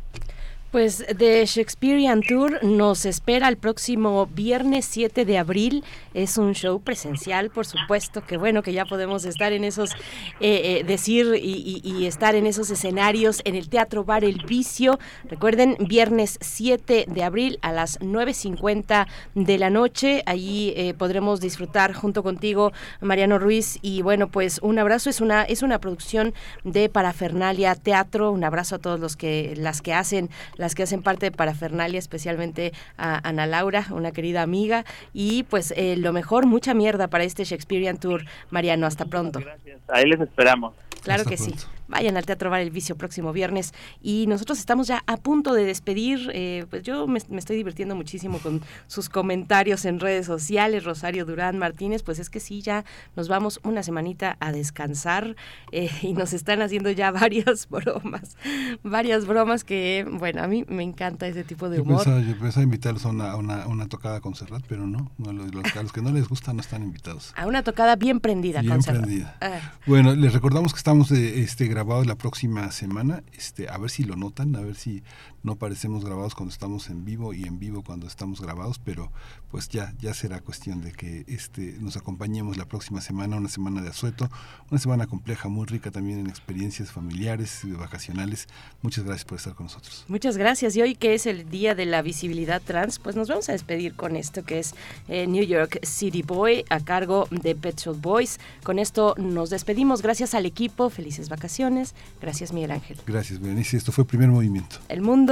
Pues 0.72 1.04
The 1.18 1.44
Shakespearean 1.44 2.22
Tour 2.22 2.64
nos 2.64 3.04
espera 3.04 3.46
el 3.48 3.58
próximo 3.58 4.24
viernes 4.24 4.86
7 4.86 5.26
de 5.26 5.36
abril. 5.36 5.84
Es 6.14 6.38
un 6.38 6.54
show 6.54 6.80
presencial, 6.80 7.50
por 7.50 7.66
supuesto, 7.66 8.24
que 8.24 8.38
bueno, 8.38 8.62
que 8.62 8.72
ya 8.72 8.86
podemos 8.86 9.26
estar 9.26 9.52
en 9.52 9.64
esos, 9.64 9.92
eh, 10.40 10.80
eh, 10.80 10.84
decir 10.84 11.34
y, 11.34 12.06
estar 12.06 12.34
en 12.36 12.46
esos 12.46 12.70
escenarios 12.70 13.42
en 13.44 13.54
el 13.54 13.68
Teatro 13.68 14.04
Bar 14.04 14.24
El 14.24 14.46
Vicio. 14.46 14.98
Recuerden, 15.24 15.76
viernes 15.78 16.38
7 16.40 17.04
de 17.06 17.22
abril 17.22 17.58
a 17.60 17.70
las 17.72 18.00
9.50 18.00 19.06
de 19.34 19.58
la 19.58 19.68
noche. 19.68 20.22
Allí 20.24 20.72
eh, 20.74 20.94
podremos 20.94 21.42
disfrutar 21.42 21.92
junto 21.92 22.22
contigo, 22.22 22.72
Mariano 23.02 23.38
Ruiz. 23.38 23.78
Y 23.82 24.00
bueno, 24.00 24.28
pues 24.28 24.58
un 24.62 24.78
abrazo. 24.78 25.10
Es 25.10 25.20
una, 25.20 25.42
es 25.42 25.62
una 25.62 25.80
producción 25.80 26.32
de 26.64 26.88
Parafernalia 26.88 27.74
Teatro. 27.74 28.32
Un 28.32 28.42
abrazo 28.42 28.76
a 28.76 28.78
todos 28.78 28.98
los 28.98 29.16
que, 29.16 29.52
las 29.58 29.82
que 29.82 29.92
hacen 29.92 30.30
las 30.62 30.76
que 30.76 30.84
hacen 30.84 31.02
parte 31.02 31.26
de 31.26 31.32
Parafernalia, 31.32 31.98
especialmente 31.98 32.72
a 32.96 33.28
Ana 33.28 33.46
Laura, 33.46 33.86
una 33.90 34.12
querida 34.12 34.42
amiga. 34.42 34.84
Y 35.12 35.42
pues 35.42 35.74
eh, 35.76 35.96
lo 35.96 36.12
mejor, 36.12 36.46
mucha 36.46 36.72
mierda 36.72 37.08
para 37.08 37.24
este 37.24 37.44
Shakespearean 37.44 37.98
Tour. 37.98 38.24
Mariano, 38.50 38.86
hasta 38.86 39.04
pronto. 39.06 39.40
Gracias. 39.40 39.80
Ahí 39.88 40.06
les 40.06 40.20
esperamos. 40.20 40.74
Claro 41.02 41.24
que 41.24 41.36
sí. 41.36 41.52
Vayan 41.92 42.16
al 42.16 42.24
Teatro 42.24 42.48
Bar 42.48 42.62
El 42.62 42.70
Vicio 42.70 42.96
próximo 42.96 43.34
viernes. 43.34 43.74
Y 44.00 44.26
nosotros 44.26 44.58
estamos 44.58 44.86
ya 44.86 45.04
a 45.06 45.18
punto 45.18 45.52
de 45.52 45.66
despedir. 45.66 46.30
Eh, 46.32 46.64
pues 46.70 46.82
yo 46.84 47.06
me, 47.06 47.18
estoy 47.18 47.56
divirtiendo 47.56 47.94
muchísimo 47.94 48.38
con 48.38 48.62
sus 48.86 49.10
comentarios 49.10 49.84
en 49.84 50.00
redes 50.00 50.24
sociales. 50.24 50.84
Rosario 50.84 51.26
Durán 51.26 51.58
Martínez, 51.58 52.02
pues 52.02 52.18
es 52.18 52.30
que 52.30 52.40
sí, 52.40 52.62
ya 52.62 52.86
nos 53.14 53.28
vamos 53.28 53.60
una 53.62 53.82
semanita 53.82 54.38
a 54.40 54.52
descansar 54.52 55.36
eh, 55.70 55.90
y 56.00 56.14
nos 56.14 56.32
están 56.32 56.62
haciendo 56.62 56.90
ya 56.90 57.10
varias 57.10 57.68
bromas. 57.68 58.38
Varias 58.82 59.26
bromas 59.26 59.62
que, 59.62 60.06
bueno, 60.10 60.42
a 60.42 60.46
mí 60.46 60.64
me 60.68 60.82
encanta 60.82 61.26
ese 61.26 61.44
tipo 61.44 61.68
de 61.68 61.82
humor. 61.82 62.06
Yo 62.06 62.38
pensaba, 62.38 62.64
invitarlos 62.64 63.04
a 63.04 63.10
una, 63.10 63.66
una, 63.66 63.86
tocada 63.86 64.22
con 64.22 64.34
Serrat, 64.34 64.64
pero 64.66 64.86
no. 64.86 65.10
los, 65.18 65.76
a 65.76 65.82
los 65.82 65.92
que 65.92 66.00
no 66.00 66.10
les 66.10 66.26
gusta 66.26 66.54
no 66.54 66.62
están 66.62 66.82
invitados. 66.82 67.34
A 67.36 67.46
una 67.46 67.62
tocada 67.62 67.96
bien 67.96 68.18
prendida 68.20 68.62
bien 68.62 68.72
con 68.72 68.82
prendida. 68.82 69.36
Ah. 69.42 69.72
Bueno, 69.86 70.14
les 70.14 70.32
recordamos 70.32 70.72
que 70.72 70.78
estamos 70.78 71.10
de, 71.10 71.42
este, 71.42 71.68
grabado 71.82 72.04
la 72.04 72.14
próxima 72.14 72.70
semana. 72.70 73.24
Este, 73.32 73.68
a 73.68 73.76
ver 73.76 73.90
si 73.90 74.04
lo 74.04 74.14
notan, 74.14 74.54
a 74.54 74.60
ver 74.60 74.76
si 74.76 75.02
no 75.42 75.56
parecemos 75.56 76.04
grabados 76.04 76.34
cuando 76.34 76.52
estamos 76.52 76.88
en 76.88 77.04
vivo 77.04 77.34
y 77.34 77.44
en 77.44 77.58
vivo 77.58 77.82
cuando 77.82 78.06
estamos 78.06 78.40
grabados, 78.40 78.78
pero 78.78 79.10
pues 79.50 79.68
ya, 79.68 79.92
ya 80.00 80.14
será 80.14 80.40
cuestión 80.40 80.80
de 80.80 80.92
que 80.92 81.24
este, 81.26 81.76
nos 81.80 81.96
acompañemos 81.96 82.56
la 82.56 82.66
próxima 82.66 83.00
semana, 83.00 83.36
una 83.36 83.48
semana 83.48 83.82
de 83.82 83.88
asueto, 83.88 84.30
una 84.70 84.80
semana 84.80 85.06
compleja, 85.06 85.48
muy 85.48 85.66
rica 85.66 85.90
también 85.90 86.20
en 86.20 86.28
experiencias 86.28 86.92
familiares 86.92 87.64
y 87.64 87.72
vacacionales. 87.72 88.46
Muchas 88.82 89.04
gracias 89.04 89.24
por 89.24 89.38
estar 89.38 89.54
con 89.54 89.66
nosotros. 89.66 90.04
Muchas 90.08 90.36
gracias. 90.36 90.76
Y 90.76 90.82
hoy 90.82 90.94
que 90.94 91.14
es 91.14 91.26
el 91.26 91.50
Día 91.50 91.74
de 91.74 91.86
la 91.86 92.02
Visibilidad 92.02 92.62
Trans, 92.62 92.98
pues 92.98 93.16
nos 93.16 93.28
vamos 93.28 93.48
a 93.48 93.52
despedir 93.52 93.94
con 93.94 94.16
esto 94.16 94.44
que 94.44 94.60
es 94.60 94.74
eh, 95.08 95.26
New 95.26 95.44
York 95.44 95.80
City 95.82 96.22
Boy 96.22 96.64
a 96.70 96.80
cargo 96.80 97.26
de 97.30 97.54
Pet 97.54 97.78
Shop 97.78 98.00
Boys. 98.00 98.38
Con 98.62 98.78
esto 98.78 99.14
nos 99.18 99.50
despedimos. 99.50 100.02
Gracias 100.02 100.34
al 100.34 100.46
equipo. 100.46 100.88
Felices 100.88 101.28
vacaciones. 101.28 101.94
Gracias, 102.20 102.52
Miguel 102.52 102.70
Ángel. 102.70 102.98
Gracias, 103.06 103.40
Berenice. 103.40 103.76
Esto 103.76 103.92
fue 103.92 104.02
el 104.02 104.08
Primer 104.08 104.28
Movimiento. 104.28 104.76
El 104.88 105.02
mundo 105.02 105.31